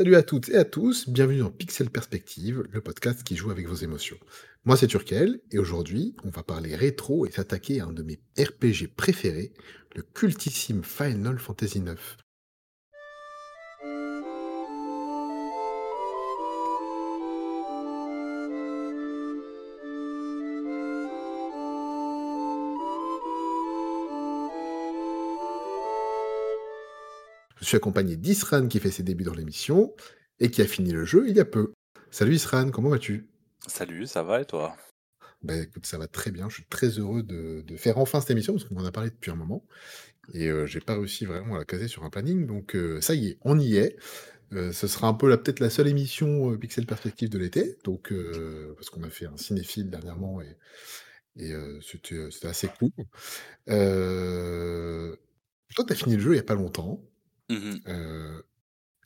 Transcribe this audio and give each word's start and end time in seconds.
Salut 0.00 0.16
à 0.16 0.22
toutes 0.22 0.48
et 0.48 0.56
à 0.56 0.64
tous, 0.64 1.10
bienvenue 1.10 1.40
dans 1.40 1.50
Pixel 1.50 1.90
Perspective, 1.90 2.64
le 2.70 2.80
podcast 2.80 3.22
qui 3.22 3.36
joue 3.36 3.50
avec 3.50 3.68
vos 3.68 3.74
émotions. 3.74 4.16
Moi 4.64 4.78
c'est 4.78 4.86
Turkel, 4.86 5.42
et 5.50 5.58
aujourd'hui 5.58 6.16
on 6.24 6.30
va 6.30 6.42
parler 6.42 6.74
rétro 6.74 7.26
et 7.26 7.30
s'attaquer 7.30 7.80
à 7.80 7.84
un 7.84 7.92
de 7.92 8.02
mes 8.02 8.18
RPG 8.38 8.88
préférés, 8.96 9.52
le 9.94 10.00
cultissime 10.00 10.84
Final 10.84 11.38
Fantasy 11.38 11.80
IX. 11.80 12.00
Suis 27.70 27.76
accompagné 27.76 28.16
d'Isran 28.16 28.66
qui 28.66 28.80
fait 28.80 28.90
ses 28.90 29.04
débuts 29.04 29.22
dans 29.22 29.32
l'émission 29.32 29.94
et 30.40 30.50
qui 30.50 30.60
a 30.60 30.66
fini 30.66 30.90
le 30.90 31.04
jeu 31.04 31.28
il 31.28 31.36
y 31.36 31.40
a 31.40 31.44
peu. 31.44 31.72
Salut 32.10 32.34
Isran, 32.34 32.70
comment 32.70 32.88
vas-tu? 32.88 33.28
Salut, 33.68 34.08
ça 34.08 34.24
va 34.24 34.40
et 34.40 34.44
toi? 34.44 34.76
Ben 35.42 35.62
écoute, 35.62 35.86
ça 35.86 35.96
va 35.96 36.08
très 36.08 36.32
bien. 36.32 36.48
Je 36.48 36.54
suis 36.54 36.64
très 36.64 36.88
heureux 36.98 37.22
de, 37.22 37.62
de 37.64 37.76
faire 37.76 37.98
enfin 37.98 38.20
cette 38.20 38.32
émission 38.32 38.54
parce 38.54 38.64
qu'on 38.64 38.76
en 38.76 38.84
a 38.84 38.90
parlé 38.90 39.10
depuis 39.10 39.30
un 39.30 39.36
moment 39.36 39.64
et 40.34 40.48
euh, 40.48 40.66
j'ai 40.66 40.80
pas 40.80 40.94
réussi 40.94 41.26
vraiment 41.26 41.54
à 41.54 41.58
la 41.58 41.64
caser 41.64 41.86
sur 41.86 42.02
un 42.02 42.10
planning. 42.10 42.44
Donc 42.44 42.74
euh, 42.74 43.00
ça 43.00 43.14
y 43.14 43.28
est, 43.28 43.38
on 43.42 43.56
y 43.56 43.76
est. 43.76 43.96
Euh, 44.52 44.72
ce 44.72 44.88
sera 44.88 45.06
un 45.06 45.14
peu 45.14 45.28
peut-être 45.40 45.60
la 45.60 45.70
seule 45.70 45.86
émission 45.86 46.58
Pixel 46.58 46.86
Perspective 46.86 47.28
de 47.28 47.38
l'été, 47.38 47.78
donc 47.84 48.12
parce 48.74 48.90
qu'on 48.90 49.04
a 49.04 49.10
fait 49.10 49.26
un 49.26 49.36
cinéphile 49.36 49.90
dernièrement 49.90 50.42
et, 50.42 50.56
et 51.36 51.54
c'était 51.80 52.48
assez 52.48 52.66
cool. 52.66 52.90
Toi, 53.66 53.76
tu 55.86 55.92
as 55.92 55.96
fini 55.96 56.16
le 56.16 56.20
jeu 56.20 56.32
il 56.32 56.36
y 56.36 56.40
a 56.40 56.42
pas 56.42 56.56
longtemps. 56.56 57.00
Mmh 57.50 57.80
euh, 57.88 58.42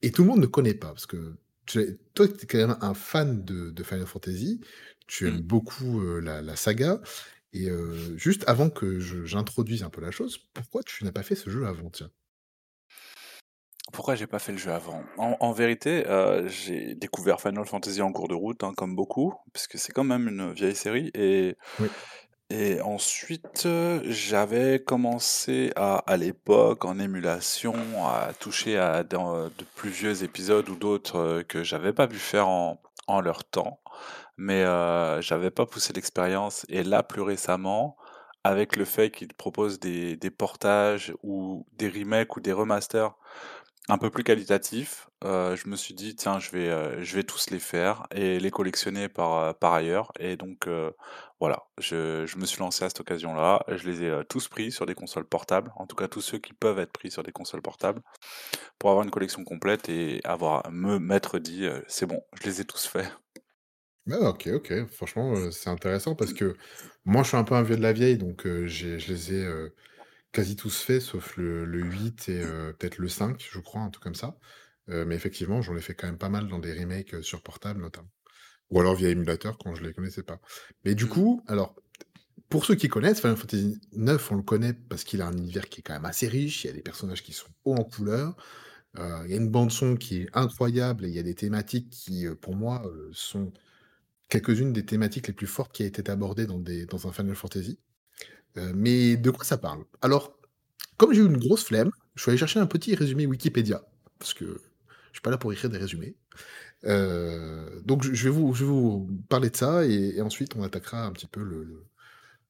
Et 0.03 0.13
tout 0.13 0.23
le 0.25 0.29
monde 0.31 0.41
ne 0.41 0.47
connaît 0.47 0.75
pas, 0.75 0.89
parce 0.89 1.07
que 1.07 1.37
tu 1.67 1.99
toi, 2.15 2.29
tu 2.29 2.45
es 2.45 2.47
quand 2.47 2.59
même 2.59 2.79
un 2.83 2.95
fan 2.95 3.45
de, 3.45 3.71
de 3.71 3.83
Final 3.85 4.07
Fantasy, 4.07 4.61
tu 5.09 5.27
aimes 5.29 5.39
Mmh. 5.39 5.43
beaucoup 5.43 6.03
euh, 6.03 6.21
la, 6.21 6.43
la 6.43 6.57
saga, 6.57 7.01
et 7.55 7.71
euh, 7.71 8.17
juste 8.19 8.45
avant 8.49 8.71
que 8.71 9.01
j'introduise 9.01 9.83
un 9.85 9.91
peu 9.91 10.01
la 10.03 10.11
chose, 10.13 10.39
pourquoi 10.55 10.83
tu 10.85 11.05
n'as 11.05 11.13
pas 11.13 11.23
fait 11.25 11.37
ce 11.37 11.51
jeu 11.51 11.67
avant, 11.67 11.91
tiens? 11.91 12.11
Pourquoi 13.93 14.15
j'ai 14.15 14.27
pas 14.27 14.39
fait 14.39 14.53
le 14.53 14.59
jeu 14.59 14.73
avant? 14.73 15.03
En 15.19 15.37
en 15.41 15.53
vérité, 15.53 16.05
j'ai 16.47 16.95
découvert 16.95 17.41
Final 17.41 17.67
Fantasy 17.67 18.03
en 18.03 18.13
cours 18.13 18.29
de 18.29 18.35
route, 18.35 18.63
hein, 18.65 18.73
comme 18.77 18.97
beaucoup, 18.97 19.35
puisque 19.53 19.79
c'est 19.79 19.93
quand 19.93 20.05
même 20.05 20.27
une 20.29 20.53
vieille 20.53 20.75
série 20.75 21.11
et 21.15 21.57
Oui. 21.79 21.95
Et 22.51 22.81
ensuite, 22.83 23.65
heu, 23.67 24.03
j'avais 24.05 24.79
commencé 24.83 25.73
à 25.77 25.97
à 26.11 26.17
l'époque, 26.17 26.85
en 26.85 26.99
émulation, 26.99 27.75
à 28.07 28.33
toucher 28.35 28.79
à 28.79 29.03
de 29.03 29.65
plus 29.75 29.91
vieux 29.91 30.23
épisodes 30.23 30.69
ou 30.69 30.77
d'autres, 30.77 31.17
heu, 31.19 31.43
que 31.43 31.63
j'avais 31.65 31.93
pas 31.93 32.07
pu 32.07 32.19
faire 32.19 32.49
en 32.49 32.81
en 33.07 33.21
leur 33.21 33.45
temps. 33.45 33.81
Mais, 34.37 34.63
heu, 34.65 35.21
j'avais 35.23 35.51
pas 35.51 35.67
poussé 35.67 35.93
l'expérience 35.95 36.67
et 36.69 36.83
là, 36.85 37.03
plus 37.03 37.23
récemment, 37.23 37.97
avec 38.45 38.77
le 38.77 38.85
fait 38.85 39.11
qu'ils 39.11 39.35
proposent 39.35 39.81
des 39.81 40.17
des 40.17 40.31
portages 40.31 41.15
ou 41.23 41.67
des 41.75 41.89
remakes 41.89 42.37
ou 42.37 42.41
des 42.41 42.53
remasters 42.53 43.17
Un 43.91 43.99
peu 43.99 44.09
plus 44.11 44.25
qualitatif, 44.25 45.11
heu, 45.25 45.57
je 45.57 45.69
me 45.69 45.77
suis 45.77 45.93
dit: 45.93 46.17
«Tiens, 46.17 46.39
je 46.39 46.51
vais, 46.51 46.69
heu, 46.71 47.03
je 47.03 47.17
vais 47.17 47.23
tous 47.23 47.51
les 47.51 47.59
faire 47.59 48.07
et 48.11 48.41
les 48.41 48.51
collectionner 48.51 49.11
par, 49.11 49.51
heu, 49.51 49.53
par 49.53 49.75
ailleurs» 49.75 50.11
et 50.19 50.37
donc 50.39 50.67
voilà, 51.39 51.65
je 51.79 52.25
je 52.27 52.39
me 52.39 52.47
suis 52.47 52.61
lancé 52.61 52.85
à 52.85 52.89
cette 52.89 53.01
occasion-là. 53.01 53.63
Je 53.69 53.87
les 53.91 54.03
ai, 54.05 54.25
tous 54.27 54.49
pris 54.49 54.73
sur 54.73 54.87
des 54.87 54.95
consoles 54.95 55.29
portables, 55.29 55.71
en 55.77 55.87
tout 55.87 55.97
cas 55.97 56.09
tous 56.09 56.23
ceux 56.23 56.39
qui 56.39 56.55
peuvent 56.55 56.79
être 56.79 56.93
pris 56.93 57.11
sur 57.11 57.23
des 57.23 57.33
consoles 57.33 57.61
portables, 57.63 58.01
pour 58.79 58.91
avoir 58.91 59.05
une 59.05 59.11
collection 59.13 59.45
complète 59.45 59.89
et 59.91 60.21
avoir 60.25 60.71
me 60.73 60.99
m'être 60.99 61.39
dit, 61.39 61.67
«C'est 61.89 62.07
bon, 62.07 62.23
je 62.41 62.45
les 62.49 62.61
ai 62.63 62.67
tous 62.67 62.87
faits». 62.87 63.13
Ah, 64.11 64.29
ok, 64.29 64.49
ok, 64.55 64.87
franchement, 64.87 65.35
euh, 65.35 65.51
c'est 65.51 65.71
intéressant 65.71 66.15
parce 66.15 66.35
que 66.35 66.57
moi, 67.07 67.23
je 67.23 67.29
suis 67.29 67.37
un 67.39 67.45
peu 67.45 67.55
un 67.55 67.63
vieux 67.63 67.77
de 67.77 67.83
la 67.83 67.93
vieille, 67.95 68.19
donc 68.19 68.47
euh, 68.47 68.67
je 68.67 68.97
les 68.97 69.33
ai 69.35 69.43
euh, 69.45 69.75
quasi 70.35 70.57
tous 70.57 70.83
faits, 70.83 71.03
sauf 71.03 71.37
le, 71.39 71.65
le 71.67 71.81
8 71.83 72.29
et 72.31 72.43
euh, 72.43 72.75
peut-être 72.75 72.99
le 72.99 73.09
5, 73.09 73.47
je 73.51 73.61
crois, 73.61 73.83
un 73.83 73.91
truc 73.91 74.05
comme 74.05 74.17
ça. 74.17 74.39
Euh, 74.91 75.07
mais 75.07 75.17
effectivement, 75.17 75.63
j'en 75.63 75.77
ai 75.77 75.83
fait 75.83 75.95
quand 75.95 76.09
même 76.09 76.19
pas 76.19 76.31
mal 76.31 76.49
dans 76.49 76.61
des 76.61 76.75
remakes 76.79 77.15
euh, 77.15 77.23
sur 77.23 77.43
portable, 77.43 77.81
notamment. 77.83 78.11
Ou 78.71 78.81
alors 78.81 78.95
via 78.97 79.11
émulateur 79.11 79.59
quand 79.59 79.75
je 79.75 79.85
les 79.85 79.95
connaissais 79.95 80.23
pas. 80.25 80.41
Mais 80.85 80.95
du 80.97 81.07
Mmh. 81.07 81.09
coup, 81.09 81.43
alors, 81.49 81.77
pour 82.51 82.65
ceux 82.67 82.77
qui 82.77 82.89
connaissent, 82.89 83.21
Final 83.21 83.37
Fantasy 83.37 83.81
IX, 83.93 84.31
on 84.33 84.37
le 84.37 84.43
connaît 84.43 84.75
parce 84.75 85.05
qu'il 85.05 85.23
a 85.23 85.27
un 85.29 85.37
univers 85.37 85.69
qui 85.69 85.81
est 85.81 85.83
quand 85.83 85.95
même 85.95 86.05
assez 86.07 86.29
riche, 86.29 86.65
il 86.65 86.69
y 86.69 86.71
a 86.71 86.75
des 86.75 86.83
personnages 86.83 87.23
qui 87.23 87.33
sont 87.33 87.49
hauts 87.65 87.77
en 87.77 87.85
couleur, 87.85 88.37
euh, 88.99 89.23
il 89.27 89.33
y 89.33 89.35
a 89.35 89.39
une 89.39 89.51
bande-son 89.51 89.97
qui 89.97 90.23
est 90.23 90.29
incroyable 90.35 91.05
et 91.07 91.09
il 91.09 91.15
y 91.15 91.21
a 91.21 91.25
des 91.25 91.35
thématiques 91.37 91.91
qui, 91.91 92.27
pour 92.43 92.57
moi, 92.57 92.83
sont 93.13 93.53
quelques-unes 94.29 94.73
des 94.73 94.87
thématiques 94.87 95.29
les 95.29 95.35
plus 95.35 95.47
fortes 95.47 95.73
qui 95.75 95.83
a 95.83 95.87
été 95.87 96.11
abordées 96.11 96.47
dans, 96.47 96.59
des, 96.59 96.87
dans 96.87 97.07
un 97.09 97.13
Final 97.13 97.37
Fantasy. 97.37 97.81
Euh, 98.57 98.73
mais 98.75 99.17
de 99.17 99.31
quoi 99.31 99.45
ça 99.45 99.59
parle? 99.59 99.85
Alors, 100.03 100.39
comme 100.97 101.13
j'ai 101.13 101.23
eu 101.23 101.27
une 101.27 101.39
grosse 101.39 101.65
flemme, 101.65 101.91
je 102.15 102.23
suis 102.23 102.31
allé 102.31 102.39
chercher 102.39 102.61
un 102.61 102.67
petit 102.67 102.95
résumé 102.95 103.27
Wikipédia, 103.27 103.85
parce 104.19 104.35
que 104.35 104.45
je 104.47 105.15
suis 105.19 105.23
pas 105.23 105.31
là 105.31 105.39
pour 105.39 105.53
écrire 105.53 105.71
des 105.71 105.79
résumés. 105.79 106.17
Euh, 106.85 107.81
donc 107.85 108.03
je 108.05 108.15
je 108.15 108.25
vais, 108.25 108.31
vous, 108.35 108.55
je 108.55 108.65
vais 108.65 108.71
vous 108.71 109.09
parler 109.29 109.51
de 109.51 109.57
ça 109.57 109.87
et, 109.87 110.15
et 110.17 110.23
ensuite 110.23 110.55
on 110.57 110.63
attaquera 110.63 111.07
un 111.07 111.13
petit 111.13 111.27
peu 111.27 111.43
le, 111.43 111.65
le- 111.65 111.85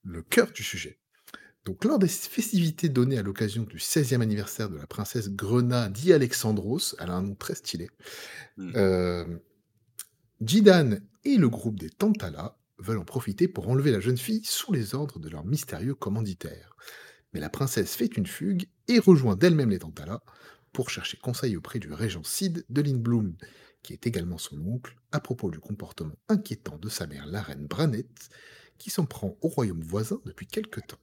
le 0.03 0.21
cœur 0.23 0.51
du 0.51 0.63
sujet. 0.63 0.99
Donc 1.65 1.85
lors 1.85 1.99
des 1.99 2.07
festivités 2.07 2.89
données 2.89 3.17
à 3.19 3.23
l'occasion 3.23 3.63
du 3.63 3.79
16e 3.79 4.21
anniversaire 4.21 4.69
de 4.69 4.77
la 4.77 4.87
princesse 4.87 5.29
Grena 5.31 5.89
di 5.89 6.13
Alexandros, 6.13 6.95
elle 6.99 7.09
a 7.11 7.15
un 7.15 7.23
nom 7.23 7.35
très 7.35 7.55
stylé, 7.55 7.89
Mmh. 8.57 8.71
euh, 8.75 9.25
Jidan 10.41 10.97
et 11.23 11.37
le 11.37 11.49
groupe 11.49 11.79
des 11.79 11.89
Tantala 11.89 12.57
veulent 12.77 12.97
en 12.97 13.05
profiter 13.05 13.47
pour 13.47 13.69
enlever 13.69 13.91
la 13.91 13.99
jeune 13.99 14.17
fille 14.17 14.43
sous 14.43 14.73
les 14.73 14.95
ordres 14.95 15.19
de 15.19 15.29
leur 15.29 15.45
mystérieux 15.45 15.95
commanditaire. 15.95 16.75
Mais 17.33 17.39
la 17.39 17.49
princesse 17.49 17.95
fait 17.95 18.17
une 18.17 18.27
fugue 18.27 18.67
et 18.87 18.99
rejoint 18.99 19.35
d'elle-même 19.35 19.69
les 19.69 19.79
Tantala 19.79 20.21
pour 20.71 20.89
chercher 20.89 21.17
conseil 21.17 21.55
auprès 21.57 21.79
du 21.79 21.91
régent 21.93 22.23
Sid 22.23 22.65
de 22.69 22.81
Lindblum, 22.81 23.35
qui 23.81 23.93
est 23.93 24.07
également 24.07 24.37
son 24.37 24.59
oncle, 24.65 24.95
à 25.11 25.19
propos 25.19 25.51
du 25.51 25.59
comportement 25.59 26.15
inquiétant 26.27 26.77
de 26.77 26.89
sa 26.89 27.07
mère, 27.07 27.25
la 27.27 27.41
reine 27.41 27.65
Branette, 27.65 28.29
qui 28.77 28.89
s'en 28.89 29.05
prend 29.05 29.37
au 29.41 29.47
royaume 29.47 29.81
voisin 29.81 30.19
depuis 30.25 30.47
quelque 30.47 30.81
temps. 30.81 30.99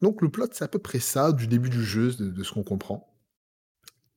Donc 0.00 0.22
le 0.22 0.30
plot, 0.30 0.48
c'est 0.52 0.64
à 0.64 0.68
peu 0.68 0.78
près 0.78 1.00
ça, 1.00 1.32
du 1.32 1.46
début 1.46 1.70
du 1.70 1.84
jeu, 1.84 2.12
de, 2.14 2.30
de 2.30 2.42
ce 2.42 2.52
qu'on 2.52 2.62
comprend. 2.62 3.14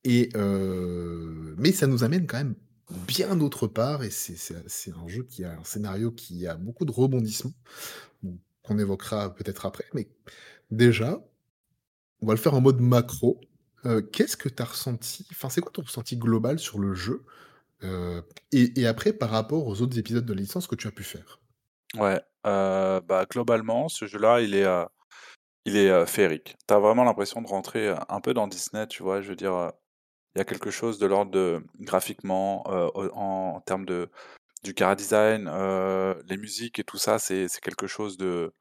Et 0.04 0.30
euh, 0.36 1.54
mais 1.58 1.72
ça 1.72 1.88
nous 1.88 2.04
amène 2.04 2.28
quand 2.28 2.38
même 2.38 2.56
bien 3.08 3.36
d'autre 3.36 3.68
part, 3.68 4.04
et 4.04 4.10
c'est 4.12 4.92
un 4.92 5.08
jeu 5.08 5.24
qui 5.24 5.44
a 5.44 5.54
un 5.54 5.64
scénario 5.64 6.12
qui 6.12 6.48
a 6.48 6.56
beaucoup 6.56 6.86
de 6.86 6.92
rebondissements, 6.92 7.54
bon, 8.24 8.38
qu'on 8.64 8.80
évoquera 8.80 9.34
peut-être 9.36 9.66
après. 9.66 9.86
Mais 9.94 10.10
déjà, 10.72 11.24
on 12.22 12.28
va 12.28 12.34
le 12.34 12.40
faire 12.40 12.54
en 12.54 12.62
mode 12.62 12.80
macro. 12.82 13.40
Euh, 13.86 14.02
Qu'est-ce 14.02 14.38
que 14.38 14.50
tu 14.50 14.62
as 14.62 14.66
ressenti 14.66 15.28
Enfin, 15.32 15.50
c'est 15.50 15.62
quoi 15.62 15.72
ton 15.72 15.82
ressenti 15.82 16.18
global 16.18 16.60
sur 16.60 16.80
le 16.80 16.94
jeu 16.94 17.24
Euh, 17.84 18.22
et, 18.54 18.88
après, 18.88 19.14
par 19.14 19.30
rapport 19.32 19.68
aux 19.68 19.82
autres 19.82 20.00
épisodes 20.00 20.26
de 20.26 20.34
la 20.34 20.42
licence 20.42 20.68
que 20.68 20.76
tu 20.76 20.88
as 20.88 20.92
pu 20.92 21.04
faire? 21.04 21.42
Ouais, 21.98 22.22
heu, 22.46 23.02
bah, 23.02 23.26
globalement, 23.30 23.90
ce 23.90 24.06
jeu-là, 24.06 24.42
il 24.42 24.56
est, 24.56 24.66
il 25.66 25.76
est, 25.78 25.90
heu, 25.90 26.06
féerique. 26.06 26.56
Vraiment 26.70 27.04
l'impression 27.04 27.42
de 27.42 27.48
rentrer, 27.48 27.94
un 28.10 28.22
peu 28.22 28.34
dans 28.34 28.48
Disney, 28.48 28.88
tu 28.88 29.04
vois? 29.04 29.22
Je 29.22 29.30
veux 29.30 29.36
dire, 29.36 29.72
Il 30.36 30.40
y 30.40 30.42
a 30.42 30.46
quelque 30.46 30.72
chose 30.72 30.98
de 31.00 31.06
l'ordre 31.08 31.62
graphiquement, 31.80 32.64
au 32.96 33.10
en 33.16 33.62
termes 33.62 33.86
de 33.86 34.10
du 34.64 34.74
chara-design, 34.78 35.48
heu, 35.50 36.24
les 36.28 36.38
musiques 36.38 36.80
et 36.80 36.84
tout 36.86 36.98
ça, 36.98 37.20
c'est 37.20 37.48
quelque 37.62 37.88
chose 37.88 38.18
de 38.18 38.54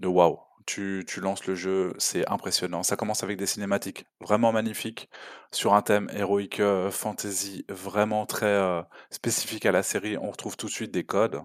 de 0.00 0.08
waouh. 0.08 0.38
Tu 0.66 1.04
tu 1.08 1.20
lances 1.20 1.46
le 1.46 1.54
jeu, 1.56 1.94
c'est 1.98 2.28
impressionnant. 2.30 2.82
Ça 2.84 2.96
commence 2.96 3.22
avec 3.24 3.38
des 3.38 3.46
cinématiques 3.46 4.06
vraiment 4.20 4.52
magnifiques 4.52 5.10
sur 5.52 5.74
un 5.74 5.82
thème 5.82 6.10
héroïque, 6.14 6.60
heu, 6.60 6.90
fantasy 6.90 7.64
vraiment 7.70 8.26
très, 8.26 8.84
spécifique 9.10 9.66
à 9.66 9.72
la 9.72 9.82
série. 9.84 10.18
On 10.18 10.30
retrouve 10.32 10.56
tout 10.56 10.66
de 10.66 10.72
suite 10.72 10.92
des 10.92 11.04
codes 11.04 11.42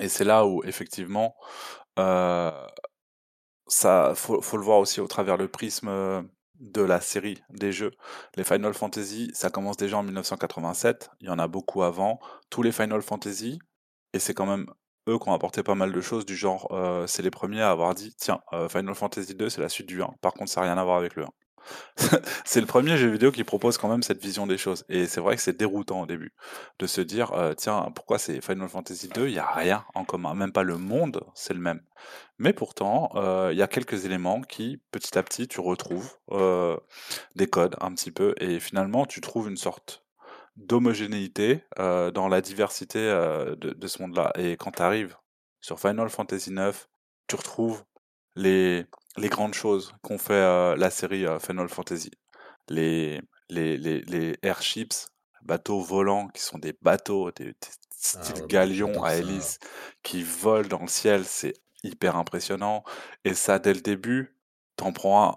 et 0.00 0.08
c'est 0.08 0.24
là 0.24 0.46
où 0.46 0.62
effectivement, 0.64 1.36
heu 1.98 2.52
ça, 3.68 4.12
faut 4.16 4.56
le 4.56 4.62
voir 4.64 4.78
aussi 4.78 5.00
au 5.00 5.06
travers 5.06 5.36
le 5.36 5.48
prisme, 5.48 5.88
de 6.60 6.82
la 6.82 7.00
série 7.00 7.42
des 7.50 7.72
jeux. 7.72 7.90
Les 8.36 8.44
Final 8.44 8.74
Fantasy, 8.74 9.30
ça 9.34 9.50
commence 9.50 9.76
déjà 9.76 9.98
en 9.98 10.02
1987, 10.02 11.10
il 11.20 11.26
y 11.28 11.30
en 11.30 11.38
a 11.38 11.48
beaucoup 11.48 11.82
avant. 11.82 12.20
Tous 12.50 12.62
les 12.62 12.72
Final 12.72 13.02
Fantasy 13.02 13.58
et 14.14 14.18
c'est 14.20 14.34
quand 14.34 14.46
même 14.46 14.66
eux 15.08 15.18
qui 15.18 15.28
ont 15.28 15.34
apporté 15.34 15.62
pas 15.62 15.74
mal 15.74 15.92
de 15.92 16.00
choses 16.00 16.26
du 16.26 16.36
genre, 16.36 16.68
heu, 16.72 17.06
c'est 17.08 17.22
les 17.22 17.30
premiers 17.30 17.62
à 17.62 17.70
avoir 17.70 17.94
dit: 17.94 18.14
«Tiens, 18.18 18.40
heu, 18.54 18.68
Final 18.68 18.94
Fantasy 18.94 19.34
2, 19.34 19.50
c'est 19.50 19.60
la 19.62 19.68
suite 19.70 19.88
du 19.88 20.02
1. 20.02 20.10
Par 20.22 20.34
contre, 20.34 20.50
ça 20.52 20.60
a 20.62 20.64
rien 20.64 20.78
à 20.78 20.84
voir 20.84 20.98
avec 20.98 21.16
le 21.16 21.24
1». 21.24 21.30
c'est 22.44 22.60
le 22.60 22.66
premier 22.66 22.96
jeu 22.96 23.08
vidéo 23.08 23.30
qui 23.30 23.44
propose 23.44 23.78
quand 23.78 23.88
même 23.88 24.02
cette 24.02 24.22
vision 24.22 24.46
des 24.46 24.58
choses. 24.58 24.84
Et 24.88 25.06
c'est 25.06 25.20
vrai 25.20 25.36
que 25.36 25.42
c'est 25.42 25.56
déroutant 25.56 26.02
au 26.02 26.06
début 26.06 26.32
de 26.78 26.86
se 26.86 27.00
dire, 27.00 27.32
euh, 27.32 27.54
tiens, 27.54 27.90
pourquoi 27.94 28.18
c'est 28.18 28.40
Final 28.40 28.68
Fantasy 28.68 29.08
2 29.08 29.28
Il 29.28 29.32
n'y 29.32 29.38
a 29.38 29.46
rien 29.46 29.84
en 29.94 30.04
commun, 30.04 30.34
même 30.34 30.52
pas 30.52 30.62
le 30.62 30.78
monde, 30.78 31.24
c'est 31.34 31.54
le 31.54 31.60
même. 31.60 31.82
Mais 32.38 32.52
pourtant, 32.52 33.10
euh, 33.14 33.50
il 33.52 33.58
y 33.58 33.62
a 33.62 33.68
quelques 33.68 34.04
éléments 34.04 34.40
qui, 34.40 34.80
petit 34.90 35.18
à 35.18 35.22
petit, 35.22 35.48
tu 35.48 35.60
retrouves 35.60 36.16
euh, 36.30 36.76
des 37.36 37.46
codes 37.46 37.76
un 37.80 37.92
petit 37.92 38.10
peu, 38.10 38.34
et 38.38 38.60
finalement, 38.60 39.06
tu 39.06 39.20
trouves 39.20 39.48
une 39.48 39.56
sorte 39.56 40.04
d'homogénéité 40.56 41.64
dans 41.78 42.28
la 42.28 42.42
diversité 42.42 42.98
de, 42.98 43.54
de, 43.54 43.86
ce 43.86 44.02
monde-là. 44.02 44.32
Et 44.36 44.58
quand 44.58 44.72
tu 44.72 44.82
arrives 44.82 45.16
sur 45.60 45.80
Final 45.80 46.10
Fantasy 46.10 46.50
9, 46.50 46.88
tu 47.28 47.36
retrouves 47.36 47.84
les, 48.34 48.84
les 49.16 49.28
grandes 49.28 49.54
choses 49.54 49.92
qu'ont 50.02 50.18
fait 50.18 50.32
euh, 50.32 50.76
la 50.76 50.90
série 50.90 51.26
euh, 51.26 51.38
Final 51.38 51.68
Fantasy. 51.68 52.10
Les, 52.68 53.20
les, 53.48 53.76
les, 53.76 54.00
les 54.02 54.38
airships, 54.42 54.94
bateaux 55.42 55.80
volants 55.80 56.28
qui 56.28 56.42
sont 56.42 56.58
des 56.58 56.74
bateaux, 56.82 57.30
des, 57.32 57.54
ah 57.62 57.66
style 57.90 58.46
galions 58.46 59.02
à 59.02 59.16
hélice 59.16 59.58
qui 60.02 60.22
volent 60.22 60.68
dans 60.68 60.80
le 60.82 60.88
ciel, 60.88 61.24
c'est 61.24 61.54
hyper 61.82 62.16
impressionnant. 62.16 62.84
Et 63.24 63.34
ça, 63.34 63.58
dès 63.58 63.74
le 63.74 63.80
début, 63.80 64.36
t'en 64.76 64.92
prends 64.92 65.28
un 65.28 65.36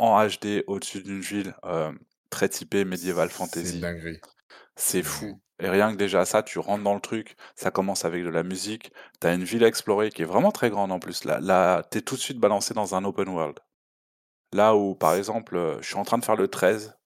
en 0.00 0.26
HD 0.26 0.64
au-dessus 0.66 1.02
d'une 1.02 1.20
ville 1.20 1.54
euh, 1.64 1.92
très 2.30 2.48
typée 2.48 2.84
médiéval 2.86 3.28
fantasy. 3.28 3.82
C'est 4.74 5.02
fou. 5.02 5.40
Et 5.60 5.68
rien 5.68 5.92
que 5.92 5.96
déjà 5.96 6.24
ça, 6.24 6.42
tu 6.42 6.58
rentres 6.58 6.82
dans 6.82 6.94
le 6.94 7.00
truc, 7.00 7.36
ça 7.54 7.70
commence 7.70 8.04
avec 8.04 8.24
de 8.24 8.28
la 8.28 8.42
musique, 8.42 8.92
t'as 9.20 9.34
une 9.34 9.44
ville 9.44 9.64
à 9.64 9.68
explorer 9.68 10.10
qui 10.10 10.22
est 10.22 10.26
vraiment 10.26 10.52
très 10.52 10.70
grande 10.70 10.90
en 10.90 10.98
plus. 10.98 11.24
Là, 11.24 11.38
là 11.40 11.82
t'es 11.90 12.00
tout 12.00 12.16
de 12.16 12.20
suite 12.20 12.38
balancé 12.38 12.74
dans 12.74 12.94
un 12.94 13.04
open 13.04 13.28
world. 13.28 13.58
Là 14.52 14.74
où, 14.74 14.94
par 14.94 15.14
exemple, 15.14 15.56
euh, 15.56 15.80
je 15.80 15.86
suis 15.86 15.96
en 15.96 16.04
train 16.04 16.18
de 16.18 16.24
faire 16.24 16.36
le 16.36 16.48
13. 16.48 16.96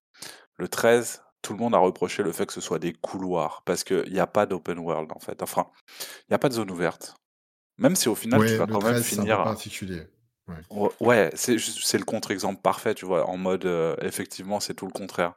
Le 0.57 0.69
13, 0.69 1.23
tout 1.43 1.53
le 1.53 1.59
monde 1.59 1.75
a 1.75 1.79
reproché 1.79 2.23
le 2.23 2.33
fait 2.33 2.47
que 2.47 2.53
ce 2.53 2.61
soit 2.61 2.79
des 2.79 2.93
couloirs, 2.93 3.63
parce 3.67 3.85
qu'il 3.85 4.11
n'y 4.13 4.21
a 4.21 4.27
pas 4.27 4.47
d'open 4.47 4.79
world 4.79 5.11
en 5.13 5.19
fait. 5.19 5.43
Enfin, 5.43 5.67
il 6.21 6.31
n'y 6.31 6.35
a 6.35 6.39
pas 6.39 6.49
de 6.49 6.55
zone 6.55 6.71
ouverte. 6.71 7.17
Même 7.79 7.97
si 7.97 8.09
au 8.09 8.15
final, 8.15 8.41
tu 8.47 8.57
vas 8.57 8.67
quand 8.67 8.83
même 8.83 9.03
finir. 9.03 9.43
particulier. 9.43 10.07
Ouais, 10.71 10.91
ouais 11.01 11.31
c'est 11.35 11.57
le 11.57 12.05
contre-exemple 12.05 12.61
parfait, 12.61 12.95
tu 12.95 13.07
vois, 13.07 13.29
en 13.29 13.37
mode, 13.37 13.65
euh, 13.65 13.97
effectivement, 14.01 14.61
c'est 14.61 14.75
tout 14.75 14.87
le 14.87 14.93
contraire. 14.93 15.35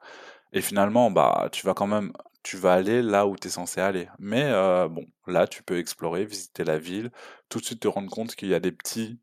Et 0.54 0.62
finalement, 0.62 1.12
bah, 1.12 1.50
tu 1.52 1.66
vas 1.66 1.74
quand 1.74 1.88
même 1.88 2.14
tu 2.48 2.56
vas 2.56 2.76
aller 2.76 3.02
là 3.02 3.28
où 3.28 3.36
tu 3.36 3.50
es 3.50 3.52
censé 3.52 3.82
aller. 3.82 4.08
Mais 4.20 4.46
euh, 4.46 4.88
bon, 4.88 5.06
là, 5.28 5.48
tu 5.48 5.64
peux 5.64 5.78
explorer, 5.78 6.24
visiter 6.24 6.64
la 6.64 6.80
ville, 6.80 7.12
tout 7.50 7.60
de 7.60 7.66
suite 7.66 7.82
te 7.82 7.90
rendre 7.90 8.10
compte 8.10 8.36
qu'il 8.36 8.48
y 8.48 8.54
a 8.54 8.62
des 8.62 8.72
petits, 8.72 9.20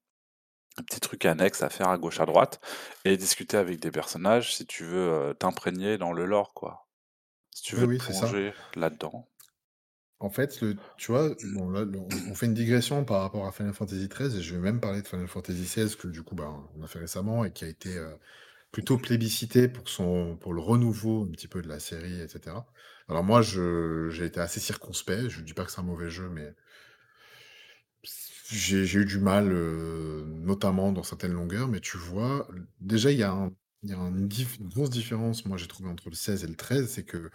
petits 0.77 1.01
trucs 1.01 1.25
annexes 1.25 1.63
à 1.63 1.71
faire 1.71 1.89
à 1.89 1.97
gauche, 1.97 2.21
à 2.21 2.27
droite, 2.27 2.61
et 3.07 3.17
discuter 3.17 3.57
avec 3.57 3.81
des 3.81 3.91
personnages 3.91 4.55
si 4.55 4.67
tu 4.67 4.85
veux 4.85 5.11
euh, 5.11 5.33
t'imprégner 5.33 5.97
dans 5.97 6.13
le 6.13 6.27
lore, 6.27 6.53
quoi. 6.53 6.87
Si 7.51 7.63
tu 7.63 7.77
veux 7.77 7.97
plonger 7.97 8.53
là-dedans. 8.75 9.27
En 10.21 10.29
fait, 10.29 10.61
le, 10.61 10.77
tu 10.99 11.11
vois, 11.11 11.35
bon, 11.55 11.71
là, 11.71 11.87
on 12.29 12.35
fait 12.35 12.45
une 12.45 12.55
digression 12.55 13.07
par 13.07 13.23
rapport 13.23 13.47
à 13.47 13.53
Final 13.53 13.73
Fantasy 13.73 14.07
XIII, 14.07 14.39
et 14.39 14.43
je 14.43 14.55
vais 14.55 14.61
même 14.61 14.81
parler 14.81 15.01
de 15.01 15.09
Final 15.09 15.29
Fantasy 15.29 15.63
XVI, 15.63 15.97
que 15.97 16.09
du 16.09 16.23
coup, 16.23 16.35
bah, 16.35 16.53
on 16.77 16.83
a 16.83 16.89
fait 16.89 16.99
récemment, 16.99 17.47
et 17.47 17.53
qui 17.53 17.65
a 17.65 17.69
été 17.69 17.97
euh, 17.97 18.15
plutôt 18.71 18.99
plébiscité 18.99 19.69
pour, 19.69 19.89
son, 19.89 20.37
pour 20.37 20.53
le 20.53 20.61
renouveau 20.61 21.25
un 21.25 21.31
petit 21.31 21.49
peu 21.49 21.63
de 21.63 21.69
la 21.69 21.81
série, 21.81 22.21
etc. 22.21 22.57
Alors 23.09 23.25
moi, 23.25 23.43
j'ai 23.43 24.25
été 24.25 24.41
assez 24.41 24.61
circonspect. 24.61 25.29
Je 25.29 25.41
ne 25.41 25.45
dis 25.45 25.55
pas 25.55 25.65
que 25.65 25.71
c'est 25.71 25.81
un 25.81 25.85
mauvais 25.85 26.11
jeu, 26.11 26.29
mais 26.29 26.55
j'ai 28.51 28.99
eu 28.99 29.05
du 29.05 29.19
mal, 29.19 29.51
euh, 29.51 30.25
notamment 30.27 30.93
dans 30.93 31.03
certaines 31.03 31.33
longueurs. 31.33 31.69
Mais 31.69 31.81
tu 31.81 31.97
vois, 31.97 32.49
déjà, 32.81 33.11
il 33.11 33.19
y 33.19 33.23
a, 33.23 33.51
une, 33.83 34.29
grosse 34.61 34.91
différence, 34.91 35.45
moi, 35.45 35.57
j'ai 35.57 35.67
trouvé 35.67 35.89
entre 35.89 36.09
le 36.09 36.15
16 36.15 36.45
et 36.45 36.47
le 36.47 36.57
13, 36.57 36.89
c'est 36.89 37.05
que 37.05 37.31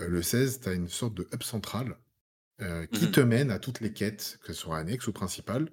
euh, 0.00 0.08
le 0.08 0.22
16, 0.22 0.60
tu 0.60 0.68
as 0.68 0.72
une 0.72 0.88
sorte 0.88 1.14
de 1.14 1.26
hub 1.32 1.42
central 1.42 1.96
euh, 2.60 2.86
qui 2.86 3.06
mmh 3.06 3.12
te 3.12 3.20
mène 3.20 3.50
à 3.50 3.58
toutes 3.58 3.80
les 3.80 3.92
quêtes, 3.92 4.38
que 4.42 4.52
ce 4.52 4.60
soit 4.60 4.78
annexes 4.78 5.06
ou 5.06 5.12
principales, 5.12 5.70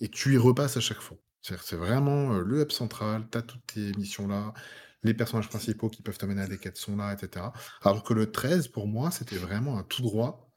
et 0.00 0.08
tu 0.08 0.34
y 0.34 0.36
repasses 0.38 0.76
à 0.76 0.80
chaque 0.80 1.00
fois. 1.00 1.16
C'est 1.42 1.76
vraiment 1.76 2.38
le 2.38 2.60
hub 2.60 2.70
central, 2.70 3.26
tu 3.32 3.38
as 3.38 3.42
toutes 3.42 3.66
tes 3.66 3.92
missions 3.92 4.28
là, 4.28 4.52
les 5.02 5.14
personnages 5.14 5.48
principaux 5.48 5.88
qui 5.88 6.02
peuvent 6.02 6.18
t'amener 6.18 6.42
à 6.42 6.46
des 6.46 6.58
quêtes 6.58 6.76
sont 6.76 6.96
là, 6.96 7.12
etc. 7.12 7.46
Alors 7.82 8.02
que 8.02 8.14
le 8.14 8.30
13, 8.30 8.68
pour 8.68 8.86
moi, 8.86 9.10
c'était 9.10 9.36
vraiment 9.36 9.78
un 9.78 9.82
tout 9.82 10.02
droit 10.02 10.52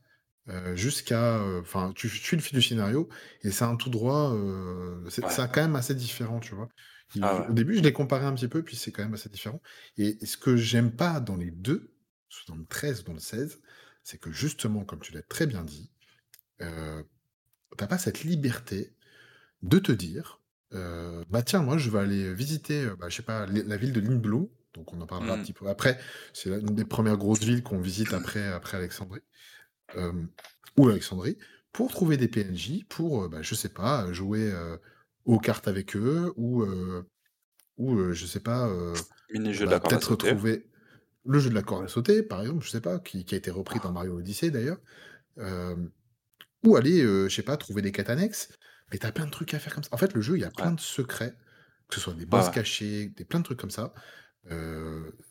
jusqu'à. 0.73 1.41
Enfin, 1.61 1.93
tu 1.95 2.09
suis 2.09 2.35
le 2.35 2.41
fil 2.41 2.57
du 2.57 2.61
scénario 2.61 3.07
et 3.43 3.51
c'est 3.51 3.63
un 3.63 3.77
tout 3.77 3.89
droit. 3.89 4.35
c'est 5.09 5.21
quand 5.21 5.61
même 5.61 5.75
assez 5.77 5.95
différent, 5.95 6.39
tu 6.39 6.55
vois. 6.55 6.67
Ah 7.21 7.47
au 7.49 7.53
début, 7.53 7.75
je 7.75 7.81
l'ai 7.81 7.93
comparé 7.93 8.25
un 8.25 8.33
petit 8.33 8.47
peu, 8.47 8.63
puis 8.63 8.75
c'est 8.75 8.91
quand 8.91 9.03
même 9.03 9.13
assez 9.13 9.29
différent. 9.29 9.61
Et, 9.97 10.25
ce 10.25 10.37
que 10.37 10.55
j'aime 10.55 10.95
pas 10.95 11.19
dans 11.19 11.35
les 11.35 11.51
deux, 11.51 11.93
dans 12.47 12.55
le 12.55 12.65
13 12.65 13.03
dans 13.03 13.13
le 13.13 13.19
16, 13.19 13.61
c'est 14.03 14.17
que 14.19 14.31
justement, 14.31 14.83
comme 14.83 14.99
tu 14.99 15.13
l'as 15.13 15.21
très 15.21 15.45
bien 15.45 15.63
dit, 15.63 15.91
euh, 16.61 17.03
t'as 17.77 17.87
pas 17.87 17.97
cette 17.97 18.23
liberté 18.23 18.95
de 19.61 19.79
te 19.79 19.91
dire 19.91 20.41
euh, 20.73 21.23
bah 21.29 21.41
tiens, 21.43 21.61
moi 21.61 21.77
je 21.77 21.89
vais 21.89 21.99
aller 21.99 22.33
visiter, 22.33 22.85
euh, 22.85 22.95
bah, 22.95 23.07
je 23.09 23.15
sais 23.15 23.23
pas, 23.23 23.45
la 23.45 23.77
ville 23.77 23.93
de 23.93 23.99
Lindblom, 23.99 24.47
donc 24.73 24.93
on 24.93 25.01
en 25.01 25.05
parlera 25.05 25.35
un 25.35 25.37
mmh. 25.37 25.41
petit 25.41 25.53
peu 25.53 25.67
après. 25.67 25.99
C'est 26.33 26.49
une 26.49 26.75
des 26.75 26.85
premières 26.85 27.17
grosses 27.17 27.43
villes 27.43 27.63
qu'on 27.63 27.79
visite 27.79 28.13
après, 28.13 28.47
après 28.47 28.77
Alexandrie, 28.77 29.21
euh, 29.95 30.11
ou 30.77 30.89
Alexandrie, 30.89 31.37
pour 31.71 31.91
trouver 31.91 32.17
des 32.17 32.27
PNJ, 32.27 32.85
pour, 32.89 33.29
bah, 33.29 33.41
je 33.41 33.55
sais 33.55 33.69
pas, 33.69 34.11
jouer 34.13 34.51
aux 35.25 35.39
cartes 35.39 35.67
avec 35.67 35.95
eux, 35.95 36.33
ou, 36.37 36.65
ou 37.77 38.13
je 38.13 38.25
sais 38.25 38.39
pas, 38.39 38.67
bah, 39.33 39.79
peut-être 39.79 40.15
trouver 40.15 40.65
le 41.25 41.39
jeu 41.39 41.49
de 41.49 41.55
la 41.55 41.61
corde 41.61 41.85
à 41.85 41.87
sauter, 41.87 42.21
par 42.23 42.41
exemple, 42.41 42.65
je 42.65 42.69
sais 42.69 42.81
pas, 42.81 42.99
qui, 42.99 43.25
qui 43.25 43.35
a 43.35 43.37
été 43.37 43.51
repris 43.51 43.79
dans 43.79 43.91
Mario 43.91 44.17
Odyssey 44.17 44.49
d'ailleurs, 44.49 44.79
ou 46.63 46.75
aller, 46.75 47.01
je 47.01 47.29
sais 47.29 47.43
pas, 47.43 47.57
trouver 47.57 47.81
des 47.83 47.91
quêtes 47.91 48.09
annexes. 48.09 48.49
Mais 48.93 48.99
t'as 48.99 49.11
plein 49.11 49.25
de 49.25 49.31
trucs 49.31 49.55
à 49.55 49.59
faire 49.59 49.73
comme 49.73 49.83
ça. 49.83 49.89
En 49.91 49.97
fait, 49.97 50.13
le 50.13 50.21
jeu, 50.21 50.37
il 50.37 50.41
y 50.41 50.45
a 50.45 50.51
plein 50.51 50.71
de 50.71 50.79
secrets, 50.79 51.33
que 51.89 51.95
ce 51.95 51.99
soit 51.99 52.13
des 52.13 52.27
boss 52.27 52.49
cachés, 52.49 53.07
des 53.07 53.25
plein 53.25 53.39
de 53.39 53.43
trucs 53.43 53.59
comme 53.59 53.71
ça. 53.71 53.91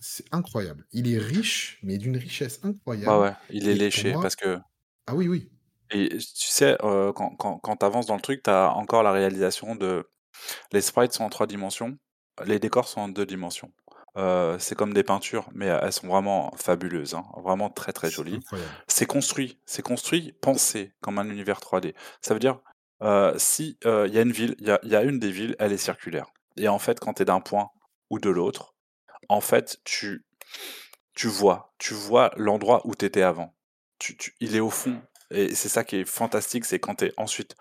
c'est 0.00 0.24
incroyable. 0.32 0.84
Il 0.90 1.10
est 1.10 1.18
riche, 1.18 1.78
mais 1.84 1.96
d'une 1.96 2.16
richesse 2.16 2.58
incroyable. 2.64 3.22
ouais, 3.22 3.34
il 3.50 3.68
est 3.68 3.74
léché 3.74 4.12
parce 4.12 4.34
que. 4.36 4.58
Ah 5.06 5.14
oui, 5.14 5.28
oui. 5.28 5.48
Et 5.92 6.08
tu 6.08 6.48
sais, 6.48 6.76
quand, 6.80 7.12
quand, 7.12 7.58
quand 7.58 7.76
tu 7.76 7.86
avances 7.86 8.06
dans 8.06 8.16
le 8.16 8.20
truc, 8.20 8.42
tu 8.42 8.50
as 8.50 8.72
encore 8.72 9.04
la 9.04 9.12
réalisation 9.12 9.76
de. 9.76 10.10
Les 10.72 10.80
sprites 10.80 11.12
sont 11.12 11.24
en 11.24 11.30
trois 11.30 11.46
dimensions, 11.46 11.96
les 12.44 12.58
décors 12.58 12.88
sont 12.88 13.02
en 13.02 13.08
deux 13.08 13.26
dimensions. 13.26 13.72
c'est 14.58 14.74
comme 14.74 14.92
des 14.92 15.04
peintures, 15.04 15.48
mais 15.54 15.66
elles 15.66 15.92
sont 15.92 16.08
vraiment 16.08 16.50
fabuleuses, 16.56 17.14
hein, 17.14 17.24
vraiment 17.44 17.70
très 17.70 17.92
très 17.92 18.10
jolies. 18.10 18.40
C'est 18.88 19.06
construit, 19.06 19.60
c'est 19.66 19.82
construit, 19.82 20.32
pensé 20.40 20.94
comme 21.00 21.18
un 21.18 21.28
univers 21.28 21.60
3D. 21.60 21.94
Ça 22.22 22.34
veut 22.34 22.40
dire, 22.40 22.58
euh, 23.02 23.34
si 23.36 23.78
euh, 23.84 24.06
il 24.08 24.14
y 24.14 24.18
a 24.18 24.22
une 24.22 24.32
ville, 24.32 24.54
il 24.58 24.68
y 24.88 24.96
a, 24.96 25.02
une 25.02 25.18
des 25.18 25.30
villes, 25.30 25.56
elle 25.58 25.72
est 25.72 25.76
circulaire. 25.76 26.26
Et 26.56 26.68
en 26.68 26.78
fait, 26.78 27.00
quand 27.00 27.14
tu 27.14 27.22
es 27.22 27.24
d'un 27.24 27.40
point 27.40 27.70
ou 28.10 28.18
de 28.18 28.30
l'autre, 28.30 28.74
en 29.28 29.40
fait, 29.40 29.78
tu, 29.84 30.24
tu 31.14 31.28
vois, 31.28 31.74
tu 31.78 31.94
vois 31.94 32.30
l'endroit 32.36 32.82
où 32.84 32.94
tu 32.94 33.04
étais 33.04 33.22
avant. 33.22 33.54
Tu, 33.98 34.16
il 34.40 34.56
est 34.56 34.60
au 34.60 34.70
fond. 34.70 35.00
Et 35.30 35.54
c'est 35.54 35.68
ça 35.68 35.84
qui 35.84 35.96
est 35.96 36.04
fantastique, 36.04 36.64
c'est 36.64 36.78
quand 36.78 36.96
tu 36.96 37.06
es 37.06 37.12
ensuite 37.16 37.56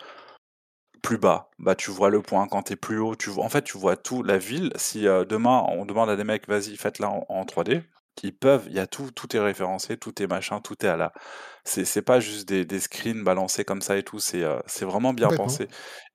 plus 1.01 1.17
bas, 1.17 1.49
bah 1.57 1.75
tu 1.75 1.89
vois 1.89 2.09
le 2.09 2.21
point. 2.21 2.47
Quand 2.47 2.63
tu 2.63 2.73
es 2.73 2.75
plus 2.75 2.99
haut, 2.99 3.15
tu 3.15 3.29
vois, 3.29 3.43
en 3.43 3.49
fait, 3.49 3.63
tu 3.63 3.77
vois 3.77 3.97
tout 3.97 4.23
la 4.23 4.37
ville. 4.37 4.71
Si 4.75 5.07
euh, 5.07 5.25
demain 5.25 5.65
on 5.69 5.85
demande 5.85 6.09
à 6.09 6.15
des 6.15 6.23
mecs, 6.23 6.47
vas-y, 6.47 6.77
faites-la 6.77 7.09
en 7.09 7.43
3D, 7.45 7.83
ils 8.23 8.35
peuvent, 8.35 8.65
il 8.67 8.73
y 8.75 8.79
a 8.79 8.87
tout, 8.87 9.11
tout 9.11 9.35
est 9.35 9.39
référencé, 9.39 9.97
tout 9.97 10.21
est 10.21 10.27
machin, 10.27 10.59
tout 10.61 10.75
est 10.85 10.89
à 10.89 10.97
la. 10.97 11.13
C'est, 11.63 11.85
c'est 11.85 12.01
pas 12.01 12.19
juste 12.19 12.47
des, 12.47 12.65
des 12.65 12.79
screens 12.79 13.23
balancés 13.23 13.65
comme 13.65 13.81
ça 13.81 13.97
et 13.97 14.03
tout, 14.03 14.19
c'est, 14.19 14.43
euh, 14.43 14.59
vraiment 14.81 15.13
bien 15.13 15.29
pensé. 15.29 15.67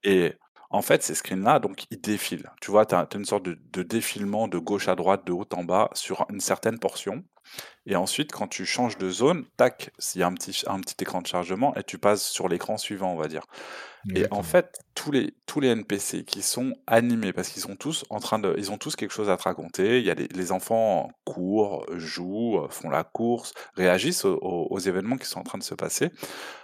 Et 0.04 0.34
en 0.70 0.82
fait, 0.82 1.02
ces 1.02 1.14
screens-là, 1.14 1.58
donc, 1.60 1.84
ils 1.90 2.00
défilent. 2.00 2.50
Tu 2.60 2.70
vois, 2.70 2.86
tu 2.86 2.94
as, 2.94 3.08
une 3.14 3.24
sorte 3.24 3.44
de, 3.44 3.58
de, 3.72 3.82
défilement 3.82 4.48
de 4.48 4.58
gauche 4.58 4.88
à 4.88 4.94
droite, 4.96 5.26
de 5.26 5.32
haut 5.32 5.48
en 5.52 5.64
bas, 5.64 5.90
sur 5.94 6.26
une 6.30 6.40
certaine 6.40 6.78
portion. 6.78 7.24
Et 7.86 7.94
ensuite, 7.96 8.32
quand 8.32 8.48
tu 8.48 8.66
changes 8.66 8.98
de 8.98 9.10
zone, 9.10 9.44
tac, 9.56 9.90
s'il 9.98 10.20
y 10.20 10.24
a 10.24 10.26
un 10.26 10.34
petit, 10.34 10.64
un 10.66 10.80
petit 10.80 10.96
écran 11.00 11.22
de 11.22 11.26
chargement, 11.26 11.74
et 11.76 11.84
tu 11.84 11.98
passes 11.98 12.26
sur 12.26 12.48
l'écran 12.48 12.76
suivant, 12.78 13.12
on 13.12 13.16
va 13.16 13.28
dire. 13.28 13.46
Et 14.14 14.26
en 14.30 14.42
fait, 14.42 14.78
tous 14.94 15.10
les, 15.10 15.34
tous 15.46 15.58
les 15.58 15.68
NPC 15.68 16.24
qui 16.24 16.42
sont 16.42 16.74
animés, 16.86 17.32
parce 17.32 17.48
qu'ils 17.48 17.62
sont 17.62 17.74
tous 17.74 18.04
en 18.08 18.20
train 18.20 18.38
de, 18.38 18.54
ils 18.56 18.70
ont 18.70 18.78
tous 18.78 18.94
quelque 18.94 19.12
chose 19.12 19.28
à 19.30 19.36
te 19.36 19.42
raconter. 19.42 19.98
Il 19.98 20.04
y 20.04 20.10
a 20.10 20.14
les, 20.14 20.52
enfants 20.52 21.10
courent, 21.24 21.84
jouent, 21.90 22.66
font 22.70 22.88
la 22.88 23.02
course, 23.02 23.52
réagissent 23.74 24.24
aux, 24.24 24.78
événements 24.78 25.16
qui 25.16 25.26
sont 25.26 25.40
en 25.40 25.44
train 25.44 25.58
de 25.58 25.64
se 25.64 25.74
passer. 25.74 26.10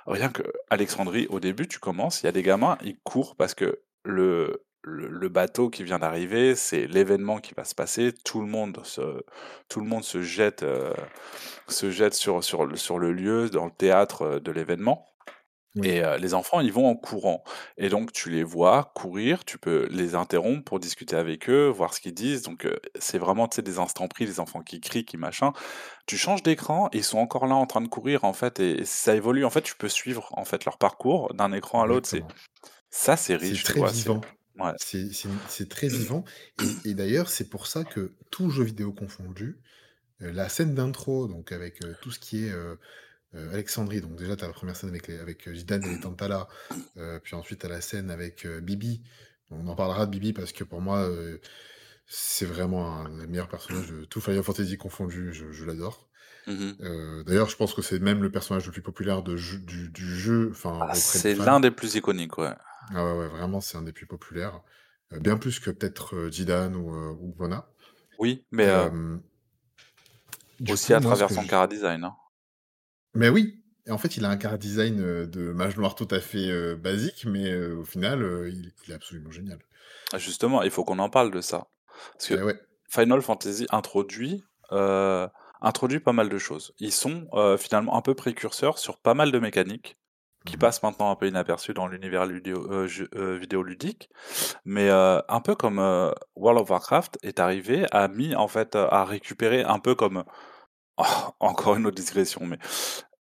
Rien 0.07 0.29
que 0.29 0.43
Alexandrie, 0.71 1.27
au 1.31 1.41
début, 1.41 1.67
tu 1.67 1.81
commences, 1.81 2.23
il 2.23 2.27
y 2.27 2.29
a 2.29 2.33
des 2.33 2.43
gamins, 2.43 2.79
ils 2.85 2.99
courent 3.03 3.35
parce 3.35 3.55
que 3.55 3.81
le, 4.05 4.65
le, 4.83 5.29
bateau 5.29 5.71
qui 5.71 5.85
vient 5.85 5.99
d'arriver, 5.99 6.55
c'est 6.55 6.87
l'événement 6.87 7.39
qui 7.39 7.55
va 7.55 7.65
se 7.65 7.75
passer. 7.75 8.13
Tout 8.25 8.41
le 8.41 8.47
monde 8.47 8.81
se, 8.85 9.25
tout 9.69 9.81
le 9.81 9.87
monde 9.87 10.05
se 10.05 10.23
jette, 10.23 10.63
euh, 10.63 10.93
se 11.69 11.91
jette 11.91 12.15
sur, 12.15 12.43
sur, 12.43 12.77
sur 12.77 12.99
le 12.99 13.13
lieu, 13.13 13.49
dans 13.49 13.67
le 13.67 13.73
théâtre 13.73 14.39
de 14.39 14.53
l'événement. 14.53 15.07
Oui. 15.77 15.89
Et 15.89 16.05
heu, 16.05 16.19
les 16.19 16.35
enfants, 16.35 16.61
ils 16.61 16.73
vont 16.73 16.87
en 16.87 16.95
courant 16.95 17.43
et 17.79 17.89
donc 17.89 18.13
tu 18.13 18.29
les 18.29 18.45
vois 18.45 18.93
courir, 18.95 19.43
tu 19.43 19.57
peux 19.57 19.89
les 19.91 20.15
interrompre 20.15 20.63
pour 20.65 20.79
discuter 20.79 21.17
avec 21.17 21.49
eux, 21.49 21.69
voir 21.69 21.95
ce 21.95 22.01
qu'ils 22.03 22.13
disent 22.13 22.43
donc 22.43 22.69
c'est 22.99 23.17
vraiment, 23.17 23.49
des 23.49 23.79
instants 23.79 24.07
pris, 24.07 24.27
les 24.27 24.39
enfants 24.39 24.61
qui 24.61 24.83
crient, 24.83 25.07
qui 25.07 25.17
machin. 25.17 25.55
Tu 26.07 26.19
changes 26.19 26.43
d'écran 26.43 26.91
ils 26.93 27.03
sont 27.03 27.17
encore 27.17 27.47
là 27.47 27.55
en 27.55 27.65
train 27.65 27.81
de 27.81 27.89
courir 27.89 28.25
en 28.25 28.35
fait 28.35 28.61
et 28.61 28.85
ça 28.85 29.15
évolue. 29.15 29.47
En 29.47 29.51
fait, 29.51 29.63
tu 29.63 29.75
peux 29.75 29.89
suivre 29.89 30.29
en 30.33 30.45
fait 30.45 30.67
leur 30.67 30.77
parcours 30.77 31.33
d'un 31.33 31.53
écran 31.53 31.81
à 31.81 31.87
l'autre, 31.87 32.07
c'est 32.07 32.25
ça, 32.91 33.17
c'est 33.17 33.39
C'est 33.39 33.47
riche, 33.47 33.65
tu 33.65 33.73
très 33.73 33.81
vois? 33.81 33.89
C'est 33.89 33.95
vivant. 33.95 34.21
Ouais. 34.59 34.73
C'est 34.79 35.69
très 35.69 35.89
vivant 35.89 36.25
et 36.59 36.67
et 36.85 36.95
d'ailleurs, 36.95 37.29
c'est 37.29 37.49
pour 37.49 37.67
ça 37.67 37.85
que, 37.85 38.13
tous 38.31 38.51
jeux 38.51 38.65
vidéo 38.65 38.93
confondus, 38.93 39.59
heu, 40.23 40.31
la 40.33 40.49
scène 40.49 40.75
d'intro 40.75 41.29
donc 41.29 41.53
avec, 41.53 41.85
heu, 41.85 41.97
tout 42.03 42.11
ce 42.13 42.19
qui 42.21 42.47
est, 42.47 42.51
heu, 42.53 42.79
Alexandrie, 43.35 44.01
donc 44.03 44.17
déjà 44.17 44.37
tu 44.37 44.45
as 44.45 44.49
la 44.49 44.55
1re 44.55 44.77
scène 44.77 44.91
avec 44.91 45.09
les 45.09 45.19
avec, 45.19 45.49
Zidane 45.55 45.85
et 45.87 45.91
les 45.91 46.01
Tantala, 46.01 46.49
puis 47.25 47.37
ensuite 47.37 47.61
tu 47.61 47.67
as 47.67 47.71
la 47.71 47.81
scène 47.83 48.11
avec, 48.11 48.47
Bibi. 48.47 49.03
On 49.51 49.69
en 49.69 49.77
parlera 49.77 50.07
de 50.07 50.13
Bibi 50.13 50.33
parce 50.35 50.53
que 50.53 50.65
pour 50.65 50.81
moi, 50.83 51.09
c'est 52.07 52.47
vraiment 52.47 53.01
un 53.07 53.19
des 53.21 53.27
meilleurs 53.29 53.49
personnages 53.49 53.89
de 53.91 54.05
tout 54.07 54.21
Final 54.21 54.43
Fantasy 54.45 54.79
confondu, 54.79 55.33
je 55.35 55.53
je 55.53 55.65
l'adore. 55.67 56.09
Mmh 56.47 57.23
d'ailleurs, 57.27 57.49
je 57.51 57.57
pense 57.57 57.75
que 57.75 57.83
c'est 57.83 58.01
même 58.01 58.23
le 58.23 58.31
personnage 58.31 58.67
le 58.67 58.73
plus 58.73 58.83
populaire 58.83 59.23
de 59.23 59.37
jeu 59.37 59.59
du 59.59 59.89
du 59.91 60.07
jeu, 60.17 60.51
enfin 60.53 60.79
Ah, 60.89 60.95
c'est 60.95 61.35
l'un 61.37 61.61
des 61.61 61.71
plus 61.71 61.95
iconiques, 61.97 62.39
ouais. 62.39 62.55
Ah 62.91 63.05
ouais, 63.05 63.19
ouais, 63.19 63.29
vraiment, 63.29 63.61
c'est 63.61 63.77
un 63.79 63.83
des 63.83 63.93
plus 63.93 64.07
populaires, 64.07 64.61
heu, 65.13 65.21
bien 65.21 65.37
plus 65.37 65.61
que 65.61 65.71
peut-être, 65.71 66.31
Zidane 66.31 66.77
ou, 66.77 66.95
heu, 66.95 67.11
ou 67.21 67.33
Bona. 67.33 67.67
Oui, 68.19 68.45
mais 68.51 68.71
du 70.61 70.73
aussi 70.73 70.89
coup, 70.89 70.93
à 70.95 71.01
moi, 71.01 71.15
ce 71.15 71.21
travers 71.21 71.29
que 71.29 71.35
son 71.35 71.43
j 71.43 71.49
chara-design, 71.49 72.05
hein. 72.05 72.17
Mais 73.15 73.29
oui 73.29 73.59
et 73.85 73.91
en 73.91 73.99
fait, 73.99 74.17
il 74.17 74.25
a 74.25 74.31
un 74.31 74.39
chara-design, 74.39 75.01
heu, 75.01 75.27
de 75.27 75.53
mage 75.53 75.77
noir 75.77 75.97
tout 75.97 76.07
à 76.13 76.21
fait, 76.21 76.77
basique, 76.77 77.25
mais 77.25 77.53
au 77.57 77.85
final, 77.85 78.49
il 78.49 78.73
il 78.87 78.93
est 78.93 78.95
absolument 78.95 79.33
génial. 79.33 79.59
Justement, 80.17 80.63
il 80.63 80.71
faut 80.71 80.85
qu'on 80.85 81.01
en 81.01 81.11
parle 81.11 81.33
de 81.33 81.41
ça. 81.41 81.67
Parce 82.13 82.29
que 82.29 82.43
ouais. 82.45 82.61
Final 82.89 83.23
Fantasy 83.23 83.67
introduit, 83.71 84.45
introduit 84.71 85.99
pas 86.01 86.13
mal 86.13 86.29
de 86.29 86.39
choses. 86.39 86.75
Ils 86.79 86.93
sont, 86.93 87.29
finalement 87.59 87.97
un 87.97 88.03
peu 88.03 88.15
précurseurs 88.15 88.79
sur 88.79 88.99
pas 88.99 89.15
mal 89.15 89.33
de 89.33 89.39
mécaniques, 89.41 89.99
qui 90.45 90.57
passent 90.57 90.83
maintenant 90.83 91.11
un 91.11 91.17
peu 91.17 91.29
inaperçues 91.29 91.75
dans 91.75 91.87
l'univers 91.87 92.27
ludéo 92.27 92.67
heu, 92.73 92.87
jeu 92.87 93.09
heu, 93.15 93.37
vidéoludique. 93.37 94.11
Mais 94.65 94.89
heu, 94.91 95.23
un 95.29 95.41
peu 95.41 95.55
comme, 95.57 95.81
World 96.37 96.61
of 96.63 96.71
Warcraft 96.71 97.19
est 97.23 97.41
arrivé, 97.41 97.87
a 97.93 98.09
mis 98.09 98.35
en 98.37 98.49
fait, 98.49 98.77
heu, 98.77 98.87
a 98.93 99.05
récupéré 99.05 99.63
un 99.65 99.79
peu 99.81 99.95
comme 99.95 100.25
encore 101.41 101.77
une 101.77 101.87
autre 101.87 101.97
digression, 102.03 102.47
mais 102.47 102.59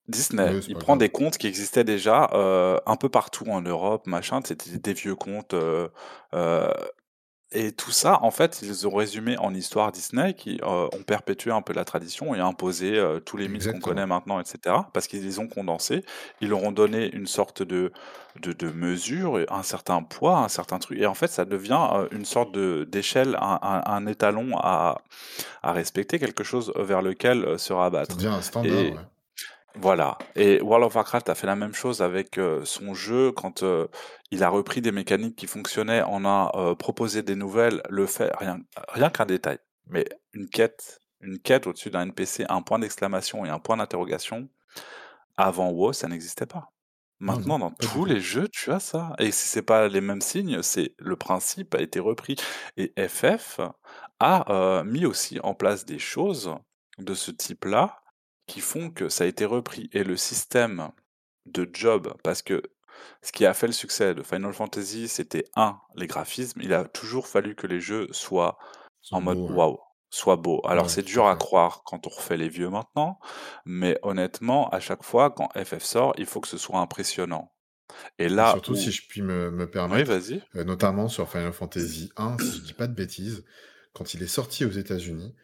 Disney, 0.09 0.57
il 0.67 0.77
prend 0.77 0.97
grave. 0.97 0.99
des 0.99 1.11
contes 1.11 1.39
qui 1.39 1.47
existaient 1.47 1.85
déjà, 1.85 2.31
un 2.87 2.97
peu 2.97 3.09
partout 3.11 3.47
en 3.51 3.61
Europe, 3.63 4.07
machin, 4.07 4.41
c'était 4.45 4.79
des 4.79 4.95
vieux 4.95 5.17
contes, 5.17 5.55
heu 5.55 5.91
heu 6.35 6.71
et 7.53 7.73
tout 7.73 7.91
ça, 7.93 8.23
en 8.23 8.31
fait, 8.31 8.61
ils 8.63 8.87
ont 8.87 8.95
résumés 8.95 9.39
en 9.39 9.55
histoires 9.55 9.91
Disney 9.93 10.35
qui, 10.35 10.59
heu, 10.63 10.67
ont 10.67 11.03
perpétué 11.07 11.51
un 11.51 11.63
peu 11.63 11.73
la 11.73 11.85
tradition 11.85 12.35
et 12.35 12.41
imposé, 12.41 12.97
heu, 12.99 13.21
tous 13.21 13.37
les 13.39 13.49
mythes 13.49 13.67
qu'on 13.69 13.81
connaît 13.81 14.07
maintenant 14.07 14.41
et 14.41 14.45
cetera. 14.45 14.91
Parce 14.93 15.07
qu'ils 15.09 15.25
les 15.25 15.39
ont 15.39 15.49
condensés, 15.49 16.05
ils 16.41 16.49
leur 16.51 16.63
ont 16.63 16.73
donné 16.73 17.11
une 17.15 17.27
sorte 17.27 17.63
de 17.63 17.93
de 18.41 18.53
de 18.53 18.71
mesure 18.71 19.39
un 19.51 19.63
certain 19.65 20.03
poids, 20.03 20.39
un 20.39 20.49
certain 20.49 20.79
truc 20.79 20.99
et 21.01 21.07
en 21.07 21.15
fait, 21.15 21.29
ça 21.29 21.45
devient, 21.47 21.81
heu, 21.95 22.09
une 22.13 22.25
sorte 22.27 22.57
d'échelle, 22.57 23.37
un 23.41 23.59
un 23.63 23.83
un 23.87 24.07
étalon 24.07 24.57
à 24.59 25.03
à 25.63 25.73
respecter, 25.73 26.19
quelque 26.19 26.45
chose 26.45 26.73
vers 26.77 27.03
lequel, 27.03 27.59
se 27.59 27.73
Ça 28.05 28.15
rabattre 28.15 28.15
devient 28.15 28.29
un 28.29 28.41
standard, 28.43 28.91
et 28.91 28.93
ouais. 28.93 29.03
Voilà. 29.81 30.19
Et 30.35 30.61
World 30.61 30.87
of 30.87 30.95
Warcraft 30.95 31.29
a 31.29 31.35
fait 31.35 31.47
la 31.47 31.57
même 31.57 31.75
chose 31.75 32.03
avec, 32.03 32.39
heu, 32.39 32.65
son 32.65 32.95
jeu 32.95 33.33
quand, 33.33 33.63
heu, 33.63 33.89
il 34.31 34.43
a 34.43 34.49
repris 34.49 34.81
des 34.81 34.93
mécaniques 34.93 35.37
qui 35.37 35.47
fonctionnaient, 35.47 36.03
en 36.03 36.25
a, 36.25 36.53
heu, 36.57 36.75
proposé 36.75 37.23
des 37.23 37.35
nouvelles, 37.35 37.83
le 37.89 38.07
fait 38.07 38.31
rien 38.39 38.61
rien 38.89 39.11
qu'un 39.11 39.27
détail, 39.27 39.59
mais 39.87 40.07
une 40.33 40.49
quête 40.49 41.01
une 41.21 41.39
quête 41.39 41.67
au-dessus 41.67 41.91
d'un 41.91 42.03
NPC, 42.03 42.45
un 42.49 42.63
point 42.63 42.79
d'exclamation 42.79 43.45
et 43.45 43.49
un 43.49 43.59
point 43.59 43.77
d'interrogation, 43.77 44.49
avant 45.37 45.71
WoW, 45.71 45.93
ça 45.93 46.09
n'existait 46.09 46.47
pas. 46.47 46.73
Maintenant, 47.21 47.59
dans 47.59 47.73
tous 47.73 48.05
les 48.05 48.21
jeux, 48.21 48.49
tu 48.49 48.71
as 48.71 48.79
ça. 48.79 49.15
Et 49.19 49.33
si 49.33 49.49
c'est 49.49 49.63
pas 49.63 49.89
les 49.89 50.01
mêmes 50.01 50.21
signes, 50.21 50.63
c'est 50.63 50.95
le 50.99 51.17
principe 51.17 51.75
a 51.75 51.81
été 51.81 51.99
repris. 51.99 52.37
Et 52.77 52.93
FF 52.97 53.61
a, 54.21 54.83
mis 54.85 55.05
aussi 55.05 55.41
en 55.43 55.55
place 55.55 55.85
des 55.85 55.99
choses 55.99 56.55
de 56.99 57.15
ce 57.15 57.33
type-là, 57.33 58.01
qui 58.49 58.61
font 58.63 58.91
que 58.91 59.11
ça 59.11 59.25
a 59.25 59.29
été 59.29 59.47
repris. 59.47 59.91
Et 59.95 60.05
le 60.05 60.17
système 60.19 60.91
de 61.47 61.69
job 61.73 62.15
parce 62.25 62.43
que 62.43 62.63
ce 63.23 63.33
qui 63.33 63.47
a 63.47 63.55
fait 63.55 63.69
le 63.69 63.73
succès 63.75 64.15
de 64.15 64.23
Final 64.25 64.53
Fantasy, 64.55 65.09
c'était 65.09 65.45
1 65.57 65.81
les 65.97 66.07
graphismes, 66.09 66.61
il 66.63 66.73
a 66.75 66.85
toujours 66.85 67.29
fallu 67.29 67.55
que 67.57 67.67
les 67.69 67.81
jeux 67.81 68.09
soient 68.13 68.59
en 69.13 69.21
mode 69.21 69.41
waouh, 69.49 69.79
soient 70.11 70.37
beaux. 70.37 70.63
Alors 70.67 70.89
Ouais, 70.89 70.91
c'est 70.91 71.03
dur 71.05 71.27
à 71.27 71.37
croire 71.37 71.83
quand 71.85 72.07
on 72.07 72.11
refait 72.11 72.37
les 72.39 72.49
vieux 72.49 72.71
maintenant, 72.71 73.21
mais 73.67 73.99
honnêtement, 74.03 74.69
à 74.71 74.81
chaque 74.81 75.05
fois 75.05 75.31
quand 75.31 75.51
FF 75.57 75.85
sort, 75.85 76.15
il 76.19 76.27
faut 76.27 76.41
que 76.41 76.49
ce 76.49 76.59
soit 76.59 76.81
impressionnant. 76.81 77.55
Et 78.19 78.29
là 78.31 78.61
surtout, 78.61 78.75
si 78.75 78.91
je 78.93 79.07
puis 79.09 79.23
me 79.23 79.51
me 79.51 79.71
oui, 79.91 80.03
permettre, 80.03 80.05
vas-y. 80.05 80.43
heu, 80.55 80.65
notamment 80.65 81.09
sur 81.09 81.31
Final 81.31 81.53
Fantasy 81.53 82.11
1, 82.17 82.39
si 82.39 82.59
je 82.59 82.63
dis 82.63 82.73
pas 82.75 82.87
de 82.89 82.95
bêtises, 82.95 83.45
quand 83.93 84.15
il 84.15 84.23
est 84.23 84.27
sorti 84.29 84.65
aux 84.65 84.71
États-Unis, 84.71 85.35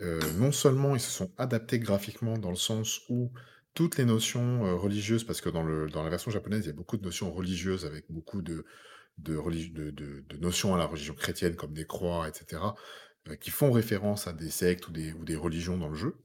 non 0.00 0.52
seulement 0.52 0.94
ils 0.96 1.00
se 1.00 1.10
sont 1.10 1.32
adaptés 1.38 1.78
graphiquement 1.78 2.38
dans 2.38 2.50
le 2.50 2.56
sens 2.56 3.00
où 3.08 3.32
toutes 3.74 3.96
les 3.98 4.04
notions, 4.04 4.78
religieuses 4.78 5.24
parce 5.24 5.40
que 5.40 5.48
dans 5.48 5.64
la 5.64 6.10
version 6.10 6.30
japonaise, 6.30 6.64
il 6.64 6.68
y 6.68 6.70
a 6.70 6.74
beaucoup 6.74 6.96
de 6.96 7.04
notions 7.04 7.32
religieuses 7.32 7.84
avec 7.86 8.04
beaucoup 8.08 8.42
de 8.42 8.64
notions 10.40 10.74
à 10.74 10.78
la 10.78 10.86
religion 10.86 11.14
chrétienne 11.14 11.56
comme 11.56 11.72
des 11.74 11.86
croix 11.86 12.28
et 12.28 12.32
cetera, 12.34 12.74
heu, 13.28 13.36
qui 13.36 13.50
font 13.50 13.72
référence 13.72 14.26
à 14.26 14.32
des 14.32 14.50
sectes 14.50 14.88
ou 14.88 14.92
des 14.92 15.36
religions 15.36 15.78
dans 15.78 15.88
le 15.88 15.96
jeu 15.96 16.16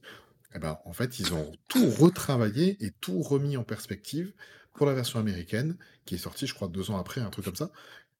et 0.54 0.58
ben, 0.58 0.78
en 0.84 0.92
fait, 0.92 1.20
ils 1.20 1.34
ont 1.34 1.52
tout 1.68 1.90
retravaillé 1.90 2.76
et 2.84 2.92
tout 3.00 3.22
remis 3.22 3.56
en 3.56 3.64
perspective 3.64 4.32
pour 4.74 4.86
la 4.86 4.94
version 4.94 5.20
américaine 5.20 5.78
qui 6.06 6.16
est 6.16 6.18
sortie, 6.18 6.46
je 6.46 6.54
crois 6.54 6.68
2 6.68 6.90
ans 6.90 6.98
après, 6.98 7.20
un 7.20 7.30
truc 7.30 7.44
comme 7.46 7.56
ça 7.56 7.72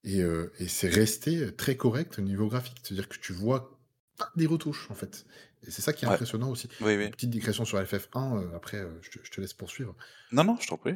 et 0.03 0.21
et 0.59 0.67
c'est 0.67 0.89
resté, 0.89 1.55
très 1.55 1.77
correct 1.77 2.19
au 2.19 2.21
niveau 2.23 2.47
graphique. 2.49 2.79
C'est-à-dire 2.83 3.09
que 3.09 3.17
tu 3.19 3.33
vois 3.33 3.80
des 4.35 4.45
retouches, 4.47 4.87
en 4.91 4.95
fait 4.95 5.25
et 5.67 5.69
c'est 5.69 5.81
ça 5.81 5.93
qui 5.93 6.05
est 6.05 6.07
Ouais. 6.07 6.15
impressionnant 6.15 6.49
aussi. 6.49 6.67
Oui, 6.81 6.97
oui. 6.97 7.09
petite 7.09 7.29
digression 7.29 7.65
sur 7.65 7.79
FF1, 7.79 8.35
heu, 8.41 8.49
après, 8.55 8.77
heu, 8.77 8.99
je 9.01 9.11
te 9.11 9.19
je 9.23 9.29
te 9.31 9.39
laisse 9.41 9.53
poursuivre. 9.53 9.95
Non, 10.31 10.43
non, 10.43 10.57
je 10.59 10.67
t'en 10.67 10.77
prie. 10.77 10.95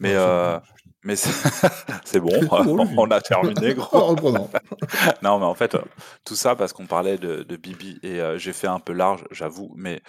Mais 0.00 0.14
fini. 0.14 0.94
mais 1.04 1.16
c'est 1.16 2.20
bon, 2.20 2.28
on 2.98 3.10
a 3.10 3.20
terminé 3.20 3.74
gros. 3.74 4.16
Non, 5.22 5.38
mais 5.38 5.44
en 5.44 5.54
fait, 5.54 5.76
tout 6.24 6.34
ça 6.34 6.56
parce 6.56 6.72
qu'on 6.72 6.86
parlait 6.86 7.18
de 7.18 7.42
de 7.44 7.56
Bibi 7.56 7.98
et 8.02 8.20
j'ai 8.36 8.52
fait 8.52 8.66
un 8.66 8.80
peu 8.80 8.92
large, 8.92 9.24
j'avoue, 9.30 9.72
mais 9.76 10.02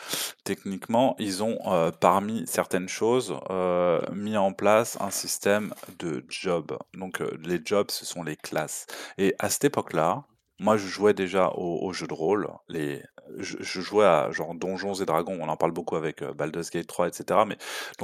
techniquement, 0.43 1.15
ils 1.19 1.43
ont, 1.43 1.59
parmi 1.99 2.45
certaines 2.47 2.89
choses, 2.89 3.35
mis 4.13 4.37
en 4.37 4.51
place 4.53 4.97
un 4.99 5.11
système 5.11 5.73
de 5.99 6.25
job. 6.27 6.77
Donc 6.95 7.19
les 7.43 7.61
jobs, 7.63 7.91
ce 7.91 8.05
sont 8.05 8.23
les 8.23 8.35
classes 8.35 8.87
et 9.17 9.35
à 9.39 9.49
cette 9.49 9.65
époque-là, 9.65 10.23
moi, 10.59 10.77
je 10.77 10.87
jouais 10.87 11.13
déjà 11.13 11.49
aux 11.55 11.79
aux 11.85 11.93
jeux 11.93 12.07
de 12.07 12.13
rôle, 12.13 12.47
les 12.69 13.03
je 13.37 13.57
je 13.61 13.81
jouais 13.81 14.05
à 14.05 14.31
genre 14.31 14.55
Donjons 14.55 14.95
et 14.95 15.05
Dragons, 15.05 15.37
on 15.41 15.47
en 15.49 15.57
parle 15.57 15.71
beaucoup 15.71 15.95
avec, 15.95 16.23
heu, 16.23 16.33
Baldur's 16.33 16.71
Gate 16.71 16.87
3 16.87 17.07
et 17.09 17.13
cetera, 17.13 17.45
mais 17.45 17.57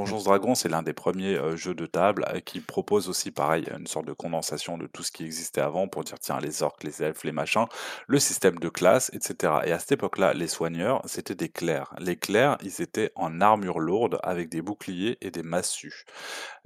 Ouais. 0.04 0.16
Donjons& 0.16 0.20
Dragons, 0.24 0.56
c'est 0.56 0.70
l'un 0.70 0.84
des 0.84 0.94
1ers, 0.94 1.36
heu, 1.38 1.56
jeux 1.56 1.74
de 1.76 1.86
table, 1.88 2.26
heu, 2.36 2.40
qui 2.42 2.62
propose 2.62 3.10
aussi 3.10 3.32
pareil, 3.32 3.66
une 3.78 3.88
sorte 3.88 4.06
de 4.08 4.14
condensation 4.14 4.78
de 4.78 4.88
tout 4.88 5.04
ce 5.04 5.12
qui 5.12 5.24
existait 5.26 5.62
avant 5.62 5.88
pour 5.88 6.04
dire: 6.04 6.20
«Tiens, 6.20 6.40
les 6.42 6.64
orques, 6.64 6.84
les 6.84 7.02
elfes, 7.04 7.24
les 7.24 7.32
machins», 7.32 7.66
le 8.08 8.20
système 8.20 8.60
de 8.60 8.70
classe 8.70 9.10
et 9.14 9.20
cetera 9.22 9.66
et 9.68 9.72
à 9.72 9.80
cette 9.80 9.94
époque-là, 9.94 10.34
les 10.34 10.48
soigneurs, 10.48 11.02
c'était 11.06 11.36
des 11.36 11.50
clercs. 11.50 11.94
Les 12.00 12.16
clercs, 12.18 12.58
ils 12.64 12.82
étaient 12.82 13.12
en 13.16 13.42
armure 13.42 13.80
lourde 13.80 14.20
avec 14.24 14.50
des 14.50 14.62
boucliers 14.62 15.18
et 15.22 15.32
des 15.32 15.44
massues. 15.44 16.06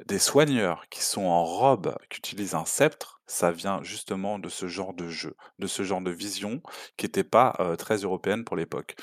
Des 0.08 0.20
soigneurs 0.20 0.86
qui 0.92 1.04
sont 1.04 1.24
en 1.26 1.44
robe, 1.46 1.96
qui 2.10 2.20
utilisent 2.20 2.56
un 2.56 2.66
sceptre, 2.66 3.19
ça 3.30 3.52
vient 3.52 3.82
justement 3.84 4.40
de 4.40 4.50
ce 4.50 4.68
genre 4.68 4.94
de 4.94 5.08
jeu, 5.08 5.36
de 5.60 5.68
ce 5.68 5.84
genre 5.84 6.02
de 6.02 6.12
vision 6.12 6.62
qui 6.98 7.06
était 7.06 7.24
pas, 7.24 7.56
très 7.78 7.98
européenne 7.98 8.44
pour 8.44 8.56
l'époque 8.56 8.96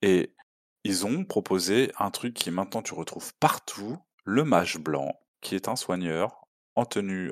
et 0.00 0.34
ils 0.84 1.06
ont 1.06 1.24
proposé 1.24 1.90
un 1.98 2.10
truc 2.10 2.34
qui 2.34 2.50
maintenant 2.50 2.82
tu 2.82 2.94
retrouves 2.94 3.32
partout, 3.40 3.98
le 4.24 4.44
mage 4.44 4.78
blanc, 4.78 5.18
qui 5.40 5.54
est 5.54 5.68
un 5.68 5.76
soigneur 5.76 6.46
en 6.76 6.84
tenue, 6.84 7.30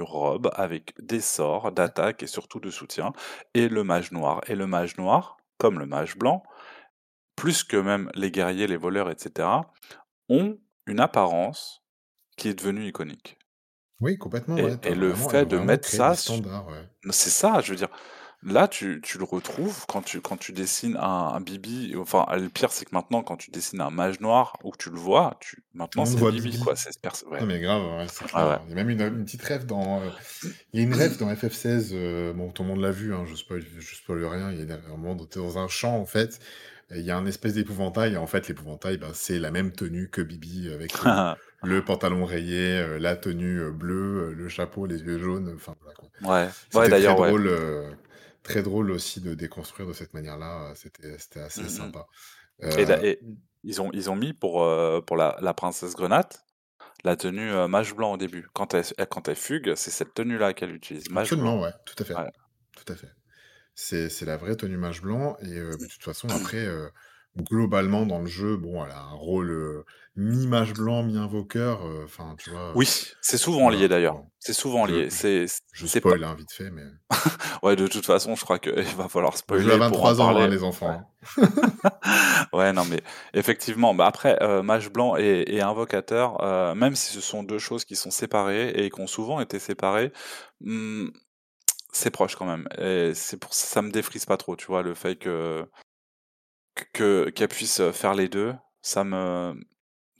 robe 0.00 0.50
avec 0.54 0.94
des 1.00 1.20
sorts 1.20 1.72
d'attaque 1.72 2.22
et 2.22 2.26
surtout 2.26 2.60
de 2.60 2.70
soutien 2.70 3.12
et 3.54 3.68
le 3.68 3.82
mage 3.82 4.12
noir 4.12 4.42
et 4.46 4.54
le 4.54 4.66
mage 4.66 4.96
noir, 4.96 5.38
comme 5.58 5.78
le 5.78 5.86
mage 5.86 6.16
blanc, 6.16 6.42
plus 7.34 7.64
que 7.64 7.76
même 7.76 8.10
les 8.14 8.30
guerriers, 8.30 8.66
les 8.66 8.76
voleurs 8.76 9.10
et 9.10 9.16
cetera, 9.18 9.72
ont 10.28 10.58
une 10.86 11.00
apparence 11.00 11.82
qui 12.36 12.48
est 12.48 12.54
devenue 12.54 12.86
iconique 12.86 13.37
Oui, 14.00 14.16
complètement, 14.16 14.56
et 14.56 14.64
ouais. 14.64 14.94
Le 14.94 15.08
vraiment 15.08 15.28
fait 15.28 15.46
de 15.46 15.58
mettre 15.58 15.88
ça 15.88 16.10
ouais. 16.12 17.10
c'est 17.10 17.30
ça, 17.30 17.60
je 17.60 17.70
veux 17.70 17.76
dire 17.76 17.90
Là, 18.44 18.68
tu 18.68 19.00
tu 19.02 19.18
le 19.18 19.24
retrouves 19.24 19.84
quand 19.88 20.00
tu 20.00 20.20
quand 20.20 20.36
tu 20.36 20.52
dessines 20.52 20.96
un 20.96 21.32
un 21.34 21.40
Bibi, 21.40 21.96
enfin, 21.96 22.24
le 22.36 22.48
pire, 22.48 22.70
c'est 22.70 22.84
que 22.84 22.94
maintenant, 22.94 23.24
quand 23.24 23.36
tu 23.36 23.50
dessines 23.50 23.80
un 23.80 23.90
mage 23.90 24.20
noir 24.20 24.56
ou 24.62 24.70
que 24.70 24.76
tu 24.76 24.90
le 24.90 24.96
vois, 24.96 25.36
tu 25.40 25.64
maintenant, 25.74 26.04
c'est 26.04 26.20
Bibi, 26.24 26.42
Bibi. 26.42 26.60
quoi, 26.60 26.76
c'est 26.76 27.00
perso 27.00 27.28
ouais. 27.28 27.40
Non 27.40 27.46
mais 27.46 27.58
grave, 27.58 27.82
ouais. 27.82 28.06
Il 28.66 28.68
y 28.68 28.72
a 28.72 28.74
même 28.76 28.90
une, 28.90 29.00
une 29.00 29.24
petite 29.24 29.42
ref 29.42 29.66
dans, 29.66 30.00
heu, 30.02 30.10
il 30.72 30.80
y 30.80 30.84
a 30.84 30.86
une 30.86 30.94
ref 30.94 31.18
dans 31.18 31.28
FF16, 31.32 31.92
heu, 31.92 32.32
bon, 32.32 32.52
tout 32.52 32.62
le 32.62 32.68
monde 32.68 32.80
l'a 32.80 32.92
vu, 32.92 33.12
hein, 33.12 33.24
je 33.26 33.34
spoil 33.34 33.64
je 33.76 33.94
spoil 33.96 34.24
rien. 34.24 34.52
Il 34.52 34.64
y 34.64 34.72
a 34.72 34.76
un 34.76 34.96
moment 34.96 35.20
où 35.20 35.26
tu 35.26 35.40
es 35.40 35.42
dans 35.42 35.58
un 35.58 35.66
champ, 35.66 35.96
en 35.98 36.06
fait, 36.06 36.38
il 36.90 37.02
y 37.02 37.10
a 37.10 37.16
un 37.18 37.26
espèce 37.26 37.54
d'épouvantail 37.54 38.14
et 38.14 38.16
en 38.16 38.26
fait, 38.26 38.48
l'épouvantail, 38.48 38.96
bah, 38.98 39.10
c'est 39.14 39.38
la 39.38 39.50
même 39.50 39.72
tenue 39.72 40.08
que 40.10 40.20
Bibi 40.22 40.70
avec 40.72 41.02
le 41.02 41.22
le 41.62 41.84
pantalon 41.84 42.24
rayé, 42.24 42.78
heu, 42.80 42.98
la 42.98 43.16
tenue, 43.16 43.58
heu, 43.60 43.72
bleue, 43.72 44.32
le 44.34 44.48
chapeau, 44.48 44.86
les 44.86 45.00
yeux 45.02 45.18
jaunes, 45.18 45.52
enfin, 45.56 45.74
voilà. 45.82 45.98
Ouais. 46.20 46.52
Ouais, 46.74 46.88
très 46.90 47.14
ouais. 47.18 47.32
drôle, 47.32 47.48
heu, 47.48 47.90
très 48.42 48.62
drôle 48.62 48.90
aussi 48.92 49.20
de 49.20 49.34
déconstruire 49.34 49.88
de 49.88 49.92
cette 49.94 50.14
manière-là, 50.14 50.74
c'était 50.76 51.18
c'était 51.18 51.40
Mmh 51.56 51.62
assez 51.62 51.68
mh. 51.88 51.92
sympa. 51.92 52.06
Et 52.76 52.82
et 52.82 53.20
ils 53.64 53.82
ont 53.82 53.90
ils 53.92 54.10
ont 54.10 54.16
mis 54.16 54.32
pour, 54.34 54.64
la 54.64 55.36
la 55.40 55.54
princesse 55.54 55.94
Grenat, 55.96 56.28
la 57.04 57.16
tenue, 57.16 57.52
mage 57.68 57.94
blanc 57.94 58.14
au 58.14 58.16
début. 58.18 58.48
Quand 58.54 58.74
elle 58.74 58.84
quand 59.10 59.28
elle 59.28 59.36
fugue, 59.36 59.74
c'est 59.76 59.90
cette 59.92 60.14
tenue-là 60.14 60.54
qu'elle 60.54 60.74
utilise, 60.74 61.10
mage 61.10 61.36
blanc. 61.36 61.48
Absolument, 61.48 61.60
ouais, 61.60 61.72
tout 61.84 61.94
à 61.98 62.04
fait, 62.06 62.18
Ouais. 62.18 62.30
tout 62.76 62.90
à 62.92 62.96
fait. 62.96 63.10
C'est 63.80 64.08
c'est 64.10 64.24
la 64.26 64.36
vraie 64.36 64.56
tenue 64.56 64.76
mage 64.76 65.02
blanc 65.02 65.36
et 65.40 65.56
heu, 65.58 65.78
de 65.78 65.86
toute 65.86 66.02
façon 66.02 66.32
après, 66.32 66.66
heu, 66.66 66.90
globalement 67.36 68.06
dans 68.06 68.18
le 68.20 68.26
jeu, 68.26 68.56
bon, 68.56 68.84
elle 68.84 68.90
a 68.92 69.00
un 69.02 69.12
rôle, 69.14 69.50
heu, 69.50 69.84
mi-mage 70.16 70.74
blanc, 70.74 71.02
mi-invoqueur, 71.04 71.86
heu, 71.86 72.02
enfin, 72.04 72.36
tu 72.38 72.50
vois? 72.50 72.74
Oui, 72.74 72.88
c'est 73.20 73.38
souvent 73.38 73.68
lié 73.70 73.88
voilà, 73.88 73.88
d'ailleurs. 73.88 74.16
bon. 74.16 74.30
C'est 74.38 74.52
souvent 74.52 74.86
Je 74.86 74.86
lié. 74.86 75.10
je 75.10 75.10
C'est 75.10 75.46
c 75.48 75.58
je 75.72 75.86
c'est 75.86 76.00
pas 76.00 76.14
spoil, 76.14 76.24
hein, 76.24 76.34
vite 76.34 76.52
fait, 76.52 76.70
mais 76.70 76.84
ouais, 77.62 77.76
de 77.76 77.86
toute 77.86 78.06
façon, 78.06 78.34
je 78.36 78.44
crois 78.44 78.58
qu'il 78.58 78.72
va 78.96 79.08
falloir 79.08 79.36
jeu 79.52 79.72
a 79.72 79.76
spoiler 79.76 79.80
pour 79.80 80.04
en 80.04 80.12
23 80.12 80.22
ans, 80.22 80.38
hein, 80.40 80.48
parler. 80.48 80.48
les 80.48 80.62
Ouais. 80.82 80.96
enfants, 81.02 81.10
hein. 81.22 81.28
Ouais, 82.52 82.72
non, 82.72 82.84
mais 82.84 83.02
effectivement, 83.34 83.94
bah, 83.94 84.06
après, 84.06 84.38
heu, 84.42 84.62
mage 84.62 84.90
blanc 84.90 85.16
et 85.16 85.44
et 85.48 85.60
invocateur, 85.62 86.42
heu, 86.42 86.74
même 86.74 86.94
si 86.96 87.12
ce 87.12 87.20
sont 87.20 87.42
2 87.42 87.58
choses 87.58 87.84
qui 87.84 87.96
sont 87.96 88.10
séparées 88.10 88.70
et 88.70 88.90
qui 88.90 89.00
ont 89.00 89.06
souvent 89.06 89.40
été 89.40 89.58
séparées, 89.58 90.12
mmh, 90.60 91.08
c'est 91.92 92.10
proche 92.10 92.36
quand 92.36 92.46
même 92.46 92.68
et 92.78 93.14
c'est 93.14 93.38
pour 93.38 93.54
ça 93.54 93.82
me 93.82 93.90
défrise 93.90 94.26
pas 94.26 94.36
trop, 94.36 94.56
tu 94.56 94.66
vois? 94.66 94.82
Le 94.82 94.94
fait 94.94 95.16
que 95.16 95.68
que 96.92 97.30
qu'elle 97.30 97.48
puisse, 97.48 97.80
faire 97.92 98.14
les 98.14 98.28
2, 98.28 98.54
ça 98.82 99.04
me 99.04 99.54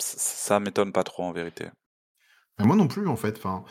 ça 0.00 0.60
m'étonne 0.60 0.92
pas 0.92 1.04
trop 1.04 1.24
en 1.24 1.32
vérité. 1.32 1.68
Bah, 2.58 2.64
moi 2.64 2.76
non 2.76 2.88
plus, 2.88 3.06
en 3.08 3.16
fait, 3.16 3.36
enfin 3.38 3.64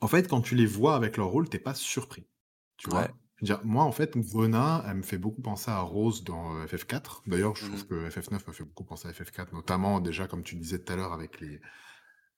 en 0.00 0.08
fait, 0.08 0.28
quand 0.28 0.40
tu 0.42 0.54
les 0.54 0.66
vois 0.66 0.96
avec 0.96 1.16
leur 1.16 1.28
rôle, 1.28 1.48
tu 1.48 1.56
es 1.56 1.60
pas 1.60 1.74
surpris, 1.74 2.28
tu 2.76 2.90
Ouais. 2.92 3.08
vois? 3.08 3.18
Je 3.36 3.44
veux 3.44 3.56
dire, 3.56 3.64
moi, 3.64 3.84
en 3.84 3.92
fait, 3.92 4.16
Gwenat, 4.16 4.84
elle 4.86 4.96
me 4.98 5.02
fait 5.02 5.18
beaucoup 5.18 5.42
penser 5.42 5.70
à 5.70 5.80
Rose 5.80 6.22
dans, 6.24 6.54
heu, 6.56 6.66
FF4. 6.66 7.22
D'ailleurs, 7.26 7.56
je 7.56 7.62
Mmh 7.62 7.66
trouve 7.66 7.86
que 7.86 8.08
FF9 8.10 8.46
me 8.46 8.52
fait 8.52 8.64
beaucoup 8.64 8.84
penser 8.84 9.08
à 9.08 9.12
FF4, 9.12 9.52
notamment 9.54 10.00
déjà, 10.00 10.26
comme 10.28 10.42
tu 10.44 10.56
disais 10.56 10.82
tout 10.82 10.92
à 10.92 10.96
l'heure, 10.96 11.12
avec 11.12 11.40
les 11.40 11.60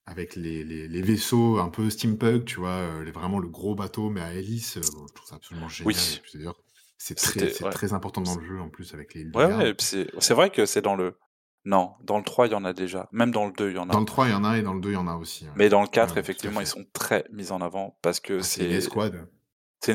avec 0.07 0.37
les 0.37 0.65
les 0.65 0.89
les 0.89 1.03
vaisseaux 1.03 1.59
un 1.59 1.69
peu 1.71 1.91
steampunk, 1.91 2.45
tu 2.47 2.61
vois? 2.61 3.03
Les 3.05 3.11
vraiment 3.13 3.39
le 3.39 3.49
gros 3.49 3.75
bateau, 3.75 4.11
mais 4.11 4.21
à 4.21 4.35
hélice, 4.35 4.79
bon, 4.79 5.07
je 5.09 5.15
trouve 5.15 5.29
ça 5.29 5.37
absolument 5.37 5.69
génial 5.69 6.13
et 6.13 6.17
Oui. 6.17 6.21
puis 6.23 6.33
d'ailleurs, 6.39 6.61
c'est 6.99 7.21
très 7.21 7.33
C'était 7.33 7.51
c'est 7.51 7.65
ouais. 7.65 7.71
très 7.71 7.93
important 7.93 8.21
dans 8.23 8.35
le 8.37 8.45
jeu, 8.47 8.61
en 8.61 8.69
plus, 8.71 8.95
avec 8.95 9.15
les 9.15 9.23
îles 9.23 9.33
de 9.33 9.39
ouais, 9.39 9.45
ouais 9.47 9.51
garde. 9.51 9.67
et 9.67 9.75
puis 9.75 9.87
c'est 9.87 10.11
c'est 10.19 10.35
vrai 10.35 10.51
que 10.51 10.67
c'est 10.67 10.83
dans 10.83 10.97
le 10.97 11.19
non, 11.67 11.95
dans 12.03 12.19
le 12.19 12.25
3, 12.25 12.47
il 12.49 12.53
y 12.53 12.55
en 12.55 12.65
a 12.65 12.75
déjà. 12.75 13.09
Même 13.13 13.31
dans 13.31 13.47
le 13.47 13.53
2, 13.53 13.71
il 13.71 13.77
y 13.77 13.79
en 13.79 13.87
Dans 13.91 13.99
a. 13.99 14.01
le 14.01 14.05
3, 14.05 14.27
il 14.29 14.33
y 14.33 14.35
en 14.35 14.45
a 14.45 14.59
et 14.59 14.63
dans 14.63 14.75
le 14.75 14.81
2, 14.81 14.91
il 14.91 14.95
y 14.95 14.97
en 14.97 15.07
a 15.09 15.17
aussi, 15.17 15.47
ouais. 15.47 15.51
Mais 15.57 15.69
dans 15.71 15.81
le 15.81 15.89
Ouais, 15.89 15.91
4, 15.91 16.17
ouais, 16.17 16.23
tout 16.31 16.47
à 16.47 16.51
effectivement, 16.51 16.61
ils 16.61 16.67
sont 16.67 16.85
très 16.93 17.25
mis 17.33 17.53
en 17.53 17.61
avant 17.63 17.99
parce 18.03 18.21
que 18.21 18.41
Ah, 18.41 18.43
c'est 18.43 18.69
c'est 18.69 18.71
escouade. 18.71 19.27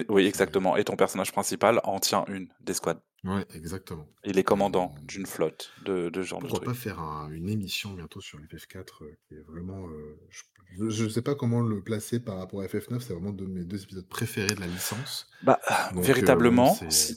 Oui, 0.09 0.25
exactement 0.25 0.77
et 0.77 0.83
ton 0.83 0.95
personnage 0.95 1.31
principal 1.31 1.79
en 1.83 1.99
tient 1.99 2.25
une 2.27 2.47
d'escouade. 2.59 2.99
Ouais, 3.23 3.45
exactement 3.53 4.07
Il 4.23 4.37
est 4.39 4.45
commandant 4.45 4.95
d'une 5.01 5.25
flotte 5.25 5.73
de 5.75 6.07
de 6.07 6.21
genre 6.21 6.41
de 6.41 6.47
pourquoi 6.47 6.63
pas 6.63 6.73
truc. 6.73 6.73
faire 6.73 6.99
un 6.99 7.29
une 7.31 7.49
émission 7.49 7.93
bientôt 7.93 8.21
sur 8.21 8.39
FF4, 8.39 9.03
heu, 9.03 9.17
qui 9.27 9.35
est 9.35 9.41
vraiment, 9.41 9.87
heu, 9.89 10.19
je 10.29 10.89
je 10.89 11.07
sais 11.09 11.21
pas 11.21 11.35
comment 11.35 11.61
le 11.61 11.83
placer 11.83 12.19
par 12.19 12.37
rapport 12.37 12.61
à 12.61 12.65
FF9, 12.67 13.03
c'est 13.03 13.13
vraiment 13.13 13.31
2 13.33 13.45
de 13.45 13.51
mes 13.51 13.65
2 13.65 13.83
épisodes 13.83 14.07
préférés 14.07 14.55
de 14.55 14.61
la 14.61 14.67
licence. 14.67 15.29
Bah, 15.41 15.59
Donc 15.89 16.19
bon, 16.19 16.39
véritablement, 16.43 16.75
si 16.75 17.15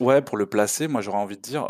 ouais, 0.00 0.22
pour 0.22 0.36
le 0.36 0.46
placer, 0.46 0.88
moi, 0.88 1.00
j'aurais 1.00 1.18
envie 1.18 1.36
de 1.36 1.42
dire, 1.42 1.66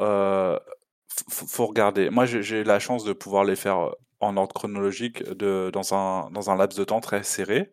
faut 1.29 1.67
regarder. 1.67 2.11
Moi, 2.11 2.27
j'ai 2.27 2.65
la 2.65 2.79
chance 2.79 3.05
de 3.05 3.13
pouvoir 3.13 3.45
les 3.45 3.57
faire, 3.57 3.95
en 4.21 4.37
ordre 4.37 4.55
chronologique 4.55 5.23
de 5.25 5.71
dans 5.73 5.95
un 5.95 6.31
dans 6.31 6.51
un 6.51 6.57
laps 6.57 6.79
de 6.79 6.85
temps 6.85 7.01
très 7.01 7.23
serré 7.23 7.73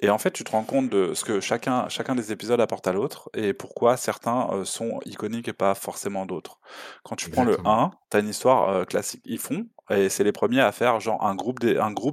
et 0.00 0.10
en 0.10 0.18
fait, 0.18 0.30
tu 0.32 0.44
te 0.44 0.50
rends 0.52 0.64
compte 0.64 0.88
de 0.90 1.14
ce 1.14 1.24
que 1.24 1.40
chacun 1.40 1.88
chacun 1.88 2.14
des 2.14 2.32
épisodes 2.32 2.60
apporte 2.60 2.86
à 2.86 2.92
l'autre 2.92 3.30
et 3.34 3.52
pourquoi 3.54 3.96
certains, 3.96 4.48
heu, 4.52 4.64
sont 4.64 5.00
iconiques 5.06 5.48
et 5.48 5.52
pas 5.52 5.74
forcément 5.74 6.26
d'autres. 6.26 6.60
Quand 7.04 7.16
tu 7.16 7.28
prends 7.30 7.44
le 7.44 7.58
Exactement. 7.58 7.66
1, 7.66 7.90
tu 8.10 8.16
as 8.16 8.20
une 8.20 8.28
histoire, 8.28 8.70
heu, 8.70 8.84
classique. 8.84 9.22
Ils 9.24 9.38
font 9.38 9.66
et 9.90 10.08
c'est 10.10 10.24
les 10.24 10.32
premiers 10.32 10.60
à 10.60 10.72
faire 10.72 11.00
genre 11.00 11.24
un 11.26 11.34
groupe 11.34 11.60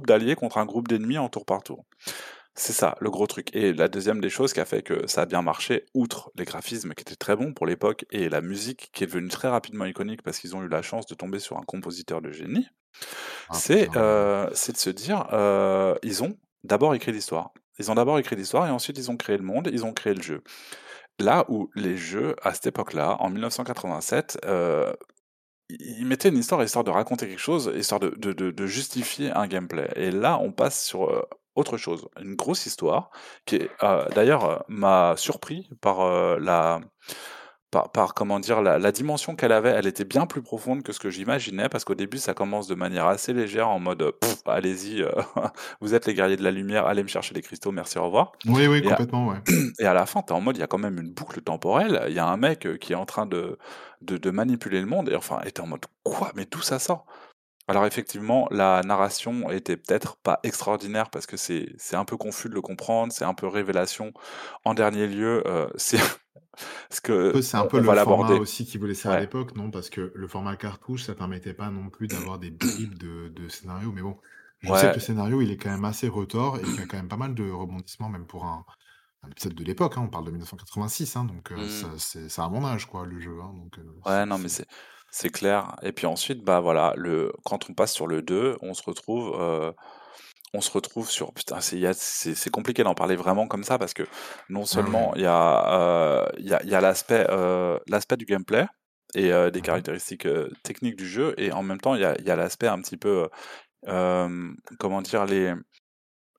d'alliés 0.06 0.34
contre 0.34 0.58
un 0.58 0.64
groupe 0.66 0.88
d'ennemis 0.88 1.18
en 1.18 1.28
tour 1.28 1.44
par 1.44 1.62
tour. 1.62 1.84
C'est 2.54 2.72
ça, 2.72 2.96
le 3.00 3.10
gros 3.10 3.26
truc 3.26 3.54
et 3.54 3.74
la 3.74 3.88
2e 3.88 4.20
des 4.20 4.30
choses 4.30 4.54
qui 4.54 4.60
a 4.60 4.64
fait 4.64 4.82
que 4.82 5.06
ça 5.06 5.22
a 5.22 5.26
bien 5.26 5.42
marché, 5.42 5.84
outre 5.94 6.30
les 6.36 6.46
graphismes 6.46 6.94
qui 6.94 7.02
étaient 7.02 7.14
très 7.16 7.36
bons 7.36 7.52
pour 7.52 7.66
l'époque 7.66 8.06
et 8.10 8.30
la 8.30 8.40
musique 8.40 8.88
qui 8.92 9.04
est 9.04 9.06
devenue 9.06 9.28
très 9.28 9.48
rapidement 9.48 9.84
iconique 9.84 10.22
parce 10.22 10.38
qu'ils 10.38 10.56
ont 10.56 10.62
eu 10.62 10.68
la 10.68 10.80
chance 10.80 11.06
de 11.06 11.14
tomber 11.14 11.38
sur 11.38 11.58
un 11.58 11.62
compositeur 11.62 12.22
de 12.22 12.32
génie, 12.32 12.66
Ah, 13.48 13.60
c'est, 13.60 13.90
de 13.92 14.76
se 14.76 14.90
dire, 14.90 15.26
ils 16.02 16.22
ont 16.22 16.36
d'abord 16.64 16.94
écrit 16.94 17.12
l'histoire. 17.12 17.52
Ils 17.78 17.90
ont 17.90 17.94
d'abord 17.94 18.18
écrit 18.18 18.36
l'histoire 18.36 18.66
et 18.66 18.70
ensuite 18.70 18.98
ils 18.98 19.10
ont 19.10 19.16
créé 19.16 19.36
le 19.36 19.44
monde, 19.44 19.68
ils 19.72 19.84
ont 19.84 19.92
créé 19.92 20.14
le 20.14 20.22
jeu. 20.22 20.42
Là 21.20 21.44
où 21.48 21.70
les 21.76 21.96
jeux, 21.96 22.36
à 22.42 22.54
cette 22.54 22.66
époque-là, 22.68 23.16
en 23.20 23.30
1987, 23.30 24.38
heu, 24.46 24.94
i 25.70 25.76
ils 26.00 26.06
mettaient 26.06 26.30
une 26.30 26.38
histoire, 26.38 26.62
histoire 26.64 26.84
de 26.84 26.90
raconter 26.90 27.28
quelque 27.28 27.40
chose, 27.40 27.72
histoire 27.76 28.00
de 28.00 28.66
justifier 28.66 29.32
un 29.32 29.46
gameplay 29.48 29.88
et 29.96 30.10
là, 30.12 30.38
on 30.42 30.52
passe 30.52 30.84
sur, 30.86 31.10
heu, 31.10 31.24
autre 31.56 31.78
chose. 31.78 32.08
Une 32.22 32.36
grosse 32.36 32.66
histoire 32.66 33.10
qui 33.46 33.56
heu, 33.82 34.06
d'ailleurs, 34.14 34.64
m'a 34.68 35.14
surpris 35.18 35.68
par, 35.82 36.38
la 36.40 36.80
par 37.76 37.90
par 37.92 38.14
comment 38.14 38.40
dire? 38.40 38.62
La 38.62 38.78
la 38.78 38.92
dimension 38.92 39.36
qu'elle 39.36 39.52
avait. 39.52 39.70
Elle 39.70 39.86
était 39.86 40.04
bien 40.04 40.26
plus 40.26 40.42
profonde 40.42 40.82
que 40.82 40.92
ce 40.92 41.00
que 41.00 41.10
j'imaginais 41.10 41.68
parce 41.68 41.84
qu'au 41.84 41.94
début, 41.94 42.18
ça 42.18 42.34
commence 42.34 42.66
de 42.68 42.74
manière 42.74 43.06
assez 43.06 43.32
légère 43.32 43.68
en 43.68 43.78
mode, 43.80 44.02
heu: 44.02 44.12
«Allez-y, 44.46 45.02
heu, 45.02 45.10
vous 45.80 45.94
êtes 45.94 46.06
les 46.06 46.14
guerriers 46.14 46.36
de 46.36 46.42
la 46.44 46.50
lumière, 46.50 46.86
allez 46.86 47.02
me 47.02 47.08
chercher 47.08 47.34
les 47.34 47.42
cristaux, 47.42 47.72
merci, 47.72 47.98
au 47.98 48.04
revoir» 48.06 48.32
Oui, 48.46 48.66
oui, 48.66 48.82
et 48.82 48.90
à 48.92 49.02
complètement, 49.02 49.26
ouais. 49.28 49.40
et 49.78 49.84
à 49.86 49.94
la 49.94 50.06
fin, 50.06 50.22
tu 50.22 50.32
es 50.32 50.36
en 50.36 50.40
mode, 50.40 50.56
il 50.56 50.60
y 50.60 50.62
a 50.62 50.66
quand 50.66 50.78
même 50.78 50.98
une 50.98 51.12
boucle 51.12 51.40
temporelle. 51.42 52.04
Il 52.08 52.14
y 52.14 52.18
a 52.18 52.26
un 52.26 52.36
mec, 52.36 52.66
heu, 52.66 52.76
qui 52.78 52.92
est 52.92 52.96
en 52.96 53.06
train 53.06 53.26
de 53.26 53.58
de 54.02 54.16
de 54.18 54.30
manipuler 54.30 54.80
le 54.80 54.86
monde 54.86 55.08
et 55.10 55.16
enfin 55.16 55.40
et 55.46 55.52
tu 55.52 55.60
es 55.60 55.64
en 55.64 55.68
mode: 55.68 55.84
«Quoi? 56.04 56.32
Mais 56.36 56.46
d'où 56.46 56.60
ça 56.62 56.78
sort?» 56.78 57.06
alors 57.68 57.86
effectivement, 57.86 58.46
la 58.52 58.82
narration 58.82 59.50
était 59.50 59.76
peut-être 59.76 60.16
pas 60.18 60.38
extraordinaire 60.44 61.10
parce 61.10 61.26
que 61.26 61.36
c'est 61.36 61.76
un 61.94 62.04
peu 62.04 62.16
confus 62.16 62.48
de 62.48 62.54
le 62.54 62.60
comprendre, 62.62 63.12
c'est 63.12 63.24
un 63.24 63.34
peu 63.34 63.48
révélation. 63.48 64.12
En 64.64 64.74
dernier 64.74 65.06
lieu, 65.08 65.42
c'est 65.76 65.98
ce 66.90 67.00
Peu 67.30 67.40
que 67.40 67.42
c'est 67.42 67.56
un 67.56 67.66
peu 67.66 67.78
on 67.78 67.80
le 67.80 67.92
format 67.92 68.34
aussi 68.36 68.64
qu'ils 68.64 68.80
voulaient 68.80 68.94
faire 68.94 69.12
à 69.12 69.16
l'époque, 69.16 69.56
non? 69.56 69.70
Parce 69.70 69.90
que 69.90 70.12
le 70.14 70.28
format 70.28 70.56
cartouche, 70.56 71.02
ça 71.04 71.14
permettait 71.14 71.54
pas 71.54 71.70
non 71.70 71.90
plus 71.90 72.06
d'avoir 72.08 72.38
des 72.38 72.50
bribes 72.52 72.96
de 72.98 73.28
de 73.28 73.48
scénario, 73.48 73.90
mais 73.92 74.02
bon, 74.02 74.20
je 74.60 74.72
sais 74.74 74.88
que 74.88 74.94
le 74.96 75.00
scénario, 75.00 75.40
il 75.42 75.50
est 75.50 75.56
quand 75.56 75.70
même 75.70 75.84
assez 75.84 76.08
retors 76.08 76.60
et 76.60 76.68
qu'il 76.70 76.80
y 76.82 76.84
a 76.84 76.86
quand 76.86 76.96
même 76.96 77.08
pas 77.08 77.16
mal 77.16 77.34
de 77.34 77.50
rebondissements, 77.50 78.08
même 78.08 78.26
pour 78.26 78.44
un 78.46 78.64
un 79.22 79.30
épisode 79.30 79.54
de 79.54 79.64
l'époque, 79.64 79.94
hein. 79.98 80.02
On 80.04 80.10
parle 80.10 80.26
de 80.26 80.30
1986, 80.32 81.16
hein, 81.16 81.24
donc 81.24 81.52
ça 81.68 81.88
Mmh. 81.88 81.98
c'est 81.98 82.28
ça 82.30 82.44
a 82.46 82.48
mon 82.50 82.64
âge, 82.66 82.86
quoi, 82.86 83.06
le 83.06 83.20
jeu, 83.20 83.40
hein, 83.42 83.52
donc 83.54 83.78
heu, 83.78 84.00
Ouais, 84.04 84.24
c'est 84.26 84.26
non, 84.26 84.38
mais 84.38 84.48
c'est 85.10 85.30
clair 85.30 85.76
et 85.82 85.92
puis 85.92 86.06
ensuite, 86.06 86.42
bah, 86.44 86.60
voilà, 86.60 86.92
le 86.96 87.32
quand 87.44 87.68
on 87.70 87.74
passe 87.74 87.92
sur 87.92 88.06
le 88.06 88.22
2, 88.22 88.56
on 88.60 88.74
se 88.74 88.82
retrouve, 88.82 89.34
heu, 89.40 89.72
on 90.56 90.60
se 90.60 90.70
retrouve 90.70 91.10
sur 91.10 91.32
putain, 91.34 91.60
c'est 91.60 92.50
compliqué 92.50 92.82
d'en 92.84 92.94
parler 92.94 93.16
vraiment 93.16 93.48
comme 93.48 93.64
ça 93.64 93.78
parce 93.78 93.94
que 93.94 94.04
non 94.48 94.64
Ah 94.72 94.76
seulement 94.76 95.14
il 95.16 95.22
y 95.22 95.26
a, 95.26 96.28
y 96.38 96.48
y 96.68 96.74
a 96.74 96.80
l'aspect, 96.80 97.26
du 98.16 98.24
gameplay 98.26 98.66
et 99.14 99.32
heu, 99.32 99.50
des 99.50 99.60
Mmh 99.60 99.68
mh. 99.76 99.86
caractéristiques, 99.86 100.28
techniques 100.62 100.96
du 100.96 101.06
jeu 101.08 101.34
et 101.38 101.52
en 101.52 101.62
même 101.62 101.80
temps, 101.80 101.94
il 101.94 102.02
y 102.02 102.04
a 102.04 102.16
il 102.18 102.24
y 102.26 102.30
a 102.30 102.36
l'aspect 102.36 102.68
un 102.68 102.80
petit 102.80 102.96
peu, 102.98 103.28
comment 104.78 105.02
dire? 105.02 105.26
Les 105.26 105.54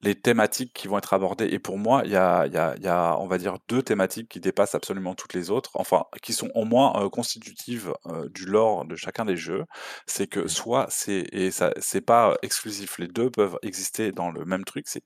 les 0.01 0.15
thématiques 0.19 0.73
qui 0.73 0.87
vont 0.87 0.97
être 0.97 1.13
abordées 1.13 1.47
et 1.51 1.59
pour 1.59 1.77
moi, 1.77 2.01
il 2.05 2.11
y 2.11 2.15
a 2.15 2.45
il 2.47 2.53
y 2.53 2.57
a 2.57 2.75
y 2.77 2.87
a, 2.87 3.17
on 3.19 3.27
va 3.27 3.37
dire, 3.37 3.57
2 3.67 3.81
thématiques 3.83 4.29
qui 4.29 4.39
dépassent 4.39 4.75
absolument 4.75 5.15
toutes 5.15 5.33
les 5.33 5.49
autres, 5.51 5.71
enfin, 5.75 6.05
qui 6.21 6.33
sont 6.33 6.49
au 6.55 6.65
moins, 6.65 7.09
constitutives, 7.09 7.93
du 8.33 8.45
lore 8.45 8.85
de 8.85 8.95
chacun 8.95 9.25
des 9.25 9.37
jeux. 9.37 9.65
C'est 10.07 10.27
que 10.27 10.47
soit 10.47 10.87
c'est 10.89 11.25
et 11.33 11.51
ça 11.51 11.71
c'est 11.79 12.01
pas 12.01 12.35
exclusif, 12.43 12.97
les 12.99 13.07
2 13.07 13.29
peuvent 13.31 13.57
exister 13.63 14.11
dans 14.11 14.31
le 14.31 14.45
même 14.45 14.63
truc, 14.65 14.87
c'est 14.87 15.03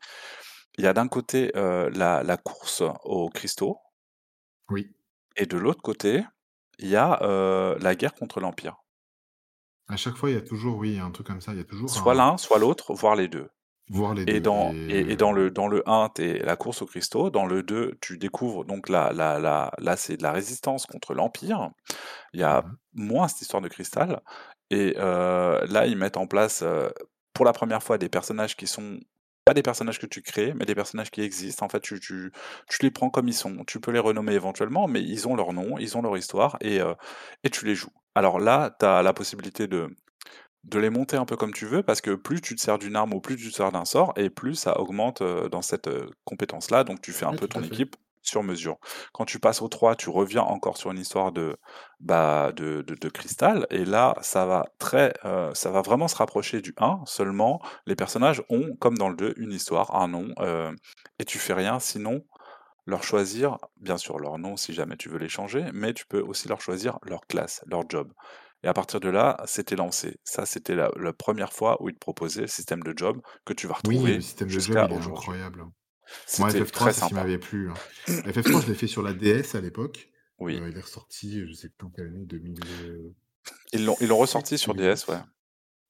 il 0.78 0.86
y 0.86 0.88
a 0.88 0.94
d'un 0.94 1.08
côté, 1.08 1.52
la 1.56 2.24
la 2.24 2.38
course 2.38 2.84
aux 3.04 3.30
cristaux 3.30 3.78
Oui. 4.70 4.92
et 5.36 5.46
de 5.46 5.58
l'autre 5.58 5.82
côté, 5.82 6.24
il 6.80 6.88
y 6.88 6.96
a, 6.96 7.20
la 7.80 7.96
guerre 7.96 8.14
contre 8.14 8.40
l'Empire. 8.40 8.78
À 9.88 9.96
chaque 9.96 10.16
fois, 10.16 10.32
il 10.32 10.34
y 10.34 10.38
a 10.38 10.42
toujours 10.42 10.78
oui, 10.78 10.98
un 10.98 11.12
truc 11.12 11.28
comme 11.28 11.40
ça, 11.40 11.52
il 11.54 11.60
y 11.60 11.62
a 11.62 11.66
toujours 11.66 11.96
Soit 11.96 12.14
un 12.14 12.16
l'un, 12.16 12.38
soit 12.38 12.58
l'autre, 12.58 12.94
voire 12.96 13.16
les 13.16 13.28
2. 13.28 13.48
Voir 13.92 14.16
les 14.16 14.26
Et 14.28 14.40
2 14.40 14.42
dans 14.42 14.76
et 14.88 15.12
et 15.12 15.14
et 15.14 15.16
dans 15.18 15.32
heu 15.34 15.34
le 15.34 15.50
dans 15.50 15.68
le 15.68 15.88
1, 15.90 16.10
tu 16.14 16.24
es 16.24 16.40
la 16.40 16.56
course 16.56 16.82
aux 16.84 16.86
cristaux, 16.86 17.32
dans 17.32 17.46
le 17.48 17.64
2, 17.64 17.98
tu 18.02 18.18
découvres 18.20 18.66
donc 18.66 18.88
la 18.90 19.12
la 19.14 19.40
la 19.40 19.72
là, 19.80 19.98
c'est 19.98 20.18
de 20.18 20.24
la 20.24 20.32
résistance 20.32 20.86
contre 20.86 21.14
l'Empire. 21.16 21.72
Il 22.34 22.40
y 22.42 22.44
a 22.44 22.66
moins 22.94 23.28
cette 23.28 23.42
histoire 23.42 23.62
de 23.64 23.70
cristal 23.70 24.22
et 24.72 24.96
heu, 24.98 25.66
là, 25.68 25.88
ils 25.88 25.98
mettent 25.98 26.18
en 26.18 26.28
place, 26.28 26.64
heu, 26.64 26.94
pour 27.34 27.46
la 27.46 27.54
première 27.54 27.84
fois, 27.84 27.98
des 27.98 28.10
personnages 28.10 28.56
qui 28.58 28.68
sont 28.68 29.00
pas 29.46 29.54
des 29.56 29.64
personnages 29.64 30.00
que 30.00 30.08
tu 30.08 30.22
crées, 30.22 30.54
mais 30.56 30.66
des 30.66 30.76
personnages 30.76 31.12
qui 31.12 31.22
existent. 31.22 31.66
En 31.66 31.70
fait, 31.70 31.82
tu 31.82 32.00
tu 32.00 32.32
tu 32.70 32.80
les 32.84 32.92
prends 32.92 33.10
comme 33.10 33.28
ils 33.30 33.34
sont. 33.34 33.64
Tu 33.68 33.80
peux 33.82 33.92
les 33.92 34.00
renommer 34.00 34.34
éventuellement, 34.34 34.88
mais 34.88 35.02
ils 35.04 35.28
ont 35.28 35.36
leur 35.36 35.54
nom, 35.54 35.78
ils 35.80 35.98
ont 35.98 36.02
leur 36.04 36.18
histoire 36.18 36.58
et 36.62 36.82
heu 36.82 36.96
et 37.44 37.50
tu 37.50 37.66
les 37.66 37.76
joues. 37.76 37.92
Alors 38.16 38.40
là, 38.40 38.76
tu 38.80 38.86
as 38.86 39.04
la 39.04 39.14
possibilité 39.14 39.68
de 39.68 39.90
de 40.64 40.80
les 40.80 40.90
monter 40.90 41.18
un 41.18 41.26
peu 41.26 41.36
comme 41.38 41.54
tu 41.54 41.66
veux 41.66 41.84
parce 41.84 42.02
que 42.02 42.12
plus 42.16 42.42
tu 42.42 42.56
te 42.56 42.62
sers 42.62 42.78
d'une 42.78 42.96
arme 42.96 43.14
ou 43.14 43.22
plus 43.22 43.36
tu 43.38 43.50
te 43.50 43.56
sers 43.56 43.72
d'un 43.72 43.86
sort 43.86 44.14
et 44.18 44.30
plus 44.30 44.56
ça 44.56 44.80
augmente, 44.80 45.22
heu, 45.22 45.50
dans 45.50 45.62
cette, 45.62 45.88
heu, 45.88 46.12
compétence-là, 46.26 46.84
donc 46.84 47.02
tu 47.02 47.14
fais 47.14 47.26
un 47.26 47.34
peu 47.34 47.48
ton 47.48 47.64
équipe 47.64 47.96
sur 48.24 48.44
mesure. 48.44 48.78
Quand 49.14 49.26
tu 49.26 49.40
passes 49.40 49.64
au 49.64 49.68
3, 49.68 49.96
tu 49.96 50.10
reviens 50.12 50.44
encore 50.44 50.78
sur 50.78 50.92
une 50.92 51.00
histoire 51.00 51.32
de, 51.32 51.58
bah, 52.00 52.52
de 52.56 52.84
de 52.84 52.94
de 52.94 53.10
cristal 53.10 53.66
et 53.72 53.84
là, 53.86 54.16
ça 54.22 54.46
va 54.46 54.66
très, 54.80 55.14
heu, 55.26 55.50
ça 55.56 55.72
va 55.72 55.82
vraiment 55.82 56.08
se 56.08 56.16
rapprocher 56.16 56.62
du 56.62 56.74
1, 56.78 57.00
seulement 57.06 57.60
les 57.88 57.96
personnages 57.96 58.44
ont, 58.50 58.76
comme 58.80 58.98
dans 58.98 59.10
le 59.10 59.16
2, 59.16 59.34
une 59.38 59.52
histoire, 59.54 59.96
un 59.96 60.08
nom, 60.08 60.28
et 61.20 61.26
tu 61.26 61.40
fais 61.40 61.54
rien. 61.54 61.80
Sinon 61.80 62.24
leur 62.88 63.04
choisir 63.04 63.58
bien 63.78 63.98
sûr 63.98 64.20
leur 64.20 64.38
nom 64.40 64.58
si 64.58 64.74
jamais 64.74 64.98
tu 64.98 65.10
veux 65.10 65.20
les 65.20 65.30
changer, 65.30 65.66
mais 65.74 65.94
tu 65.94 66.06
peux 66.08 66.22
aussi 66.22 66.48
leur 66.50 66.62
choisir 66.62 67.00
leur 67.04 67.22
classe, 67.28 67.64
leur 67.68 67.84
job 67.90 68.14
et 68.64 68.68
à 68.68 68.74
partir 68.74 69.00
de 69.00 69.10
là, 69.10 69.42
c'était 69.48 69.76
lancé. 69.76 70.18
Ça, 70.24 70.46
c'était 70.46 70.76
la 70.76 70.92
la 70.98 71.14
1re 71.14 71.54
fois 71.54 71.82
où 71.82 71.90
ils 71.90 71.94
te 71.96 72.00
proposaient 72.00 72.42
le 72.42 72.48
système 72.48 72.84
de 72.84 72.94
job 72.98 73.22
que 73.46 73.54
tu 73.54 73.68
vas 73.68 73.76
Oui, 73.84 74.14
le 74.14 74.20
retrouver 74.20 74.22
système 74.22 74.52
de 74.52 74.64
job, 74.64 74.82
il 74.84 74.92
est 74.92 74.96
incroyable. 74.96 75.66
Moi, 76.38 76.52
C'était 76.52 76.66
FF3, 76.66 76.92
très 76.92 76.94
c'est 76.94 77.02
ce 77.02 77.06
qui 77.08 77.16
m'avait 77.16 77.40
plu, 77.40 77.72
hein. 77.72 77.82
FF3, 78.26 78.62
je 78.62 78.68
l'ai 78.68 78.76
fait 78.76 78.88
sur 78.88 79.04
la 79.04 79.14
DS 79.14 79.56
à 79.56 79.62
l'époque. 79.62 80.12
Oui. 80.40 80.62
Heu, 80.62 80.70
il 80.70 80.78
est 80.78 80.82
ressorti, 80.82 81.48
je 81.48 81.54
sais 81.54 81.70
plus 81.70 81.88
en 81.88 81.92
quelle 81.92 82.08
année, 82.08 82.26
2000, 82.26 82.62
heu, 82.62 83.16
Ils 83.74 83.86
l'ont 83.86 83.98
ils 84.02 84.08
l'ont 84.08 84.18
ressorti 84.18 84.58
sur 84.58 84.76
DS, 84.76 85.08
ouais. 85.08 85.20
7-2008. 85.20 85.32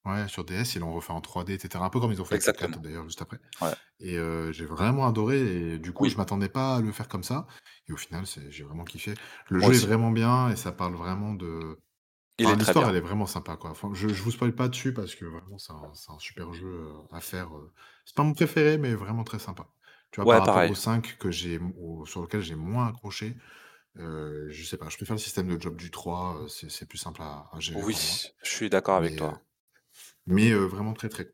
Ouais, 0.06 0.28
sur 0.28 0.44
DS, 0.46 0.76
ils 0.76 0.80
l'ont 0.80 0.94
refait 0.94 1.14
en 1.14 1.22
3D 1.22 1.54
et 1.54 1.60
cetera, 1.60 1.86
un 1.86 1.90
peu 1.92 2.00
comme 2.00 2.12
ils 2.12 2.22
ont 2.22 2.26
fait 2.26 2.36
avec 2.36 2.48
le 2.48 2.54
4 2.54 2.80
Exactement. 2.80 2.82
d'ailleurs, 2.82 3.06
juste 3.06 3.22
après 3.22 3.40
Ouais. 3.62 3.76
et 4.00 4.18
heu, 4.18 4.52
j'ai 4.54 4.66
vraiment 4.66 5.08
adoré 5.08 5.74
et 5.76 5.80
du 5.80 5.94
coup, 5.94 6.10
je 6.10 6.16
Oui. 6.16 6.18
m'attendais 6.18 6.50
pas 6.50 6.78
à 6.78 6.82
le 6.82 6.92
faire 6.94 7.08
comme 7.10 7.24
ça 7.24 7.48
et 7.88 7.94
au 7.94 7.98
final, 7.98 8.26
j'ai 8.50 8.64
vraiment 8.64 8.86
kiffé. 8.86 9.18
Le 9.50 9.60
Moi 9.60 9.74
jeu 9.74 9.78
est 9.78 9.80
vraiment 9.80 10.12
bien 10.12 10.50
et 10.52 10.56
ça 10.58 10.72
parle 10.74 10.96
vraiment 10.96 11.34
de 11.36 11.80
enfin, 12.44 12.56
l'histoire, 12.56 12.90
elle 12.90 12.96
est 12.96 13.02
vraiment 13.02 13.26
sympa, 13.28 13.58
quoi. 13.58 13.72
Enfin, 13.72 13.90
je 13.94 14.10
je 14.10 14.22
vous 14.24 14.32
spoil 14.32 14.54
pas 14.56 14.68
dessus 14.70 14.94
parce 14.94 15.16
que 15.16 15.26
vraiment, 15.26 15.58
c'est 15.58 15.74
un 15.74 15.92
un 16.10 16.20
super 16.20 16.54
jeu, 16.54 16.68
heu, 16.68 16.94
à 17.12 17.22
faire, 17.22 17.56
heu. 17.56 17.74
C'est 18.06 18.16
pas 18.16 18.24
mon 18.24 18.34
préféré, 18.34 18.78
mais 18.78 18.94
vraiment 18.96 19.24
très 19.24 19.40
sympa. 19.40 19.68
Tu 20.12 20.20
vois, 20.22 20.28
par 20.30 20.40
Ouais, 20.40 20.42
rapport 20.42 20.66
au 20.66 20.74
pareil. 20.74 20.76
5 20.76 21.18
que 21.18 21.32
j'ai 21.32 21.60
sur 22.06 22.22
lequel 22.22 22.42
j'ai 22.42 22.56
moins 22.56 22.88
accroché, 22.88 23.38
heu, 23.98 24.50
je 24.52 24.66
sais 24.66 24.78
pas, 24.78 24.90
je 24.90 24.98
préfère 24.98 25.16
le 25.16 25.22
système 25.22 25.48
de 25.50 25.62
job 25.62 25.78
du 25.78 25.92
3, 25.92 26.38
heu, 26.44 26.48
c'est 26.50 26.88
plus 26.88 26.98
simple 27.00 27.22
à 27.24 27.50
à 27.54 27.60
gérer 27.62 27.86
Oui, 27.86 28.32
je 28.44 28.50
suis 28.50 28.70
d'accord 28.70 28.96
avec 28.96 29.18
mais 29.18 29.18
toi. 29.18 29.42
mais 30.28 30.54
vraiment 30.54 30.94
très, 30.94 31.10
très. 31.10 31.32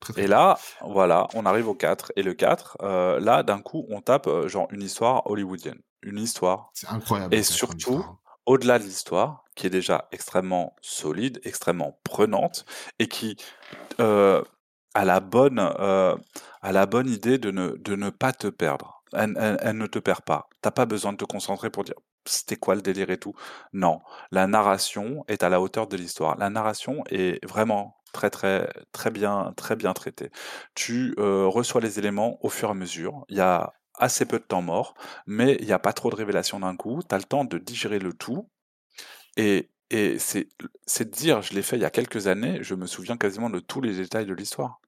Très, 0.00 0.12
très 0.12 0.24
Et 0.24 0.26
cool. 0.26 0.26
là, 0.26 0.58
voilà, 0.82 1.28
on 1.34 1.46
arrive 1.46 1.68
au 1.68 1.74
4 1.74 2.12
et 2.16 2.22
le 2.22 2.34
4, 2.34 2.76
heu, 2.82 3.18
là, 3.20 3.42
d'un 3.42 3.60
coup, 3.60 3.86
on 3.88 4.00
tape, 4.00 4.28
genre 4.46 4.68
une 4.72 4.82
histoire 4.82 5.26
hollywoodienne. 5.30 5.80
Une 6.02 6.18
histoire 6.18 6.72
C'est 6.72 6.86
incroyable 6.88 7.36
et 7.36 7.42
le 7.42 7.44
4 7.44 7.68
en 7.68 7.74
surtout, 7.74 7.76
histoire, 7.76 8.08
hein. 8.08 8.18
Au-delà 8.48 8.80
de 8.80 8.84
l'histoire, 8.84 9.44
qui 9.56 9.68
est 9.68 9.70
déjà 9.70 10.08
extrêmement 10.12 10.76
solide, 10.82 11.40
extrêmement 11.44 12.00
prenante 12.04 12.66
et 13.00 13.08
qui, 13.08 13.36
heu, 14.00 14.44
a 14.94 15.04
la 15.04 15.20
bonne, 15.20 15.58
heu, 15.60 16.16
a 16.62 16.72
la 16.72 16.86
bonne 16.86 17.08
idée 17.08 17.38
de 17.38 17.50
ne 17.50 17.70
de 17.78 17.96
ne 17.96 18.10
pas 18.10 18.32
te 18.32 18.48
perdre. 18.48 19.02
Elle 19.12 19.32
ne 19.78 19.86
te 19.86 19.98
perd 19.98 20.22
pas. 20.22 20.48
Tu 20.62 20.68
as 20.68 20.72
pas 20.72 20.86
besoin 20.86 21.12
de 21.12 21.16
te 21.18 21.24
concentrer 21.24 21.70
pour 21.70 21.84
dire: 21.84 21.94
«C'était 22.26 22.56
quoi 22.56 22.74
le 22.74 22.82
délire 22.82 23.10
et 23.10 23.18
tout?» 23.18 23.34
non, 23.72 24.00
la 24.32 24.46
narration 24.46 25.24
est 25.28 25.42
à 25.42 25.48
la 25.48 25.60
hauteur 25.60 25.86
de 25.88 25.96
l'histoire. 25.96 26.36
La 26.38 26.50
narration 26.50 27.04
est 27.10 27.44
vraiment 27.46 27.96
très, 28.12 28.30
très, 28.30 28.68
très 28.92 29.10
bien 29.10 29.52
très 29.56 29.76
bien 29.76 29.92
traitée. 29.94 30.30
Tu, 30.74 31.14
heu, 31.18 31.46
reçois 31.46 31.80
les 31.80 31.98
éléments 31.98 32.38
au 32.44 32.48
fur 32.50 32.68
et 32.68 32.72
à 32.72 32.74
mesure. 32.74 33.24
Il 33.28 33.36
y 33.38 33.40
a 33.40 33.72
assez 33.98 34.26
peu 34.26 34.38
de 34.38 34.44
temps 34.44 34.62
mort, 34.62 34.94
mais 35.26 35.56
il 35.60 35.66
y 35.66 35.72
a 35.72 35.78
pas 35.78 35.92
trop 35.92 36.10
de 36.10 36.16
révélations 36.16 36.60
d'un 36.60 36.76
coup. 36.76 37.00
Tu 37.08 37.14
as 37.14 37.18
le 37.18 37.24
temps 37.24 37.44
de 37.44 37.58
digérer 37.58 37.98
le 37.98 38.12
tout 38.14 38.48
et 39.36 39.70
et 39.90 40.18
c'est 40.18 40.48
c'est 40.86 41.10
dire, 41.10 41.42
je 41.42 41.54
l'ai 41.54 41.62
fait 41.62 41.76
il 41.76 41.82
y 41.82 41.86
a 41.86 41.90
quelques 41.90 42.26
années, 42.28 42.58
je 42.62 42.74
me 42.74 42.86
souviens 42.86 43.16
quasiment 43.18 43.50
de 43.50 43.60
tous 43.60 43.80
les 43.82 43.94
détails 43.96 44.26
de 44.26 44.34
l'histoire. 44.34 44.80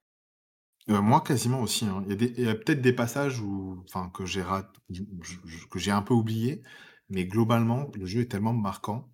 Heu, 0.89 1.01
moi, 1.01 1.21
quasiment 1.21 1.61
aussi, 1.61 1.85
hein. 1.87 2.05
Il 2.09 2.41
y 2.41 2.49
a 2.49 2.55
peut-être 2.55 2.81
des 2.83 2.93
passages 2.93 3.41
où 3.41 3.85
que 4.15 4.25
j'ai 4.27 5.91
un 5.91 6.03
peu 6.03 6.15
oubliés, 6.15 6.63
mais 7.09 7.25
globalement, 7.27 7.91
le 7.95 8.07
jeu 8.07 8.21
est 8.23 8.31
tellement 8.31 8.53
marquant. 8.53 9.11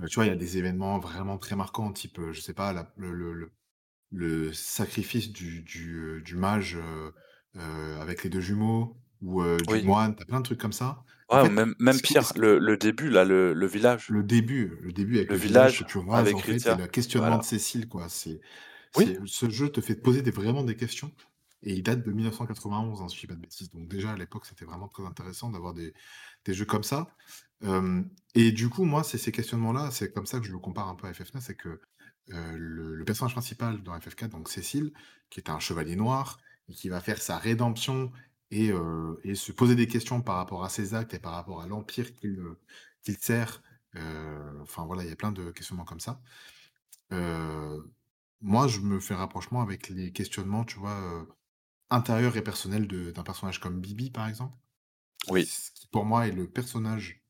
Heu, 0.00 0.06
tu 0.08 0.16
vois, 0.16 0.26
il 0.26 0.28
y 0.28 0.32
a 0.32 0.36
des 0.36 0.56
événements 0.58 0.98
vraiment 0.98 1.38
très 1.38 1.56
marquants, 1.56 1.92
type, 1.92 2.18
heu, 2.18 2.32
je 2.32 2.40
sais 2.40 2.54
pas, 2.54 2.72
le 2.96 3.52
le 4.12 4.52
sacrifice 4.54 5.32
du 5.32 5.62
du, 5.62 6.22
du 6.24 6.36
mage, 6.36 6.78
avec 7.54 8.24
les 8.24 8.30
2 8.30 8.40
jumeaux 8.40 8.99
ou 9.22 9.42
heu, 9.42 9.64
du 9.64 9.78
Oui. 9.78 9.82
moine, 9.82 10.16
tu 10.16 10.22
as 10.22 10.26
plein 10.26 10.40
de 10.40 10.44
trucs 10.44 10.60
comme 10.60 10.72
ça. 10.72 11.04
Ouais, 11.30 11.44
fait, 11.48 11.74
même 11.78 12.00
pire, 12.00 12.32
le 12.34 12.58
le 12.58 12.76
début 12.76 13.08
là, 13.08 13.24
le 13.24 13.52
le 13.54 13.66
village. 13.66 14.08
Le 14.08 14.22
début 14.22 14.76
le 14.80 14.92
début 14.92 15.18
avec 15.18 15.30
Le 15.30 15.36
le 15.36 15.40
village 15.40 15.76
que 15.76 15.84
village 15.84 15.84
tu 15.84 15.98
rases, 15.98 16.32
avec 16.32 16.34
en 16.34 16.42
fait 16.42 16.68
le 16.70 16.86
questionnement 16.88 17.38
de. 17.38 17.44
Cécile, 17.44 17.88
quoi. 17.88 18.08
C'est 18.08 18.40
Oui. 18.96 19.20
ce 19.26 19.50
jeu 19.50 19.70
te 19.70 19.80
fait 19.80 19.96
poser 19.96 20.22
des 20.22 20.30
vraiment 20.32 20.64
des 20.64 20.76
questions 20.76 21.12
et 21.62 21.74
il 21.74 21.82
date 21.82 22.04
de 22.04 22.12
1991, 22.12 23.02
hein, 23.02 23.08
si 23.08 23.16
je 23.16 23.20
dis 23.22 23.26
pas 23.28 23.34
de 23.34 23.40
bêtises, 23.40 23.70
donc 23.70 23.88
déjà, 23.88 24.12
à 24.12 24.16
l'époque, 24.16 24.46
c'était 24.46 24.64
vraiment 24.64 24.88
très 24.88 25.04
intéressant 25.06 25.50
d'avoir 25.50 25.74
des 25.74 25.94
des 26.46 26.54
jeux 26.54 26.64
comme 26.66 26.84
ça. 26.84 27.08
Et 28.34 28.52
du 28.52 28.68
coup, 28.70 28.84
moi, 28.84 29.04
c'est 29.04 29.18
ces 29.18 29.32
questionnements-là, 29.32 29.90
c'est 29.92 30.12
comme 30.12 30.26
ça 30.26 30.40
que 30.40 30.46
je 30.46 30.52
le 30.52 30.58
compare 30.58 30.88
un 30.88 30.94
peu 30.96 31.06
à 31.08 31.12
FF9, 31.12 31.44
c'est 31.44 31.56
que, 31.56 31.80
le 32.28 32.94
le 32.96 33.04
personnage 33.04 33.32
principal 33.34 33.82
dans 33.82 33.98
FF4, 33.98 34.30
donc 34.30 34.48
Cécile, 34.50 34.92
qui 35.30 35.40
est 35.40 35.50
un 35.50 35.60
chevalier 35.60 35.96
noir 35.96 36.38
et 36.68 36.74
qui 36.74 36.88
va 36.88 37.00
faire 37.00 37.20
sa 37.22 37.38
rédemption 37.38 38.12
et 38.50 38.70
heu 38.72 39.20
et 39.24 39.34
se 39.34 39.52
poser 39.52 39.76
des 39.76 39.86
questions 39.88 40.22
par 40.22 40.36
rapport 40.36 40.64
à 40.64 40.68
ses 40.70 40.94
actes 40.94 41.14
et 41.14 41.18
par 41.20 41.32
rapport 41.34 41.62
à 41.62 41.66
l'empire 41.68 42.14
qu'il, 42.16 42.38
heu, 42.40 42.60
qu'il 43.02 43.16
sert, 43.18 43.62
heu, 43.96 44.60
enfin, 44.62 44.86
voilà, 44.86 45.04
il 45.04 45.08
y 45.10 45.12
a 45.12 45.16
plein 45.16 45.32
de 45.32 45.50
questionnements 45.52 45.84
comme 45.84 46.00
ça. 46.00 46.22
Moi, 48.42 48.68
je 48.68 48.80
me 48.80 49.00
fais 49.00 49.14
rapprochement 49.14 49.60
avec 49.62 49.88
les 49.90 50.12
questionnements, 50.12 50.64
tu 50.64 50.78
vois, 50.78 51.26
intérieurs 51.90 52.36
et 52.36 52.42
personnels 52.44 52.88
d'un 52.88 53.22
personnage 53.24 53.60
comme 53.60 53.80
Bibi, 53.80 54.10
par 54.10 54.28
exemple, 54.28 54.56
qui 55.28 55.28
Oui. 55.28 55.50
qui 55.74 55.88
pour 55.88 56.04
moi 56.06 56.28
est 56.28 56.32
le 56.32 56.50
personnage 56.50 57.24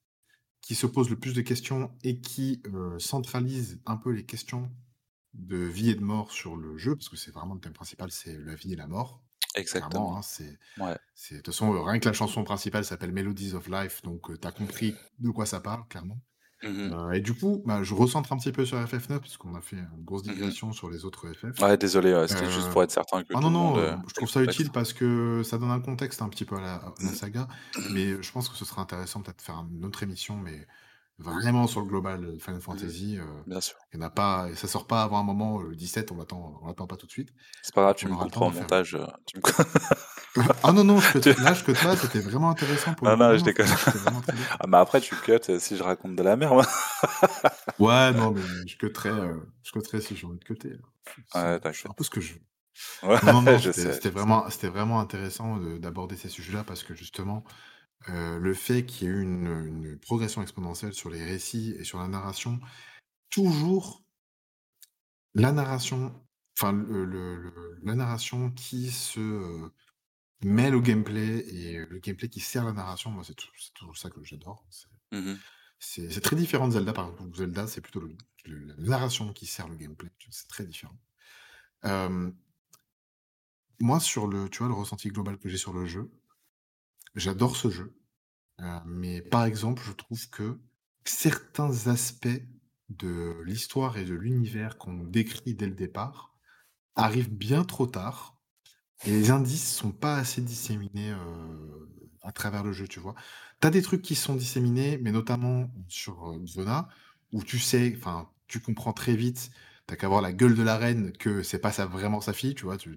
qui 0.62 0.74
se 0.76 0.86
pose 0.86 1.10
le 1.10 1.18
plus 1.20 1.34
de 1.34 1.42
questions 1.42 1.96
et 2.04 2.20
qui, 2.20 2.62
centralise 3.00 3.82
un 3.86 3.96
peu 3.98 4.12
les 4.12 4.26
questions 4.26 4.72
de 5.34 5.56
vie 5.58 5.90
et 5.90 5.96
de 5.96 6.02
mort 6.04 6.32
sur 6.32 6.56
le 6.56 6.78
jeu, 6.78 6.96
parce 6.96 7.08
que 7.10 7.16
c'est 7.16 7.32
vraiment 7.32 7.54
le 7.54 7.60
thème 7.60 7.74
principal, 7.74 8.10
c'est 8.12 8.38
la 8.38 8.54
vie 8.56 8.74
et 8.74 8.76
la 8.76 8.88
mort. 8.88 9.24
Exactement. 9.54 10.16
hein, 10.16 10.22
c'est 10.22 10.58
Ouais. 10.78 10.98
de 11.32 11.36
toute 11.38 11.46
façon, 11.48 11.82
rien 11.84 12.00
que 12.00 12.06
la 12.08 12.12
chanson 12.14 12.44
principale 12.44 12.84
s'appelle 12.84 13.12
Melodies 13.12 13.54
of 13.54 13.68
Life, 13.68 14.02
donc 14.02 14.30
heu, 14.30 14.38
tu 14.38 14.48
as 14.48 14.52
compris 14.52 15.02
de 15.18 15.30
quoi 15.30 15.46
ça 15.46 15.60
parle, 15.60 15.86
clairement. 15.88 16.22
Mmh 16.62 17.00
et 17.14 17.20
du 17.20 17.34
coup, 17.34 17.62
bah, 17.66 17.82
je 17.84 17.94
recentre 17.94 18.32
un 18.32 18.38
petit 18.38 18.52
peu 18.52 18.66
sur 18.66 18.78
FF9 18.86 19.20
puisqu'on 19.22 19.54
a 19.56 19.60
fait 19.62 19.76
une 19.78 20.04
grosse 20.04 20.22
Mmh 20.26 20.40
mh. 20.46 20.54
digression 20.54 20.72
sur 20.72 20.90
les 20.90 21.04
autres 21.06 21.32
FF. 21.32 21.60
Ouais, 21.60 21.76
désolé, 21.76 22.12
ouais, 22.14 22.26
c'était 22.28 22.48
juste 22.48 22.70
pour 22.72 22.82
être 22.82 22.90
certain 22.90 23.22
que 23.24 23.34
ah 23.34 23.40
non, 23.40 23.50
monde, 23.54 23.76
non, 23.76 23.78
heu, 23.78 23.96
je 24.08 24.14
trouve 24.14 24.28
ça 24.30 24.42
utile 24.42 24.72
parce 24.72 24.92
que 24.92 25.42
ça 25.44 25.58
donne 25.58 25.70
un 25.70 25.80
contexte 25.80 26.22
un 26.22 26.28
petit 26.28 26.44
peu 26.44 26.56
à 26.56 26.60
la 26.60 26.74
à 26.76 26.94
la 27.02 27.12
saga, 27.12 27.48
mais 27.88 28.20
je 28.22 28.32
pense 28.32 28.48
que 28.48 28.56
ce 28.56 28.64
serait 28.64 28.80
intéressant 28.80 29.22
peut-être 29.22 29.38
de 29.38 29.42
faire 29.42 29.56
une 29.70 29.84
autre 29.84 30.02
émission, 30.02 30.36
mais 30.36 30.66
vraiment 31.20 31.66
sur 31.66 31.80
le 31.80 31.86
global, 31.86 32.24
heu, 32.24 32.38
Final 32.38 32.60
Mmh 32.70 32.76
mh. 32.86 32.92
Fantasy, 32.92 33.16
heu, 33.18 33.24
Bien 33.46 33.60
sûr. 33.60 33.76
il 33.92 33.96
y 33.96 33.98
en 34.02 34.06
a 34.06 34.10
pas 34.10 34.54
ça 34.56 34.68
sort 34.68 34.86
pas 34.86 35.02
avant 35.02 35.18
un 35.20 35.24
moment, 35.24 35.60
heu, 35.62 35.68
le 35.70 35.76
17, 35.76 36.12
on 36.12 36.16
l'attend 36.16 36.58
on 36.62 36.66
l'attend 36.66 36.86
pas 36.86 36.96
tout 36.96 37.06
de 37.06 37.12
suite, 37.12 37.32
C'est 37.62 37.74
pas 37.74 37.82
grave, 37.82 37.94
tu 37.96 38.08
on 38.08 38.46
me 38.46 38.52
faire 38.52 38.68
une. 38.68 38.78
montage, 38.78 38.94
heu, 38.94 39.06
tu 39.26 39.36
me 39.38 39.42
cou 39.42 39.52
Ah 40.62 40.72
non, 40.72 40.84
non, 40.84 41.00
je 41.00 41.08
cut 41.10 41.20
tu 41.26 41.40
là, 41.40 41.52
je 41.54 41.64
cut 41.64 41.74
pas, 41.76 41.96
c'était 41.96 42.20
vraiment 42.20 42.50
intéressant 42.50 42.94
pour 42.94 43.08
non, 43.08 43.16
non, 43.16 43.36
je 43.36 43.44
déconne. 43.44 43.66
Ah, 44.58 44.66
mais 44.66 44.76
après 44.76 45.00
tu 45.00 45.16
cut, 45.16 45.40
si 45.58 45.76
je 45.76 45.82
raconte 45.82 46.16
de 46.16 46.22
la 46.22 46.36
merde. 46.36 46.64
Ouais, 47.78 48.12
non, 48.12 48.32
mais 48.32 48.66
je 48.66 48.76
cutterai, 48.76 49.10
heu, 49.10 49.52
je 49.62 49.98
si 50.00 50.14
j'ai 50.16 50.26
envie 50.26 50.38
de 50.38 50.44
cutter, 50.44 50.72
hein. 50.74 50.88
C'est 51.26 51.46
Ouais, 51.46 51.60
un 51.88 51.92
peu 51.94 52.04
ce 52.04 52.10
que 52.10 52.20
je 52.20 52.34
veux. 52.34 52.40
Non, 53.22 53.42
non, 53.42 53.58
c'était 53.58 54.10
vraiment 54.10 54.46
vraiment 54.48 55.00
intéressant 55.00 55.58
de 55.58 55.78
d'aborder 55.78 56.16
ces 56.16 56.28
sujets-là 56.28 56.64
parce 56.64 56.82
que 56.84 56.94
justement, 56.94 57.44
heu, 58.08 58.38
le 58.38 58.54
fait 58.54 58.86
qu'il 58.86 59.08
y 59.08 59.10
ait 59.10 59.14
eu 59.14 59.22
une, 59.22 59.98
progression 60.00 60.42
exponentielle 60.42 60.94
sur 60.94 61.10
les 61.10 61.22
récits 61.24 61.74
et 61.78 61.84
sur 61.84 61.98
la 61.98 62.08
narration, 62.08 62.60
toujours 63.30 64.04
la 65.34 65.52
narration, 65.52 66.26
enfin 66.58 66.72
le 66.72 67.04
le 67.04 67.36
le 67.36 67.78
la 67.82 67.94
narration 67.94 68.50
qui 68.50 68.90
se, 68.90 69.20
heu, 69.20 69.72
mêle 70.44 70.74
au 70.76 70.82
gameplay 70.82 71.40
et 71.48 71.78
le 71.86 71.98
gameplay 72.00 72.28
qui 72.30 72.40
sert 72.40 72.64
la 72.64 72.72
narration, 72.72 73.10
moi, 73.10 73.24
c'est 73.24 73.34
tou 73.36 73.48
c'est 73.58 73.74
toujours 73.74 73.98
ça 73.98 74.10
que 74.10 74.22
j'adore. 74.24 74.66
C'est 74.70 74.88
Mmh 75.12 75.26
mh. 75.26 75.40
c'est 75.80 76.20
très 76.22 76.36
différent 76.36 76.68
de 76.68 76.74
Zelda, 76.74 76.92
par 76.92 77.10
exemple, 77.10 77.36
Zelda, 77.36 77.66
c'est 77.66 77.80
plutôt 77.82 78.02
la 78.46 78.74
narration 78.78 79.32
qui 79.32 79.46
sert 79.46 79.68
le 79.68 79.76
gameplay? 79.76 80.10
C'est 80.30 80.48
très 80.48 80.66
différent. 80.66 80.98
Hem 81.84 82.36
moi, 83.80 83.98
sur 84.00 84.26
le 84.26 84.48
tu 84.48 84.58
vois, 84.58 84.68
le 84.68 84.74
ressenti 84.74 85.08
global 85.08 85.38
que 85.38 85.48
j'ai 85.48 85.56
sur 85.56 85.72
le 85.72 85.86
jeu, 85.86 86.10
j'adore 87.14 87.56
ce 87.56 87.70
jeu, 87.70 87.96
heu, 88.60 88.64
mais 88.86 89.22
par 89.22 89.44
exemple, 89.46 89.82
je 89.86 89.92
trouve 89.92 90.30
que 90.30 90.60
certains 91.04 91.88
aspects 91.88 92.28
de 92.90 93.42
l'histoire 93.46 93.98
et 93.98 94.04
de 94.04 94.14
l'univers 94.14 94.78
qu'on 94.78 95.04
décrit 95.04 95.54
dès 95.54 95.66
le 95.68 95.74
départ 95.74 96.36
arrivent 96.96 97.32
bien 97.34 97.64
trop 97.64 97.86
tard 97.86 98.40
et 99.04 99.10
les 99.10 99.30
indices 99.30 99.74
sont 99.76 99.92
pas 99.92 100.16
assez 100.16 100.42
disséminés, 100.42 101.12
heu, 101.12 101.88
à 102.22 102.32
travers 102.32 102.64
le 102.64 102.72
jeu, 102.72 102.86
tu 102.88 103.00
vois? 103.00 103.14
Tu 103.60 103.66
as 103.66 103.70
des 103.70 103.82
trucs 103.82 104.02
qui 104.02 104.14
sont 104.14 104.34
disséminés, 104.36 104.98
mais 104.98 105.12
notamment 105.12 105.70
sur, 105.88 106.30
heu, 106.32 106.46
Zona, 106.46 106.88
où 107.32 107.42
tu 107.44 107.58
sais 107.58 107.94
enfin, 107.96 108.30
tu 108.48 108.60
comprends 108.60 108.92
très 108.92 109.16
vite, 109.16 109.50
tu 109.88 109.94
as 109.94 109.96
qu'à 109.96 110.08
voir 110.08 110.20
la 110.22 110.32
gueule 110.32 110.54
de 110.54 110.62
la 110.62 110.76
reine, 110.78 111.12
que 111.12 111.42
c'est 111.42 111.60
pas 111.60 111.70
vraiment 111.86 112.20
sa 112.20 112.32
fille, 112.32 112.54
tu 112.54 112.64
vois? 112.64 112.76
Tu 112.78 112.96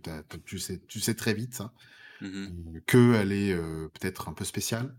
sais 0.60 0.80
tu 0.88 1.00
sais 1.00 1.16
très 1.16 1.34
vite 1.34 1.56
ça, 1.56 1.74
Mmh 2.24 2.30
mh. 2.30 2.54
mmh, 2.76 2.82
qu'elle 2.88 3.32
est, 3.32 3.54
heu, 3.54 3.90
peut-être 3.94 4.30
un 4.30 4.34
peu 4.34 4.46
spéciale, 4.46 4.96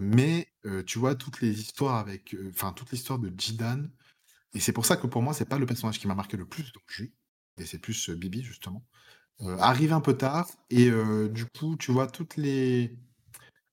mais 0.00 0.48
tu 0.86 0.98
vois, 0.98 1.14
toutes 1.16 1.40
les 1.40 1.60
histoires 1.60 1.96
avec, 1.96 2.36
enfin, 2.50 2.72
toute 2.72 2.90
l'histoire 2.92 3.18
de 3.18 3.32
Jidan 3.36 3.84
et 4.54 4.60
c'est 4.60 4.72
pour 4.72 4.86
ça 4.86 4.96
que 4.96 5.06
pour 5.08 5.22
moi, 5.22 5.34
c'est 5.34 5.48
pas 5.48 5.58
le 5.58 5.66
personnage 5.66 6.00
qui 6.00 6.08
m'a 6.08 6.14
marqué 6.16 6.36
le 6.36 6.46
plus 6.48 6.72
dans 6.72 6.80
et 7.58 7.66
c'est 7.66 7.78
plus, 7.80 8.10
Bibi 8.10 8.42
justement, 8.42 8.84
arrive 9.60 9.92
un 9.94 10.00
peu 10.02 10.14
tard 10.16 10.48
et 10.70 10.90
du 11.30 11.46
coup, 11.46 11.76
tu 11.78 11.92
vois, 11.92 12.08
toutes 12.08 12.36
les 12.38 12.98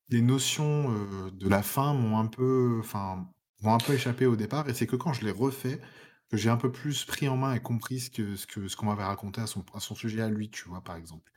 les 0.09 0.21
notions, 0.21 0.91
de 1.31 1.49
la 1.49 1.63
fin 1.63 1.93
m'ont 1.95 2.19
un 2.19 2.27
peu 2.27 2.77
enfin, 2.81 3.29
m'ont 3.61 3.73
un 3.75 3.79
peu 3.79 3.93
échappé 3.93 4.25
au 4.27 4.35
départ 4.37 4.69
et 4.69 4.73
c'est 4.75 4.87
que 4.87 4.95
quand 4.97 5.13
je 5.13 5.25
l'ai 5.25 5.31
refait, 5.31 5.81
que 6.29 6.37
j'ai 6.37 6.49
un 6.49 6.57
peu 6.57 6.71
plus 6.71 7.05
pris 7.05 7.27
en 7.29 7.37
main 7.37 7.53
et 7.55 7.61
compris 7.61 7.99
ce 8.01 8.09
que 8.11 8.35
ce 8.37 8.47
que 8.47 8.75
qu'on 8.75 8.87
m'avait 8.87 9.03
raconté 9.03 9.41
à 9.41 9.47
son 9.47 9.95
sujet 9.95 10.21
à 10.21 10.29
lui, 10.29 10.49
tu 10.51 10.67
vois, 10.69 10.81
par 10.83 10.95
exemple. 10.97 11.31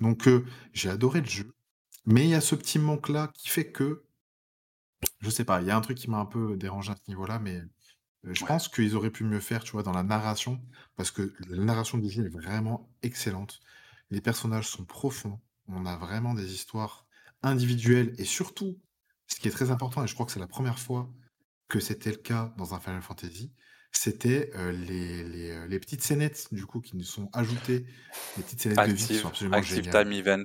Donc 0.00 0.26
heu, 0.28 0.44
j'ai 0.72 0.90
adoré 0.90 1.20
le 1.20 1.26
jeu, 1.26 1.52
mais 2.06 2.24
il 2.24 2.30
y 2.30 2.34
a 2.34 2.40
ce 2.42 2.54
petit 2.56 2.78
manque-là 2.78 3.30
qui 3.34 3.48
fait 3.48 3.72
que 3.72 4.04
je 5.20 5.30
sais 5.30 5.44
pas, 5.44 5.60
il 5.60 5.66
y 5.68 5.70
a 5.70 5.76
un 5.76 5.80
truc 5.80 5.98
qui 5.98 6.10
m'a 6.10 6.18
un 6.18 6.26
peu 6.26 6.56
dérangé 6.56 6.92
à 6.92 6.96
ce 6.96 7.02
niveau-là, 7.08 7.38
mais 7.38 7.56
heu, 7.58 7.70
je 8.34 8.44
Ouais. 8.44 8.46
pense 8.46 8.68
qu'ils 8.68 8.96
auraient 8.96 9.10
pu 9.10 9.24
mieux 9.24 9.40
faire, 9.40 9.64
tu 9.64 9.72
vois, 9.72 9.82
dans 9.82 9.92
la 9.92 10.02
narration, 10.02 10.62
parce 10.96 11.10
que 11.10 11.34
la 11.48 11.64
narration 11.64 11.98
du 11.98 12.10
jeu 12.10 12.26
est 12.26 12.30
vraiment 12.30 12.90
excellente. 13.02 13.60
Les 14.10 14.20
personnages 14.20 14.68
sont 14.68 14.84
profonds, 14.84 15.40
on 15.68 15.86
a 15.86 15.96
vraiment 15.96 16.34
des 16.34 16.52
histoires 16.54 17.06
individuelles 17.42 18.14
et 18.18 18.24
surtout, 18.24 18.80
ce 19.28 19.36
qui 19.40 19.48
est 19.48 19.52
très 19.52 19.70
important 19.70 20.04
et 20.04 20.08
je 20.08 20.14
crois 20.14 20.26
que 20.26 20.32
c'est 20.32 20.40
la 20.40 20.48
première 20.48 20.78
fois 20.78 21.12
que 21.68 21.80
c'était 21.80 22.10
le 22.12 22.18
cas 22.18 22.54
dans 22.58 22.74
un 22.74 22.80
Final 22.80 23.02
Fantasy, 23.02 23.54
c'était, 23.98 24.50
heu, 24.56 24.70
les 24.70 25.22
les, 25.24 25.50
heu, 25.52 25.66
les 25.66 25.80
petites 25.80 26.02
scénettes 26.02 26.48
du 26.52 26.66
coup 26.66 26.80
qui 26.80 26.96
nous 26.96 27.04
sont 27.04 27.28
ajoutées, 27.32 27.86
les 28.36 28.42
petites 28.44 28.60
scénettes 28.62 28.82
de 28.82 28.92
vie 28.92 29.06
qui 29.06 29.14
sont 29.14 29.28
absolument 29.28 29.62
Active 29.62 29.62
géniales. 29.62 30.04
Time 30.04 30.12
Event, 30.12 30.44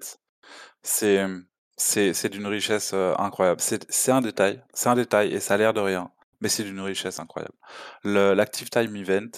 c'est, 0.84 1.16
hem, 1.16 1.46
c'est 1.78 2.30
d'une 2.30 2.48
richesse, 2.48 2.94
incroyable. 2.94 3.62
C'est 3.62 4.12
un 4.12 4.22
détail 4.22 4.64
c'est 4.74 4.90
un 4.90 4.96
détail 4.96 5.34
et 5.34 5.40
ça 5.40 5.56
a 5.56 5.58
l'air 5.58 5.74
de 5.74 5.82
rien, 5.82 6.12
mais 6.42 6.50
c'est 6.50 6.64
d'une 6.64 6.82
richesse 6.82 7.20
incroyable. 7.20 7.56
Le 8.04 8.34
l'Active 8.34 8.70
Time 8.70 8.96
Event, 8.98 9.30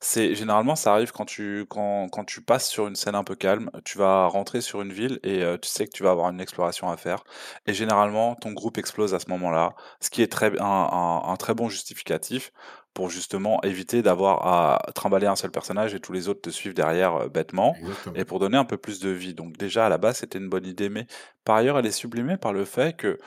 c'est 0.00 0.34
généralement, 0.34 0.76
ça 0.76 0.92
arrive 0.94 1.12
quand 1.12 1.24
tu 1.26 1.66
quand 1.70 2.08
quand 2.10 2.24
tu 2.24 2.42
passes 2.42 2.68
sur 2.68 2.88
une 2.88 2.96
scène 2.96 3.14
un 3.16 3.24
peu 3.24 3.36
calme, 3.36 3.70
tu 3.84 3.98
vas 3.98 4.26
rentrer 4.28 4.60
sur 4.62 4.82
une 4.82 4.92
ville 4.92 5.20
et 5.24 5.44
tu 5.62 5.68
sais 5.68 5.86
que 5.86 5.92
tu 5.92 6.02
vas 6.04 6.10
avoir 6.12 6.30
une 6.30 6.40
exploration 6.40 6.90
à 6.90 6.96
faire 6.96 7.24
et 7.66 7.74
généralement, 7.74 8.34
ton 8.36 8.52
groupe 8.52 8.78
explose 8.78 9.14
à 9.14 9.20
ce 9.20 9.28
moment-là, 9.30 9.74
ce 10.00 10.10
qui 10.10 10.22
est 10.22 10.32
très 10.32 10.52
un 10.60 11.22
un 11.26 11.36
très 11.36 11.54
bon 11.54 11.68
justificatif 11.68 12.52
pour 12.94 13.10
justement 13.10 13.60
éviter 13.62 14.02
d'avoir 14.02 14.46
à 14.46 14.92
trimballer 14.94 15.26
un 15.26 15.36
seul 15.36 15.50
personnage 15.50 15.94
et 15.94 16.00
tous 16.00 16.12
les 16.12 16.28
autres 16.28 16.42
te 16.42 16.50
suivent 16.50 16.74
derrière, 16.74 17.16
heu, 17.24 17.28
bêtement 17.28 17.80
et 18.14 18.24
pour 18.24 18.38
donner 18.38 18.56
un 18.58 18.64
peu 18.64 18.76
plus 18.76 19.00
de 19.00 19.10
vie. 19.10 19.34
Donc 19.34 19.56
déjà, 19.56 19.86
à 19.86 19.88
la 19.88 19.98
base, 19.98 20.18
c'était 20.18 20.38
une 20.38 20.48
bonne 20.48 20.66
idée, 20.66 20.88
mais 20.88 21.06
par 21.44 21.56
ailleurs, 21.56 21.78
elle 21.78 21.86
est 21.86 21.90
sublimée 21.92 22.36
par 22.36 22.52
le 22.52 22.64
fait 22.64 22.96
que, 22.96 23.18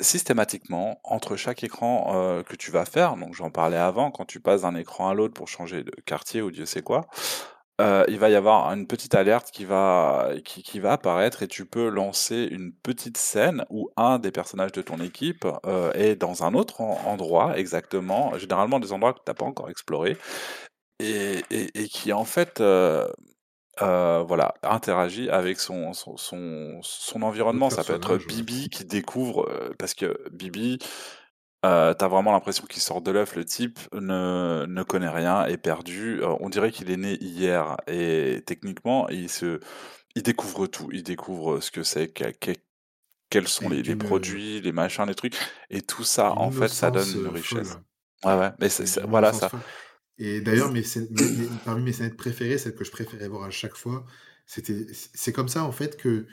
systématiquement, 0.00 1.00
entre 1.04 1.36
chaque 1.36 1.64
écran, 1.64 2.12
heu, 2.40 2.42
que 2.44 2.56
tu 2.56 2.70
vas 2.72 2.84
faire, 2.86 3.16
donc 3.16 3.34
j'en 3.34 3.50
parlais 3.50 3.76
avant, 3.76 4.10
quand 4.10 4.24
tu 4.26 4.40
passes 4.40 4.62
d'un 4.62 4.74
écran 4.76 5.08
à 5.10 5.14
l'autre 5.14 5.34
pour 5.34 5.48
changer 5.48 5.84
de 5.84 5.92
quartier 6.06 6.42
ou 6.42 6.50
Dieu 6.50 6.66
sait 6.66 6.82
quoi, 6.82 7.08
heu, 7.80 8.04
il 8.08 8.18
va 8.18 8.30
y 8.30 8.34
avoir 8.34 8.72
une 8.72 8.86
petite 8.86 9.14
alerte 9.14 9.50
qui 9.52 9.64
va 9.64 10.30
qui 10.44 10.62
qui 10.62 10.80
va 10.80 10.92
apparaître 10.92 11.42
et 11.42 11.48
tu 11.48 11.66
peux 11.66 11.88
lancer 11.88 12.48
une 12.50 12.72
petite 12.72 13.16
scène 13.18 13.64
où 13.70 13.90
un 13.96 14.18
des 14.18 14.30
personnages 14.32 14.72
de 14.72 14.82
ton 14.82 14.98
équipe, 15.00 15.44
heu, 15.66 15.90
est 15.94 16.16
dans 16.16 16.44
un 16.44 16.54
autre 16.54 16.80
en 16.80 17.00
endroit 17.06 17.58
exactement, 17.58 18.36
généralement 18.38 18.80
des 18.80 18.92
endroits 18.92 19.12
que 19.14 19.20
tu 19.24 19.30
as 19.30 19.34
pas 19.34 19.46
encore 19.46 19.70
explorés 19.70 20.18
et 21.00 21.44
et 21.50 21.82
et 21.82 21.88
qui 21.88 22.12
en 22.12 22.24
fait, 22.24 22.60
heu, 22.60 23.06
voilà, 23.80 24.54
interagit 24.62 25.30
avec 25.30 25.60
son 25.60 25.92
son 25.94 26.16
son 26.82 27.22
environnement. 27.22 27.70
Ça 27.70 27.84
peut 27.84 27.94
être 27.94 28.16
ouais. 28.16 28.18
Bibi 28.18 28.70
qui 28.70 28.84
découvre, 28.84 29.48
parce 29.78 29.94
que 29.94 30.18
Bibi, 30.32 30.78
heu, 31.64 31.94
tu 31.98 32.04
as 32.04 32.08
vraiment 32.08 32.32
l'impression 32.32 32.66
qu'il 32.66 32.82
sort 32.82 33.02
de 33.02 33.10
l'œuf. 33.10 33.36
Le 33.36 33.44
type 33.44 33.78
ne 33.92 34.66
ne 34.68 34.82
connaît 34.82 35.08
rien, 35.08 35.44
est 35.46 35.56
perdu, 35.58 36.18
heu, 36.20 36.26
on 36.40 36.48
dirait 36.48 36.72
qu'il 36.72 36.90
est 36.90 36.96
né 36.96 37.16
hier 37.22 37.76
et 37.86 38.42
techniquement, 38.46 39.08
il 39.08 39.28
se 39.28 39.60
il 40.16 40.22
découvre 40.24 40.66
tout. 40.68 40.90
Il 40.92 41.02
découvre 41.04 41.60
ce 41.60 41.70
que 41.70 41.82
c'est, 41.84 42.08
quel 42.12 42.34
quels 43.30 43.48
sont 43.48 43.68
les 43.68 43.82
heu 43.82 43.96
produits, 43.96 44.60
les 44.60 44.72
machins, 44.72 45.06
les 45.06 45.14
trucs 45.14 45.36
et 45.70 45.82
tout 45.82 46.04
ça, 46.04 46.34
en 46.38 46.50
fait, 46.50 46.72
ça 46.74 46.90
donne 46.90 47.12
une 47.14 47.28
richesse. 47.28 47.78
folle. 47.78 47.84
Ouais, 48.24 48.36
ouais, 48.38 48.50
mais 48.60 48.68
c'est 48.70 49.00
voilà 49.06 49.32
ça 49.32 49.50
folle 49.50 49.64
et 50.18 50.40
d'ailleurs, 50.40 50.70
mes 50.72 50.82
scènes 50.82 51.08
mes 51.10 51.30
mes 51.30 51.48
parmi 51.64 51.82
mes 51.84 51.92
scénettes 51.92 52.16
préférées, 52.16 52.58
celles 52.58 52.74
que 52.74 52.84
je 52.84 52.90
préférais 52.90 53.28
voir 53.28 53.44
à 53.44 53.50
chaque 53.50 53.76
fois, 53.76 54.04
c'était 54.46 54.86
c'est 54.92 55.32
comme 55.32 55.48
ça, 55.48 55.64
en 55.64 55.72
fait, 55.72 55.96
que 55.96 56.26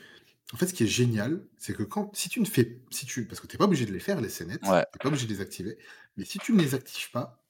en 0.53 0.58
fait, 0.58 0.67
ce 0.67 0.73
qui 0.73 0.84
est 0.84 0.88
génial, 0.88 1.47
c'est 1.58 1.73
que 1.75 1.84
quand 1.84 2.15
si 2.15 2.29
tu 2.29 2.39
ne 2.39 2.45
fais 2.45 2.84
si 2.91 3.05
tu 3.05 3.27
parce 3.27 3.39
que 3.41 3.47
tu 3.47 3.55
es 3.55 3.58
pas 3.58 3.65
obligé 3.65 3.86
de 3.86 3.91
les 3.93 3.99
faire 3.99 4.21
les 4.21 4.29
scénettes, 4.29 4.65
Ouais. 4.65 4.86
tu 4.91 4.97
es 4.97 4.99
pas 4.99 5.10
obligé 5.10 5.25
de 5.27 5.34
les 5.34 5.41
activer, 5.41 5.77
mais 6.17 6.25
si 6.25 6.39
tu 6.39 6.53
ne 6.53 6.62
les 6.62 6.75
actives 6.75 7.12
pas, 7.12 7.43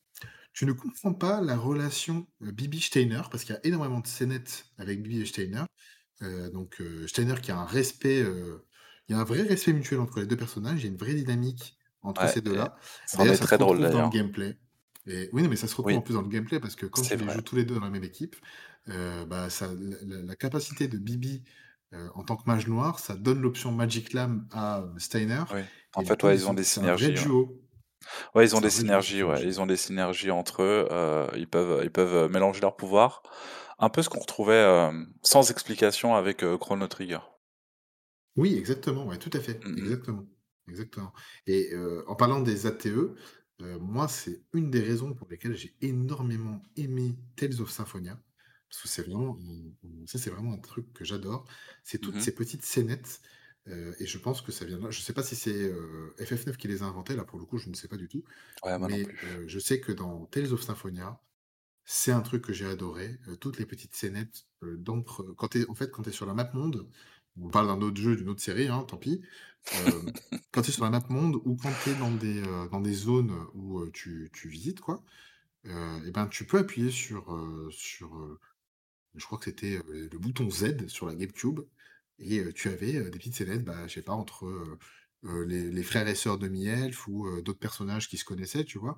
tu 0.53 0.65
ne 0.65 0.73
comprends 0.73 1.13
pas 1.13 1.41
la 1.41 1.57
relation, 1.57 2.27
heu, 2.43 2.51
Bibi-Steiner, 2.51 3.23
parce 3.31 3.43
qu'il 3.45 3.55
y 3.55 3.57
a 3.59 3.65
énormément 3.67 4.01
de 4.01 4.07
scénettes 4.07 4.67
avec 4.77 5.03
Bibi 5.03 5.21
et 5.21 5.25
Steiner, 5.27 5.65
heu, 6.23 6.49
donc 6.51 6.81
heu, 6.81 7.07
Steiner 7.07 7.35
qui 7.41 7.51
a 7.51 7.57
un 7.59 7.65
respect, 7.65 8.21
il 9.09 9.13
y 9.13 9.15
a 9.15 9.19
un 9.19 9.23
vrai 9.23 9.41
respect 9.43 9.73
mutuel 9.73 9.99
entre 9.99 10.19
les 10.19 10.27
2 10.27 10.37
personnages, 10.37 10.81
il 10.81 10.85
y 10.85 10.87
a 10.87 10.91
une 10.91 10.97
vraie 10.97 11.13
dynamique 11.13 11.77
entre 12.01 12.25
Ouais 12.25 12.27
ces 12.27 12.41
2 12.41 12.55
et 12.55 12.57
là 12.57 12.75
et 13.13 13.17
ça 13.17 13.21
en 13.21 13.25
d'ailleurs, 13.25 13.35
est 13.35 13.37
ça 13.37 13.45
se 13.47 13.53
très 13.53 13.57
drôle, 13.57 13.79
retrouve 13.79 13.89
dans 13.89 14.01
le 14.01 14.07
d'ailleurs. 14.07 14.09
gameplay 14.09 14.57
et 15.07 15.29
oui, 15.33 15.43
non, 15.43 15.49
mais 15.49 15.55
ça 15.55 15.67
se 15.67 15.75
retrouve 15.75 15.97
Oui. 15.97 15.99
en 15.99 16.01
plus 16.01 16.15
dans 16.15 16.21
le 16.23 16.29
gameplay 16.29 16.59
parce 16.59 16.75
que 16.75 16.87
quand 16.87 17.05
C'est 17.05 17.15
tu 17.15 17.19
les 17.19 17.27
vrai. 17.27 17.35
joues 17.35 17.43
tous 17.43 17.55
les 17.55 17.63
2 17.65 17.75
dans 17.75 17.81
la 17.81 17.91
même 17.91 18.03
équipe, 18.03 18.35
bah, 18.87 19.49
ça 19.49 19.67
la 19.73 19.97
la 20.03 20.21
la 20.23 20.35
capacité 20.35 20.87
de 20.87 20.97
Bibi, 20.97 21.43
heu, 21.95 22.09
en 22.15 22.23
tant 22.23 22.35
que 22.37 22.43
mage 22.47 22.67
noir, 22.67 22.99
ça 22.99 23.15
donne 23.15 23.41
l'option 23.41 23.71
Magic 23.71 24.13
Lamp 24.13 24.41
à, 24.51 24.81
heu, 24.81 24.99
Steiner 24.99 25.43
Oui. 25.51 25.61
En 25.95 26.03
fait, 26.03 26.21
ouais, 26.23 26.35
ils 26.35 26.47
ont 26.49 26.53
des 26.53 26.63
c'est 26.75 26.81
un 26.81 26.91
vrai 26.91 27.11
synergies, 27.11 27.17
ouais. 27.19 27.25
duo. 27.25 27.61
Ouais, 28.35 28.43
ils 28.45 28.55
ont 28.55 28.61
des 28.61 28.69
synergies, 28.69 29.23
ouais, 29.23 29.43
ils 29.43 29.61
ont 29.61 29.65
des 29.65 29.77
synergies 29.77 30.31
entre 30.31 30.61
eux, 30.63 30.87
heu, 30.91 31.27
ils 31.35 31.47
peuvent 31.47 31.81
ils 31.83 31.91
peuvent 31.91 32.29
mélanger 32.31 32.61
leurs 32.61 32.75
pouvoirs. 32.75 33.23
Un 33.79 33.89
peu 33.89 34.01
ce 34.01 34.09
qu'on 34.09 34.19
retrouvait, 34.19 34.91
sans 35.23 35.51
explication 35.51 36.15
avec, 36.15 36.43
heu, 36.43 36.57
Chrono 36.57 36.87
Trigger. 36.87 37.19
Oui, 38.35 38.55
exactement, 38.57 39.05
ouais, 39.07 39.17
tout 39.17 39.29
à 39.33 39.39
fait, 39.39 39.63
Mmh 39.63 39.81
mh. 39.81 39.95
exactement, 39.95 40.25
exactement 40.67 41.13
et 41.47 41.71
en 42.07 42.15
parlant 42.15 42.41
des 42.41 42.65
ATE, 42.65 43.15
moi, 43.79 44.07
c'est 44.09 44.43
une 44.53 44.69
des 44.71 44.81
raisons 44.81 45.13
pour 45.13 45.29
lesquelles 45.29 45.55
j'ai 45.55 45.73
énormément 45.81 46.61
aimé 46.75 47.15
Tales 47.37 47.61
of 47.61 47.71
Symphonia, 47.71 48.21
parce 48.69 48.81
que 48.83 48.87
c'est 48.87 49.03
vraiment 49.03 49.37
ça, 50.07 50.19
c'est 50.19 50.29
vraiment 50.29 50.53
un 50.53 50.57
truc 50.59 50.93
que 50.93 51.05
j'adore. 51.05 51.45
C'est 51.83 51.99
Mmh 52.01 52.01
toutes 52.01 52.19
ces 52.21 52.33
petites 52.35 52.63
scénettes, 52.65 53.21
heu 53.67 53.95
et 53.99 54.05
je 54.05 54.17
pense 54.17 54.41
que 54.41 54.51
ça 54.51 54.65
vient 54.65 54.77
de 54.77 54.83
là. 54.83 54.91
Je 54.91 55.01
sais 55.01 55.13
pas 55.13 55.23
si 55.23 55.35
c'est, 55.35 55.53
heu, 55.71 56.13
FF9 56.19 56.57
qui 56.57 56.67
les 56.67 56.83
a 56.83 56.85
inventées, 56.85 57.15
là, 57.15 57.23
pour 57.25 57.39
le 57.39 57.45
coup, 57.45 57.57
je 57.57 57.69
ne 57.69 57.75
sais 57.75 57.87
pas 57.87 57.97
du 57.97 58.07
tout, 58.09 58.23
Ouais, 58.63 58.77
mais 58.79 59.17
heu, 59.23 59.47
je 59.47 59.59
sais 59.59 59.79
que 59.81 59.91
dans 59.93 60.25
Tales 60.27 60.53
of 60.53 60.63
Symphonia, 60.63 61.21
c'est 61.85 62.11
un 62.11 62.21
truc 62.21 62.43
que 62.45 62.53
j'ai 62.53 62.65
adoré, 62.65 63.19
toutes 63.41 63.59
les 63.59 63.65
petites 63.65 63.95
scénettes, 63.95 64.47
d'encre, 64.63 65.23
quand 65.37 65.49
tu 65.49 65.61
es 65.61 65.69
en 65.69 65.75
fait, 65.75 65.91
quand 65.91 66.03
tu 66.03 66.09
es 66.09 66.11
sur 66.13 66.25
la 66.25 66.33
map 66.33 66.51
monde, 66.53 66.89
on 67.39 67.49
parle 67.49 67.67
d'un 67.67 67.81
autre 67.81 67.97
jeu, 68.01 68.15
d'une 68.15 68.29
autre 68.29 68.41
série, 68.41 68.67
hein, 68.69 68.83
tant 68.87 68.97
pis, 68.97 69.21
quand 70.51 70.61
tu 70.61 70.69
es 70.69 70.73
sur 70.73 70.83
la 70.85 70.89
map 70.91 71.03
monde 71.09 71.35
ou 71.45 71.57
quand 71.57 71.75
tu 71.75 71.89
es 71.91 71.95
dans 71.95 72.11
des, 72.11 72.41
dans 72.71 72.81
des 72.81 72.93
zones 72.93 73.31
où, 73.53 73.85
tu 73.91 74.29
tu 74.33 74.47
visites, 74.49 74.79
quoi, 74.81 75.03
et 75.65 76.11
ben, 76.11 76.27
tu 76.27 76.45
peux 76.45 76.59
appuyer 76.59 76.91
sur, 76.91 77.31
je 79.17 79.25
crois 79.25 79.37
que 79.37 79.45
c'était, 79.45 79.79
le 79.87 80.17
bouton 80.17 80.49
Z 80.49 80.87
sur 80.87 81.05
la 81.05 81.15
GameCube 81.15 81.61
et 82.19 82.43
tu 82.53 82.69
avais, 82.69 82.93
des 82.93 83.11
petites 83.11 83.35
scénettes, 83.35 83.63
bah, 83.63 83.87
je 83.87 83.93
sais 83.95 84.01
pas, 84.01 84.13
entre, 84.13 84.47
les 85.23 85.83
frères 85.83 86.07
et 86.07 86.15
sœurs 86.15 86.37
demi-elfes 86.37 87.07
ou 87.07 87.27
heu, 87.27 87.41
d'autres 87.41 87.59
personnages 87.59 88.07
qui 88.07 88.17
se 88.17 88.25
connaissaient, 88.25 88.63
tu 88.63 88.77
vois? 88.77 88.97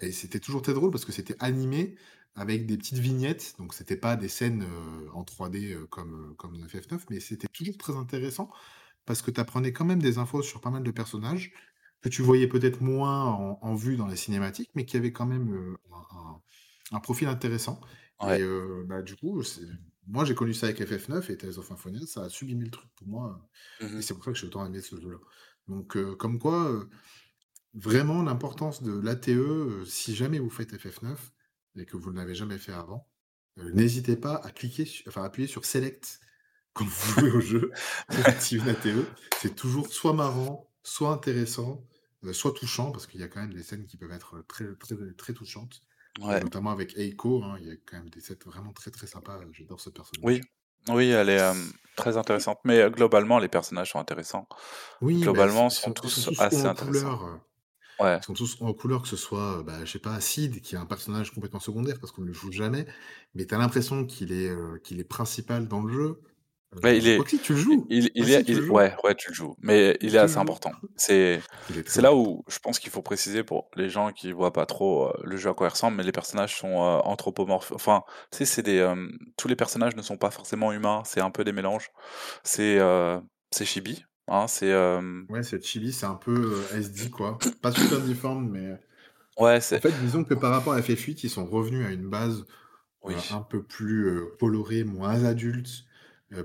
Et 0.00 0.12
c'était 0.12 0.40
toujours 0.40 0.62
très 0.62 0.74
drôle 0.74 0.90
parce 0.90 1.04
que 1.04 1.12
c'était 1.12 1.36
animé 1.40 1.96
avec 2.34 2.66
des 2.66 2.76
petites 2.76 2.98
vignettes, 2.98 3.54
donc 3.58 3.74
c'était 3.74 3.96
pas 3.96 4.16
des 4.16 4.28
scènes, 4.28 4.64
en 5.12 5.24
3D, 5.24 5.72
heu, 5.74 5.86
comme, 5.86 6.34
comme 6.36 6.56
dans 6.56 6.66
FF9, 6.66 7.04
mais 7.10 7.20
c'était 7.20 7.48
toujours 7.48 7.76
très 7.76 7.96
intéressant 7.96 8.50
parce 9.06 9.22
que 9.22 9.30
tu 9.30 9.40
apprenais 9.40 9.72
quand 9.72 9.84
même 9.84 10.02
des 10.02 10.18
infos 10.18 10.42
sur 10.42 10.60
pas 10.60 10.70
mal 10.70 10.82
de 10.82 10.90
personnages 10.90 11.52
que 12.00 12.08
tu 12.08 12.22
voyais 12.22 12.46
peut-être 12.46 12.80
moins 12.80 13.24
en 13.60 13.74
vue 13.74 13.96
dans 13.96 14.06
les 14.06 14.16
cinématiques, 14.16 14.70
mais 14.74 14.84
qui 14.84 14.96
avaient 14.96 15.12
quand 15.12 15.26
même, 15.26 15.76
un 16.92 17.00
profil 17.00 17.28
intéressant 17.28 17.80
Ouais. 18.20 18.40
et 18.40 18.84
bah, 18.86 19.02
du 19.02 19.16
coup, 19.16 19.42
moi, 20.06 20.24
j'ai 20.24 20.34
connu 20.34 20.54
ça 20.54 20.66
avec 20.66 20.80
FF9 20.80 21.30
et 21.30 21.36
Tales 21.36 21.58
of 21.58 21.68
Symphonia, 21.68 22.00
ça 22.06 22.22
a 22.24 22.28
sublimé 22.28 22.64
le 22.64 22.70
truc 22.70 22.88
pour 22.96 23.06
moi, 23.06 23.48
Mmh 23.80 23.98
et 23.98 24.02
c'est 24.02 24.14
pour 24.14 24.24
ça 24.24 24.32
que 24.32 24.38
j'ai 24.38 24.46
autant 24.46 24.66
aimé 24.66 24.80
ce 24.80 25.00
jeu-là. 25.00 25.18
Donc, 25.68 25.96
comme 26.16 26.38
quoi, 26.38 26.86
vraiment 27.74 28.22
l'importance 28.22 28.82
de 28.82 28.98
l'ATE, 28.98 29.86
si 29.86 30.14
jamais 30.14 30.38
vous 30.38 30.50
faites 30.50 30.72
FF9 30.74 31.16
et 31.76 31.86
que 31.86 31.96
vous 31.96 32.10
ne 32.10 32.16
l'avez 32.16 32.34
jamais 32.34 32.58
fait 32.58 32.72
avant, 32.72 33.08
n'hésitez 33.56 34.16
pas 34.16 34.36
à 34.36 34.50
cliquer 34.50 34.84
su 34.84 35.04
enfin 35.08 35.22
appuyer 35.24 35.48
sur 35.48 35.64
select 35.64 36.20
quand 36.72 36.84
vous 36.86 37.20
jouez 37.20 37.30
au 37.32 37.40
jeu 37.40 37.70
pour 38.08 38.26
activer 38.26 38.64
l'ATE. 38.64 39.04
C'est 39.40 39.54
toujours 39.54 39.92
soit 39.92 40.12
marrant, 40.12 40.70
soit 40.82 41.10
intéressant, 41.12 41.84
soit 42.32 42.52
touchant 42.52 42.90
parce 42.92 43.06
qu'il 43.06 43.20
y 43.20 43.24
a 43.24 43.28
quand 43.28 43.40
même 43.40 43.54
des 43.54 43.62
scènes 43.62 43.86
qui 43.86 43.96
peuvent 43.96 44.12
être, 44.12 44.44
très, 44.48 44.74
très, 44.76 44.96
très 45.16 45.32
touchantes, 45.32 45.82
Ouais. 46.20 46.40
notamment 46.40 46.70
avec 46.70 46.96
Eiko, 46.96 47.42
hein, 47.44 47.56
il 47.60 47.68
y 47.68 47.70
a 47.70 47.74
quand 47.86 47.98
même 47.98 48.10
des 48.10 48.20
scènes 48.20 48.36
vraiment 48.44 48.72
très, 48.72 48.90
très 48.90 49.06
sympas, 49.06 49.40
j'adore 49.52 49.80
ce 49.80 49.90
Oui, 49.90 49.94
personnage. 49.94 50.42
oui, 50.88 51.10
elle 51.10 51.28
est, 51.28 51.52
très 51.96 52.16
intéressante, 52.16 52.58
mais 52.64 52.90
globalement, 52.90 53.38
les 53.38 53.48
personnages 53.48 53.90
sont 53.90 53.98
intéressants. 53.98 54.46
Oui, 55.00 55.18
bah, 55.18 55.22
Globalement, 55.22 55.68
ils 55.68 55.70
sont 55.70 55.94
sont 55.94 55.94
ils 56.04 56.10
sont 56.10 56.30
tous 56.30 56.40
assez 56.40 56.56
en 56.56 56.70
intéressants. 56.70 57.16
couleur, 57.18 57.40
Ouais. 58.00 58.18
ils 58.18 58.24
sont 58.24 58.34
tous 58.34 58.56
en 58.60 58.72
couleur, 58.72 59.02
que 59.02 59.08
ce 59.08 59.16
soit, 59.16 59.62
bah, 59.64 59.84
je 59.84 59.92
sais 59.92 59.98
pas, 59.98 60.20
Cid 60.20 60.60
qui 60.60 60.74
est 60.74 60.78
un 60.78 60.86
personnage 60.86 61.32
complètement 61.32 61.60
secondaire 61.60 61.98
parce 62.00 62.12
qu'on 62.12 62.22
ne 62.22 62.28
le 62.28 62.32
joue 62.32 62.52
jamais, 62.52 62.86
mais 63.34 63.46
tu 63.46 63.54
as 63.54 63.58
l'impression 63.58 64.04
qu'il 64.06 64.32
est, 64.32 64.50
qu'il 64.82 65.00
est 65.00 65.04
principal 65.04 65.68
dans 65.68 65.82
le 65.82 65.92
jeu. 65.92 66.20
Ouais, 66.84 66.98
il 66.98 67.08
est 67.08 67.24
tu 67.42 67.52
le 67.54 67.58
joues! 67.58 67.90
il 67.90 68.30
est 68.30 68.44
le 68.50 68.70
ouais, 68.70 68.94
ouais, 69.02 69.14
tu 69.14 69.28
le 69.30 69.34
joues, 69.34 69.56
mais 69.62 69.96
il 70.02 70.14
est 70.14 70.18
assez 70.18 70.38
joues! 70.38 70.38
important. 70.38 70.70
C'est 70.96 71.44
c'est 71.86 72.02
là 72.02 72.14
où 72.14 72.44
je 72.48 72.58
pense 72.58 72.78
qu'il 72.78 72.90
faut 72.90 73.02
préciser 73.02 73.42
pour 73.42 73.70
les 73.74 73.88
gens 73.88 74.12
qui 74.12 74.30
voient 74.32 74.52
pas 74.52 74.66
trop, 74.66 75.08
heu, 75.08 75.12
le 75.24 75.36
jeu 75.38 75.50
à 75.50 75.54
quoi 75.54 75.66
il 75.68 75.70
ressemble, 75.70 75.96
mais 75.96 76.02
les 76.04 76.12
personnages 76.12 76.56
sont, 76.56 76.68
heu, 76.68 77.00
anthropomorphes. 77.04 77.72
Enfin, 77.72 78.02
tu 78.30 78.38
sais, 78.38 78.44
c'est 78.44 78.62
des, 78.62 78.76
hem, 78.76 79.10
tous 79.38 79.48
les 79.48 79.56
personnages 79.56 79.96
ne 79.96 80.02
sont 80.02 80.18
pas 80.18 80.30
forcément 80.30 80.70
humains, 80.72 81.02
c'est 81.06 81.20
un 81.22 81.30
peu 81.30 81.44
des 81.44 81.52
mélanges. 81.52 81.90
C'est, 82.44 82.78
c'est 83.52 83.64
chibi, 83.64 84.04
hein, 84.28 84.46
c'est, 84.48 84.72
Ouais, 85.28 85.42
c'est 85.42 85.62
chibi, 85.62 85.92
c'est 85.92 86.06
un 86.06 86.14
peu, 86.14 86.68
SD 86.72 87.10
quoi. 87.10 87.46
Pas 87.60 87.72
super 87.72 88.00
difforme, 88.00 88.48
mais 88.50 88.78
Ouais, 89.36 89.60
en 89.72 89.78
c'est 89.78 89.80
fait, 89.80 89.92
disons 89.92 90.24
que 90.24 90.34
par 90.34 90.52
rapport 90.52 90.74
à 90.74 90.82
FF8, 90.82 91.24
ils 91.24 91.30
sont 91.30 91.46
revenus 91.46 91.86
à 91.86 91.90
une 91.90 92.08
base, 92.08 92.46
oui. 93.02 93.22
un 93.30 93.42
peu 93.42 93.62
plus, 93.64 94.12
colorée, 94.40 94.84
moins 94.84 95.24
adulte, 95.24 95.86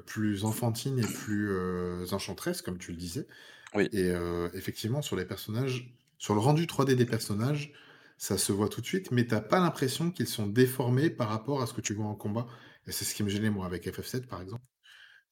plus 0.06 0.46
enfantine 0.46 1.00
et 1.00 1.08
plus, 1.08 1.50
heu, 1.52 2.06
enchanteresse, 2.12 2.62
comme 2.62 2.78
tu 2.78 2.92
le 2.92 2.98
disais. 2.98 3.28
Oui. 3.76 3.90
Et 3.92 4.10
heu, 4.12 4.50
effectivement, 4.54 5.02
sur 5.02 5.16
les 5.16 5.26
personnages, 5.26 5.94
sur 6.18 6.34
le 6.34 6.40
rendu 6.42 6.68
3D 6.68 6.96
des 6.96 7.06
personnages, 7.06 7.74
ça 8.18 8.38
se 8.38 8.52
voit 8.52 8.70
tout 8.70 8.82
de 8.82 8.86
suite, 8.86 9.12
mais 9.12 9.28
tu 9.28 9.36
as 9.36 9.42
pas 9.42 9.60
l'impression 9.60 10.12
qu'ils 10.12 10.28
sont 10.28 10.48
déformés 10.48 11.10
par 11.10 11.30
rapport 11.30 11.62
à 11.62 11.68
ce 11.68 11.74
que 11.74 11.82
tu 11.82 11.94
vois 11.94 12.06
en 12.08 12.16
combat. 12.16 12.48
Et 12.88 12.92
c'est 12.92 13.06
ce 13.06 13.16
qui 13.16 13.24
me 13.24 13.30
gênait, 13.30 13.50
moi, 13.50 13.66
avec 13.66 13.86
FF7, 13.92 14.28
par 14.28 14.42
exemple. 14.42 14.64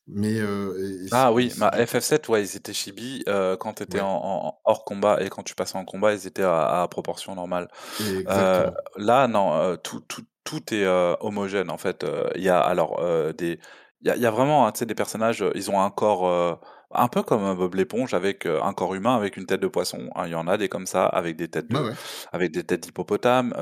Mais 0.08 0.40
Ah 1.14 1.34
oui, 1.34 1.52
bah, 1.58 1.72
du 1.74 1.86
coup 1.86 1.86
FF7, 1.86 2.30
ouais, 2.30 2.42
ils 2.44 2.56
étaient 2.56 2.72
chibi, 2.74 3.24
quand 3.60 3.74
tu 3.76 3.84
étais 3.84 4.00
en 4.00 4.08
ouais, 4.08 4.22
en 4.48 4.62
hors 4.64 4.86
combat 4.86 5.22
et 5.22 5.30
quand 5.30 5.44
tu 5.44 5.56
passais 5.56 5.78
en 5.78 5.84
combat, 5.84 6.14
ils 6.14 6.26
étaient 6.26 6.42
à 6.44 6.82
à 6.84 6.88
proportion 6.88 7.36
normale. 7.36 7.68
Là, 8.26 9.28
non, 9.28 9.78
tout 9.78 10.00
tout 10.02 10.24
tout 10.44 10.74
est, 10.74 10.86
homogène, 11.20 11.70
en 11.70 11.78
fait, 11.78 12.06
il 12.36 12.42
y 12.44 12.50
a 12.50 12.60
alors, 12.62 13.02
des 13.34 13.60
il 14.02 14.08
y 14.08 14.12
a 14.12 14.16
il 14.16 14.22
y 14.22 14.26
a 14.26 14.32
vraiment, 14.32 14.68
hein, 14.68 14.72
tu 14.72 14.80
sais, 14.80 14.86
des 14.86 14.96
personnages, 14.96 15.42
heu, 15.44 15.52
ils 15.56 15.70
ont 15.72 15.82
un 15.82 15.90
corps, 15.92 16.28
heu, 16.28 16.56
un 16.92 17.08
peu 17.08 17.24
comme, 17.24 17.44
heu, 17.44 17.56
Bob 17.56 17.76
l'éponge 17.76 18.14
avec, 18.14 18.46
un 18.46 18.74
corps 18.74 18.96
humain 18.96 19.16
avec 19.16 19.38
une 19.38 19.46
tête 19.46 19.62
de 19.62 19.68
poisson, 19.68 20.10
hein. 20.16 20.28
Il 20.28 20.32
y 20.32 20.36
en 20.36 20.48
a 20.48 20.58
des 20.58 20.70
comme 20.70 20.86
ça, 20.88 21.06
avec 21.06 21.36
des 21.38 21.50
têtes 21.50 21.72
ouais. 21.72 21.96
avec 22.32 22.52
des 22.52 22.64
têtes 22.64 22.82
d'hippopotame. 22.84 23.54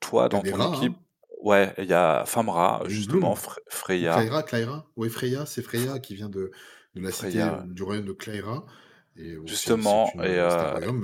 Toi, 0.00 0.28
dans 0.28 0.42
ton 0.42 0.56
rats, 0.56 0.64
équipe 0.64 0.94
hein. 0.96 0.98
ouais, 1.42 1.72
il 1.78 1.84
y 1.86 1.94
a 1.94 2.24
Femme-Rat, 2.26 2.84
Lynn 2.86 2.88
justement, 2.88 3.34
Fre 3.34 3.58
Freya 3.68 4.28
Clyra? 4.46 4.90
Ouais, 4.96 5.08
Freya, 5.08 5.46
c'est 5.46 5.62
Fr 5.74 5.78
Freya 5.78 5.98
qui 6.00 6.14
vient 6.14 6.28
de 6.28 6.50
de 6.94 7.00
la 7.00 7.10
cité, 7.12 7.50
Freya, 7.50 7.64
du 7.64 7.82
royaume 7.82 8.04
de 8.06 8.12
Clyra 8.12 8.66
et 9.16 9.36
justement 9.46 10.12
et 10.22 10.38
un 10.40 11.00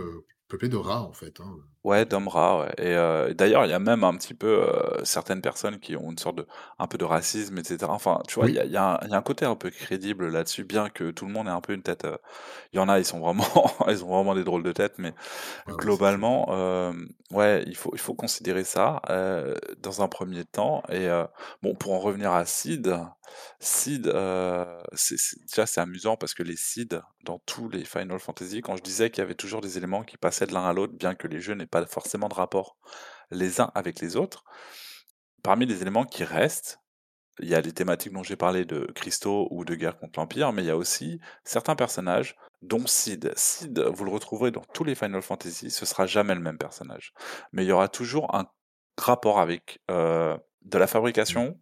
peuplé 0.48 0.68
de 0.68 0.76
rats, 0.76 1.02
en 1.02 1.12
fait, 1.12 1.40
hein, 1.40 1.56
Ouais, 1.88 2.04
rats, 2.28 2.58
ouais 2.60 2.72
et 2.78 2.94
heu, 2.96 3.34
d'ailleurs, 3.34 3.64
il 3.64 3.70
y 3.70 3.72
a 3.72 3.78
même 3.78 4.04
un 4.04 4.14
petit 4.16 4.34
peu, 4.34 4.46
heu, 4.64 5.04
certaines 5.04 5.40
personnes 5.40 5.78
qui 5.80 5.96
ont 5.96 6.10
une 6.10 6.18
sorte 6.18 6.36
de 6.38 6.46
un 6.78 6.86
peu 6.86 6.98
de 6.98 7.04
racisme 7.04 7.56
et 7.58 7.64
cetera. 7.64 7.92
Enfin, 7.94 8.20
tu 8.28 8.34
vois, 8.34 8.48
il 8.50 8.54
y 8.56 8.58
a 8.58 8.64
Oui, 8.64 8.66
il 8.66 8.72
y 8.72 8.76
a 8.76 8.94
un 8.96 8.98
il 9.04 9.10
y 9.10 9.14
a 9.14 9.16
un 9.16 9.22
côté 9.22 9.44
un 9.46 9.54
peu 9.56 9.70
crédible 9.70 10.28
là-dessus, 10.28 10.64
bien 10.64 10.90
que 10.90 11.10
tout 11.12 11.24
le 11.24 11.32
monde 11.32 11.46
ait 11.46 11.50
un 11.50 11.60
peu 11.60 11.72
une 11.72 11.82
tête, 11.82 12.04
heu 12.04 12.18
il 12.72 12.76
y 12.78 12.80
en 12.80 12.88
a, 12.88 12.98
ils 12.98 13.04
sont 13.06 13.20
vraiment 13.20 13.44
ils 13.88 14.04
ont 14.04 14.08
vraiment 14.08 14.34
des 14.34 14.44
drôles 14.44 14.62
de 14.64 14.72
têtes, 14.72 14.96
mais 14.98 15.14
ouais, 15.66 15.74
ouais, 15.74 15.90
c'est 15.90 16.04
clair. 16.04 16.20
globalement, 16.20 16.46
hem, 16.90 17.08
ouais, 17.32 17.64
il 17.66 17.76
faut 17.76 17.90
il 17.94 18.00
faut 18.00 18.14
considérer 18.14 18.64
ça, 18.64 19.02
dans 19.78 20.02
un 20.02 20.08
premier 20.08 20.44
temps 20.44 20.82
et 20.90 21.08
bon, 21.62 21.74
pour 21.74 21.92
en 21.94 21.98
revenir 22.00 22.32
à 22.32 22.44
Sid, 22.46 22.96
Sid, 23.60 24.06
heu, 24.08 24.64
c'est 24.94 25.18
c'est 25.18 25.40
déjà, 25.46 25.66
c'est 25.66 25.80
amusant 25.80 26.16
parce 26.16 26.34
que 26.34 26.42
les 26.42 26.56
Sid, 26.56 27.02
dans 27.24 27.38
tous 27.40 27.68
les 27.68 27.84
Final 27.84 28.18
Fantasy, 28.20 28.60
quand 28.62 28.76
je 28.76 28.82
disais 28.82 29.10
qu'il 29.10 29.22
y 29.22 29.24
avait 29.24 29.34
toujours 29.34 29.60
des 29.60 29.76
éléments 29.78 30.02
qui 30.04 30.16
passaient 30.16 30.46
de 30.46 30.54
l'un 30.54 30.64
à 30.64 30.72
l'autre, 30.72 30.94
bien 30.94 31.14
que 31.14 31.28
les 31.28 31.40
jeux 31.40 31.54
n'aient 31.54 31.66
pas 31.66 31.77
forcément 31.86 32.28
de 32.28 32.34
rapport 32.34 32.76
les 33.30 33.60
uns 33.60 33.70
avec 33.74 34.00
les 34.00 34.16
autres, 34.16 34.44
parmi 35.42 35.66
les 35.66 35.82
éléments 35.82 36.04
qui 36.04 36.24
restent, 36.24 36.80
il 37.40 37.48
y 37.48 37.54
a 37.54 37.60
les 37.60 37.72
thématiques 37.72 38.12
dont 38.12 38.22
j'ai 38.22 38.36
parlé 38.36 38.64
de 38.64 38.90
cristaux 38.94 39.46
ou 39.50 39.64
de 39.64 39.74
guerre 39.74 39.96
contre 39.96 40.18
l'Empire, 40.18 40.52
mais 40.52 40.62
il 40.62 40.66
y 40.66 40.70
a 40.70 40.76
aussi 40.76 41.20
certains 41.44 41.76
personnages, 41.76 42.36
dont 42.62 42.86
Sid. 42.86 43.32
Sid, 43.36 43.78
vous 43.78 44.04
le 44.04 44.10
retrouverez 44.10 44.50
dans 44.50 44.64
tous 44.74 44.82
les 44.82 44.94
Final 44.96 45.22
Fantasy, 45.22 45.70
ce 45.70 45.86
sera 45.86 46.06
jamais 46.06 46.34
le 46.34 46.40
même 46.40 46.58
personnage. 46.58 47.12
Mais 47.52 47.64
il 47.64 47.68
y 47.68 47.72
aura 47.72 47.88
toujours 47.88 48.34
un 48.34 48.46
rapport 48.98 49.38
avec 49.38 49.80
euh, 49.90 50.36
de 50.62 50.78
la 50.78 50.86
Mmh. 50.86 50.88
fabrication 50.88 51.60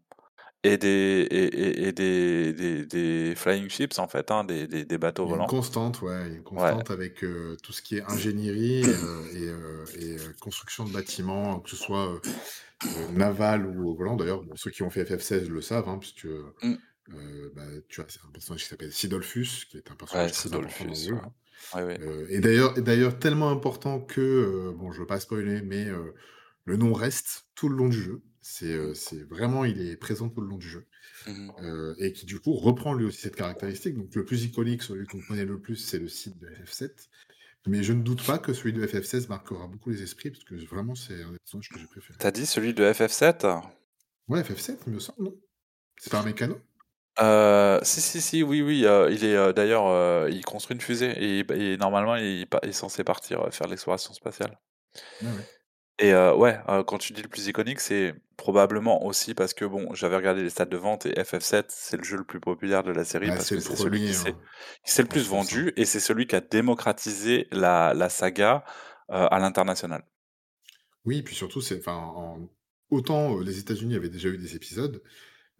et 0.74 0.78
des, 0.78 0.88
et, 1.30 1.88
et- 1.88 1.92
des, 1.92 2.52
des, 2.52 2.86
des 2.86 3.34
flying 3.36 3.68
ships, 3.70 3.98
en 3.98 4.08
fait, 4.08 4.30
hein, 4.30 4.44
des, 4.44 4.66
des, 4.66 4.84
des 4.84 4.98
bateaux 4.98 5.26
a 5.26 5.28
une 5.28 5.44
volants. 5.44 5.46
constante, 5.46 6.02
ouais, 6.02 6.28
une 6.28 6.42
Ouais, 6.54 6.74
constante 6.74 6.90
avec, 6.90 7.24
heu, 7.24 7.56
tout 7.62 7.72
ce 7.72 7.82
qui 7.82 7.96
est 7.96 8.02
ingénierie, 8.02 8.90
et 9.32 9.48
heu 9.48 9.88
et 9.94 10.16
heu, 10.18 10.34
construction 10.40 10.84
de 10.86 10.92
bâtiments, 10.92 11.60
que 11.60 11.70
ce 11.70 11.76
soit, 11.76 12.20
naval 13.10 13.66
ou 13.66 13.96
volant. 13.96 14.16
D'ailleurs, 14.16 14.44
bon, 14.44 14.56
ceux 14.56 14.70
qui 14.70 14.82
ont 14.82 14.90
fait 14.90 15.04
FF16 15.06 15.50
le 15.50 15.60
savent, 15.62 15.88
hein, 15.88 15.98
puisque, 15.98 16.26
heu 16.26 16.54
Mm. 16.62 16.76
bah, 17.54 17.64
tu 17.88 18.00
as 18.00 18.04
un 18.26 18.30
personnage 18.32 18.62
qui 18.64 18.68
s'appelle 18.68 18.92
Sidolphus, 18.92 19.66
qui 19.70 19.78
est 19.78 19.90
un 19.90 19.96
ouais, 20.12 20.28
personnage 20.28 20.32
c'est 20.32 20.48
très 20.48 20.54
important 20.54 20.86
dans 20.86 20.96
le 20.96 21.00
Dolphus. 21.00 21.08
jeu, 21.08 21.14
Ouais, 21.14 21.22
hein. 21.22 21.32
ouais, 21.74 21.84
ouais. 21.84 22.00
Et 22.30 22.40
d'ailleurs 22.40 23.18
tellement 23.18 23.50
important 23.50 24.00
que, 24.00 24.72
bon, 24.76 24.92
je 24.92 25.00
veux 25.00 25.06
pas 25.06 25.20
spoiler, 25.20 25.62
mais 25.62 25.86
le 26.64 26.76
nom 26.76 26.92
reste 26.92 27.44
tout 27.54 27.68
le 27.68 27.76
long 27.76 27.88
du 27.88 28.00
jeu. 28.02 28.22
C'est, 28.48 28.76
Mm. 28.76 28.94
c'est 28.94 29.28
vraiment 29.28 29.64
il 29.64 29.80
est 29.80 29.96
présent 29.96 30.28
tout 30.28 30.40
le 30.40 30.46
long 30.46 30.56
du 30.56 30.68
jeu. 30.68 30.86
Mhm. 31.26 31.52
Heu 31.60 31.96
et 31.98 32.12
qui 32.12 32.26
du 32.26 32.38
coup 32.38 32.52
reprend 32.54 32.94
lui 32.94 33.04
aussi 33.04 33.20
cette 33.22 33.34
caractéristique. 33.34 33.96
Donc 33.96 34.14
le 34.14 34.24
plus 34.24 34.44
iconique, 34.44 34.82
celui 34.82 35.04
qu'on 35.06 35.20
connaît 35.20 35.44
le 35.44 35.58
plus, 35.58 35.76
c'est 35.76 35.98
le 35.98 36.08
site 36.08 36.38
de 36.38 36.46
FF7. 36.46 37.10
Mais 37.66 37.82
je 37.82 37.92
ne 37.92 38.02
doute 38.02 38.24
pas 38.24 38.38
que 38.38 38.52
celui 38.52 38.72
de 38.72 38.86
FF16 38.86 39.28
marquera 39.28 39.66
beaucoup 39.66 39.90
les 39.90 40.00
esprits 40.02 40.30
parce 40.30 40.44
que 40.44 40.54
vraiment 40.66 40.94
c'est 40.94 41.22
un 41.24 41.32
des 41.32 41.38
personnages 41.38 41.68
que 41.70 41.78
j'ai 41.80 41.86
préféré. 41.86 42.16
T'as 42.20 42.30
dit 42.30 42.46
celui 42.46 42.72
de 42.72 42.84
FF7? 42.84 43.46
Ouais, 44.28 44.42
FF7, 44.42 44.78
il 44.86 44.92
me 44.92 45.00
semble, 45.00 45.24
non? 45.24 45.34
C'est 45.98 46.12
pas 46.12 46.20
un 46.20 46.24
mécano? 46.24 46.60
Heu, 47.18 47.80
si, 47.82 48.00
si, 48.00 48.20
si, 48.20 48.42
oui, 48.44 48.62
oui, 48.62 48.84
heu, 48.84 49.08
il 49.10 49.24
est, 49.24 49.52
d'ailleurs, 49.54 50.28
il 50.28 50.44
construit 50.44 50.76
une 50.76 50.80
fusée 50.80 51.40
et 51.40 51.72
et 51.72 51.76
normalement 51.78 52.14
il 52.16 52.46
est 52.62 52.72
censé 52.72 53.02
partir, 53.02 53.52
faire 53.52 53.66
l'exploration 53.66 54.12
spatiale 54.14 54.58
ouais. 55.22 55.46
et 55.98 56.12
ouais, 56.14 56.58
quand 56.86 56.98
tu 56.98 57.12
dis 57.12 57.22
le 57.22 57.28
plus 57.28 57.46
iconique, 57.48 57.80
c'est 57.80 58.14
probablement 58.36 59.04
aussi 59.04 59.34
parce 59.34 59.54
que 59.54 59.64
bon, 59.64 59.94
j'avais 59.94 60.16
regardé 60.16 60.42
les 60.42 60.50
stats 60.50 60.66
de 60.66 60.76
vente 60.76 61.06
et 61.06 61.12
FF7, 61.22 61.66
c'est 61.70 61.96
le 61.96 62.04
jeu 62.04 62.16
le 62.18 62.24
plus 62.24 62.40
populaire 62.40 62.82
de 62.82 62.92
la 62.92 63.04
série 63.04 63.30
Bah, 63.30 63.34
parce 63.34 63.50
que 63.50 63.60
c'est 63.60 63.76
celui 63.76 64.00
qui 64.02 64.12
premier 64.12 64.14
s'est 64.14 64.34
hein. 64.34 64.40
qui 64.84 64.92
s'est 64.92 65.02
le 65.02 65.08
plus 65.08 65.28
vendu 65.28 65.72
et 65.76 65.84
c'est 65.86 66.00
celui 66.00 66.26
qui 66.26 66.36
a 66.36 66.40
démocratisé 66.40 67.48
la 67.52 67.94
la 67.94 68.08
saga, 68.10 68.64
heu, 69.10 69.14
à 69.32 69.38
l'international. 69.38 70.04
Oui, 71.04 71.22
puis 71.22 71.34
surtout, 71.34 71.60
c'est 71.60 71.78
enfin, 71.78 71.96
en 71.96 72.48
autant, 72.90 73.38
heu, 73.38 73.42
les 73.44 73.58
États-Unis 73.58 73.94
avaient 73.94 74.08
déjà 74.08 74.28
eu 74.28 74.38
des 74.38 74.56
épisodes, 74.56 75.02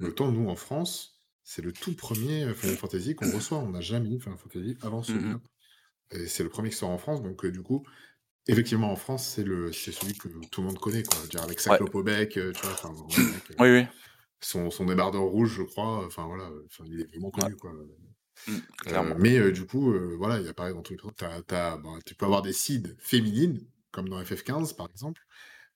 mais 0.01 0.07
Mmh. 0.07 0.11
autant 0.11 0.33
nous, 0.33 0.49
en 0.51 0.57
France, 0.57 1.21
c'est 1.45 1.63
le 1.63 1.73
tout 1.73 1.97
premier 1.97 2.43
er 2.43 2.55
Final 2.55 2.77
Fantasy 2.79 3.15
qu'on 3.17 3.31
reçoit. 3.31 3.59
On 3.59 3.71
n'a 3.71 3.81
jamais 3.83 4.11
eu 4.11 4.21
Final 4.21 4.39
Fantasy 4.39 4.79
avant 4.83 5.03
Mmh 5.09 5.23
mh. 5.31 5.37
celui-là 5.37 5.41
et 6.13 6.27
c'est 6.29 6.45
le 6.45 6.51
premier 6.51 6.71
qui 6.71 6.77
sort 6.77 6.91
en 6.91 6.99
France 6.99 7.23
donc 7.23 7.45
heu, 7.45 7.53
du 7.53 7.63
coup, 7.63 7.85
effectivement, 8.49 8.91
en 8.93 8.97
France, 8.97 9.27
c'est 9.29 9.45
le 9.45 9.73
c'est 9.73 9.93
celui 9.93 10.17
que 10.17 10.29
tout 10.51 10.61
le 10.63 10.67
monde 10.69 10.79
connaît, 10.79 11.05
quoi. 11.05 11.27
Dire 11.27 11.43
avec 11.43 11.61
sa 11.61 11.71
Ouais. 11.71 11.79
clope 11.79 11.95
au 11.95 12.03
bec, 12.03 12.37
heu, 12.39 12.55
tu 12.55 12.63
vois? 12.63 12.73
Enfin, 12.73 12.95
mec, 13.31 13.51
heu, 13.51 13.59
Oui, 13.59 13.69
oui. 13.71 13.89
son 14.41 14.71
son 14.71 14.87
débardeur 14.87 15.23
rouge, 15.25 15.55
je 15.57 15.63
crois, 15.65 16.07
enfin 16.07 16.27
voilà, 16.27 16.51
enfin, 16.67 16.85
il 16.89 17.01
est 17.03 17.07
vraiment 17.07 17.31
Ouais. 17.37 17.47
connu, 17.47 17.57
quoi, 17.57 17.73
Mmh, 18.49 18.61
clairement. 18.87 19.19
mais 19.19 19.53
du 19.53 19.67
coup, 19.67 19.93
voilà, 20.19 20.41
il 20.41 20.49
apparaît 20.49 20.73
dans 20.73 20.83
tous 20.83 20.93
les 20.95 20.99
tu 21.17 21.25
as 21.25 21.43
tu 21.43 21.55
as 21.55 21.77
ben, 21.79 21.99
tu 22.05 22.15
peux 22.15 22.27
avoir 22.27 22.43
des 22.43 22.53
seeds 22.53 22.95
féminines, 22.99 23.61
comme 23.91 24.09
dans 24.09 24.23
FF15, 24.25 24.73
par 24.75 24.89
exemple, 24.91 25.23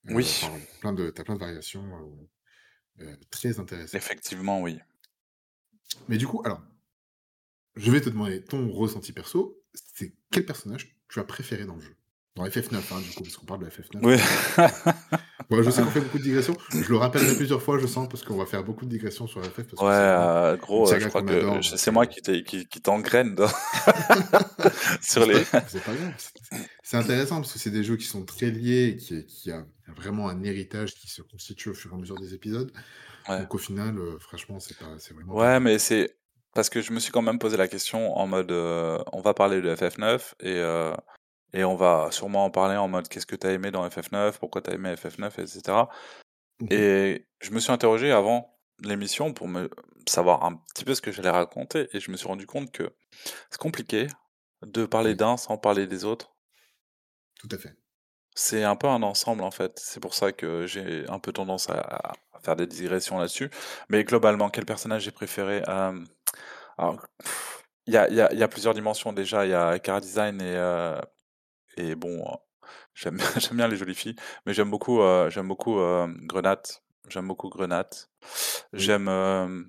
Oui, 0.09 0.29
enfin, 0.33 0.63
plein 0.81 0.93
de 0.93 1.11
tu 1.11 1.21
as 1.21 1.25
plein 1.25 1.35
de 1.35 1.41
variations, 1.41 2.29
très 3.31 3.59
intéressantes. 3.59 3.93
effectivement, 3.93 4.61
oui. 4.63 4.81
Mais 6.09 6.19
du 6.19 6.27
coup, 6.27 6.43
alors, 6.45 6.61
je 7.75 7.91
vais 7.91 8.01
te 8.01 8.09
demander 8.09 8.45
ton 8.45 8.71
ressenti 8.71 9.13
perso, 9.13 9.61
c'est 9.75 10.15
quel 10.31 10.47
personnage 10.47 10.97
tu 11.09 11.19
as 11.19 11.25
préféré 11.25 11.65
dans 11.65 11.75
le 11.75 11.81
jeu? 11.81 11.97
Dans 12.37 12.45
FF9, 12.45 12.77
hein, 12.77 13.01
du 13.01 13.11
coup, 13.15 13.23
parce 13.23 13.37
qu'on 13.37 13.47
parle 13.47 13.65
de 13.65 13.71
FF9, 13.71 14.01
Oui. 14.03 14.17
Bon, 15.51 15.65
je 15.65 15.71
sais 15.71 15.83
qu'on 15.83 15.91
fait 15.91 16.01
beaucoup 16.01 16.19
de 16.19 16.23
digressions. 16.23 16.57
Je 16.71 16.89
le 16.89 16.97
rappellerai 16.97 17.35
plusieurs 17.35 17.61
fois, 17.61 17.77
je 17.81 17.87
sens, 17.89 18.09
parce 18.09 18.23
qu'on 18.23 18.37
va 18.37 18.47
faire 18.47 18.63
beaucoup 18.63 18.85
de 18.85 18.91
digressions 18.91 19.27
sur 19.27 19.45
FF. 19.45 19.65
Parce 19.65 19.71
que 19.71 19.85
Ouais, 19.85 19.91
euh, 19.91 20.57
gros, 20.57 20.87
je 20.87 21.09
crois 21.09 21.23
que 21.25 21.33
adore. 21.33 21.65
c'est 21.65 21.91
moi 21.91 22.07
qui 22.07 22.23
t'engraine 22.81 23.35
sur 25.03 25.25
c'est 25.25 25.27
les. 25.27 25.45
c'est 25.67 25.83
pas 25.85 25.93
grave. 25.93 26.13
C'est 26.85 26.97
intéressant 26.97 27.41
parce 27.41 27.53
que 27.53 27.59
c'est 27.59 27.73
des 27.73 27.83
jeux 27.83 27.97
qui 27.97 28.07
sont 28.07 28.25
très 28.25 28.53
liés 28.53 28.91
et 28.91 28.97
qui, 28.97 29.27
qui 29.27 29.51
a 29.51 29.65
vraiment 29.97 30.29
un 30.29 30.45
héritage 30.45 30.95
qui 30.95 31.09
se 31.09 31.23
constitue 31.23 31.71
au 31.71 31.75
fur 31.75 31.91
et 31.91 31.95
à 31.95 31.99
mesure 31.99 32.21
des 32.21 32.33
épisodes. 32.33 32.71
Ouais. 33.29 33.41
Donc 33.41 33.53
au 33.53 33.59
final, 33.59 33.99
euh, 33.99 34.19
franchement, 34.21 34.61
c'est 34.61 34.79
vraiment 35.15 35.35
Ouais, 35.35 35.59
mais 35.59 35.81
c'est 35.81 36.17
parce 36.55 36.71
que 36.71 36.81
je 36.81 36.93
me 36.93 37.01
suis 37.01 37.11
quand 37.11 37.23
même 37.23 37.41
posé 37.41 37.57
la 37.57 37.67
question 37.67 38.17
en 38.17 38.27
mode 38.29 38.53
euh, 38.53 39.03
on 39.13 39.21
va 39.21 39.35
parler 39.35 39.61
de 39.61 39.75
FF9 39.75 40.35
et, 40.41 40.63
et 41.53 41.65
on 41.65 41.77
va 41.77 42.09
sûrement 42.11 42.45
en 42.45 42.51
parler 42.51 42.77
en 42.77 42.89
mode 42.89 43.09
qu'est-ce 43.09 43.27
que 43.27 43.37
t'as 43.37 43.53
aimé 43.53 43.71
dans 43.71 43.87
FF9, 43.89 44.39
pourquoi 44.39 44.63
t'as 44.63 44.73
aimé 44.73 44.95
FF9, 44.95 45.41
etc. 45.41 45.89
Mhm. 46.61 46.69
Et 46.71 47.27
je 47.41 47.51
me 47.51 47.61
suis 47.61 47.73
interrogé 47.73 48.13
avant 48.13 48.59
l'émission 48.83 49.33
pour 49.33 49.49
me 49.49 49.71
savoir 50.09 50.45
un 50.45 50.55
petit 50.55 50.85
peu 50.85 50.95
ce 50.95 51.03
que 51.03 51.13
j'allais 51.13 51.31
raconter 51.31 51.89
et 51.93 52.01
je 52.01 52.11
me 52.11 52.17
suis 52.17 52.27
rendu 52.27 52.47
compte 52.47 52.73
que 52.73 52.95
c'est 53.51 53.61
compliqué 53.61 54.07
de 54.63 54.85
parler 54.87 55.15
d'un 55.15 55.37
sans 55.37 55.57
parler 55.57 55.87
des 55.87 56.05
autres. 56.05 56.35
tout 57.39 57.49
à 57.51 57.59
fait. 57.59 57.75
C'est 58.35 58.63
un 58.63 58.77
peu 58.77 58.87
un 58.87 59.03
ensemble 59.03 59.43
en 59.43 59.51
fait. 59.51 59.79
C'est 59.79 60.01
pour 60.01 60.15
ça 60.15 60.33
que 60.33 60.67
j'ai 60.67 61.05
un 61.09 61.19
peu 61.19 61.33
tendance 61.33 61.69
à, 61.69 62.13
faire 62.43 62.57
des 62.57 62.67
digressions 62.67 63.19
là-dessus. 63.19 63.51
Mais 63.89 64.05
globalement, 64.05 64.49
quel 64.49 64.65
personnage 64.65 65.03
j'ai 65.03 65.11
préféré 65.11 65.63
Euh, 65.69 66.03
alors, 66.79 67.07
Il 67.87 67.95
y 67.95 67.97
y 68.15 68.39
y 68.39 68.43
a 68.43 68.49
plusieurs 68.49 68.73
dimensions 68.75 69.13
déjà. 69.13 69.45
Il 69.45 69.51
y 69.51 69.55
a 69.55 69.79
Cara 69.79 70.01
Design 70.01 70.41
et, 70.41 70.57
euh, 70.57 70.99
et 71.77 71.95
bon, 71.95 72.25
euh, 72.27 72.37
j'aime 72.95 73.19
bien 73.57 73.69
les 73.69 73.77
jolies 73.77 73.95
filles, 73.95 74.17
mais 74.47 74.55
j'aime 74.55 74.71
beaucoup, 74.71 75.01
euh, 75.01 75.31
j'aime 75.31 75.49
beaucoup 75.49 75.79
euh, 75.79 76.09
Grenade. 76.23 76.67
J'aime 77.09 77.29
beaucoup 77.29 77.49
Grenade. 77.49 77.89
Oui, 78.73 78.81
J'aime 78.81 79.09
euh, 79.09 79.65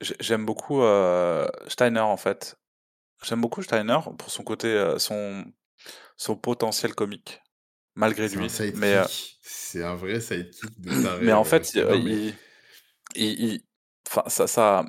j'ai- 0.00 0.16
j'aime 0.20 0.46
beaucoup 0.46 0.82
euh, 0.82 1.48
Steiner 1.66 2.00
en 2.00 2.16
fait. 2.16 2.56
J'aime 3.22 3.40
beaucoup 3.40 3.62
Steiner 3.62 3.98
pour 4.18 4.30
son 4.30 4.44
côté, 4.44 4.68
euh, 4.68 4.98
son, 4.98 5.44
son 6.16 6.36
potentiel 6.36 6.94
comique, 6.94 7.40
malgré 7.96 8.28
lui. 8.28 8.46
Mais, 8.74 8.94
euh. 8.94 9.04
C'est 9.42 9.82
un 9.84 9.96
vrai 9.96 10.20
sidekick 10.20 10.80
de 10.80 10.90
mais 11.22 11.32
en 11.32 11.40
euh, 11.40 11.44
fait, 11.44 11.74
il, 11.74 12.34
il- 13.16 13.42
il- 13.54 13.64
enfin, 14.08 14.22
ça, 14.28 14.46
ça, 14.46 14.84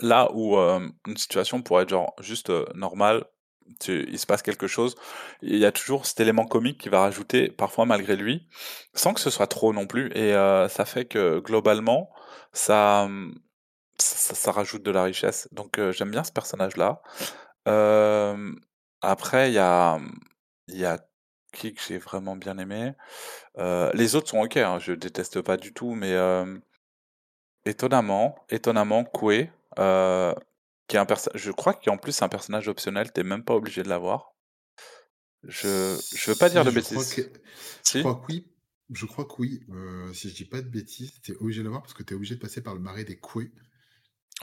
là 0.00 0.30
où 0.32 0.56
euh, 0.56 0.88
une 1.06 1.16
situation 1.16 1.62
pourrait 1.62 1.84
être 1.84 1.90
genre 1.90 2.14
juste 2.20 2.50
euh, 2.50 2.66
normale, 2.74 3.24
il 3.88 4.18
se 4.18 4.26
passe 4.26 4.42
quelque 4.42 4.66
chose, 4.66 4.94
il 5.42 5.58
y 5.58 5.64
a 5.64 5.72
toujours 5.72 6.06
cet 6.06 6.20
élément 6.20 6.46
comique 6.46 6.78
qui 6.80 6.88
va 6.88 7.00
rajouter, 7.00 7.48
parfois 7.50 7.86
malgré 7.86 8.16
lui, 8.16 8.46
sans 8.94 9.14
que 9.14 9.20
ce 9.20 9.30
soit 9.30 9.46
trop 9.46 9.72
non 9.72 9.86
plus. 9.86 10.10
Et 10.14 10.34
euh, 10.34 10.68
ça 10.68 10.84
fait 10.84 11.04
que 11.04 11.40
globalement, 11.40 12.10
ça, 12.52 13.02
hum, 13.04 13.38
ça, 13.98 14.34
ça 14.34 14.52
rajoute 14.52 14.82
de 14.82 14.90
la 14.90 15.04
richesse. 15.04 15.48
Donc 15.52 15.78
euh, 15.78 15.92
j'aime 15.92 16.10
bien 16.10 16.24
ce 16.24 16.32
personnage-là. 16.32 17.02
Euh, 17.68 18.52
après, 19.00 19.50
il 19.50 19.54
y 19.54 19.58
a, 19.58 19.98
y 20.68 20.84
a 20.84 20.98
qui 21.52 21.74
que 21.74 21.82
j'ai 21.86 21.98
vraiment 21.98 22.36
bien 22.36 22.58
aimé. 22.58 22.94
Euh, 23.58 23.90
les 23.94 24.14
autres 24.16 24.28
sont 24.30 24.40
ok, 24.40 24.56
hein, 24.56 24.78
je 24.78 24.92
déteste 24.92 25.42
pas 25.42 25.56
du 25.56 25.72
tout, 25.72 25.94
mais 25.94 26.12
euh, 26.12 26.58
étonnamment, 27.64 28.36
étonnamment, 28.48 29.04
Koué, 29.04 29.50
qui 30.88 30.96
est 30.96 30.98
un 31.00 31.06
perso- 31.06 31.30
je 31.34 31.50
crois 31.50 31.74
qu'en 31.74 31.96
plus 31.96 32.12
c'est 32.12 32.24
un 32.24 32.28
personnage 32.28 32.68
optionnel, 32.68 33.12
t'es 33.12 33.22
même 33.22 33.44
pas 33.44 33.54
obligé 33.54 33.82
de 33.82 33.88
l'avoir. 33.88 34.32
Je, 35.44 35.96
je 36.14 36.30
veux 36.30 36.36
pas 36.36 36.48
dire 36.48 36.62
Si, 36.62 36.66
de 36.66 36.70
je 36.70 36.80
crois 36.80 37.04
bêtises. 37.04 37.14
que, 37.14 37.22
je 37.22 37.28
Si? 37.82 38.00
crois 38.00 38.14
que 38.14 38.26
oui. 38.32 38.48
Je 38.90 39.06
crois 39.06 39.24
que 39.24 39.34
oui. 39.38 39.60
Euh, 39.70 40.12
si 40.12 40.28
je 40.28 40.34
dis 40.34 40.44
pas 40.44 40.60
de 40.60 40.68
bêtises, 40.68 41.12
t'es 41.22 41.34
obligé 41.36 41.60
de 41.60 41.64
l'avoir 41.64 41.82
parce 41.82 41.94
que 41.94 42.02
t'es 42.02 42.14
obligé 42.14 42.34
de 42.34 42.40
passer 42.40 42.62
par 42.62 42.74
le 42.74 42.80
marais 42.80 43.04
des 43.04 43.16
Coués. 43.16 43.50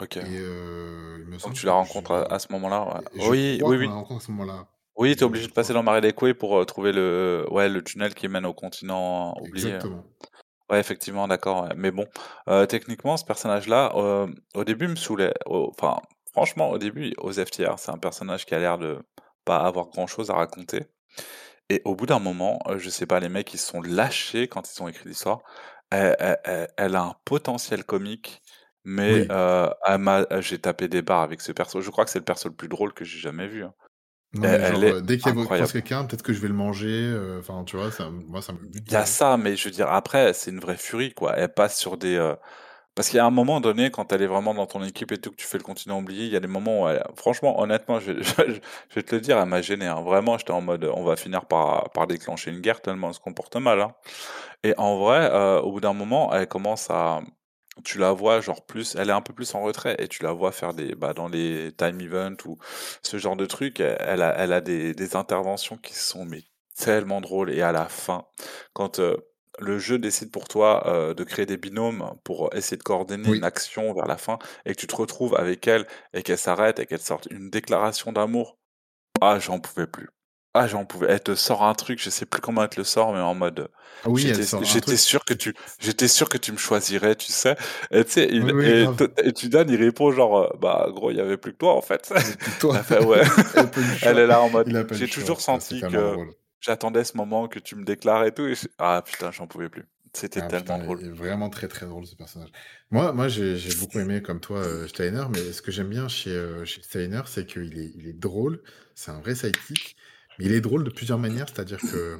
Ok. 0.02 0.18
Et 0.18 0.22
euh, 0.26 1.18
il 1.20 1.26
me 1.28 1.38
Donc 1.38 1.54
tu 1.54 1.66
la 1.66 1.74
rencontres 1.74 2.12
à, 2.12 2.26
je, 2.28 2.34
à 2.34 2.40
ce 2.40 2.52
moment-là, 2.54 2.84
ouais. 2.86 3.28
Oui, 3.30 3.30
oui, 3.30 3.60
la 3.62 3.68
oui. 3.68 3.88
rencontre 3.88 4.24
à 4.24 4.26
ce 4.26 4.32
moment-là. 4.32 4.68
Oui, 4.96 5.16
t'es 5.16 5.24
obligé 5.24 5.48
de 5.48 5.54
passer 5.54 5.72
dans 5.72 5.80
le 5.80 5.86
marais 5.86 6.02
des 6.02 6.14
Coués 6.14 6.34
pour 6.34 6.60
euh, 6.60 6.66
trouver 6.66 6.92
le, 6.92 7.46
ouais, 7.52 7.70
le 7.70 7.84
tunnel 7.84 8.14
qui 8.14 8.28
mène 8.28 8.46
au 8.46 8.54
continent 8.54 9.38
oublié. 9.40 9.68
Exactement. 9.68 10.04
Ouais, 10.70 10.80
effectivement, 10.80 11.28
d'accord. 11.28 11.64
ouais. 11.64 11.74
Mais 11.76 11.92
bon, 11.92 12.06
techniquement, 12.68 13.18
ce 13.18 13.26
personnage-là, 13.26 13.96
au 14.56 14.64
début, 14.64 14.88
me 14.88 14.96
saoulait. 14.96 15.34
Enfin, 15.46 15.98
franchement, 16.34 16.70
au 16.72 16.78
début, 16.78 17.14
aux 17.18 17.34
FTR, 17.34 17.80
c'est 17.80 17.92
un 17.92 17.98
personnage 17.98 18.46
qui 18.46 18.56
a 18.56 18.60
l'air 18.60 18.78
de 18.78 19.00
pas 19.46 19.58
avoir 19.60 19.88
grand-chose 19.88 20.30
à 20.32 20.36
raconter. 20.36 20.88
Et 21.70 21.82
au 21.86 21.96
bout 21.96 22.06
d'un 22.06 22.20
moment, 22.20 22.60
euh, 22.68 22.78
je 22.80 22.90
sais 22.90 23.06
pas, 23.06 23.20
les 23.20 23.30
mecs, 23.30 23.54
ils 23.54 23.58
se 23.60 23.68
sont 23.68 23.82
lâchés 23.82 24.48
quand 24.48 24.72
ils 24.74 24.82
ont 24.84 24.88
écrit 24.88 25.08
l'histoire. 25.10 25.42
Elle, 25.92 26.16
elle- 26.20 26.40
elle- 26.44 26.68
elle 26.78 26.96
a 26.96 27.04
un 27.04 27.16
potentiel 27.26 27.84
comique, 27.84 28.42
mais 28.84 29.22
Oui. 29.22 29.28
euh, 29.32 29.70
m'a- 30.00 30.26
j'ai 30.42 30.60
tapé 30.60 30.88
des 30.88 31.02
barres 31.02 31.22
avec 31.24 31.42
ce 31.42 31.52
perso. 31.52 31.82
Je 31.82 31.90
crois 31.92 32.06
que 32.06 32.12
c'est 32.12 32.20
le 32.20 32.26
perso 32.26 32.50
le 32.50 32.56
plus 32.56 32.68
drôle 32.68 32.94
que 32.94 33.06
j'ai 33.06 33.20
jamais 33.20 33.48
vu. 33.48 33.64
hein. 33.64 33.74
Non, 34.34 34.44
genre, 34.44 34.84
est 34.84 34.94
euh, 34.94 35.02
dès 35.02 35.18
qu'il 35.18 35.28
y 35.28 35.30
a- 35.30 35.32
croise 35.34 35.42
incroyable. 35.42 35.72
quelqu'un, 35.72 36.06
peut-être 36.06 36.22
que 36.24 36.34
je 36.34 36.40
vais 36.40 36.48
le 36.48 36.54
manger. 36.54 36.88
euh, 36.88 37.40
Enfin, 37.40 37.64
tu 37.64 37.78
vois, 37.78 37.92
ça, 37.92 38.10
moi, 38.10 38.42
ça 38.42 38.54
me 38.54 38.60
Il 38.74 38.92
y 38.92 38.96
a 38.96 39.06
ça, 39.06 39.38
mais 39.38 39.56
je 39.56 39.66
veux 39.66 39.72
dire, 39.72 39.90
après, 39.92 40.34
c'est 40.34 40.52
une 40.52 40.60
vraie 40.60 40.78
furie, 40.78 41.14
quoi. 41.14 41.36
Elle 41.38 41.54
passe 41.54 41.78
sur 41.80 41.98
des... 41.98 42.16
euh, 42.16 42.36
Parce 43.00 43.08
qu'il 43.08 43.16
y 43.16 43.22
a 43.22 43.26
un 43.26 43.32
moment 43.32 43.62
donné, 43.62 43.92
quand 43.92 44.12
elle 44.12 44.24
est 44.24 44.28
vraiment 44.28 44.54
dans 44.54 44.66
ton 44.66 44.84
équipe 44.84 45.14
et 45.14 45.18
tout, 45.18 45.32
que 45.32 45.38
tu 45.38 45.46
fais 45.46 45.58
le 45.58 45.64
continent 45.64 46.00
oublié, 46.00 46.26
il 46.26 46.34
y 46.34 46.36
a 46.36 46.42
des 46.42 46.50
moments 46.50 46.84
où, 46.84 46.88
elle- 46.90 47.02
franchement, 47.16 47.62
honnêtement, 47.62 47.98
je, 48.02 48.12
vais 48.12 49.04
te 49.04 49.16
le 49.16 49.22
dire, 49.22 49.38
elle 49.40 49.48
m'a 49.48 49.62
gêné. 49.62 49.86
hein. 49.86 50.02
Vraiment, 50.02 50.38
j'étais 50.38 50.52
en 50.52 50.60
mode, 50.60 50.84
on 50.84 51.06
va 51.06 51.16
finir 51.16 51.46
par, 51.46 51.90
déclencher 52.10 52.52
une 52.52 52.60
guerre 52.60 52.82
tellement 52.82 53.08
elle 53.08 53.14
se 53.14 53.22
comporte 53.22 53.56
mal. 53.56 53.80
hein. 53.80 53.94
Et 54.66 54.74
en 54.78 55.00
vrai, 55.00 55.30
euh, 55.32 55.62
au 55.62 55.72
bout 55.72 55.80
d'un 55.80 55.94
moment, 55.94 56.34
elle 56.34 56.50
commence 56.50 56.90
à... 56.90 57.22
Tu 57.86 58.00
la 58.00 58.12
vois, 58.12 58.42
genre, 58.42 58.66
plus... 58.66 58.96
Elle 58.96 59.10
est 59.10 59.14
un 59.14 59.22
peu 59.22 59.32
plus 59.32 59.56
en 59.56 59.62
retrait 59.62 59.96
et 60.00 60.10
tu 60.10 60.24
la 60.24 60.34
vois 60.34 60.52
faire 60.52 60.74
des... 60.74 60.94
Bah, 60.94 61.14
dans 61.14 61.30
les 61.30 61.72
time 61.78 62.02
events 62.02 62.46
ou 62.48 62.58
ce 63.02 63.18
genre 63.18 63.38
de 63.38 63.46
trucs, 63.46 63.80
elle, 63.80 64.22
a, 64.22 64.60
des 64.60 65.16
interventions 65.16 65.78
qui 65.78 65.94
sont 65.94 66.26
mais 66.26 66.44
tellement 66.76 67.22
drôles. 67.22 67.52
Et 67.52 67.62
à 67.62 67.72
la 67.72 67.86
fin, 67.88 68.26
quand... 68.74 69.00
euh, 69.00 69.16
le 69.60 69.78
jeu 69.80 69.98
décide 70.00 70.32
pour 70.32 70.48
toi 70.48 70.88
euh, 70.88 71.14
de 71.14 71.24
créer 71.24 71.46
des 71.46 71.58
binômes 71.58 72.14
pour 72.24 72.50
essayer 72.56 72.78
de 72.78 72.84
coordonner 72.84 73.30
une 73.38 73.44
action 73.44 73.94
vers 73.94 74.06
la 74.08 74.18
fin 74.18 74.40
et 74.66 74.74
que 74.76 74.80
tu 74.80 74.88
te 74.88 74.96
retrouves 74.96 75.36
avec 75.36 75.68
elle 75.68 75.86
et 76.14 76.24
qu'elle 76.24 76.38
s'arrête 76.38 76.80
et 76.80 76.86
qu'elle 76.86 77.00
sorte 77.02 77.28
une 77.32 77.50
déclaration 77.50 78.12
d'amour. 78.12 78.58
Ah, 79.22 79.38
j'en 79.40 79.60
pouvais 79.60 79.88
plus. 79.88 80.10
Ah, 80.56 80.68
j'en 80.68 80.84
pouvais. 80.84 81.08
Elle 81.10 81.22
te 81.22 81.36
sort 81.36 81.64
un 81.64 81.76
truc, 81.76 82.02
je 82.02 82.10
sais 82.10 82.26
plus 82.26 82.42
comment 82.42 82.64
elle 82.64 82.70
te 82.70 82.80
le 82.80 82.84
sort, 82.84 83.14
mais 83.14 83.20
en 83.20 83.36
mode. 83.36 83.70
Ah 84.04 84.10
oui, 84.10 84.24
elle 84.28 84.36
J'étais, 84.66 84.98
sûr 84.98 85.24
que 85.24 85.34
tu, 85.36 85.54
j'étais 85.80 86.08
sûr 86.08 86.28
que 86.28 86.38
tu 86.38 86.52
me 86.52 86.58
choisirais, 86.58 87.16
tu 87.16 87.32
sais. 87.32 87.56
Et 87.92 88.04
tu 88.04 88.12
sais, 88.12 88.28
il- 88.32 88.44
Oui, 88.44 88.52
oui, 88.54 88.66
et, 88.66 88.88
et 89.24 89.34
tu 89.34 89.48
donnes, 89.50 89.70
il 89.70 89.76
répond 89.76 90.12
genre, 90.12 90.40
euh, 90.40 90.50
bah, 90.60 90.88
gros, 90.90 91.12
il 91.12 91.18
y 91.18 91.22
avait 91.22 91.38
plus 91.38 91.52
que 91.54 91.58
toi, 91.58 91.76
en 91.76 91.82
fait. 91.82 92.12
Toi, 92.60 92.76
Elle 92.78 92.84
fait, 92.84 93.04
ouais. 93.06 93.22
est 94.02 94.26
là 94.26 94.42
en 94.42 94.50
mode, 94.50 94.68
j'ai 94.94 95.08
toujours 95.08 95.40
senti 95.42 95.82
que. 95.82 96.16
J'attendais 96.62 97.04
ce 97.04 97.18
moment 97.18 97.48
que 97.48 97.60
tu 97.60 97.76
me 97.76 97.84
déclares 97.86 98.26
et 98.26 98.34
tout. 98.34 98.46
Et 98.48 98.56
je- 98.56 98.68
Ah, 98.78 99.02
putain, 99.06 99.32
j'en 99.32 99.48
pouvais 99.48 99.70
plus. 99.70 99.86
C'était 100.14 100.42
Ah 100.42 100.48
tellement 100.48 100.78
putain, 100.78 100.84
drôle. 100.86 101.00
vraiment 101.12 101.50
très 101.50 101.68
très 101.68 101.86
drôle 101.86 102.06
ce 102.06 102.16
personnage. 102.16 102.50
Moi, 102.92 103.14
moi 103.14 103.28
j'ai 103.28 103.56
beaucoup 103.80 104.00
aimé 104.00 104.22
comme 104.22 104.40
toi 104.40 104.60
euh, 104.60 104.88
Steiner, 104.88 105.26
mais 105.30 105.52
ce 105.54 105.62
que 105.62 105.72
j'aime 105.72 105.90
bien 105.90 106.08
chez, 106.08 106.32
euh, 106.32 106.66
chez 106.66 106.82
Steiner, 106.82 107.22
c'est 107.26 107.46
qu'il 107.46 107.78
est, 107.78 107.92
il 107.96 108.08
est 108.08 108.14
drôle, 108.20 108.62
c'est 108.96 109.12
un 109.12 109.20
vrai 109.20 109.36
sidekick, 109.36 109.96
mais 110.38 110.46
il 110.46 110.52
est 110.54 110.62
drôle 110.62 110.84
de 110.84 110.90
plusieurs 110.90 111.20
manières, 111.20 111.48
c'est-à-dire 111.50 111.86
que 111.86 112.20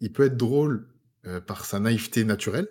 il 0.00 0.12
peut 0.12 0.24
être 0.26 0.36
drôle 0.36 0.88
euh, 1.26 1.40
par 1.40 1.64
sa 1.66 1.80
naïveté 1.80 2.24
naturelle, 2.24 2.68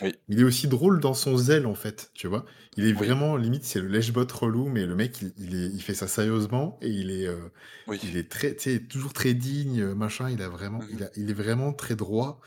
Oui, 0.00 0.14
il 0.28 0.40
est 0.40 0.44
aussi 0.44 0.68
drôle 0.68 1.00
dans 1.00 1.14
son 1.14 1.36
zèle 1.36 1.66
en 1.66 1.74
fait, 1.74 2.10
tu 2.14 2.26
vois. 2.28 2.46
Il 2.76 2.86
est 2.86 2.92
oui, 2.94 3.14
vraiment, 3.14 3.36
limite, 3.36 3.64
c'est 3.64 3.80
le 3.80 3.88
lèche-bot 3.88 4.26
relou, 4.32 4.68
mais 4.68 4.86
le 4.86 4.94
mec, 4.94 5.20
il, 5.22 5.32
il 5.38 5.54
est, 5.54 5.68
il 5.68 5.82
fait 5.82 5.94
ça 5.94 6.08
sérieusement 6.08 6.78
et 6.82 6.88
il 6.90 7.10
est, 7.10 7.26
euh, 7.28 7.48
oui. 7.86 8.00
il 8.02 8.16
est 8.16 8.30
très, 8.30 8.54
toujours 8.88 9.12
très 9.12 9.34
digne, 9.34 9.80
euh, 9.82 9.94
machin. 9.94 10.30
Il 10.30 10.42
a 10.42 10.48
vraiment, 10.48 10.80
Mhm. 10.80 10.88
il 10.90 11.04
a, 11.04 11.10
il 11.16 11.30
est 11.30 11.34
vraiment 11.34 11.72
très 11.72 11.96
droit 11.96 12.40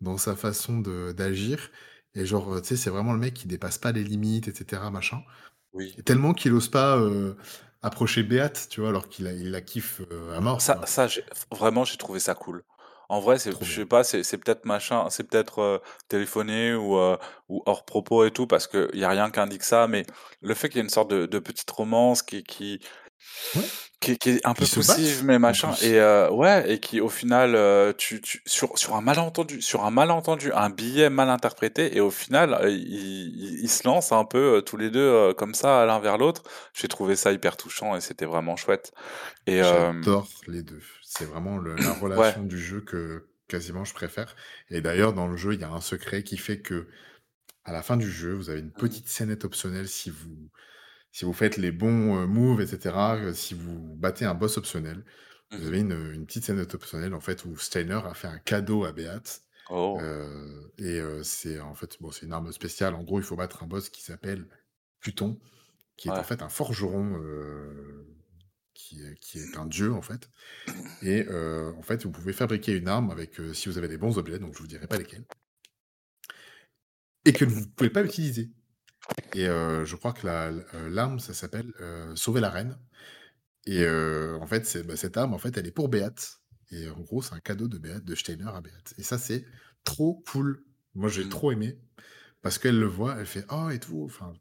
dans 0.00 0.18
sa 0.18 0.36
façon 0.36 0.78
d'agir. 0.80 1.70
Et 2.14 2.26
genre, 2.26 2.54
euh, 2.56 2.60
tu 2.60 2.68
sais, 2.68 2.76
c'est 2.76 2.90
vraiment 2.90 3.12
le 3.14 3.18
mec 3.20 3.34
qui 3.34 3.48
dépasse 3.48 3.78
pas 3.78 3.92
les 3.92 4.04
limites, 4.04 4.48
etc., 4.48 4.90
machin. 4.90 5.22
Oui. 5.72 5.94
Et 5.98 6.02
tellement 6.04 6.34
qu'il 6.34 6.52
ose 6.54 6.68
pas 6.70 6.98
euh, 6.98 7.34
approcher 7.82 8.22
Béate, 8.24 8.68
tu 8.70 8.80
vois, 8.80 8.90
alors 8.90 9.08
qu'il 9.08 9.26
la 9.50 9.60
kiffe 9.62 10.02
euh, 10.12 10.36
à 10.36 10.40
mort, 10.40 10.74
Ça, 10.86 11.08
vraiment, 11.50 11.84
j'ai 11.84 11.96
trouvé 11.96 12.18
ça 12.20 12.34
cool. 12.34 12.62
En 13.12 13.20
vrai, 13.20 13.38
c'est, 13.38 13.52
je 13.62 13.80
sais 13.80 13.84
pas, 13.84 14.04
c'est, 14.04 14.22
c'est 14.22 14.38
peut-être 14.38 14.64
machin, 14.64 15.10
c'est 15.10 15.24
peut-être 15.24 15.58
euh, 15.58 15.78
téléphoné 16.08 16.72
ou, 16.72 16.96
euh, 16.96 17.18
ou 17.50 17.62
hors 17.66 17.84
propos 17.84 18.24
et 18.24 18.30
tout, 18.30 18.46
parce 18.46 18.66
qu'il 18.66 18.88
y 18.94 19.04
a 19.04 19.10
rien 19.10 19.30
qui 19.30 19.38
indique 19.38 19.64
ça, 19.64 19.86
mais 19.86 20.06
le 20.40 20.54
fait 20.54 20.70
qu'il 20.70 20.78
y 20.78 20.80
ait 20.80 20.84
une 20.84 20.88
sorte 20.88 21.10
de, 21.10 21.26
de 21.26 21.38
petite 21.38 21.70
romance 21.70 22.22
qui, 22.22 22.42
qui, 22.42 22.80
Ouais. 23.54 23.62
qui, 24.00 24.16
qui 24.16 24.30
est 24.30 24.46
un 24.46 24.54
peu 24.54 24.64
poussive, 24.64 25.24
mais 25.24 25.38
machin, 25.38 25.74
et 25.82 26.00
euh, 26.00 26.30
ouais, 26.30 26.72
et 26.72 26.80
qui 26.80 27.02
au 27.02 27.10
final, 27.10 27.54
euh, 27.54 27.92
tu, 27.96 28.22
tu, 28.22 28.42
sur, 28.46 28.78
sur 28.78 28.96
un 28.96 29.02
malentendu, 29.02 29.60
sur 29.60 29.84
un 29.84 29.90
malentendu, 29.90 30.50
un 30.54 30.70
billet 30.70 31.10
mal 31.10 31.28
interprété, 31.28 31.94
et 31.94 32.00
au 32.00 32.10
final, 32.10 32.60
ils, 32.70 33.68
se 33.68 33.86
lancent 33.86 34.12
un 34.12 34.24
peu 34.24 34.62
tous 34.64 34.78
les 34.78 34.88
deux 34.88 35.34
comme 35.34 35.54
ça, 35.54 35.84
l'un 35.84 36.00
vers 36.00 36.16
l'autre. 36.16 36.44
J'ai 36.72 36.88
trouvé 36.88 37.14
ça 37.14 37.30
hyper 37.30 37.58
touchant 37.58 37.94
et 37.94 38.00
c'était 38.00 38.24
vraiment 38.24 38.56
chouette. 38.56 38.92
Et 39.46 39.62
J'adore 39.62 40.26
les 40.48 40.62
deux. 40.62 40.80
C'est 41.12 41.26
vraiment 41.26 41.58
le- 41.58 41.78
la 41.78 41.92
ouais. 42.16 42.34
relation 42.34 42.42
du 42.44 42.58
jeu 42.58 42.80
que, 42.80 43.28
quasiment, 43.48 43.84
je 43.84 43.94
préfère. 43.94 44.34
Et 44.70 44.80
d'ailleurs, 44.80 45.12
dans 45.12 45.28
le 45.28 45.36
jeu, 45.36 45.54
il 45.54 45.60
y 45.60 45.64
a 45.64 45.70
un 45.72 45.80
secret 45.80 46.22
qui 46.24 46.36
fait 46.38 46.60
que 46.62 46.88
à 47.64 47.72
la 47.72 47.82
fin 47.82 47.96
du 47.96 48.10
jeu, 48.10 48.32
vous 48.34 48.50
avez 48.50 48.60
une 48.60 48.72
Mmh 48.74 48.74
petite 48.74 49.08
scénette 49.08 49.44
optionnelle 49.44 49.88
si 49.88 50.10
vous 50.10 50.50
si 51.12 51.24
vous 51.26 51.32
faites 51.34 51.56
les 51.58 51.72
bons, 51.72 52.22
heu, 52.22 52.26
moves 52.26 52.60
et 52.62 52.66
cetera, 52.68 53.18
heu, 53.18 53.34
si 53.34 53.54
vous 53.54 53.96
battez 53.96 54.24
un 54.26 54.34
boss 54.34 54.58
optionnel, 54.58 55.04
vous 55.56 55.66
Mmh 55.66 55.68
avez 55.68 55.80
une, 55.80 55.92
une 56.14 56.26
petite 56.26 56.44
scénette 56.44 56.74
optionnelle, 56.74 57.14
en 57.14 57.20
fait, 57.20 57.44
où 57.46 57.56
Steiner 57.58 58.00
a 58.04 58.14
fait 58.14 58.28
un 58.28 58.38
cadeau 58.38 58.84
à 58.84 58.92
Beat, 58.92 59.42
Oh. 59.68 60.00
heu 60.00 60.72
et 60.78 61.00
c'est 61.24 61.60
en 61.60 61.74
fait, 61.74 61.98
bon, 62.00 62.10
c'est 62.12 62.26
une 62.26 62.32
arme 62.34 62.52
spéciale. 62.52 62.94
En 62.94 63.04
gros, 63.04 63.20
il 63.20 63.24
faut 63.24 63.36
battre 63.36 63.62
un 63.64 63.66
boss 63.68 63.90
qui 63.90 64.02
s'appelle 64.02 64.48
Pluton, 65.00 65.40
qui 65.96 66.08
est 66.08 66.18
en 66.18 66.24
fait 66.24 66.42
un 66.42 66.48
forgeron, 66.50 67.16
qui 68.82 69.02
est 69.04 69.16
qui 69.20 69.38
est 69.40 69.56
un 69.56 69.66
dieu, 69.66 69.92
en 69.94 70.02
fait 70.02 70.30
et 71.02 71.26
heu, 71.30 71.74
en 71.78 71.82
fait, 71.82 72.04
vous 72.04 72.12
pouvez 72.12 72.32
fabriquer 72.34 72.72
une 72.76 72.88
arme 72.88 73.10
avec, 73.10 73.40
heu, 73.40 73.54
si 73.54 73.68
vous 73.68 73.78
avez 73.78 73.88
des 73.88 73.98
bons 73.98 74.18
objets, 74.18 74.38
donc 74.40 74.54
je 74.56 74.60
vous 74.60 74.68
dirai 74.68 74.86
pas 74.88 74.98
lesquels 74.98 75.26
et 77.24 77.34
que 77.34 77.44
vous 77.44 77.60
ne 77.60 77.66
pouvez 77.66 77.90
pas 77.90 78.04
utiliser 78.04 78.50
et 79.34 79.46
heu, 79.48 79.84
je 79.84 79.96
crois 79.96 80.12
que 80.14 80.26
la 80.26 80.52
l'arme, 80.88 81.20
ça 81.20 81.34
s'appelle, 81.34 81.72
sauver 82.16 82.40
la 82.40 82.50
reine 82.50 82.78
et 83.66 83.86
en 83.88 84.46
fait, 84.46 84.78
bah, 84.86 84.96
cette 84.96 85.16
arme, 85.18 85.34
en 85.34 85.38
fait, 85.38 85.56
elle 85.58 85.66
est 85.68 85.72
pour 85.72 85.88
Beat 85.88 86.40
et 86.72 86.88
en 86.90 87.00
gros, 87.00 87.22
c'est 87.22 87.34
un 87.34 87.40
cadeau 87.40 87.68
de 87.68 87.78
Beat, 87.78 88.04
de 88.04 88.14
Steiner 88.16 88.48
à 88.54 88.60
Beat 88.62 88.94
et 88.98 89.02
ça, 89.04 89.18
c'est 89.18 89.46
trop 89.84 90.22
cool. 90.32 90.64
Moi, 90.94 91.08
j'ai 91.10 91.24
Mmh. 91.24 91.28
trop 91.28 91.52
aimé 91.52 91.80
parce 92.42 92.58
qu'elle 92.58 92.78
le 92.80 92.86
voit, 92.86 93.16
elle 93.18 93.26
fait: 93.26 93.46
«Oh» 93.50 93.70
et 93.70 93.80
tout, 93.80 94.04
enfin, 94.04 94.34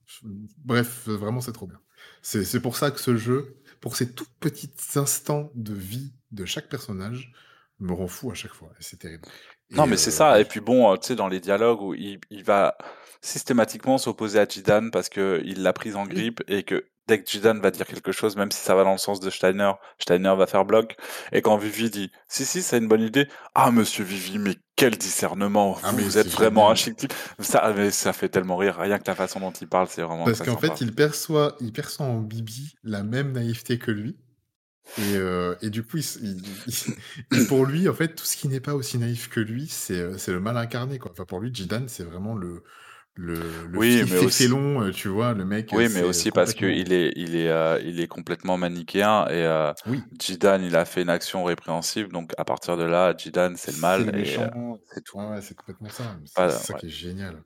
bref, 0.58 1.08
vraiment, 1.08 1.42
c'est 1.42 1.54
trop 1.54 1.68
bien. 1.68 1.82
C'est 2.22 2.44
c'est 2.46 2.62
pour 2.62 2.78
ça 2.78 2.92
que 2.92 3.00
ce 3.00 3.16
jeu, 3.18 3.62
pour 3.82 3.96
ces 3.96 4.14
tout 4.14 4.28
petits 4.40 4.72
instants 4.96 5.52
de 5.56 5.74
vie 5.74 6.14
de 6.32 6.46
chaque 6.46 6.70
personnage, 6.70 7.34
me 7.80 7.94
rend 7.94 8.08
fou 8.08 8.32
à 8.32 8.36
chaque 8.36 8.54
fois 8.54 8.72
c'est 8.80 9.00
terrible. 9.00 9.28
Non, 9.72 9.88
mais 9.88 9.98
c'est 9.98 10.10
heu 10.10 10.14
ça 10.14 10.40
et 10.40 10.46
puis 10.46 10.60
bon, 10.60 10.94
heu, 10.94 10.98
tu 10.98 11.08
sais, 11.08 11.16
dans 11.16 11.28
les 11.28 11.40
dialogues 11.40 11.82
où 11.82 11.94
il 11.94 12.20
il 12.30 12.44
va 12.44 12.78
systématiquement 13.22 13.98
s'opposer 13.98 14.40
à 14.40 14.46
Zidane 14.46 14.92
parce 14.92 15.10
qu'il 15.10 15.62
l'a 15.62 15.74
prise 15.74 15.96
en 15.96 16.06
grippe 16.06 16.42
et 16.48 16.64
que 16.64 16.86
dès 17.08 17.22
que 17.22 17.30
Zidane 17.30 17.60
va 17.60 17.72
dire 17.72 17.86
quelque 17.86 18.12
chose, 18.12 18.36
même 18.36 18.52
si 18.52 18.60
ça 18.60 18.76
va 18.76 18.84
dans 18.84 18.92
le 18.94 18.98
sens 18.98 19.20
de 19.20 19.30
Steiner, 19.30 19.72
Steiner 20.00 20.36
va 20.38 20.48
faire 20.48 20.66
bloc 20.66 20.96
et 21.32 21.42
quand 21.42 21.58
Vivi 21.58 21.90
dit: 21.90 22.12
«Si, 22.28 22.46
si, 22.46 22.62
c'est 22.62 22.78
une 22.78 22.88
bonne 22.88 23.02
idée», 23.02 23.28
«Ah 23.56 23.72
monsieur 23.72 24.04
Vivi, 24.04 24.40
mais 24.40 24.56
quel 24.82 24.98
discernement! 24.98 25.78
ah 25.84 25.92
Vous, 25.92 26.18
êtes 26.18 26.30
vraiment 26.30 26.72
un 26.72 26.76
chic 26.76 26.96
type». 26.96 27.14
Ça, 27.40 27.72
mais 27.76 27.92
ça 27.92 28.14
fait 28.14 28.30
tellement 28.30 28.58
rire, 28.58 28.78
rien 28.78 28.98
que 28.98 29.04
la 29.06 29.16
façon 29.16 29.40
dont 29.40 29.52
il 29.52 29.68
parle, 29.68 29.88
c'est 29.90 30.02
vraiment 30.02 30.26
parce 30.26 30.42
qu'en 30.42 30.58
fait, 30.58 30.82
il 30.82 30.94
perçoit 30.94 31.56
il 31.62 31.72
perçoit 31.72 32.08
en 32.08 32.20
Bibi 32.20 32.74
la 32.84 33.04
même 33.04 33.32
naïveté 33.32 33.78
que 33.78 33.92
lui 33.92 34.18
Et 34.98 35.18
heu 35.18 35.56
et 35.62 35.70
du 35.70 35.84
coup, 35.84 35.98
il 35.98 36.00
s 36.00 36.18
il 36.24 36.42
il 36.68 37.42
et 37.42 37.46
pour 37.46 37.66
lui, 37.66 37.88
en 37.88 37.94
fait, 37.94 38.16
tout 38.16 38.26
ce 38.26 38.36
qui 38.36 38.48
n'est 38.48 38.60
pas 38.60 38.74
aussi 38.74 38.98
naïf 38.98 39.30
que 39.30 39.40
lui, 39.40 39.68
c'est, 39.68 40.18
c'est 40.18 40.32
le 40.32 40.40
mal 40.40 40.58
incarné, 40.58 40.98
quoi. 40.98 41.12
Enfin, 41.12 41.26
pour 41.26 41.40
lui, 41.40 41.54
Zidane, 41.56 41.88
c'est 41.88 42.04
vraiment 42.04 42.36
le 42.36 42.64
le 43.16 43.66
le 43.68 43.80
Oui, 43.80 44.04
mais 44.06 44.18
aussi 44.18 44.30
félon, 44.30 44.82
heu, 44.84 44.92
tu 44.92 45.08
vois? 45.10 45.34
Le 45.34 45.46
mec, 45.46 45.74
Oui, 45.74 45.88
mais 45.88 46.02
c'est, 46.02 46.12
heu, 46.20 46.26
aussi 46.26 46.32
parce 46.32 46.54
qu'il 46.54 46.92
est 46.92 47.14
il 47.16 47.34
est, 47.36 47.48
heu, 47.50 47.80
il 47.86 48.02
est 48.02 48.08
complètement 48.08 48.58
manichéen 48.58 49.26
et 49.30 49.46
oui, 49.86 50.12
Zidane, 50.22 50.64
il 50.64 50.76
a 50.76 50.84
fait 50.84 51.02
une 51.04 51.10
action 51.10 51.46
répréhensible, 51.46 52.12
donc 52.12 52.34
à 52.38 52.44
partir 52.44 52.76
de 52.76 52.84
là, 52.84 53.16
Zidane, 53.18 53.56
c'est 53.56 53.72
le 53.72 53.78
mal 53.78 54.12
c'est 54.94 55.04
tout. 55.04 55.18
Ouais, 55.18 55.42
c'est 55.42 55.56
complètement 55.56 55.90
ça. 55.90 56.20
C'est 56.26 56.50
ça 56.50 56.74
ouais. 56.74 56.76
qui 56.76 56.88
est 56.88 56.90
génial. 56.90 57.44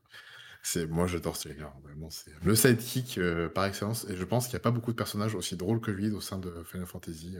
C'est 0.63 0.87
moi, 0.87 1.07
j'adore 1.07 1.37
ce 1.37 1.49
gars, 1.49 1.73
vraiment, 1.83 2.09
c'est 2.11 2.31
le 2.43 2.55
sidekick, 2.55 3.19
par 3.55 3.65
excellence 3.65 4.05
et 4.09 4.17
je 4.17 4.25
pense 4.25 4.45
qu'il 4.47 4.53
y 4.55 4.57
a 4.57 4.59
pas 4.61 4.71
beaucoup 4.71 4.91
de 4.91 4.97
personnages 4.97 5.35
aussi 5.35 5.57
drôles 5.57 5.81
que 5.81 5.91
lui 5.91 6.11
au 6.11 6.21
sein 6.21 6.39
de 6.39 6.63
Final 6.63 6.87
Fantasy, 6.87 7.37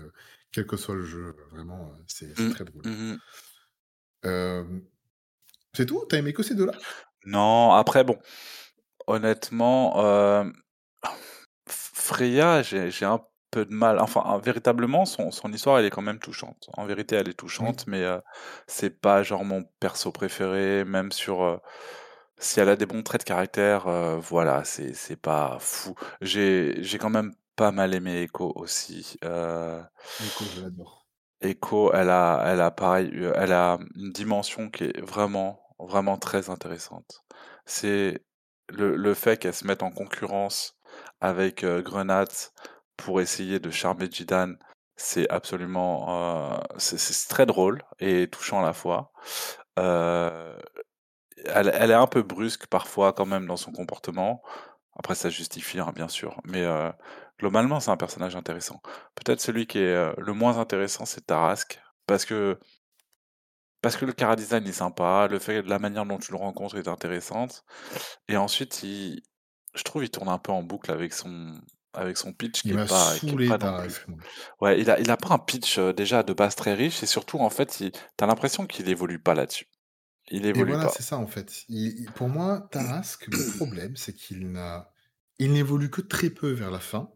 quel 0.52 0.68
que 0.68 0.78
soit 0.78 0.96
le 0.96 1.06
jeu, 1.06 1.36
vraiment, 1.52 1.94
c'est 2.08 2.36
Mmh. 2.38 2.50
très 2.50 2.66
drôle. 2.66 2.86
Mmh 2.86 2.92
mh. 3.16 3.20
Hem, 4.24 4.88
c'est 5.74 5.86
tout? 5.88 6.06
Tu 6.10 6.16
as 6.16 6.20
aimé 6.20 6.34
que 6.34 6.44
ces 6.44 6.56
2 6.56 6.66
là? 6.68 6.74
Non, 7.26 7.74
après 7.74 8.04
bon, 8.04 8.18
honnêtement, 9.08 9.96
F 11.70 11.92
Freya, 11.94 12.62
j'ai 12.64 13.06
un 13.06 13.22
peu 13.52 13.66
de 13.66 13.74
mal 13.74 14.00
enfin, 14.00 14.22
hein, 14.26 14.38
véritablement, 14.40 15.06
son 15.06 15.32
son 15.32 15.52
histoire, 15.54 15.80
elle 15.80 15.86
est 15.86 15.90
quand 15.90 16.02
même 16.02 16.20
touchante. 16.20 16.70
En 16.78 16.86
vérité, 16.86 17.16
elle 17.16 17.30
est 17.30 17.34
Oui. 17.58 17.74
touchante, 17.74 17.86
mais 17.88 18.04
heu, 18.04 18.22
c'est 18.68 18.90
pas 19.02 19.24
genre 19.24 19.46
mon 19.46 19.64
perso 19.80 20.12
préféré, 20.12 20.84
même 20.86 21.12
sur, 21.12 21.44
heu, 21.44 21.60
si 22.40 22.60
elle 22.60 22.70
a 22.70 22.76
des 22.76 22.86
bons 22.86 23.04
traits 23.04 23.22
de 23.22 23.26
caractère, 23.28 23.88
voilà, 24.22 24.64
c'est 24.66 25.16
pas 25.22 25.58
fou. 25.60 25.96
J'ai 26.22 26.98
quand 27.00 27.10
même 27.10 27.34
pas 27.56 27.72
mal 27.72 27.94
aimé 27.96 28.24
Echo 28.24 28.54
aussi, 28.56 29.18
Echo, 30.20 30.50
je 30.50 30.60
l'adore. 30.60 31.06
Echo, 31.42 31.92
elle 31.94 32.10
a 32.10 32.44
elle 32.46 32.62
a 32.62 32.72
pareil, 32.72 33.12
elle 33.36 33.52
a 33.54 33.78
une 33.96 34.12
dimension 34.12 34.70
qui 34.70 34.86
est 34.86 35.00
vraiment, 35.02 35.62
vraiment 35.80 36.18
très 36.18 36.50
intéressante. 36.50 37.24
C'est 37.66 38.24
le 38.70 39.14
fait 39.14 39.38
qu'elle 39.38 39.54
se 39.54 39.68
mette 39.68 39.84
en 39.84 39.92
concurrence 39.92 40.78
avec, 41.22 41.64
heu, 41.64 41.82
Grenade 41.82 42.30
pour 42.98 43.22
essayer 43.22 43.60
de 43.60 43.70
charmer 43.70 44.10
Zidane, 44.10 44.58
c'est 44.96 45.30
absolument, 45.30 46.60
c'est 46.78 47.28
très 47.28 47.46
drôle 47.46 47.84
et 48.00 48.30
touchant 48.30 48.62
à 48.62 48.66
la 48.66 48.74
fois. 48.74 49.12
Elle 51.46 51.92
est 51.92 51.94
un 51.94 52.08
peu 52.08 52.24
brusque 52.24 52.68
parfois 52.68 53.12
quand 53.14 53.26
même 53.26 53.46
dans 53.46 53.58
son 53.58 53.72
comportement. 53.74 54.42
Après 54.98 55.16
ça 55.16 55.30
justifie, 55.30 55.80
hein, 55.80 55.92
bien 55.94 56.08
sûr, 56.08 56.40
mais 56.46 56.66
globalement, 57.40 57.82
c'est 57.82 57.92
un 57.92 57.98
personnage 57.98 58.38
intéressant. 58.38 58.82
Peut-être 59.16 59.42
celui 59.42 59.68
qui 59.68 59.80
est, 59.80 60.16
le 60.18 60.34
moins 60.34 60.58
intéressant, 60.58 61.06
c'est 61.06 61.26
Tarrasque, 61.28 61.82
parce 62.08 62.24
que 62.24 62.58
parce 63.86 63.98
que 63.98 64.06
le 64.06 64.14
chara-design 64.18 64.66
est 64.68 64.72
sympa, 64.74 65.28
le 65.30 65.40
fait 65.40 65.62
la 65.64 65.80
manière 65.80 66.06
dont 66.06 66.18
tu 66.18 66.32
le 66.32 66.38
rencontres 66.38 66.78
est 66.78 66.88
intéressante 66.88 67.64
et 68.30 68.38
ensuite 68.38 68.84
il 68.84 69.22
je 69.76 69.84
trouve 69.84 70.04
il 70.04 70.10
tourne 70.12 70.30
un 70.30 70.40
peu 70.40 70.52
en 70.52 70.64
boucle 70.64 70.92
avec 70.92 71.14
son 71.14 71.62
avec 71.94 72.18
son 72.18 72.34
pitch 72.34 72.64
Il 72.64 72.72
qui 72.72 72.74
est 72.74 72.78
m'a 72.78 72.86
pas 72.86 73.20
qui 73.20 73.36
est 73.36 73.40
pas 73.48 73.58
non 73.58 73.72
plus 73.74 74.06
ouais, 74.62 74.80
il 74.82 74.90
a 74.92 75.00
il 75.00 75.10
a 75.12 75.18
pas 75.18 75.34
un 75.34 75.40
pitch, 75.40 75.78
heu, 75.80 75.94
déjà 75.94 76.24
de 76.24 76.34
base 76.34 76.56
très 76.56 76.74
riche 76.74 77.04
et 77.04 77.06
surtout 77.06 77.40
en 77.40 77.50
fait, 77.50 77.80
il 77.82 77.92
tu 77.92 78.00
as 78.24 78.28
l'impression 78.28 78.68
qu'il 78.68 78.90
évolue 78.90 79.20
pas 79.22 79.36
là-dessus. 79.36 79.68
Il 80.30 80.46
Et 80.54 80.64
évolue 80.64 80.64
voilà, 80.64 80.88
pas. 80.88 80.94
c'est 80.96 81.04
ça, 81.04 81.18
en 81.18 81.28
fait. 81.28 81.64
Il 81.68 82.00
il 82.00 82.12
pour 82.12 82.30
moi, 82.30 82.68
Tarrasque, 82.72 83.28
le 83.28 83.46
problème, 83.46 83.96
c'est 83.96 84.14
qu'il 84.14 84.52
n'a 84.52 84.92
il 85.40 85.52
n'évolue 85.54 85.90
que 85.92 86.02
très 86.02 86.30
peu 86.30 86.52
vers 86.52 86.72
la 86.72 86.80
fin. 86.80 87.12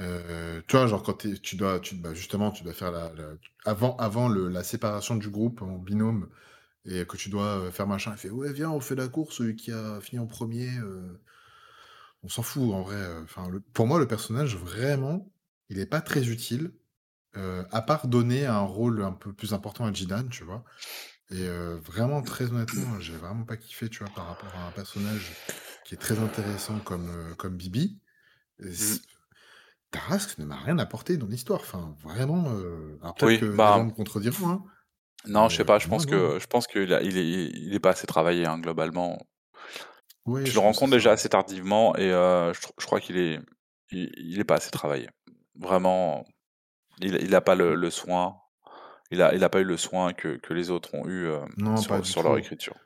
Heu, 0.00 0.62
tu 0.66 0.76
vois, 0.76 0.86
genre, 0.88 1.02
quand 1.02 1.24
tu 1.42 1.56
dois 1.56 1.80
tu 1.80 1.94
bah, 1.96 2.14
justement, 2.14 2.50
tu 2.50 2.64
dois 2.64 2.72
faire 2.74 2.90
la 2.92 3.12
la 3.14 3.34
avant 3.64 3.96
avant 3.96 4.28
le 4.28 4.48
la 4.48 4.64
séparation 4.64 5.16
du 5.16 5.30
groupe 5.30 5.62
en 5.62 5.78
binôme 5.78 6.28
et 6.86 7.06
que 7.06 7.16
tu 7.18 7.30
dois, 7.30 7.58
heu, 7.68 7.70
faire 7.72 7.86
machin, 7.88 8.12
il 8.14 8.18
fait: 8.18 8.30
«Ouais, 8.30 8.52
viens, 8.52 8.70
on 8.70 8.80
fait 8.80 8.96
la 8.96 9.08
course, 9.08 9.36
celui 9.36 9.56
qui 9.56 9.72
a 9.72 10.00
fini 10.00 10.20
en 10.20 10.26
premier. 10.28 10.66
er 10.68 10.80
On 12.22 12.28
s'en 12.28 12.42
fout, 12.42 12.72
en 12.72 12.82
vrai, 12.82 12.96
heu, 12.96 13.22
enfin, 13.24 13.48
le 13.50 13.60
pour 13.60 13.86
moi, 13.86 13.98
le 13.98 14.06
personnage, 14.08 14.56
vraiment, 14.56 15.30
il 15.68 15.78
est 15.78 15.86
pas 15.86 16.00
très 16.00 16.28
utile, 16.28 16.72
à 17.72 17.82
part 17.82 18.08
donner 18.08 18.46
un 18.46 18.60
rôle 18.60 19.02
un 19.02 19.12
peu 19.12 19.32
plus 19.32 19.54
important 19.54 19.86
à 19.86 19.92
Zidane, 19.94 20.28
tu 20.30 20.44
vois? 20.44 20.64
Et 21.30 21.48
vraiment, 21.84 22.22
très 22.22 22.46
honnêtement, 22.52 23.00
j'ai 23.00 23.16
vraiment 23.16 23.44
pas 23.44 23.56
kiffé, 23.58 23.88
tu 23.90 24.00
vois, 24.04 24.12
par 24.14 24.26
rapport 24.26 24.56
à 24.56 24.66
un 24.68 24.72
personnage 24.72 25.38
qui 25.84 25.94
est 25.94 25.98
très 25.98 26.20
intéressant 26.20 26.80
comme, 26.80 27.34
comme 27.38 27.56
Bibi. 27.56 28.00
Et 28.60 28.72
c 28.74 29.00
Tarrasque 29.94 30.38
ne 30.38 30.44
m'a 30.44 30.56
rien 30.56 30.78
apporté 30.78 31.16
dans 31.16 31.26
l'histoire, 31.26 31.60
enfin, 31.60 31.96
vraiment, 32.02 32.50
heu, 32.52 32.98
alors 33.02 33.16
peut-être 33.16 33.36
Oui, 33.36 33.40
que 33.40 33.46
les 33.46 33.72
gens 33.72 33.82
bah, 33.82 33.86
me 33.86 33.92
contrediront, 33.92 34.48
hein, 34.48 34.64
non, 35.26 35.48
je 35.48 35.56
sais 35.56 35.64
pas, 35.64 35.78
je 35.78 35.86
pense 35.86 36.04
non, 36.04 36.06
que 36.06 36.38
je 36.40 36.46
pense 36.46 36.66
qu'il 36.66 36.92
a 36.92 37.02
il 37.02 37.16
est 37.18 37.50
il 37.54 37.74
est 37.74 37.80
pas 37.80 37.90
assez 37.90 38.06
travaillé, 38.06 38.46
hein, 38.46 38.58
globalement. 38.58 39.18
Le 40.44 40.44
je 40.44 40.60
c'est 40.72 40.88
ça, 40.88 40.88
déjà 40.90 41.12
assez 41.12 41.28
tardivement 41.28 41.96
et 41.96 42.10
heu, 42.10 42.52
je 42.78 42.86
crois 42.86 43.00
qu'il 43.00 43.16
est 43.16 43.40
il 43.90 44.10
il 44.16 44.40
est 44.40 44.44
pas 44.44 44.56
assez 44.56 44.70
travaillé. 44.70 45.08
Vraiment, 45.54 46.24
il 47.00 47.16
il 47.22 47.34
a 47.36 47.42
pas 47.42 47.56
le 47.56 47.76
le 47.76 47.90
soin, 47.90 48.36
il 49.14 49.22
a 49.22 49.34
il 49.34 49.44
a 49.44 49.48
pas 49.48 49.60
eu 49.60 49.64
le 49.64 49.76
soin 49.76 50.12
que 50.12 50.36
que 50.36 50.54
les 50.54 50.70
autres 50.70 50.94
ont 50.94 51.08
eu, 51.08 51.28
non, 51.56 51.84
pas 51.84 52.02
sur 52.04 52.22
leur 52.22 52.36
écriture. 52.38 52.76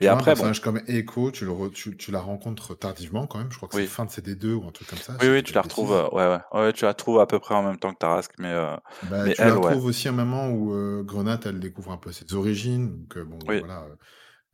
Et 0.00 0.08
un 0.08 0.20
après 0.20 0.34
bon, 0.36 0.44
personnage 0.46 0.60
comme 0.60 0.80
Echo, 0.86 1.30
tu 1.30 1.44
le 1.44 1.52
re 1.52 1.70
tu 1.72 1.96
tu 1.96 2.10
la 2.10 2.20
rencontres 2.20 2.74
tardivement 2.74 3.26
quand 3.26 3.38
même, 3.38 3.50
je 3.50 3.56
crois 3.56 3.68
que 3.68 3.74
c'est 3.74 3.82
oui, 3.82 3.86
fin 3.86 4.04
de 4.04 4.10
CD2 4.10 4.54
ou 4.54 4.66
un 4.66 4.72
truc 4.72 4.88
comme 4.88 5.02
ça, 5.02 5.18
oui, 5.20 5.28
oui, 5.28 5.42
tu 5.42 5.54
la 5.54 5.62
retrouves, 5.62 5.90
ouais, 6.12 6.26
ouais, 6.28 6.40
ouais, 6.52 6.72
tu 6.72 6.84
la 6.84 6.90
retrouves 6.90 7.20
à 7.20 7.26
peu 7.26 7.38
près 7.38 7.54
en 7.54 7.62
même 7.62 7.78
temps 7.78 7.92
que 7.92 7.98
Tarrasque 7.98 8.34
mais 8.38 8.52
heu, 8.52 8.76
Bah, 9.02 9.28
mais 9.28 9.30
tu 9.30 9.44
la 9.44 9.52
elle, 9.52 9.56
ouais, 9.56 9.76
retrouves 9.76 9.84
aussi 9.84 10.08
à 10.08 10.10
un 10.12 10.14
moment 10.14 10.48
où, 10.50 10.72
heu, 10.74 11.02
Grenade, 11.04 11.44
elle 11.46 11.60
découvre 11.60 11.92
un 11.92 11.98
peu 11.98 12.12
ses 12.12 12.32
origines, 12.34 13.00
donc 13.02 13.16
heu, 13.16 13.24
bon, 13.24 13.38
oui, 13.48 13.56
voilà, 13.58 13.86
heu 13.86 13.98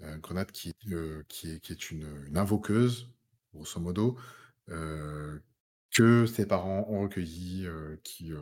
heu, 0.07 0.19
Grenade 0.19 0.53
qui 0.53 0.71
est, 0.71 0.93
heu, 0.93 1.25
qui 1.29 1.53
est 1.53 1.61
qui 1.61 1.73
est 1.73 1.91
une, 1.93 2.25
une 2.29 2.39
invoqueuse, 2.39 3.11
grosso 3.55 3.81
modo, 3.81 4.19
que 5.95 6.27
ses 6.27 6.47
parents 6.47 6.87
ont 6.89 7.03
recueillie, 7.03 7.67
heu, 7.67 8.01
qui, 8.05 8.33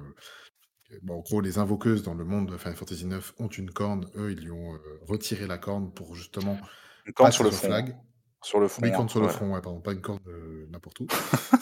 bon, 1.02 1.18
en 1.18 1.20
gros, 1.20 1.40
les 1.40 1.58
invoqueuses 1.58 2.02
dans 2.02 2.14
le 2.14 2.24
monde 2.24 2.50
de 2.50 2.56
Final 2.56 2.76
Fantasy 2.76 3.04
IX 3.04 3.32
ont 3.38 3.48
une 3.48 3.70
corne. 3.70 4.06
Eux, 4.16 4.32
ils 4.32 4.40
lui 4.44 4.50
ont, 4.50 4.74
heu, 4.74 4.80
retiré 5.06 5.46
la 5.46 5.58
corne 5.58 5.92
pour 5.92 6.14
justement 6.14 6.58
une 7.06 7.12
corne 7.12 7.32
sur 7.32 7.44
le 7.44 7.50
hein. 7.50 7.52
flag. 7.52 7.96
Sur 8.42 8.58
le 8.58 8.68
front, 8.68 8.82
hein, 8.86 8.90
corne 8.92 9.08
sur 9.10 9.20
le 9.20 9.28
front, 9.28 9.52
ouais, 9.52 9.60
pardon, 9.60 9.80
pas 9.82 9.92
une 9.92 10.00
corne, 10.00 10.20
heu, 10.26 10.66
n'importe 10.72 11.00
où. 11.00 11.06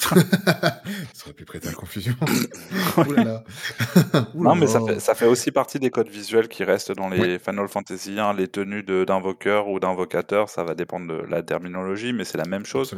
Ça 1.13 1.25
aurait 1.25 1.33
pu 1.35 1.45
prêter 1.45 1.69
à 1.69 1.73
confusion. 1.73 2.15
Ouh 2.99 3.03
là 3.03 3.05
Ouais. 3.17 3.25
là. 3.25 3.45
Ouh 4.35 4.45
là 4.45 4.51
Non, 4.51 4.55
mais 4.55 4.69
ça 4.69 4.81
fait 4.81 4.95
là. 4.95 5.01
ça 5.01 5.17
fait 5.17 5.27
aussi 5.27 5.51
partie 5.51 5.81
des 5.81 5.91
codes 5.91 6.09
visuels 6.09 6.47
qui 6.47 6.63
restent 6.63 6.93
dans 6.93 7.11
Oui. 7.11 7.19
les 7.19 7.41
Final 7.41 7.67
Fantasy 7.67 8.21
1. 8.21 8.33
Les 8.35 8.47
tenues 8.47 8.85
de 8.85 9.03
d'invoqueurs 9.05 9.67
ou 9.67 9.81
d'invocateurs, 9.81 10.49
ça 10.51 10.63
va 10.63 10.77
dépendre 10.77 11.09
de 11.09 11.21
la 11.27 11.43
terminologie, 11.43 12.13
mais 12.13 12.25
c'est 12.25 12.39
la 12.39 12.47
même 12.47 12.65
chose, 12.65 12.93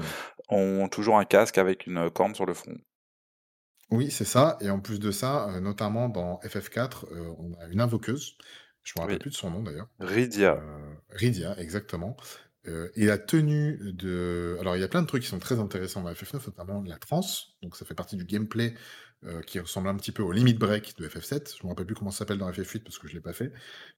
Absolument. 0.50 0.82
ont 0.82 0.88
toujours 0.88 1.18
un 1.18 1.24
casque 1.24 1.56
avec 1.56 1.86
une, 1.86 2.10
corne 2.10 2.34
sur 2.34 2.44
le 2.44 2.52
front. 2.52 2.76
Oui, 3.90 4.10
c'est 4.10 4.24
ça 4.24 4.56
et 4.60 4.70
en 4.70 4.78
plus 4.80 5.00
de 5.00 5.10
ça, 5.10 5.48
heu, 5.50 5.60
notamment 5.60 6.08
dans 6.08 6.38
FF4, 6.42 7.06
heu, 7.10 7.28
on 7.38 7.54
a 7.54 7.66
une 7.66 7.80
invoqueuse, 7.80 8.36
je 8.84 8.92
me 8.96 9.00
rappelle 9.02 9.18
Oui. 9.18 9.18
plus 9.18 9.30
de 9.30 9.34
son 9.34 9.50
nom 9.50 9.62
d'ailleurs, 9.64 9.88
Rydia. 10.00 10.52
heu, 10.56 10.96
Rydia 11.10 11.58
exactement, 11.60 12.16
heu 12.66 12.92
et 12.96 13.06
la 13.06 13.18
tenue 13.18 13.92
de 13.94 14.56
alors 14.60 14.76
il 14.76 14.80
y 14.80 14.84
a 14.84 14.88
plein 14.88 15.02
de 15.02 15.08
trucs 15.08 15.22
qui 15.24 15.28
sont 15.28 15.40
très 15.40 15.58
intéressants 15.60 16.02
dans 16.02 16.14
FF9, 16.14 16.46
notamment 16.48 16.82
la 16.82 16.98
transe, 16.98 17.56
donc 17.62 17.76
ça 17.76 17.84
fait 17.86 17.94
partie 17.94 18.16
du 18.16 18.24
gameplay, 18.24 18.74
qui 19.46 19.60
ressemble 19.60 19.88
un 19.88 19.96
petit 19.96 20.12
peu 20.12 20.22
au 20.22 20.32
Limit 20.32 20.54
Break 20.54 20.96
de 20.98 21.08
FF7. 21.08 21.54
Je 21.58 21.64
me 21.64 21.70
rappelle 21.70 21.86
plus 21.86 21.94
comment 21.96 22.10
ça 22.10 22.20
s'appelle 22.20 22.38
dans 22.38 22.52
FF8 22.52 22.84
parce 22.84 22.98
que 22.98 23.08
je 23.08 23.14
l'ai 23.14 23.20
pas 23.20 23.34
fait, 23.34 23.52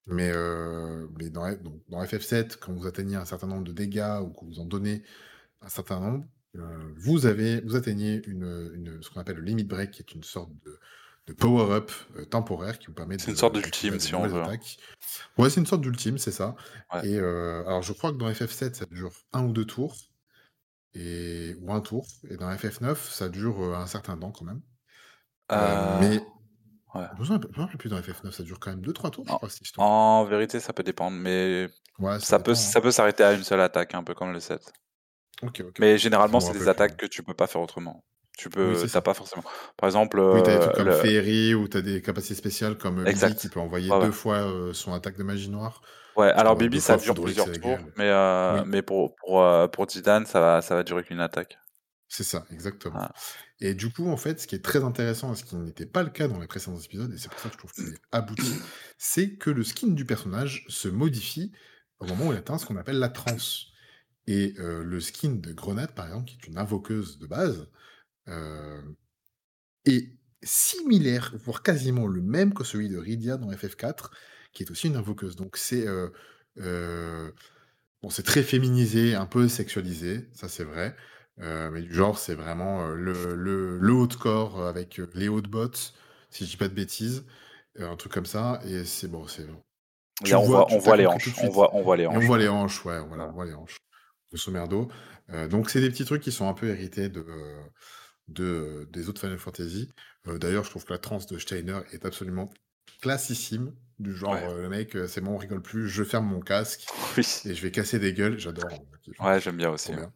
mais 0.07 0.33
dans 1.31 1.53
donc 1.63 1.83
dans 1.89 2.05
FF7, 2.05 2.59
quand 2.61 2.73
vous 2.75 2.87
atteignez 2.87 3.17
un 3.17 3.25
certain 3.27 3.47
nombre 3.49 3.65
de 3.65 3.73
dégâts 3.73 4.21
ou 4.23 4.31
que 4.33 4.45
vous 4.47 4.59
en 4.61 4.65
donnez 4.67 5.05
un 5.63 5.69
certain 5.69 6.01
nombre, 6.01 6.27
heu, 6.57 6.95
vous 6.97 7.27
avez 7.27 7.61
vous 7.63 7.77
atteignez 7.77 8.23
une, 8.27 9.01
ce 9.03 9.11
qu'on 9.11 9.21
appelle 9.21 9.37
le 9.37 9.43
Limit 9.43 9.65
Break, 9.65 9.91
qui 9.93 10.03
est 10.03 10.15
une 10.15 10.25
sorte 10.25 10.53
de 10.65 10.79
de 11.29 11.33
power 11.35 11.73
up, 11.75 11.93
heu, 12.17 12.27
temporaire 12.27 12.79
qui 12.79 12.87
vous 12.89 12.95
permet 12.95 13.19
C'est 13.19 13.31
une 13.31 13.37
de 13.37 13.39
sorte 13.39 13.55
d'ultime, 13.55 13.99
de 13.99 13.99
si 13.99 14.15
on 14.15 14.27
veut, 14.27 14.43
hein. 14.43 14.53
attaques. 14.53 14.77
Ouais, 15.39 15.51
c'est 15.51 15.61
une 15.61 15.67
sorte 15.67 15.83
d'ultime, 15.83 16.19
c'est 16.19 16.33
ça 16.33 16.57
Ouais. 16.93 17.03
et 17.03 17.17
heu, 17.19 17.65
alors 17.67 17.83
je 17.83 17.93
crois 17.95 18.13
que 18.13 18.19
dans 18.19 18.31
FF7, 18.33 18.77
ça 18.77 18.87
dure 18.87 19.13
1 19.33 19.45
ou 19.47 19.53
2 19.53 19.67
tours 19.67 19.97
et 20.95 21.55
ou 21.61 21.73
1 21.73 21.81
tour 21.83 22.07
et 22.31 22.37
dans 22.37 22.51
FF9, 22.57 23.11
ça 23.11 23.29
dure, 23.29 23.61
un 23.77 23.87
certain 23.87 24.17
temps 24.19 24.33
quand 24.33 24.45
même, 24.47 24.63
mais 25.89 26.21
ouais. 26.95 27.09
je 27.21 27.33
me 27.33 27.79
plus 27.79 27.91
dans 27.91 27.99
FF9, 28.03 28.35
ça 28.35 28.43
dure 28.45 28.61
quand 28.61 28.71
même 28.71 28.83
2-3 28.83 29.11
tours, 29.11 29.27
je 29.29 29.35
En 29.35 29.39
crois, 29.39 29.51
en 29.77 30.25
vérité, 30.25 30.61
ça 30.61 30.73
peut 30.73 30.83
dépendre, 30.85 31.17
mais 31.19 31.69
Ouais, 31.99 32.21
ça 32.21 32.37
ça 32.37 32.39
peut 32.39 32.55
hein. 32.55 32.55
ça 32.55 32.81
peut 32.81 32.91
s'arrêter 32.93 33.25
à 33.25 33.33
une 33.33 33.43
seule 33.45 33.61
attaque, 33.61 33.95
un 33.95 34.05
peu 34.05 34.15
comme 34.15 34.33
le 34.33 34.41
7. 34.41 34.73
Mais 35.79 35.99
généralement, 35.99 36.41
me 36.41 36.53
c'est 36.53 36.55
des 36.55 36.69
plus, 36.69 36.69
attaques 36.69 36.97
que 36.99 37.07
tu 37.07 37.23
peux 37.23 37.35
pas 37.35 37.47
faire 37.47 37.61
autrement. 37.61 38.05
Tu 38.39 38.49
Oui, 38.61 38.77
peux 38.77 38.77
c'est 38.77 38.89
tu 38.91 38.97
as 38.97 39.01
ça. 39.01 39.03
pas 39.03 39.15
forcément 39.15 39.45
par 39.77 39.89
exemple, 39.89 40.19
Oui, 40.31 40.41
as 40.47 40.53
des 40.55 40.59
trucs 40.61 40.75
comme 40.75 40.87
le 40.87 40.93
Féerie 40.93 41.55
où 41.55 41.69
tu 41.69 41.77
as 41.77 41.83
des 41.83 42.01
capacités 42.03 42.35
spéciales 42.35 42.79
comme, 42.79 43.07
Bibi 43.07 43.35
qui 43.37 43.49
peut 43.49 43.61
envoyer 43.61 43.93
Ouais, 43.93 43.99
2 43.99 44.11
ouais. 44.11 44.13
fois, 44.13 44.41
heu, 44.49 44.73
son 44.73 44.95
attaque 44.95 45.19
de 45.19 45.23
magie 45.23 45.51
noire. 45.51 45.83
Ouais, 46.17 46.29
alors 46.31 46.57
envoyer 46.57 46.69
2 46.69 46.71
Bibi, 46.71 46.81
ça 46.81 46.97
dure 46.99 47.19
plusieurs 47.19 47.51
tours, 47.51 47.91
mais 47.97 48.11
Oui. 48.49 48.63
mais 48.67 48.83
pour 48.83 49.15
pour, 49.17 49.43
pour 49.71 49.89
Zidane, 49.91 50.27
ça 50.27 50.41
va 50.41 50.61
ça 50.61 50.75
va 50.75 50.83
durer 50.83 51.05
qu'une 51.05 51.21
attaque. 51.21 51.59
C'est 52.09 52.25
ça, 52.25 52.45
exactement 52.51 52.99
Voilà. 52.99 53.13
et 53.61 53.75
du 53.75 53.91
coup, 53.91 54.09
en 54.09 54.17
fait, 54.17 54.41
ce 54.41 54.47
qui 54.47 54.55
est 54.55 54.65
très 54.65 54.85
intéressant 54.85 55.33
et 55.33 55.37
ce 55.37 55.45
qui 55.45 55.57
n'était 55.57 55.87
pas 55.87 56.03
le 56.03 56.11
cas 56.11 56.29
dans 56.29 56.39
les 56.41 56.47
précédents 56.47 56.79
épisodes 56.79 57.13
et 57.13 57.19
c'est 57.19 57.31
pour 57.31 57.41
ça 57.41 57.49
que 57.49 57.55
je 57.55 57.59
trouve 57.59 57.73
qu'il 57.75 57.89
est 57.89 57.99
abouti, 58.13 58.63
c'est 58.99 59.37
que 59.37 59.51
le 59.51 59.65
skin 59.65 59.89
du 59.89 60.05
personnage 60.05 60.65
se 60.69 60.89
modifie 60.89 61.53
au 62.01 62.07
moment 62.07 62.29
où 62.29 62.33
il 62.33 62.39
atteint 62.39 62.59
ce 62.59 62.67
qu'on 62.67 62.77
appelle 62.77 62.99
la 62.99 63.09
transe 63.09 63.72
et 64.27 64.55
le 64.59 65.01
skin 65.01 65.33
de 65.33 65.53
Grenade, 65.53 65.93
par 65.93 66.07
exemple, 66.07 66.27
qui 66.27 66.37
est 66.37 66.47
une 66.47 66.59
invoqueuse 66.59 67.19
de 67.19 67.27
base, 67.27 67.69
est 69.87 70.13
similaire, 70.43 71.35
voire 71.45 71.63
quasiment 71.63 72.07
le 72.07 72.21
même 72.21 72.55
que 72.55 72.65
celui 72.65 72.89
de 72.89 72.99
Rydia 72.99 73.37
dans 73.37 73.51
FF4, 73.51 74.11
qui 74.53 74.63
est 74.65 74.71
aussi 74.71 74.89
une 74.89 74.97
invoqueuse. 74.97 75.37
Donc 75.37 75.57
c'est, 75.57 75.87
bon, 76.57 78.11
c'est 78.11 78.23
très 78.25 78.43
féminisé, 78.43 79.15
un 79.15 79.27
peu 79.27 79.49
sexualisé, 79.49 80.29
ça 80.33 80.49
c'est 80.49 80.65
vrai, 80.65 80.97
mais 81.39 81.83
du 81.83 81.93
genre, 81.95 82.19
c'est 82.19 82.35
vraiment, 82.35 82.89
le 82.89 83.35
le 83.35 83.79
le 83.79 83.93
haut 83.93 84.07
de 84.07 84.15
corps 84.15 84.67
avec, 84.67 85.01
les 85.15 85.29
hautes 85.29 85.49
bottes, 85.49 85.95
si 86.31 86.45
je 86.45 86.51
dis 86.51 86.57
pas 86.57 86.69
de 86.69 86.75
bêtises, 86.75 87.25
un 87.79 87.97
truc 87.97 88.13
comme 88.13 88.27
ça. 88.27 88.61
Et 88.67 88.85
c'est 88.85 89.09
bon, 89.09 89.27
c'est 89.27 89.47
on 90.33 90.43
vois, 90.43 90.67
voit 90.67 90.73
on 90.73 90.79
voit 90.79 90.97
de 90.97 91.07
hanches, 91.07 91.35
on 91.43 91.49
voit 91.49 91.75
on 91.75 91.83
voit 91.83 91.97
les 91.97 92.05
et 92.05 92.07
on 92.07 92.13
hanches, 92.13 92.25
voit 92.27 92.37
ouais. 92.37 92.43
les 92.43 92.49
hanches, 92.49 92.85
ouais, 92.85 93.01
voilà, 93.09 93.29
on 93.29 93.33
voit 93.33 93.47
les 93.47 93.55
hanches, 93.55 93.79
grosso 94.33 94.51
merdo, 94.53 94.91
heu, 95.33 95.49
donc 95.49 95.71
c'est 95.71 95.81
des 95.81 95.91
petits 95.91 96.05
trucs 96.05 96.23
qui 96.23 96.33
sont 96.33 96.49
un 96.49 96.55
peu 96.55 96.69
hérités 96.69 97.09
de, 97.09 97.21
heu, 98.41 98.87
des 98.91 99.09
autres 99.09 99.21
Final 99.21 99.39
Fantasy, 99.39 99.91
heu, 100.27 100.39
d'ailleurs, 100.39 100.65
je 100.65 100.71
trouve 100.71 100.85
que 100.85 100.93
la 100.93 100.99
transe 100.99 101.27
de 101.27 101.39
Steiner 101.39 101.81
est 101.93 102.05
absolument 102.05 102.51
classissime, 103.01 103.75
du 103.99 104.15
genre, 104.15 104.39
Ouais. 104.39 104.53
le 104.55 104.69
mec, 104.69 104.97
c'est 105.09 105.21
bon, 105.21 105.33
on 105.35 105.39
rigole 105.39 105.63
plus, 105.63 105.89
je 105.89 106.05
ferme 106.05 106.27
mon 106.27 106.41
casque 106.41 106.87
Oui. 107.17 107.25
et 107.45 107.55
je 107.55 107.63
vais 107.63 107.71
casser 107.71 107.99
des 107.99 108.13
gueules, 108.15 108.39
j'adore, 108.39 108.87
Ouais, 109.19 109.41
j'aime 109.41 109.57
bien 109.57 109.71
aussi, 109.71 109.95
bien. 109.95 110.13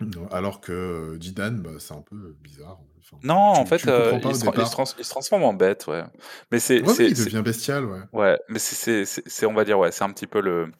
Mmh, 0.00 0.28
alors 0.30 0.60
que, 0.60 0.72
heu, 0.72 1.18
Zidane, 1.20 1.60
bah, 1.60 1.70
c'est 1.78 1.92
un 1.94 2.00
peu 2.02 2.34
bizarre, 2.42 2.78
enfin, 3.00 3.18
Non, 3.22 3.34
en 3.34 3.64
tu 3.64 3.68
fait, 3.68 3.76
comprends 3.76 4.18
pas 4.20 4.30
il 4.30 4.34
au 4.34 4.34
se 4.34 4.40
tran 4.40 4.52
il 4.56 4.66
se 4.66 4.70
départ. 4.70 4.70
trans 4.70 4.84
il 4.98 5.04
se 5.04 5.10
transforme 5.10 5.42
en 5.42 5.52
bête, 5.52 5.86
ouais, 5.88 6.04
mais 6.50 6.58
c'est 6.58 6.80
Ouais, 6.80 6.88
oui, 6.88 6.94
c'est 6.96 7.08
il 7.10 7.16
c'est 7.16 7.30
devient 7.30 7.42
bestial, 7.44 7.84
ouais. 7.84 8.00
ouais, 8.12 8.38
mais 8.48 8.58
c'est 8.58 8.76
c'est 8.76 9.04
c'est 9.04 9.22
c'est 9.28 9.46
on 9.46 9.52
va 9.54 9.64
dire, 9.64 9.78
ouais, 9.78 9.92
c'est 9.92 10.04
un 10.04 10.10
petit 10.12 10.26
peu 10.26 10.40
le 10.40 10.72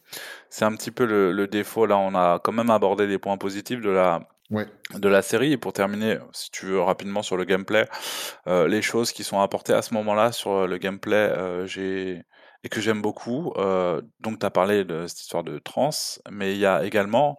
c'est 0.50 0.64
un 0.64 0.74
petit 0.76 0.90
peu 0.90 1.04
le 1.06 1.32
le 1.32 1.46
défaut. 1.48 1.86
Là, 1.86 1.98
on 1.98 2.14
a 2.14 2.38
quand 2.40 2.52
même 2.52 2.70
abordé 2.70 3.06
les 3.06 3.18
points 3.18 3.38
positifs 3.38 3.80
de 3.82 3.90
la 3.90 4.20
Ouais. 4.50 4.66
de 4.98 5.08
la 5.08 5.22
série 5.22 5.52
et 5.52 5.58
pour 5.58 5.72
terminer, 5.72 6.18
si 6.32 6.50
tu 6.50 6.66
veux 6.66 6.80
rapidement 6.80 7.22
sur 7.22 7.36
le 7.36 7.44
gameplay, 7.44 7.88
les 8.46 8.82
choses 8.82 9.12
qui 9.12 9.24
sont 9.24 9.40
apportées 9.40 9.74
à 9.74 9.82
ce 9.82 9.94
moment-là 9.94 10.32
sur, 10.32 10.66
le 10.66 10.78
gameplay, 10.78 11.32
j'ai 11.66 12.22
et 12.64 12.68
que 12.68 12.80
j'aime 12.80 13.00
beaucoup, 13.02 13.52
donc 14.20 14.40
tu 14.40 14.46
as 14.46 14.50
parlé 14.50 14.84
de 14.84 15.06
cette 15.06 15.20
histoire 15.20 15.44
de 15.44 15.58
transe, 15.58 16.20
mais 16.30 16.54
il 16.54 16.58
y 16.60 16.66
a 16.66 16.84
également, 16.84 17.38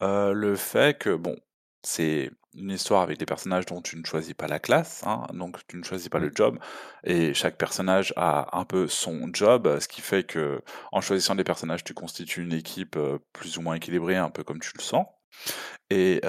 le 0.00 0.56
fait 0.56 0.98
que 0.98 1.14
bon, 1.14 1.36
c'est 1.82 2.30
une 2.54 2.70
histoire 2.70 3.02
avec 3.02 3.18
des 3.18 3.26
personnages 3.26 3.66
dont 3.66 3.80
tu 3.80 3.96
ne 3.96 4.04
choisis 4.04 4.34
pas 4.34 4.48
la 4.48 4.58
classe, 4.58 5.02
hein, 5.06 5.26
donc 5.32 5.58
tu 5.68 5.76
ne 5.76 5.84
choisis 5.84 6.08
pas 6.08 6.18
Oui. 6.18 6.26
le 6.26 6.32
job 6.34 6.58
et 7.04 7.32
chaque 7.32 7.56
personnage 7.56 8.12
a 8.16 8.58
un 8.58 8.64
peu 8.64 8.88
son 8.88 9.30
job, 9.32 9.78
ce 9.78 9.86
qui 9.88 10.00
fait 10.00 10.24
qu'en 10.24 11.00
choisissant 11.00 11.36
des 11.36 11.44
personnages, 11.44 11.84
tu 11.84 11.94
constitues 11.94 12.42
une 12.42 12.52
équipe, 12.52 12.98
plus 13.32 13.56
ou 13.58 13.62
moins 13.62 13.74
équilibrée, 13.76 14.16
un 14.16 14.30
peu 14.30 14.42
comme 14.42 14.58
tu 14.60 14.72
le 14.76 14.82
sens 14.82 15.06
et 15.90 16.20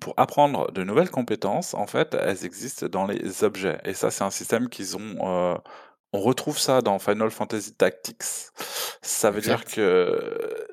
pour 0.00 0.14
apprendre 0.16 0.70
de 0.72 0.84
nouvelles 0.84 1.10
compétences, 1.10 1.74
en 1.74 1.86
fait, 1.86 2.14
elles 2.14 2.44
existent 2.44 2.86
dans 2.88 3.06
les 3.06 3.44
objets 3.44 3.78
et 3.84 3.94
ça, 3.94 4.10
c'est 4.10 4.24
un 4.24 4.30
système 4.30 4.68
qu'ils 4.68 4.96
ont, 4.96 5.60
on 6.12 6.20
retrouve 6.20 6.58
ça 6.58 6.82
dans 6.82 6.98
Final 6.98 7.30
Fantasy 7.30 7.74
Tactics. 7.74 8.22
Ça 9.02 9.30
veut 9.30 9.40
dire 9.40 9.64
que, 9.64 10.66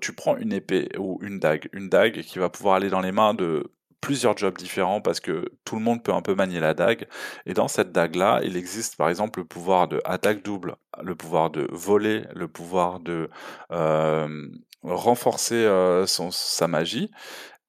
tu 0.00 0.12
prends 0.12 0.36
une 0.36 0.52
épée 0.52 0.88
ou 0.98 1.18
une 1.22 1.38
dague 1.38 1.68
une 1.72 1.88
dague 1.88 2.20
qui 2.22 2.38
va 2.38 2.50
pouvoir 2.50 2.76
aller 2.76 2.90
dans 2.90 3.00
les 3.00 3.12
mains 3.12 3.34
de 3.34 3.72
plusieurs 4.00 4.36
jobs 4.36 4.56
différents 4.56 5.00
parce 5.00 5.20
que 5.20 5.50
tout 5.64 5.76
le 5.76 5.82
monde 5.82 6.02
peut 6.02 6.12
un 6.12 6.22
peu 6.22 6.34
manier 6.34 6.60
la 6.60 6.74
dague. 6.74 7.06
Et 7.46 7.54
dans 7.54 7.68
cette 7.68 7.92
dague-là, 7.92 8.40
il 8.44 8.56
existe, 8.56 8.96
par 8.96 9.08
exemple, 9.08 9.40
le 9.40 9.44
pouvoir 9.44 9.88
de 9.88 10.00
attaque 10.04 10.42
double, 10.44 10.76
le 11.02 11.14
pouvoir 11.16 11.50
de 11.50 11.66
voler, 11.72 12.24
le 12.34 12.48
pouvoir 12.48 13.00
de, 13.00 13.28
hem, 13.70 14.52
renforcer, 14.82 15.66
son 16.06 16.30
sa 16.30 16.68
magie. 16.68 17.10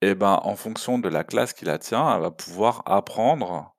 Et 0.02 0.16
ben, 0.16 0.40
en 0.44 0.56
fonction 0.56 1.00
de 1.00 1.10
la 1.10 1.24
classe 1.24 1.54
qui 1.54 1.66
la 1.66 1.78
tient, 1.78 2.16
elle 2.16 2.22
va 2.22 2.32
pouvoir 2.32 2.84
apprendre, 2.86 3.76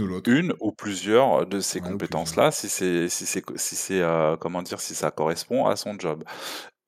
ou 0.00 0.06
l'autre. 0.06 0.26
une 0.26 0.54
ou 0.60 0.72
plusieurs 0.72 1.46
de 1.46 1.60
ces 1.60 1.80
Ouais, 1.80 1.82
compétences-là, 1.82 2.50
si 2.50 2.68
c'est 2.68 3.08
si 3.08 3.26
c'est 3.26 3.42
si 3.58 3.76
c'est, 3.76 4.00
heu, 4.02 4.36
comment 4.40 4.62
dire? 4.62 4.80
Si 4.80 4.94
ça 4.94 5.10
correspond 5.10 5.66
à 5.66 5.76
son 5.76 5.98
job 5.98 6.24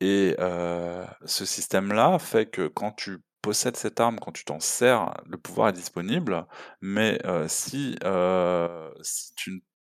et 0.01 0.37
heu, 0.41 1.05
ce 1.27 1.45
système-là 1.47 2.19
fait 2.19 2.47
que 2.47 2.69
quand 2.69 2.93
tu 2.93 3.19
possèdes 3.43 3.77
cette 3.77 4.01
arme, 4.01 4.19
quand 4.21 4.33
tu 4.33 4.45
t'en 4.45 4.61
sers, 4.61 5.15
le 5.27 5.39
pouvoir 5.39 5.71
est 5.71 5.73
disponible, 5.75 6.47
mais 6.83 7.21
si, 7.49 7.97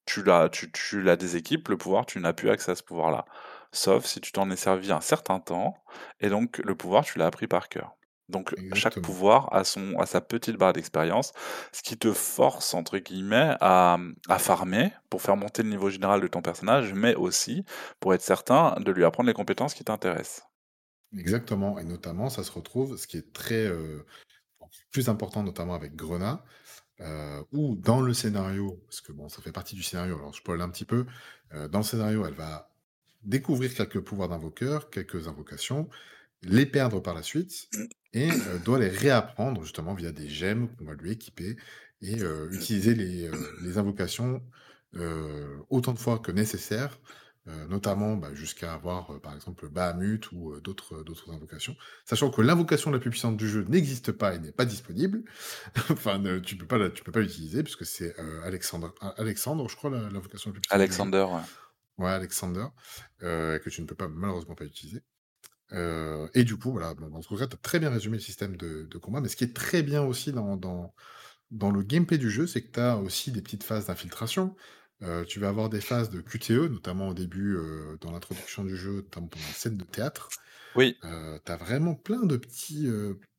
tu 0.06 0.24
la 0.24 0.50
tu 0.50 0.72
tu 0.72 1.02
la 1.02 1.16
déséquipes, 1.16 1.68
le 1.70 1.78
pouvoir, 1.78 2.06
tu 2.06 2.20
n'as 2.20 2.34
plus 2.34 2.50
accès 2.50 2.72
à 2.72 2.76
ce 2.76 2.84
pouvoir-là. 2.84 3.26
Sauf 3.72 4.06
si 4.06 4.22
tu 4.22 4.32
t'en 4.32 4.50
es 4.52 4.56
servi 4.56 4.92
un 4.92 5.02
certain 5.02 5.40
temps 5.40 5.76
et 6.20 6.30
donc 6.30 6.58
le 6.60 6.76
pouvoir, 6.76 7.04
tu 7.06 7.18
l'as 7.20 7.28
appris 7.28 7.48
par 7.48 7.70
cœur. 7.70 7.96
Donc 8.30 8.56
chaque 8.74 9.00
pouvoir 9.02 9.50
a 9.54 9.64
son 9.64 9.98
a 10.00 10.06
sa 10.08 10.22
petite 10.22 10.58
barre 10.58 10.74
d'expérience, 10.74 11.34
ce 11.72 11.84
qui 11.84 11.98
te 11.98 12.12
«force» 12.14 12.74
entre 12.74 12.98
guillemets 12.98 13.56
à, 13.62 13.98
mmh, 14.00 14.16
à 14.30 14.40
farmer 14.40 14.92
pour 15.10 15.22
faire 15.22 15.38
monter 15.38 15.64
le 15.64 15.70
niveau 15.70 15.90
général 15.90 16.22
de 16.22 16.28
ton 16.28 16.42
personnage, 16.42 16.94
mais 16.94 17.16
aussi 17.16 17.66
pour 18.00 18.14
être 18.14 18.22
certain 18.24 18.76
de 18.80 18.92
lui 18.92 19.06
apprendre 19.06 19.28
les 19.28 19.34
compétences 19.36 19.74
qui 19.76 19.84
t'intéressent. 19.84 20.44
Exactement. 21.18 21.78
Et 21.80 21.84
notamment, 21.84 22.30
ça 22.30 22.44
se 22.44 22.52
retrouve 22.52 22.98
ce 22.98 23.08
qui 23.08 23.18
est 23.18 23.32
très, 23.34 23.68
heu, 23.68 24.06
plus 24.92 25.10
important, 25.10 25.44
notamment 25.44 25.76
avec 25.76 25.96
Grenat, 25.96 26.44
heu, 27.02 27.46
où 27.54 27.76
dans 27.78 28.02
le 28.02 28.14
scénario, 28.14 28.82
parce 28.88 29.02
que 29.02 29.12
bon, 29.14 29.30
ça 29.30 29.42
fait 29.42 29.52
partie 29.54 29.76
du 29.76 29.84
scénario, 29.84 30.18
alors 30.18 30.34
je 30.34 30.40
spoil 30.40 30.62
un 30.62 30.70
petit 30.70 30.86
peu, 30.86 31.06
heu, 31.54 31.70
dans 31.70 31.80
le 31.80 31.86
scénario, 31.86 32.26
elle 32.28 32.36
va 32.36 32.72
découvrir 33.24 33.74
quelques 33.76 34.02
pouvoirs 34.02 34.30
d'invoqueur, 34.30 34.90
quelques 34.92 35.28
invocations, 35.30 35.90
les 36.44 36.66
perdre 36.68 37.02
par 37.02 37.16
la 37.16 37.24
suite 37.24 37.72
et 38.16 38.30
doit 38.64 38.80
les 38.80 38.90
réapprendre 38.90 39.62
justement 39.62 39.94
via 39.94 40.12
des 40.12 40.30
gemmes 40.30 40.70
qu'on 40.76 40.86
va 40.86 40.96
lui 40.96 41.12
équiper 41.12 41.58
et 42.02 42.18
utiliser 42.52 42.96
les, 42.96 43.78
invocations, 43.78 44.42
autant 45.70 45.94
de 45.94 46.00
fois 46.00 46.18
que 46.20 46.32
nécessaire 46.32 46.98
notamment 47.70 48.16
bah, 48.16 48.34
jusqu'à 48.34 48.74
avoir 48.74 49.20
par 49.22 49.36
exemple 49.36 49.70
Bahamut 49.70 50.32
ou 50.32 50.60
d'autres 50.62 51.04
d'autres 51.04 51.32
invocations, 51.32 51.76
sachant 52.04 52.32
que 52.32 52.42
l'invocation 52.42 52.90
la 52.90 52.98
plus 52.98 53.12
puissante 53.12 53.38
du 53.38 53.48
jeu 53.48 53.64
n'existe 53.70 54.12
pas 54.12 54.34
et 54.34 54.40
n'est 54.40 54.52
pas 54.52 54.66
disponible. 54.66 55.24
enfin, 55.92 56.18
ne- 56.18 56.40
tu 56.40 56.56
peux 56.56 56.66
pas 56.66 56.80
la- 56.80 56.90
tu 56.90 57.04
peux 57.04 57.12
pas 57.12 57.20
l'utiliser 57.20 57.62
puisque 57.62 57.86
c'est 57.86 58.16
Alexandre, 58.44 58.96
Alexandre, 59.18 59.70
je 59.70 59.76
crois, 59.76 59.92
l'invocation 59.92 60.50
la 60.50 60.54
plus 60.54 60.62
puissante. 60.62 60.80
Alexander, 60.80 61.28
ouais. 61.30 62.04
Ouais, 62.04 62.12
Alexander, 62.12 62.66
que 63.20 63.70
tu 63.70 63.82
ne 63.82 63.86
peux 63.86 63.96
pas 63.96 64.08
malheureusement 64.08 64.56
pas 64.56 64.66
utiliser. 64.66 65.04
Euh, 65.72 66.28
et 66.34 66.44
du 66.44 66.58
coup, 66.58 66.72
voilà, 66.72 66.92
en 66.92 67.20
tout 67.22 67.38
cas, 67.38 67.48
tu 67.48 67.56
as 67.56 67.60
très 67.60 67.80
bien 67.80 67.90
résumé 67.90 68.18
le 68.18 68.24
système 68.24 68.56
de, 68.58 68.88
de 68.90 68.98
combat, 68.98 69.22
mais 69.22 69.30
ce 69.30 69.36
qui 69.36 69.44
est 69.44 69.56
très 69.56 69.84
bien 69.84 70.04
aussi 70.04 70.32
dans, 70.32 70.58
dans, 70.58 70.94
dans 71.52 71.72
le 71.72 71.82
gameplay 71.84 72.18
du 72.18 72.30
jeu, 72.30 72.48
c'est 72.48 72.64
que 72.64 72.72
tu 72.72 72.80
as 72.80 72.98
aussi 72.98 73.32
des 73.32 73.42
petites 73.42 73.64
phases 73.64 73.88
d'infiltration. 73.88 74.56
Euh, 75.02 75.26
tu 75.26 75.40
vas 75.40 75.50
avoir 75.50 75.70
des 75.70 75.82
phases 75.82 76.10
de 76.10 76.22
QTE, 76.22 76.72
notamment 76.72 77.10
au 77.10 77.14
début, 77.14 77.56
euh, 77.56 77.98
dans 78.02 78.12
l'introduction 78.12 78.64
du 78.64 78.78
jeu, 78.78 78.98
notamment 78.98 79.28
pendant 79.28 79.46
la 79.48 79.54
scène 79.54 79.78
de 79.78 79.84
théâtre. 79.84 80.30
Oui. 80.76 80.98
Tu 81.02 81.52
as 81.52 81.58
vraiment 81.58 81.96
plein 81.96 82.26
de 82.26 82.38
petits 82.38 82.88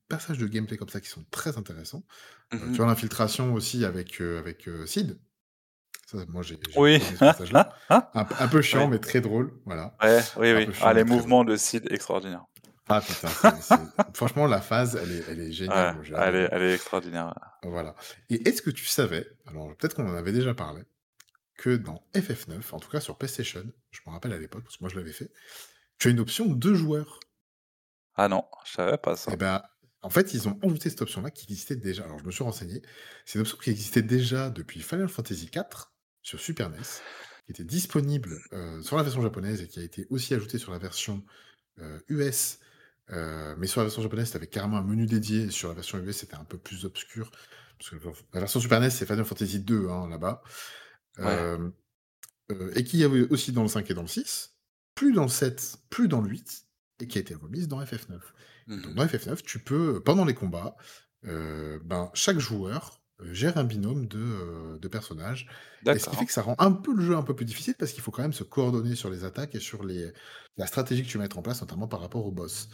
passages 0.08 0.38
de 0.38 0.46
gameplay 0.46 0.76
comme 0.76 0.88
ça 0.88 1.00
qui 1.00 1.08
sont 1.08 1.24
très 1.30 1.58
intéressants. 1.58 2.04
Tu 2.72 2.82
as 2.82 2.86
l'infiltration 2.86 3.54
aussi 3.54 3.84
avec, 3.84 4.20
avec 4.20 4.68
Sid. 4.86 5.18
Ça, 6.06 6.18
moi, 6.28 6.42
j'ai 6.42 6.58
Oui. 6.76 6.94
aimé 6.94 7.04
ce 7.04 7.18
passage-là. 7.18 7.74
Un, 7.90 8.26
un 8.38 8.48
peu 8.48 8.62
chiant, 8.62 8.88
mais 8.88 8.98
très 9.00 9.20
drôle. 9.20 9.52
Voilà. 9.66 9.96
Ouais, 10.02 10.20
oui, 10.38 10.50
Un 10.50 10.56
oui. 10.68 10.74
Ah, 10.80 10.92
les 10.94 11.04
drôle. 11.04 11.16
mouvements 11.16 11.44
de 11.44 11.56
Sid, 11.56 11.86
extraordinaires. 11.90 12.44
Ah 12.88 13.00
putain, 13.00 13.28
franchement, 14.14 14.46
la 14.46 14.60
phase, 14.60 14.94
elle 15.02 15.10
est, 15.10 15.24
elle 15.28 15.40
est 15.40 15.50
géniale. 15.50 15.98
Ouais, 15.98 16.06
elle 16.22 16.36
est, 16.36 16.48
elle 16.52 16.62
est 16.62 16.74
extraordinaire. 16.74 17.34
Voilà. 17.64 17.96
Et 18.30 18.48
est-ce 18.48 18.62
que 18.62 18.70
tu 18.70 18.84
savais, 18.84 19.26
alors 19.48 19.74
peut-être 19.76 19.96
qu'on 19.96 20.08
en 20.08 20.14
avait 20.14 20.30
déjà 20.30 20.54
parlé, 20.54 20.82
que 21.58 21.74
dans 21.74 22.04
FF9, 22.14 22.60
en 22.70 22.78
tout 22.78 22.88
cas 22.88 23.00
sur 23.00 23.18
PlayStation, 23.18 23.64
je 23.90 24.00
me 24.06 24.12
rappelle 24.12 24.32
à 24.32 24.38
l'époque, 24.38 24.62
parce 24.62 24.76
que 24.76 24.84
moi 24.84 24.88
je 24.88 24.94
l'avais 24.94 25.10
fait, 25.10 25.32
tu 25.98 26.06
as 26.06 26.10
une 26.12 26.20
option 26.20 26.46
deux 26.46 26.76
joueurs. 26.76 27.18
Ah 28.14 28.28
non, 28.28 28.44
je 28.64 28.74
savais 28.74 28.98
pas 28.98 29.16
ça. 29.16 29.32
Et 29.32 29.36
ben, 29.36 29.62
en 30.02 30.10
fait, 30.10 30.32
ils 30.34 30.48
ont 30.48 30.56
ajouté 30.62 30.88
cette 30.88 31.02
option-là 31.02 31.32
qui 31.32 31.46
existait 31.46 31.74
déjà. 31.74 32.04
Alors, 32.04 32.20
je 32.20 32.24
me 32.24 32.30
suis 32.30 32.44
renseigné. 32.44 32.82
C'est 33.24 33.34
une 33.40 33.40
option 33.40 33.58
qui 33.60 33.70
existait 33.70 34.02
déjà 34.02 34.48
depuis 34.48 34.80
Final 34.80 35.08
Fantasy 35.08 35.50
IV 35.52 35.64
sur 36.26 36.40
Super 36.40 36.68
NES, 36.70 36.78
qui 37.46 37.52
était 37.52 37.64
disponible 37.64 38.40
euh, 38.52 38.82
sur 38.82 38.96
la 38.96 39.04
version 39.04 39.22
japonaise 39.22 39.62
et 39.62 39.68
qui 39.68 39.78
a 39.78 39.82
été 39.84 40.06
aussi 40.10 40.34
ajoutée 40.34 40.58
sur 40.58 40.72
la 40.72 40.78
version 40.78 41.24
euh, 41.78 42.00
US. 42.08 42.58
Euh, 43.10 43.54
mais 43.58 43.68
sur 43.68 43.80
la 43.80 43.84
version 43.84 44.02
japonaise, 44.02 44.30
tu 44.32 44.36
avais 44.36 44.48
carrément 44.48 44.76
un 44.78 44.82
menu 44.82 45.06
dédié. 45.06 45.42
et 45.44 45.50
Sur 45.50 45.68
la 45.68 45.74
version 45.74 45.98
US, 45.98 46.16
c'était 46.16 46.34
un 46.34 46.44
peu 46.44 46.58
plus 46.58 46.84
obscur. 46.84 47.30
Parce 47.78 47.90
que 47.90 47.96
la 48.32 48.40
version 48.40 48.58
Super 48.58 48.80
NES, 48.80 48.90
c'est 48.90 49.06
Final 49.06 49.24
Fantasy 49.24 49.60
2 49.60 49.88
hein, 49.88 50.08
là-bas. 50.08 50.42
Ouais. 51.18 51.26
Euh, 51.26 51.70
euh, 52.50 52.72
et 52.74 52.82
qui 52.82 52.98
y 52.98 53.04
avait 53.04 53.28
aussi 53.28 53.52
dans 53.52 53.62
le 53.62 53.68
5 53.68 53.88
et 53.88 53.94
dans 53.94 54.02
le 54.02 54.08
6, 54.08 54.56
plus 54.96 55.12
dans 55.12 55.22
le 55.22 55.28
7, 55.28 55.76
plus 55.90 56.08
dans 56.08 56.20
le 56.20 56.28
8, 56.28 56.64
et 57.00 57.06
qui 57.06 57.18
a 57.18 57.20
été 57.20 57.34
remise 57.34 57.68
dans 57.68 57.80
FF9. 57.80 58.18
Et 58.68 58.76
donc 58.78 58.86
Mhm. 58.86 58.94
dans 58.94 59.06
FF9, 59.06 59.42
tu 59.42 59.60
peux, 59.60 60.02
pendant 60.02 60.24
les 60.24 60.34
combats, 60.34 60.76
euh, 61.26 61.78
ben, 61.84 62.10
chaque 62.14 62.38
joueur 62.40 62.82
euh, 62.90 63.05
gère 63.32 63.56
un 63.56 63.64
binôme 63.64 64.06
de, 64.06 64.18
euh, 64.18 64.78
de 64.78 64.88
personnages. 64.88 65.48
Et 65.86 65.98
ce 65.98 66.08
qui 66.08 66.16
fait 66.16 66.26
que 66.26 66.32
ça 66.32 66.42
rend 66.42 66.56
un 66.58 66.72
peu 66.72 66.94
le 66.94 67.02
jeu 67.02 67.16
un 67.16 67.22
peu 67.22 67.34
plus 67.34 67.44
difficile 67.44 67.74
parce 67.78 67.92
qu'il 67.92 68.02
faut 68.02 68.10
quand 68.10 68.22
même 68.22 68.32
se 68.32 68.44
coordonner 68.44 68.94
sur 68.94 69.10
les 69.10 69.24
attaques 69.24 69.54
et 69.54 69.60
sur 69.60 69.84
les, 69.84 70.12
la 70.56 70.66
stratégie 70.66 71.02
que 71.02 71.08
tu 71.08 71.18
mets 71.18 71.34
en 71.36 71.42
place, 71.42 71.60
notamment 71.60 71.88
par 71.88 72.00
rapport 72.00 72.26
au 72.26 72.32
boss. 72.32 72.68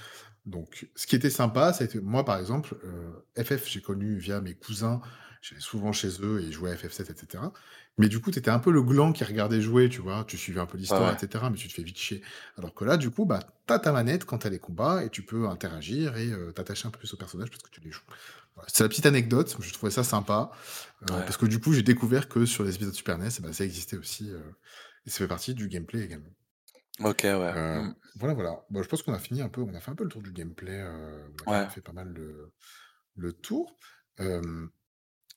Donc, 0.47 0.89
ce 0.97 1.07
qui 1.07 1.15
était 1.15 1.31
sympa, 1.31 1.73
c'était 1.73 2.01
moi 2.01 2.25
par 2.25 2.39
exemple, 2.39 2.77
euh, 2.85 3.43
FF, 3.43 3.69
j'ai 3.69 3.81
connu 3.81 4.17
via 4.17 4.41
mes 4.41 4.55
cousins, 4.55 5.01
j'allais 5.41 5.61
souvent 5.61 5.93
chez 5.93 6.09
eux 6.23 6.41
et 6.41 6.45
ils 6.45 6.53
jouaient 6.53 6.73
à 6.73 6.75
FF7, 6.75 7.11
etc. 7.11 7.45
Mais 7.99 8.09
du 8.09 8.21
coup, 8.21 8.31
tu 8.31 8.39
étais 8.39 8.51
un 8.51 8.59
peu 8.59 8.73
le 8.73 8.83
gland 8.83 9.13
qui 9.13 9.23
regardait 9.23 9.61
jouer, 9.61 9.89
tu 9.89 10.01
vois, 10.01 10.25
tu 10.27 10.39
suivais 10.39 10.61
un 10.61 10.67
peu 10.67 10.79
l'histoire, 10.79 11.09
ouais. 11.09 11.15
etc. 11.23 11.45
Mais 11.51 11.57
tu 11.57 11.69
te 11.69 11.75
fais 11.75 11.83
vite 11.83 11.99
chier. 11.99 12.23
Alors 12.57 12.75
que 12.75 12.85
là, 12.85 12.97
du 12.97 13.11
coup, 13.11 13.27
bah, 13.27 13.41
t'as 13.67 13.79
ta 13.79 13.93
manette 13.93 14.25
quand 14.25 14.39
t'as 14.39 14.49
les 14.49 14.59
combats 14.59 15.05
et 15.05 15.11
tu 15.11 15.23
peux 15.23 15.47
interagir 15.49 16.17
et 16.17 16.33
euh, 16.33 16.53
t'attacher 16.53 16.89
un 16.89 16.91
peu 16.91 16.99
plus 16.99 17.13
au 17.13 17.17
personnage 17.17 17.51
parce 17.51 17.63
que 17.63 17.71
tu 17.71 17.81
les 17.81 17.91
joues. 17.91 18.03
C'est 18.69 18.85
la 18.85 18.89
petite 18.89 19.07
anecdote, 19.07 19.57
je 19.61 19.73
trouvais 19.73 19.91
ça 19.93 20.05
sympa. 20.05 20.51
euh, 21.11 21.15
Ouais. 21.15 21.21
parce 21.25 21.37
que 21.37 21.47
du 21.47 21.59
coup, 21.61 21.73
j'ai 21.73 21.83
découvert 21.83 22.29
que 22.29 22.47
sur 22.47 22.65
les 22.65 22.75
épisodes 22.75 22.95
Super 22.95 23.19
NES, 23.19 23.29
eh 23.39 23.43
ben, 23.43 23.53
ça 23.53 23.65
existait 23.65 23.97
aussi. 23.97 24.31
euh, 24.31 24.41
et 25.07 25.11
ça 25.11 25.19
fait 25.19 25.29
partie 25.29 25.55
du 25.55 25.69
gameplay 25.69 26.01
également. 26.03 26.31
Ok, 27.03 27.23
ouais. 27.25 27.31
Euh, 27.31 27.83
Mm. 27.83 27.95
voilà, 28.17 28.35
voilà. 28.35 28.65
Bon, 28.71 28.83
je 28.83 28.89
pense 28.89 29.03
qu'on 29.03 29.15
a 29.15 29.19
fini 29.19 29.43
un 29.43 29.49
peu, 29.49 29.63
on 29.63 29.75
a 29.75 29.81
fait 29.81 29.91
un 29.91 29.95
peu 29.97 30.05
le 30.05 30.11
tour 30.11 30.23
du 30.23 30.33
gameplay. 30.33 30.83
on 31.47 31.51
a 31.53 31.63
Ouais. 31.65 31.69
fait 31.71 31.81
pas 31.81 31.93
mal 31.93 32.09
le, 32.13 32.53
le 33.17 33.33
tour. 33.33 33.77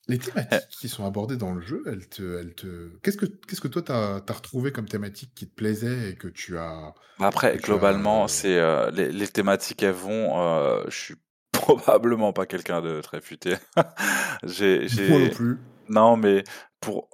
Les 0.08 0.16
Eh, 0.16 0.18
thématiques 0.18 0.68
qui 0.68 0.88
sont 0.88 1.04
abordées 1.04 1.36
dans 1.36 1.52
le 1.52 1.60
jeu, 1.60 1.82
elles 1.86 2.08
te, 2.08 2.38
elles 2.38 2.54
te... 2.54 2.96
Qu'est-ce 3.02 3.16
que, 3.16 3.26
qu'est-ce 3.26 3.60
que 3.60 3.66
toi, 3.66 3.82
t'as 3.82 4.18
as 4.24 4.32
retrouvé 4.32 4.70
comme 4.70 4.86
thématique 4.86 5.32
qui 5.34 5.48
te 5.48 5.54
plaisait 5.54 6.10
et 6.10 6.14
que 6.16 6.28
tu 6.28 6.56
as... 6.58 6.94
Après, 7.18 7.52
tu 7.58 7.58
as... 7.58 7.66
globalement, 7.66 8.28
c'est 8.28 8.60
les, 8.92 9.10
les 9.10 9.28
thématiques 9.28 9.82
elles 9.82 9.94
vont. 9.94 10.84
je 10.88 10.96
suis 10.96 11.14
probablement 11.66 12.32
pas 12.32 12.46
quelqu'un 12.46 12.80
de 12.80 13.00
très 13.00 13.20
futé. 13.20 13.54
J'ai, 14.44 14.86
Moi 15.08 15.18
non 15.18 15.30
plus. 15.30 15.58
Non, 15.88 16.16
mais 16.16 16.44
pour 16.80 17.08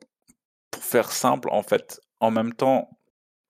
pour 0.70 0.82
faire 0.82 1.12
simple, 1.12 1.48
en 1.50 1.62
fait, 1.62 2.00
en 2.20 2.30
même 2.30 2.54
temps 2.54 2.88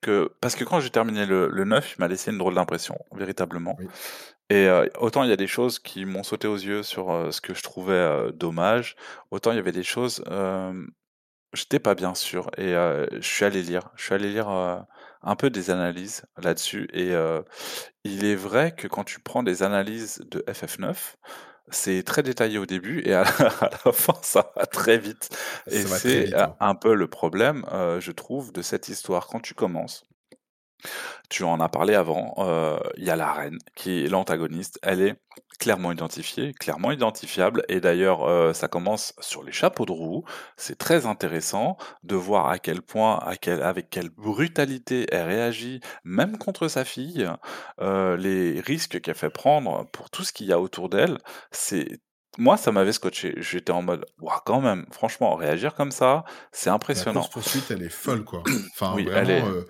que 0.00 0.32
parce 0.40 0.56
que 0.56 0.64
quand 0.64 0.80
j'ai 0.80 0.90
terminé 0.90 1.24
le, 1.26 1.48
le 1.48 1.64
9, 1.64 1.94
il 1.96 2.00
m'a 2.00 2.08
laissé 2.08 2.32
une 2.32 2.38
drôle 2.38 2.54
d'impression, 2.54 2.98
véritablement. 3.12 3.76
Oui. 3.78 3.86
Et 4.50 4.66
euh, 4.66 4.86
autant 4.98 5.22
il 5.22 5.30
y 5.30 5.32
a 5.32 5.36
des 5.36 5.46
choses 5.46 5.78
qui 5.78 6.04
m'ont 6.04 6.22
sauté 6.22 6.46
aux 6.46 6.56
yeux 6.56 6.82
sur 6.82 7.10
euh, 7.10 7.30
ce 7.30 7.40
que 7.40 7.54
je 7.54 7.62
trouvais 7.62 7.94
euh, 7.94 8.32
dommage, 8.32 8.96
autant 9.30 9.52
il 9.52 9.56
y 9.56 9.58
avait 9.58 9.72
des 9.72 9.82
choses, 9.82 10.22
j'étais 11.54 11.78
pas 11.78 11.94
bien 11.94 12.14
sûr. 12.14 12.50
Et 12.58 12.72
je 12.72 13.20
suis 13.22 13.44
allé 13.44 13.62
lire, 13.62 13.90
je 13.96 14.04
suis 14.04 14.14
allé 14.14 14.30
lire 14.30 14.84
un 15.22 15.36
peu 15.36 15.50
des 15.50 15.70
analyses 15.70 16.24
là-dessus. 16.36 16.88
Et 16.92 17.12
euh, 17.12 17.42
il 18.04 18.24
est 18.24 18.34
vrai 18.34 18.72
que 18.74 18.86
quand 18.88 19.04
tu 19.04 19.20
prends 19.20 19.42
des 19.42 19.62
analyses 19.62 20.22
de 20.30 20.40
FF9, 20.48 20.96
c'est 21.70 22.02
très 22.02 22.22
détaillé 22.22 22.58
au 22.58 22.66
début 22.66 23.00
et 23.04 23.14
à 23.14 23.24
la, 23.24 23.30
à 23.60 23.70
la 23.84 23.92
fin 23.92 24.14
ça 24.22 24.52
va 24.56 24.66
très 24.66 24.98
vite. 24.98 25.30
Et 25.70 25.82
Ça 25.82 25.96
c'est 25.98 26.34
hein. 26.34 26.54
un 26.60 26.74
peu 26.74 26.94
le 26.94 27.08
problème, 27.08 27.64
euh, 27.72 28.00
je 28.00 28.12
trouve, 28.12 28.52
de 28.52 28.62
cette 28.62 28.88
histoire. 28.88 29.26
Quand 29.26 29.40
tu 29.40 29.54
commences, 29.54 30.04
tu 31.28 31.44
en 31.44 31.60
as 31.60 31.68
parlé 31.68 31.94
avant, 31.94 32.34
euh, 32.38 32.78
il 32.96 33.04
y 33.04 33.10
a 33.10 33.16
la 33.16 33.32
reine 33.32 33.58
qui 33.74 34.04
est 34.04 34.08
l'antagoniste. 34.08 34.78
Elle 34.82 35.00
est 35.02 35.14
clairement 35.58 35.92
identifiée, 35.92 36.52
clairement 36.54 36.90
identifiable. 36.90 37.62
Et 37.68 37.80
d'ailleurs, 37.80 38.24
euh, 38.24 38.52
ça 38.52 38.68
commence 38.68 39.14
sur 39.20 39.42
les 39.44 39.52
chapeaux 39.52 39.86
de 39.86 39.92
roue. 39.92 40.24
C'est 40.56 40.76
très 40.78 41.06
intéressant 41.06 41.76
de 42.02 42.16
voir 42.16 42.48
à 42.48 42.58
quel 42.58 42.82
point, 42.82 43.18
à 43.18 43.36
quel, 43.36 43.62
avec 43.62 43.88
quelle 43.88 44.10
brutalité 44.10 45.06
elle 45.12 45.26
réagit, 45.28 45.80
même 46.04 46.36
contre 46.38 46.68
sa 46.68 46.84
fille, 46.84 47.28
euh, 47.80 48.16
les 48.16 48.60
risques 48.60 49.00
qu'elle 49.00 49.14
fait 49.14 49.30
prendre 49.30 49.86
pour 49.92 50.10
tout 50.10 50.24
ce 50.24 50.32
qu'il 50.32 50.46
y 50.46 50.52
a 50.52 50.58
autour 50.60 50.88
d'elle. 50.88 51.18
C'est 51.50 52.00
moi, 52.38 52.56
ça 52.56 52.72
m'avait 52.72 52.92
scotché. 52.92 53.34
J'étais 53.36 53.72
en 53.72 53.82
mode, 53.82 54.06
waouh, 54.18 54.38
quand 54.46 54.62
même, 54.62 54.86
franchement, 54.90 55.34
réagir 55.34 55.74
comme 55.74 55.90
ça, 55.90 56.24
c'est 56.50 56.70
La 56.70 56.74
impressionnant. 56.74 57.20
course-poursuite, 57.20 57.70
elle 57.70 57.82
est 57.82 57.90
folle, 57.90 58.24
quoi. 58.24 58.42
Enfin, 58.72 58.94
Oui, 58.96 59.06
elle 59.12 59.30
est. 59.30 59.40
vraiment, 59.40 59.54
euh, 59.56 59.66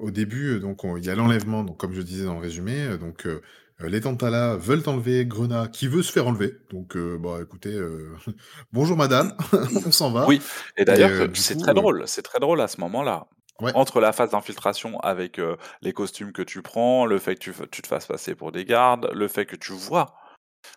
au 0.00 0.10
début, 0.10 0.56
euh, 0.56 0.60
donc, 0.60 0.84
on- 0.84 0.96
il 0.96 1.04
y 1.04 1.10
a 1.10 1.14
l'enlèvement, 1.14 1.64
donc, 1.64 1.78
comme 1.78 1.92
je 1.92 2.02
disais 2.02 2.24
dans 2.24 2.34
le 2.34 2.40
résumé. 2.40 2.82
euh, 2.86 2.98
Donc, 2.98 3.26
euh, 3.26 3.40
euh, 3.82 3.88
les 3.88 4.00
Tantala 4.00 4.56
veulent 4.56 4.82
enlever 4.88 5.24
Grenat, 5.26 5.68
qui 5.68 5.88
veut 5.88 6.02
se 6.02 6.12
faire 6.12 6.26
enlever. 6.26 6.54
Donc, 6.70 6.96
euh, 6.96 7.18
bon, 7.18 7.40
écoutez, 7.42 7.74
euh, 7.74 8.14
bonjour 8.72 8.96
madame, 8.96 9.32
on 9.86 9.92
s'en 9.92 10.10
va. 10.12 10.26
Oui, 10.26 10.42
et 10.76 10.84
Et 10.84 10.84
d'ailleurs, 10.84 11.10
euh, 11.10 11.26
que 11.26 11.28
du 11.28 11.42
c'est 11.42 11.56
coup, 11.56 11.56
très 11.56 11.74
euh, 11.74 11.74
drôle, 11.74 12.04
c'est 12.06 12.22
très 12.22 12.40
drôle 12.40 12.60
à 12.60 12.68
ce 12.68 12.80
moment-là. 12.80 13.26
ouais, 13.60 13.74
Entre 13.74 14.00
la 14.00 14.12
phase 14.12 14.30
d'infiltration 14.30 14.98
avec 15.00 15.38
euh, 15.38 15.56
les 15.82 15.92
costumes 15.92 16.32
que 16.32 16.42
tu 16.42 16.60
prends, 16.62 17.06
le 17.06 17.18
fait 17.18 17.34
que 17.36 17.40
tu, 17.40 17.52
fa- 17.52 17.66
tu 17.68 17.82
te 17.82 17.86
fasses 17.86 18.06
passer 18.06 18.34
pour 18.34 18.50
des 18.52 18.64
gardes, 18.64 19.10
le 19.14 19.28
fait 19.28 19.46
que 19.46 19.56
tu 19.56 19.72
vois 19.72 20.14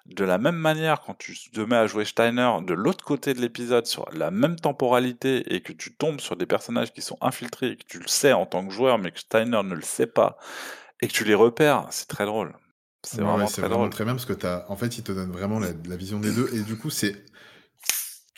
de 0.06 0.24
la 0.24 0.38
même 0.38 0.56
manière 0.56 1.02
quand 1.02 1.18
tu 1.18 1.36
te 1.52 1.62
mets 1.62 1.76
à 1.76 1.88
jouer 1.88 2.06
Steiner 2.06 2.52
de 2.66 2.74
l'autre 2.74 3.04
côté 3.04 3.34
de 3.34 3.42
l'épisode 3.42 3.86
sur 3.86 4.10
la 4.12 4.32
même 4.32 4.58
temporalité 4.58 5.54
et 5.54 5.62
que 5.62 5.74
tu 5.74 5.96
tombes 5.96 6.20
sur 6.20 6.36
des 6.36 6.46
personnages 6.46 6.94
qui 6.94 7.02
sont 7.02 7.18
infiltrés 7.22 7.72
et 7.72 7.76
que 7.78 7.86
tu 7.88 8.00
le 8.00 8.08
sais 8.08 8.34
en 8.34 8.46
tant 8.46 8.66
que 8.66 8.74
joueur 8.74 8.98
mais 9.00 9.12
que 9.12 9.20
Steiner 9.20 9.62
ne 9.64 9.76
le 9.76 9.82
sait 9.82 10.08
pas 10.08 10.38
et 11.02 11.08
que 11.08 11.14
tu 11.14 11.26
les 11.26 11.36
repères, 11.36 11.88
c'est 11.92 12.08
très 12.08 12.26
drôle. 12.26 12.56
C'est 13.06 13.22
ouais, 13.22 13.28
vraiment 13.28 13.48
très 13.48 13.62
vraiment 13.62 13.76
drôle. 13.80 13.90
très 13.90 14.06
bien 14.06 14.14
parce 14.14 14.26
que 14.26 14.34
t'as, 14.34 14.66
en 14.70 14.78
fait, 14.78 14.98
il 14.98 15.04
te 15.04 15.12
donne 15.12 15.32
vraiment 15.32 15.60
la, 15.60 15.70
la 15.86 15.98
vision 15.98 16.20
des 16.22 16.32
deux. 16.32 16.50
Et 16.54 16.62
du 16.62 16.78
coup, 16.78 16.90
c'est, 16.90 17.26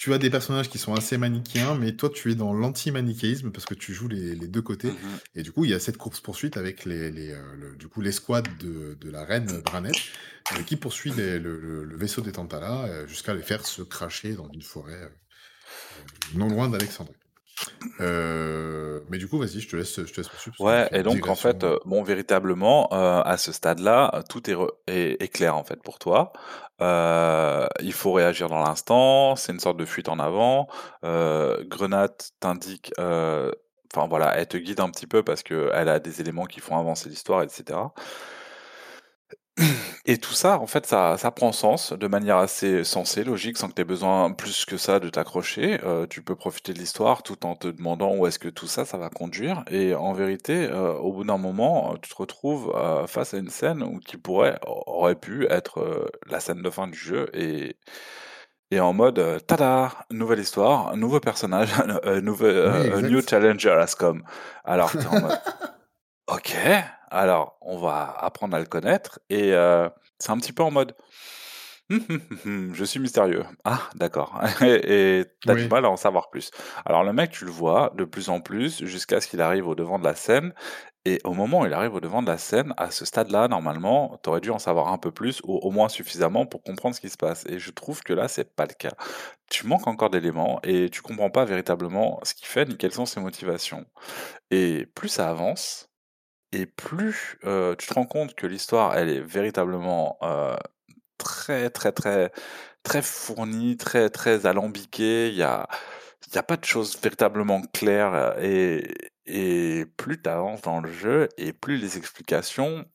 tu 0.06 0.14
as 0.14 0.20
des 0.20 0.30
personnages 0.30 0.70
qui 0.70 0.78
sont 0.78 0.94
assez 0.94 1.18
manichéens, 1.18 1.74
mais 1.74 1.94
toi, 1.96 2.12
tu 2.14 2.32
es 2.32 2.36
dans 2.36 2.54
l'anti-manichéisme 2.54 3.50
parce 3.52 3.66
que 3.66 3.74
tu 3.74 3.92
joues 3.92 4.08
les, 4.08 4.36
les 4.36 4.48
deux 4.48 4.62
côtés. 4.62 4.90
Mhm. 4.90 4.98
Et 5.34 5.42
du 5.42 5.52
coup, 5.52 5.66
il 5.66 5.72
y 5.72 5.74
a 5.74 5.80
cette 5.80 5.98
course-poursuite 5.98 6.58
avec 6.58 6.86
les, 6.86 7.10
les, 7.10 7.32
euh, 7.32 7.42
le- 7.60 7.76
du 7.76 7.88
coup, 7.88 8.02
l'escouade 8.02 8.48
de, 8.60 8.96
de 9.02 9.10
la 9.10 9.26
reine 9.26 9.62
Branette 9.66 9.96
euh, 10.54 10.62
qui 10.62 10.76
poursuit 10.76 11.10
les- 11.18 11.40
le, 11.40 11.90
vaisseau 11.98 12.22
des 12.22 12.34
Tantala 12.34 12.84
euh, 12.84 13.08
jusqu'à 13.08 13.34
les 13.34 13.42
faire 13.42 13.66
se 13.66 13.82
cracher 13.82 14.34
dans 14.36 14.48
une 14.54 14.62
forêt 14.62 14.94
euh, 14.94 15.10
non 16.36 16.50
loin 16.50 16.70
d'Alexandrie. 16.70 17.16
Euh, 18.02 19.00
mais 19.10 19.18
du 19.18 19.28
coup, 19.28 19.38
vas-y, 19.38 19.60
je 19.62 19.70
te 19.70 19.76
laisse, 19.76 19.96
je 19.96 20.12
te 20.12 20.18
laisse 20.18 20.28
poursuivre 20.28 20.60
Ouais, 20.60 20.90
et 20.92 21.04
donc 21.04 21.28
en 21.28 21.36
fait, 21.36 21.64
euh, 21.64 21.78
bon, 21.86 22.04
véritablement, 22.04 22.90
euh, 22.94 23.22
à 23.24 23.38
ce 23.38 23.52
stade-là, 23.52 24.24
tout 24.30 24.50
est, 24.50 24.54
re- 24.54 24.72
est, 24.88 25.22
est 25.22 25.28
clair 25.28 25.56
en 25.56 25.64
fait 25.64 25.82
pour 25.82 26.00
toi. 26.00 26.34
Euh, 26.82 27.68
il 27.82 27.94
faut 27.94 28.12
réagir 28.12 28.50
dans 28.50 28.62
l'instant, 28.62 29.36
c'est 29.36 29.54
une 29.54 29.60
sorte 29.60 29.78
de 29.78 29.86
fuite 29.86 30.10
en 30.10 30.20
avant. 30.20 30.68
Grenade 31.04 32.16
t'indique, 32.40 32.92
enfin 32.98 34.08
voilà, 34.10 34.36
elle 34.38 34.48
te 34.48 34.58
guide 34.58 34.80
un 34.82 34.90
petit 34.90 35.08
peu 35.08 35.24
parce 35.24 35.44
qu'elle 35.44 35.90
a 35.90 36.00
des 36.00 36.22
éléments 36.22 36.46
qui 36.46 36.60
font 36.60 36.78
avancer 36.78 37.10
l'histoire, 37.10 37.44
etc. 37.44 37.94
Et 40.06 40.18
tout 40.18 40.34
ça, 40.34 40.60
en 40.60 40.68
fait, 40.68 40.86
ça, 40.86 41.18
ça 41.18 41.32
prend 41.32 41.52
sens 41.52 41.94
de 41.94 42.08
manière 42.08 42.38
assez 42.38 42.84
sensée, 42.84 43.24
logique, 43.24 43.58
sans 43.58 43.70
que 43.70 43.74
tu 43.74 43.82
aies 43.82 43.86
besoin 43.86 44.32
plus 44.32 44.66
que 44.66 44.78
ça 44.78 45.00
de 45.00 45.10
t'accrocher. 45.10 45.80
Euh, 45.84 46.06
tu 46.08 46.22
peux 46.22 46.36
profiter 46.36 46.74
de 46.74 46.80
l'histoire 46.80 47.24
tout 47.24 47.46
en 47.46 47.56
te 47.56 47.68
demandant 47.68 48.16
où 48.16 48.28
est-ce 48.28 48.38
que 48.38 48.50
tout 48.50 48.68
ça, 48.68 48.86
ça 48.86 48.98
va 48.98 49.10
conduire. 49.10 49.64
Et 49.72 49.96
en 49.96 50.14
vérité, 50.14 50.68
euh, 50.70 50.94
au 50.94 51.14
bout 51.14 51.24
d'un 51.24 51.38
moment, 51.38 51.96
tu 52.02 52.10
te 52.10 52.16
retrouves 52.16 52.72
euh, 52.76 53.08
face 53.08 53.34
à 53.34 53.38
une 53.38 53.50
scène 53.50 53.82
où 53.82 54.00
qui 54.00 54.18
pourrait, 54.18 54.60
aurait 54.66 55.16
pu 55.16 55.48
être 55.50 56.10
la 56.30 56.40
scène 56.40 56.62
de 56.62 56.70
fin 56.70 56.88
du 56.88 56.98
jeu 56.98 57.30
et 57.34 57.78
et 58.72 58.80
en 58.80 58.94
mode 58.94 59.46
tada, 59.46 59.92
nouvelle 60.10 60.40
histoire, 60.40 60.98
nouveau 60.98 61.20
personnage, 61.20 61.70
nouveau, 62.24 62.48
new 63.02 63.22
challenger 63.22 63.70
has 63.70 63.94
come. 63.98 64.24
Alors 64.64 64.92
t'es 64.92 65.06
en 65.06 65.22
mode 65.22 65.40
ok, 66.28 66.56
alors, 67.12 67.58
on 67.62 67.78
va 67.78 68.16
apprendre 68.20 68.56
à 68.56 68.60
le 68.60 68.66
connaître 68.66 69.20
et 69.30 69.52
c'est 70.20 70.32
un 70.32 70.38
petit 70.38 70.54
peu 70.54 70.64
en 70.64 70.72
mode 70.72 70.96
«Hum, 71.92 72.02
hum, 72.10 72.22
hum, 72.46 72.74
je 72.74 72.84
suis 72.84 73.00
mystérieux. 73.00 73.44
Ah, 73.64 73.90
d'accord. 73.94 74.42
et 74.64 75.24
t'as 75.46 75.54
du 75.54 75.68
mal 75.68 75.86
à 75.86 75.90
en 75.92 75.98
savoir 75.98 76.32
plus. 76.32 76.50
Alors 76.84 77.04
le 77.04 77.14
mec, 77.14 77.30
tu 77.30 77.46
le 77.46 77.52
vois 77.52 77.92
de 77.96 78.06
plus 78.06 78.30
en 78.30 78.42
plus 78.42 78.84
jusqu'à 78.84 79.22
ce 79.22 79.28
qu'il 79.28 79.40
arrive 79.40 79.68
au 79.68 79.76
devant 79.76 80.00
de 80.00 80.04
la 80.04 80.16
scène. 80.16 80.54
Et 81.06 81.20
au 81.24 81.34
moment 81.34 81.62
où 81.62 81.66
il 81.68 81.74
arrive 81.74 81.94
au 81.94 82.00
devant 82.00 82.24
de 82.24 82.28
la 82.28 82.40
scène, 82.40 82.74
à 82.78 82.90
ce 82.90 83.06
stade-là, 83.06 83.48
normalement, 83.48 84.18
t'aurais 84.24 84.42
dû 84.42 84.50
en 84.50 84.58
savoir 84.58 84.88
un 84.88 84.98
peu 84.98 85.12
plus 85.12 85.40
ou 85.44 85.58
au 85.58 85.70
moins 85.70 85.88
suffisamment 85.88 86.48
pour 86.48 86.64
comprendre 86.64 86.96
ce 86.96 87.02
qui 87.02 87.10
se 87.10 87.18
passe. 87.18 87.46
Et 87.46 87.60
je 87.60 87.70
trouve 87.70 88.02
que 88.02 88.14
là, 88.14 88.28
c'est 88.28 88.56
pas 88.56 88.66
le 88.66 88.74
cas. 88.74 88.96
Tu 89.52 89.68
manques 89.68 89.86
encore 89.88 90.10
d'éléments 90.10 90.60
et 90.64 90.90
tu 90.90 91.04
comprends 91.04 91.30
pas 91.30 91.46
véritablement 91.46 92.20
ce 92.24 92.34
qu'il 92.34 92.48
fait 92.48 92.66
ni 92.66 92.78
quelles 92.78 92.94
sont 92.94 93.06
ses 93.06 93.20
motivations. 93.20 93.86
Et 94.52 94.88
plus 94.96 95.10
ça 95.10 95.30
avance, 95.30 95.90
et 96.56 96.66
plus 96.66 97.38
tu 97.42 97.88
te 97.88 97.94
rends 97.94 98.06
compte 98.06 98.36
que 98.36 98.48
l'histoire, 98.48 98.98
elle 98.98 99.10
est 99.10 99.22
véritablement 99.22 100.18
très, 101.18 101.70
très, 101.70 101.92
très, 101.92 102.32
très 102.84 103.02
fournie, 103.02 103.78
très, 103.78 104.10
très 104.10 104.46
alambiquée. 104.46 105.30
Il 105.30 105.36
y 105.36 105.44
a, 105.44 105.68
y 106.34 106.38
a 106.38 106.44
pas 106.44 106.58
de 106.58 106.66
choses 106.66 107.00
véritablement 107.02 107.62
claires 107.74 108.36
et, 108.42 108.94
et 109.26 109.86
plus 109.98 110.22
tu 110.22 110.30
avances 110.30 110.62
dans 110.62 110.80
le 110.80 110.92
jeu 110.92 111.30
et 111.38 111.54
plus 111.54 111.78
les 111.78 111.98
explications, 111.98 112.86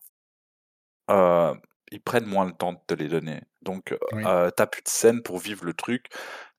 ils 1.09 2.01
prennent 2.05 2.27
moins 2.27 2.47
le 2.47 2.53
temps 2.53 2.73
de 2.73 2.81
te 2.87 2.95
les 2.95 3.09
donner. 3.09 3.43
Donc, 3.63 3.95
tu 4.11 4.23
t'as 4.23 4.67
plus 4.67 4.83
de 4.83 4.89
scène 4.89 5.23
pour 5.23 5.39
vivre 5.39 5.65
le 5.65 5.75
truc 5.75 6.07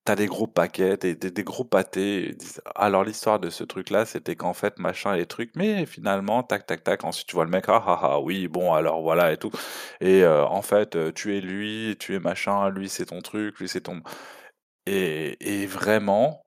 t'as 0.03 0.15
des 0.15 0.25
gros 0.25 0.47
paquets, 0.47 0.97
des, 0.97 1.15
des, 1.15 1.43
gros 1.43 1.63
pâtés. 1.63 2.35
Alors 2.75 3.03
l'histoire 3.03 3.39
de 3.39 3.49
ce 3.49 3.63
truc-là, 3.63 4.05
c'était 4.05 4.35
qu'en 4.35 4.53
fait, 4.53 4.79
machin 4.79 5.15
et 5.15 5.25
trucs, 5.25 5.55
mais 5.55 5.85
finalement, 5.85 6.43
tac, 6.43 6.65
tac, 6.65 6.83
tac, 6.83 7.03
ensuite 7.03 7.27
tu 7.27 7.35
vois 7.35 7.45
le 7.45 7.51
mec, 7.51 7.65
ah 7.67 7.83
ah 7.85 7.99
ah, 8.03 8.19
oui, 8.19 8.47
bon, 8.47 8.73
alors 8.73 9.01
voilà 9.01 9.31
et 9.31 9.37
tout. 9.37 9.51
Et 9.99 10.23
euh, 10.23 10.45
en 10.45 10.61
fait, 10.61 10.95
euh, 10.95 11.11
tu 11.11 11.37
es 11.37 11.41
lui, 11.41 11.95
tu 11.99 12.15
es 12.15 12.19
machin, 12.19 12.69
lui 12.69 12.89
c'est 12.89 13.07
ton 13.07 13.21
truc, 13.21 13.59
lui 13.59 13.69
c'est 13.69 13.81
ton... 13.81 14.01
Et, 14.87 15.37
et 15.63 15.67
vraiment, 15.67 16.43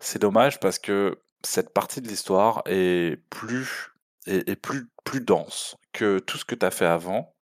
c'est 0.00 0.20
dommage 0.20 0.60
parce 0.60 0.78
que 0.78 1.18
cette 1.44 1.72
partie 1.74 2.00
de 2.00 2.08
l'histoire 2.08 2.62
est 2.66 3.20
plus, 3.30 3.92
est, 4.26 4.56
plus, 4.56 4.88
plus 5.04 5.20
dense 5.20 5.76
que 5.92 6.18
tout 6.20 6.38
ce 6.38 6.44
que 6.44 6.54
tu 6.54 6.64
as 6.66 6.70
fait 6.70 6.86
avant, 6.86 7.34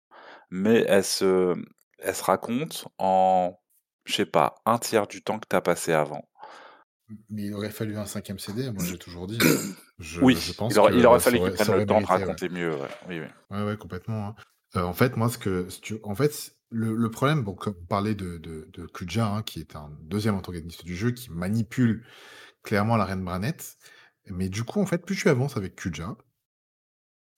mais 0.49 0.85
elle 0.87 1.03
se, 1.03 1.55
elle 1.99 2.15
se 2.15 2.23
raconte 2.23 2.87
en 2.97 3.60
je 4.05 4.13
sais 4.13 4.25
pas, 4.25 4.55
un 4.65 4.77
tiers 4.77 5.07
du 5.07 5.21
temps 5.21 5.39
que 5.39 5.47
tu 5.49 5.55
as 5.55 5.61
passé 5.61 5.93
avant. 5.93 6.27
Mais 7.29 7.43
il 7.43 7.53
aurait 7.53 7.71
fallu 7.71 7.97
un 7.97 8.05
cinquième 8.05 8.39
CD, 8.39 8.71
moi 8.71 8.83
j'ai 8.83 8.97
toujours 8.97 9.27
dit. 9.27 9.37
Je, 9.99 10.21
oui, 10.21 10.35
je 10.35 10.53
pense 10.53 10.73
il 10.73 10.79
aurait, 10.79 10.97
il 10.97 11.05
aurait 11.05 11.19
fallu 11.19 11.39
qu'il 11.39 11.51
prenne 11.51 11.77
le 11.77 11.85
temps 11.85 12.01
de 12.01 12.05
raconter 12.05 12.49
mieux. 12.49 12.73
Ouais. 12.73 12.87
Oui, 13.07 13.19
oui. 13.19 13.27
Ouais, 13.49 13.63
ouais, 13.63 13.77
complètement. 13.77 14.29
Hein. 14.29 14.35
Euh, 14.77 14.83
en 14.83 14.93
fait, 14.93 15.17
moi, 15.17 15.29
ce 15.29 15.37
que, 15.37 15.67
en 16.03 16.15
fait, 16.15 16.55
le, 16.69 17.11
problème, 17.11 17.43
bon, 17.43 17.53
comme 17.53 17.75
parler 17.87 18.15
de, 18.15 18.37
de, 18.37 18.69
de 18.71 18.85
Kuja, 18.85 19.27
hein, 19.27 19.43
qui 19.43 19.59
est 19.59 19.75
un 19.75 19.91
deuxième 20.01 20.35
antagoniste 20.35 20.85
du 20.85 20.95
jeu, 20.95 21.11
qui 21.11 21.29
manipule 21.29 22.05
clairement 22.63 22.95
la 22.95 23.05
reine 23.05 23.23
Branette. 23.23 23.77
Mais 24.27 24.49
du 24.49 24.63
coup, 24.63 24.81
en 24.81 24.85
fait, 24.85 25.05
plus 25.05 25.15
tu 25.15 25.29
avances 25.29 25.57
avec 25.57 25.75
Kuja, 25.75 26.15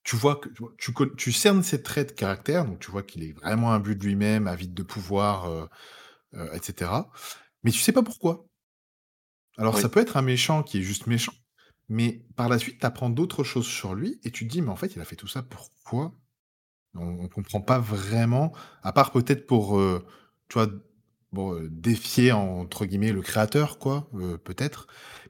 tu 0.03 0.15
vois 0.15 0.35
que 0.35 0.49
tu, 0.77 0.93
tu, 1.17 1.31
cernes 1.31 1.63
ses 1.63 1.81
traits 1.81 2.09
de 2.09 2.13
caractère, 2.13 2.65
donc 2.65 2.79
tu 2.79 2.91
vois 2.91 3.03
qu'il 3.03 3.23
est 3.23 3.31
vraiment 3.31 3.73
un 3.73 3.79
but 3.79 3.97
de 3.97 4.05
lui-même, 4.05 4.47
avide 4.47 4.73
de 4.73 4.83
pouvoir. 4.83 5.45
Euh, 5.45 5.65
euh, 6.35 6.51
etc. 6.53 6.91
Mais 7.63 7.71
tu 7.71 7.79
sais 7.79 7.91
pas 7.91 8.03
pourquoi. 8.03 8.45
Alors 9.57 9.77
ça 9.77 9.89
peut 9.89 9.99
être 9.99 10.17
un 10.17 10.23
méchant 10.23 10.63
qui 10.63 10.79
est 10.79 10.81
juste 10.81 11.05
méchant, 11.05 11.33
mais 11.87 12.25
par 12.35 12.49
la 12.49 12.57
suite, 12.57 12.79
tu 12.79 12.85
apprends 12.85 13.09
d'autres 13.09 13.43
choses 13.43 13.67
sur 13.67 13.93
lui 13.93 14.19
et 14.23 14.31
tu 14.31 14.47
te 14.47 14.51
dis: 14.51 14.61
«Mais 14.61 14.69
en 14.69 14.75
fait, 14.75 14.95
il 14.95 15.01
a 15.01 15.05
fait 15.05 15.15
tout 15.15 15.27
ça 15.27 15.43
pourquoi?» 15.43 16.13
on, 16.95 17.23
ne 17.23 17.27
comprend 17.27 17.61
pas 17.61 17.79
vraiment, 17.79 18.53
à 18.83 18.93
part 18.93 19.11
peut-être 19.11 19.47
pour, 19.47 19.79
euh, 19.79 20.05
tu 20.49 20.55
vois, 20.55 20.67
bon, 21.31 21.55
euh, 21.55 21.69
«défier» 21.69 22.31
entre 22.31 22.85
guillemets 22.85 23.11
le 23.11 23.21
créateur 23.21 23.79
quoi, 23.79 24.09
peut-être. 24.43 24.87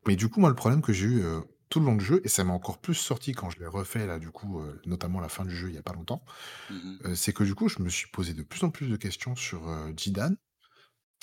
Mais 0.07 0.15
du 0.15 0.29
coup, 0.29 0.39
moi, 0.39 0.49
le 0.49 0.55
problème 0.55 0.81
que 0.81 0.93
j'ai 0.93 1.07
eu, 1.07 1.23
tout 1.69 1.79
le 1.79 1.85
long 1.85 1.95
du 1.95 2.05
jeu 2.05 2.21
et 2.23 2.27
ça 2.27 2.43
m'a 2.43 2.53
encore 2.53 2.79
plus 2.79 2.93
sorti 2.93 3.31
quand 3.31 3.49
je 3.49 3.59
l'ai 3.59 3.67
refait 3.67 4.05
là, 4.05 4.19
du 4.19 4.29
coup, 4.29 4.61
notamment 4.85 5.19
la 5.19 5.29
fin 5.29 5.43
du 5.43 5.55
jeu 5.55 5.69
il 5.69 5.75
y 5.75 5.77
a 5.77 5.81
pas 5.81 5.93
longtemps, 5.93 6.23
mmh 6.69 7.15
c'est 7.15 7.33
que 7.33 7.43
du 7.43 7.55
coup, 7.55 7.67
je 7.67 7.81
me 7.81 7.89
suis 7.89 8.09
posé 8.09 8.33
de 8.33 8.43
plus 8.43 8.63
en 8.63 8.69
plus 8.69 8.87
de 8.87 8.95
questions 8.95 9.35
sur, 9.35 9.63
Jidan 9.97 10.35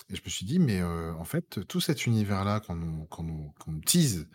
et 0.08 0.16
je 0.16 0.22
me 0.24 0.30
suis 0.30 0.46
dit, 0.46 0.58
mais 0.58 0.82
en 0.82 1.24
fait, 1.24 1.66
tout 1.66 1.80
cet 1.80 2.06
univers-là 2.06 2.60
qu'on 2.60 2.76
nous, 2.76 3.82
tease 3.84 4.28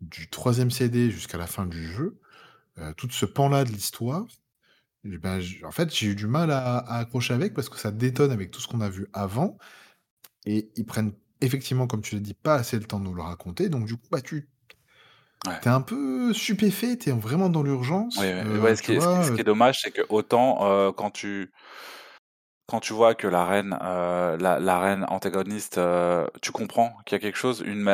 du 0.00 0.28
troisième 0.30 0.70
CD 0.70 1.10
jusqu'à 1.10 1.38
la 1.38 1.46
fin 1.46 1.66
du 1.66 1.86
jeu, 1.86 2.18
tout 2.96 3.08
ce 3.10 3.26
pan-là 3.26 3.64
de 3.64 3.70
l'histoire, 3.70 4.26
eh 5.04 5.18
ben, 5.18 5.40
en 5.64 5.72
fait, 5.72 5.94
j'ai 5.94 6.08
eu 6.08 6.14
du 6.14 6.26
mal 6.26 6.50
à, 6.50 6.78
accrocher 6.78 7.34
avec 7.34 7.54
parce 7.54 7.68
que 7.68 7.78
ça 7.78 7.90
détonne 7.90 8.30
avec 8.30 8.50
tout 8.50 8.60
ce 8.60 8.68
qu'on 8.68 8.80
a 8.80 8.88
vu 8.88 9.06
avant. 9.12 9.58
Et 10.46 10.70
ils 10.76 10.86
prennent 10.86 11.12
effectivement, 11.40 11.86
comme 11.86 12.02
tu 12.02 12.14
l'as 12.14 12.20
dit, 12.20 12.34
pas 12.34 12.54
assez 12.54 12.78
le 12.78 12.84
temps 12.84 13.00
de 13.00 13.04
nous 13.04 13.14
le 13.14 13.22
raconter. 13.22 13.68
Donc, 13.68 13.86
du 13.86 13.96
coup, 13.96 14.06
bah, 14.10 14.20
tu 14.20 14.48
es 15.44 15.68
un 15.68 15.80
peu 15.80 16.32
stupéfait, 16.32 16.96
tu 16.96 17.10
es 17.10 17.12
vraiment 17.12 17.48
dans 17.48 17.64
l'urgence. 17.64 18.16
ce, 18.76 18.82
qui 18.82 18.92
est, 18.92 19.44
dommage, 19.44 19.82
c'est 19.82 19.90
que 19.90 20.02
autant 20.08 20.92
quand 20.92 21.10
tu 21.10 21.50
quand 22.72 22.80
tu 22.80 22.94
vois 22.94 23.14
que 23.14 23.26
la 23.26 23.44
reine, 23.44 23.78
euh, 23.82 24.38
la, 24.38 24.78
reine 24.80 25.04
antagoniste, 25.10 25.76
euh, 25.76 26.26
tu 26.40 26.52
comprends 26.52 26.96
qu'il 27.04 27.16
y 27.16 27.16
a 27.16 27.18
quelque 27.18 27.36
chose, 27.36 27.62
une, 27.66 27.84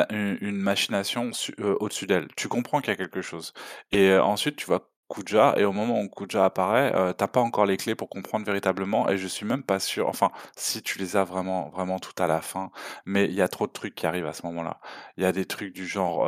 machination 0.53 1.31
euh, 1.59 1.75
au-dessus 1.81 2.07
d'elle. 2.07 2.29
Tu 2.37 2.47
comprends 2.47 2.79
qu'il 2.79 2.91
y 2.91 2.93
a 2.93 2.95
quelque 2.95 3.21
chose. 3.21 3.53
Et 3.91 4.15
ensuite, 4.15 4.55
tu 4.55 4.65
vois 4.67 4.89
Kuja, 5.09 5.55
et 5.57 5.65
au 5.65 5.73
moment 5.73 5.99
où 5.99 6.07
Kuja 6.07 6.45
apparaît, 6.45 6.93
t'as 7.17 7.27
pas 7.27 7.41
encore 7.41 7.65
les 7.65 7.75
clés 7.75 7.93
pour 7.93 8.07
comprendre 8.07 8.45
véritablement, 8.45 9.09
et 9.09 9.17
je 9.17 9.27
suis 9.27 9.45
même 9.45 9.63
pas 9.63 9.81
sûr, 9.81 10.07
enfin, 10.07 10.31
si 10.55 10.81
tu 10.81 10.97
les 10.97 11.17
as 11.17 11.25
vraiment, 11.25 11.69
vraiment 11.71 11.99
tout 11.99 12.13
à 12.17 12.27
la 12.27 12.39
fin, 12.41 12.71
mais 13.05 13.25
il 13.25 13.33
y 13.33 13.41
a 13.41 13.49
trop 13.49 13.67
de 13.67 13.73
trucs 13.73 13.95
qui 13.95 14.07
arrivent 14.07 14.27
à 14.27 14.33
ce 14.33 14.45
moment-là. 14.45 14.79
Il 15.17 15.23
y 15.23 15.25
a 15.25 15.33
des 15.33 15.45
trucs 15.45 15.73
du 15.73 15.87
genre 15.87 16.25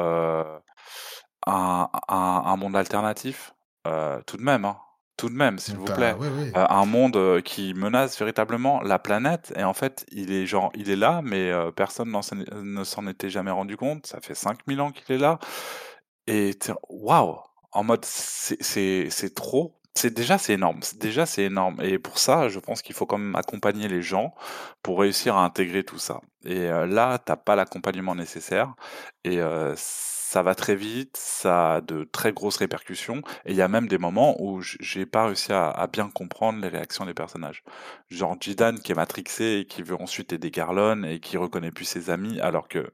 un, 1.48 2.58
monde 2.58 2.76
alternatif, 2.76 3.54
tout 3.86 4.38
de 4.38 4.44
même, 4.44 4.66
hein 4.66 4.78
tout 5.22 5.30
de 5.30 5.36
même, 5.36 5.60
s'il 5.60 5.76
vous 5.76 5.86
plaît. 5.86 6.16
Euh, 6.20 6.66
un 6.68 6.86
monde 6.86 7.42
qui 7.44 7.76
menace 7.76 8.18
véritablement 8.18 8.82
la 8.82 8.98
planète 8.98 9.54
et 9.56 9.64
en 9.64 9.74
fait, 9.74 10.04
il 10.12 10.32
est 10.32 10.48
genre, 10.48 10.72
il 10.74 10.90
est 10.90 10.96
là, 10.96 11.22
mais 11.24 11.52
personne 11.76 12.12
ne 12.12 12.84
s'en 12.84 13.06
était 13.06 13.30
jamais 13.30 13.52
rendu 13.52 13.78
compte. 13.78 14.08
Ça 14.08 14.20
fait 14.20 14.34
5000 14.34 14.82
ans 14.82 14.92
qu'il 14.92 15.16
est 15.16 15.20
là 15.20 15.38
et 16.26 16.58
waouh, 16.90 17.38
en 17.72 17.84
mode 17.84 18.04
c'est 18.04 19.36
trop. 19.36 19.78
C'est 19.94 20.12
déjà 20.12 20.40
c'est 20.40 20.54
énorme. 20.54 20.80
Déjà 21.00 21.28
c'est 21.28 21.44
énorme 21.44 21.80
et 21.82 22.00
pour 22.00 22.18
ça, 22.18 22.50
je 22.50 22.58
pense 22.58 22.82
qu'il 22.82 22.96
faut 22.96 23.06
quand 23.06 23.20
même 23.20 23.36
accompagner 23.36 23.88
les 23.90 24.02
gens 24.02 24.34
pour 24.82 25.02
réussir 25.02 25.36
à 25.36 25.46
intégrer 25.46 25.84
tout 25.84 26.00
ça. 26.00 26.20
Et 26.46 26.68
là, 26.68 27.20
t'as 27.20 27.36
pas 27.36 27.56
l'accompagnement 27.56 28.16
nécessaire 28.16 28.74
et 29.24 29.40
ça 30.32 30.44
va 30.44 30.56
très 30.56 30.78
vite, 30.78 31.18
ça 31.18 31.74
a 31.74 31.82
de 31.82 32.06
très 32.06 32.32
grosses 32.32 32.56
répercussions, 32.56 33.22
et 33.44 33.52
il 33.52 33.56
y 33.58 33.62
a 33.62 33.68
même 33.68 33.90
des 33.90 33.98
moments 33.98 34.42
où 34.42 34.62
j'ai 34.62 35.06
pas 35.06 35.26
réussi 35.26 35.52
à, 35.52 35.90
bien 35.92 36.10
comprendre 36.10 36.62
les 36.62 36.70
réactions 36.70 37.06
des 37.06 37.14
personnages. 37.14 37.66
Genre 38.08 38.38
Jidan 38.40 38.76
qui 38.76 38.94
est 38.94 38.96
matrixé 38.96 39.60
et 39.60 39.66
qui 39.66 39.84
veut 39.84 40.02
ensuite 40.02 40.32
aider 40.32 40.50
Garlon 40.50 41.04
et 41.04 41.20
qui 41.20 41.36
reconnaît 41.36 41.72
plus 41.72 41.84
ses 41.84 42.10
amis 42.10 42.40
alors 42.40 42.70
que 42.70 42.94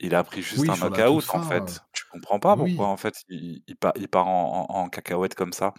il 0.00 0.14
a 0.14 0.22
pris 0.22 0.42
juste 0.42 0.68
un 0.68 0.76
knockout 0.76 1.24
en 1.34 1.42
fait. 1.44 1.80
Tu 1.94 2.04
comprends 2.12 2.40
pas 2.40 2.56
pourquoi 2.58 2.88
en 2.88 2.98
fait 2.98 3.14
il, 3.30 3.62
part, 4.10 4.28
en, 4.28 4.86
cacahuète 4.90 5.34
comme 5.34 5.54
ça. 5.54 5.72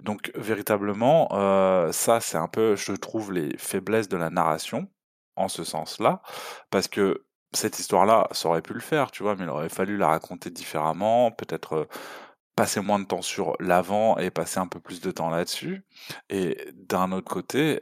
Donc 0.00 0.32
véritablement, 0.34 1.28
euh, 1.32 1.92
ça 1.92 2.20
c'est 2.20 2.38
un 2.38 2.48
peu, 2.48 2.76
je 2.76 2.92
trouve, 2.92 3.30
les 3.30 3.58
faiblesses 3.58 4.08
de 4.08 4.16
la 4.16 4.30
narration 4.30 4.88
en 5.36 5.48
ce 5.48 5.64
sens-là, 5.64 6.22
parce 6.70 6.88
que 6.88 7.27
cette 7.52 7.78
histoire-là, 7.78 8.28
ça 8.32 8.48
aurait 8.48 8.62
pu 8.62 8.74
le 8.74 8.80
faire, 8.80 9.10
tu 9.10 9.22
vois, 9.22 9.36
mais 9.36 9.44
il 9.44 9.50
aurait 9.50 9.68
fallu 9.68 9.96
la 9.96 10.08
raconter 10.08 10.50
différemment, 10.50 11.30
peut-être 11.30 11.88
passer 12.58 12.80
moins 12.80 12.98
de 12.98 13.04
temps 13.04 13.22
sur 13.22 13.54
l'avant 13.60 14.18
et 14.18 14.30
passer 14.30 14.58
un 14.58 14.66
peu 14.66 14.80
plus 14.80 15.00
de 15.00 15.12
temps 15.12 15.30
là-dessus. 15.30 15.84
Et 16.28 16.58
d'un 16.74 17.12
autre 17.12 17.30
côté, 17.30 17.78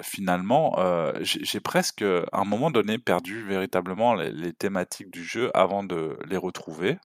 finalement, 0.00 0.78
j'ai 1.20 1.60
presque, 1.60 2.02
à 2.02 2.40
un 2.40 2.44
moment 2.44 2.70
donné, 2.70 2.98
perdu 2.98 3.42
véritablement 3.42 4.14
les, 4.14 4.54
thématiques 4.54 5.10
du 5.10 5.22
jeu 5.22 5.50
avant 5.52 5.84
de 5.84 6.18
les 6.26 6.38
retrouver. 6.38 6.98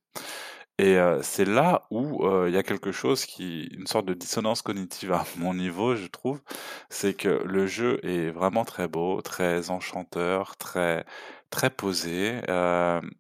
Et 0.80 0.96
heu, 0.98 1.20
c'est 1.24 1.46
là 1.46 1.86
où, 1.92 2.26
heu, 2.26 2.48
il 2.50 2.54
y 2.56 2.58
a 2.58 2.64
quelque 2.64 2.92
chose 2.94 3.26
qui 3.26 3.66
une 3.74 3.86
sorte 3.88 4.06
de 4.08 4.14
dissonance 4.16 4.62
cognitive 4.64 5.12
à 5.12 5.26
mon 5.38 5.54
niveau, 5.54 5.96
je 5.96 6.08
trouve. 6.08 6.42
C'est 6.90 7.14
que 7.16 7.30
le 7.46 7.68
jeu 7.68 8.00
est 8.06 8.32
vraiment 8.32 8.66
très 8.66 8.88
beau, 8.88 9.22
très 9.22 9.70
enchanteur, 9.72 10.58
très 10.58 11.06
très 11.52 11.70
posé, 11.70 12.42
hem 12.48 13.12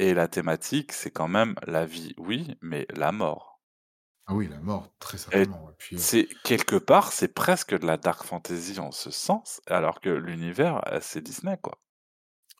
et 0.00 0.14
la 0.14 0.28
thématique, 0.28 0.92
c'est 0.92 1.10
quand 1.10 1.26
même 1.28 1.56
la 1.66 1.84
vie, 1.84 2.14
oui, 2.18 2.56
mais 2.62 2.86
la 2.94 3.10
mort. 3.12 3.60
Ah 4.26 4.34
oui, 4.36 4.46
la 4.46 4.60
mort, 4.60 4.96
très 5.00 5.18
certainement. 5.18 5.72
Puis, 5.76 5.96
c'est 5.96 6.28
quelque 6.44 6.76
part, 6.76 7.12
c'est 7.12 7.28
presque 7.34 7.78
de 7.78 7.84
la 7.86 7.98
dark 7.98 8.24
fantasy 8.24 8.80
en 8.80 8.90
ce 8.90 9.10
sens, 9.10 9.60
alors 9.66 10.00
que 10.00 10.08
l'univers, 10.08 10.80
c'est 11.02 11.20
Disney, 11.20 11.58
quoi. 11.62 11.78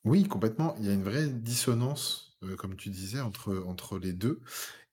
oui, 0.04 0.26
complètement, 0.26 0.74
il 0.78 0.86
y 0.86 0.90
a 0.90 0.92
une 0.92 1.02
vraie 1.04 1.28
dissonance, 1.28 2.27
heu, 2.42 2.56
comme 2.56 2.76
tu 2.76 2.90
disais, 2.90 3.20
entre 3.20 3.56
entre 3.66 3.98
les 3.98 4.12
2. 4.12 4.40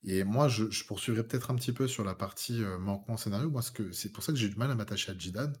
et 0.04 0.24
moi, 0.24 0.48
je 0.48 0.70
je 0.70 0.84
poursuivrais 0.86 1.24
peut-être 1.26 1.50
un 1.50 1.56
petit 1.56 1.72
peu 1.72 1.88
sur 1.88 2.04
la 2.04 2.14
partie, 2.14 2.62
heu, 2.62 2.78
manquement 2.78 3.16
scénario. 3.18 3.50
Moi, 3.50 3.62
c'est 3.92 4.12
pour 4.12 4.24
ça 4.24 4.32
que 4.32 4.38
j'ai 4.38 4.48
du 4.50 4.56
mal 4.56 4.70
à 4.70 4.74
m'attacher 4.76 5.12
à 5.12 5.18
Jidan, 5.18 5.52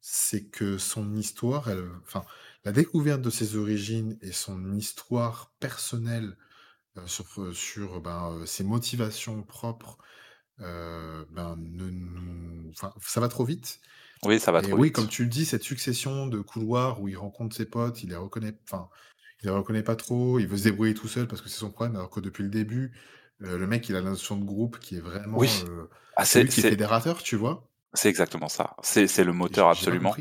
c'est 0.00 0.48
que 0.50 0.78
son 0.78 1.16
histoire, 1.16 1.68
elle, 1.70 1.88
enfin, 2.02 2.24
la 2.64 2.72
découverte 2.72 3.22
de 3.22 3.30
ses 3.30 3.56
origines 3.56 4.18
et 4.22 4.32
son 4.32 4.74
histoire 4.74 5.54
personnelle, 5.60 6.36
heu, 6.98 7.06
sur, 7.08 7.54
sur, 7.56 8.00
ben, 8.02 8.44
ses 8.46 8.64
motivations 8.64 9.42
propres, 9.44 9.98
ben, 10.58 11.56
ne 11.58 11.90
nous 11.90 12.70
enfin, 12.70 12.94
ça 13.00 13.20
va 13.20 13.28
trop 13.28 13.44
vite 13.44 13.80
Oui, 14.24 14.40
ça 14.40 14.50
va 14.52 14.60
Et 14.60 14.62
trop 14.62 14.76
oui, 14.76 14.92
comme 14.92 15.08
vite. 15.08 15.10
tu 15.10 15.24
le 15.24 15.28
dis, 15.30 15.44
cette 15.46 15.62
succession 15.64 16.26
de 16.28 16.40
couloirs 16.40 17.00
où 17.02 17.08
il 17.08 17.16
rencontre 17.16 17.56
ses 17.56 17.66
potes, 17.66 18.02
il 18.04 18.10
les 18.10 18.16
reconnaît 18.16 18.58
enfin, 18.64 18.88
il 19.44 19.48
les 19.48 19.52
reconnaît 19.52 19.82
pas 19.84 19.96
trop, 19.96 20.38
il 20.40 20.46
veut 20.48 20.56
se 20.58 20.64
débrouiller 20.64 20.94
tout 20.94 21.08
seul 21.08 21.28
parce 21.28 21.42
que 21.42 21.48
c'est 21.48 21.58
son 21.58 21.70
problème, 21.70 21.96
alors 21.96 22.10
que 22.10 22.20
depuis 22.20 22.42
le 22.44 22.50
début, 22.50 22.92
heu, 23.42 23.58
le 23.58 23.66
mec, 23.66 23.88
il 23.88 23.96
a 23.96 24.00
la 24.00 24.10
notion 24.10 24.36
de 24.38 24.44
groupe 24.44 24.78
qui 24.80 24.96
est 24.96 25.00
vraiment, 25.00 25.58
Oui, 25.58 25.64
heu, 25.64 25.88
ah 26.16 26.24
c'est 26.24 26.46
qui 26.48 26.60
est 26.60 26.64
fédérateur, 26.64 27.22
tu 27.22 27.36
vois? 27.36 27.70
c'est 27.92 28.08
exactement 28.08 28.48
ça. 28.48 28.74
C'est 28.82 29.06
c'est 29.06 29.24
le 29.24 29.32
moteur 29.32 29.68
absolument. 29.68 30.20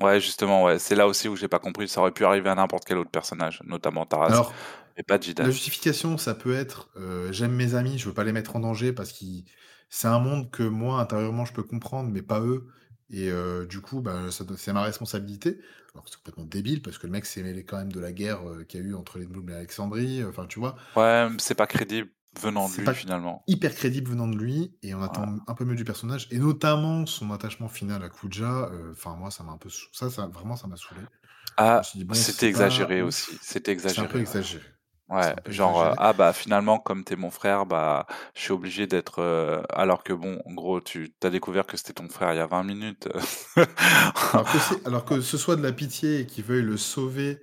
Ouais, 0.00 0.20
justement, 0.20 0.64
ouais, 0.64 0.78
c'est 0.80 0.96
là 0.96 1.06
aussi 1.08 1.28
où 1.28 1.36
j'ai 1.36 1.48
pas 1.48 1.58
compris. 1.60 1.88
Ça 1.88 2.00
aurait 2.02 2.12
pu 2.12 2.24
arriver 2.26 2.50
à 2.50 2.56
n'importe 2.56 2.84
quel 2.86 2.98
autre 2.98 3.10
personnage, 3.12 3.62
notamment 3.64 4.06
Taras, 4.06 4.32
Alors, 4.32 4.54
mais 4.96 5.02
pas 5.04 5.20
la 5.40 5.50
Jidan. 5.50 5.50
justification, 5.50 6.18
ça 6.18 6.34
peut 6.34 6.54
être, 6.54 6.90
heu, 6.96 7.32
j'aime 7.32 7.52
mes 7.54 7.74
amis, 7.74 7.98
je 7.98 8.06
veux 8.08 8.14
pas 8.14 8.24
les 8.24 8.32
mettre 8.32 8.56
en 8.56 8.60
danger 8.60 8.92
parce 8.92 9.12
qu'ils 9.12 9.44
c'est 9.90 10.08
un 10.08 10.18
monde 10.20 10.50
que 10.50 10.62
moi, 10.64 11.00
intérieurement, 11.00 11.44
je 11.44 11.52
peux 11.52 11.62
comprendre, 11.62 12.10
mais 12.10 12.22
pas 12.22 12.40
eux 12.40 12.66
et 13.10 13.28
heu, 13.30 13.66
du 13.66 13.80
coup, 13.80 14.00
bah, 14.00 14.30
c'est 14.30 14.72
ma 14.72 14.82
responsabilité. 14.82 15.58
Alors 15.94 16.04
que 16.04 16.10
c'est 16.10 16.16
complètement 16.16 16.44
débile 16.44 16.82
parce 16.82 16.98
que 16.98 17.06
le 17.06 17.12
mec 17.12 17.24
s'est 17.26 17.42
mêlé 17.42 17.64
quand 17.64 17.78
même 17.78 17.92
de 17.92 18.00
la 18.00 18.12
guerre, 18.12 18.40
qu'il 18.68 18.80
y 18.80 18.82
a 18.82 18.86
eu 18.86 18.94
entre 18.94 19.18
les 19.18 19.26
Noumes 19.26 19.50
et 19.50 19.54
Alexandrie, 19.54 20.24
enfin, 20.24 20.46
tu 20.46 20.58
vois? 20.58 20.76
Ouais, 20.96 21.28
c'est 21.38 21.54
pas 21.54 21.66
crédible 21.66 22.10
venant 22.40 22.68
de 22.68 22.74
lui, 22.76 22.84
pas 22.84 22.94
finalement. 22.94 23.44
hyper 23.46 23.74
crédible 23.74 24.10
venant 24.10 24.28
de 24.28 24.36
lui 24.36 24.76
et 24.82 24.94
on 24.94 25.02
attend 25.02 25.36
un 25.46 25.54
peu 25.54 25.64
mieux 25.64 25.74
du 25.76 25.84
personnage 25.84 26.28
et 26.30 26.38
notamment 26.38 27.06
son 27.06 27.30
attachement 27.32 27.68
final 27.68 28.02
à 28.02 28.08
Kuja, 28.08 28.70
enfin 28.92 29.14
moi 29.16 29.30
ça 29.30 29.44
m'a 29.44 29.52
un 29.52 29.58
peu 29.58 29.68
ça 29.92 30.10
ça 30.10 30.26
vraiment 30.28 30.56
ça 30.56 30.66
m'a 30.66 30.76
saoulé. 30.76 31.10
Ah, 31.56 31.82
suis 31.82 31.98
dit: 31.98 32.04
«Bon, 32.04 32.26
c'était 32.26 32.46
pas 32.48 32.48
exagéré 32.48 33.02
aussi, 33.02 33.02
ouf». 33.02 33.38
c'était 33.40 33.72
C'est 33.86 34.00
un 34.00 34.06
peu 34.06 34.18
exagéré, 34.18 34.28
ouais. 34.28 34.44
exagéré. 34.44 34.64
Ouais, 35.10 35.34
genre, 35.46 35.78
exagéré. 35.78 35.98
«Ah 35.98 36.14
bah, 36.14 36.32
finalement, 36.32 36.78
comme 36.78 37.04
tu 37.04 37.12
es 37.12 37.16
mon 37.16 37.30
frère, 37.30 37.66
bah, 37.66 38.06
je 38.34 38.40
suis 38.40 38.52
obligé 38.52 38.86
d'être, 38.86 39.20
heu» 39.20 39.62
alors 39.68 40.02
que 40.02 40.14
bon, 40.14 40.40
en 40.46 40.54
gros, 40.54 40.80
tu 40.80 41.12
tu 41.20 41.26
as 41.26 41.30
découvert 41.30 41.66
que 41.66 41.76
c'était 41.76 41.92
ton 41.92 42.08
frère 42.08 42.32
il 42.32 42.36
y 42.38 42.40
a 42.40 42.46
20 42.46 42.62
minutes, 42.64 43.06
Alors 44.32 44.48
que 44.48 44.58
c'est 44.58 44.84
alors 44.86 45.04
que 45.04 45.20
ce 45.20 45.38
soit 45.38 45.56
de 45.56 45.62
la 45.62 45.72
pitié 45.72 46.20
et 46.20 46.26
qu'il 46.26 46.44
veuille 46.44 46.62
le 46.62 46.76
sauver, 46.76 47.40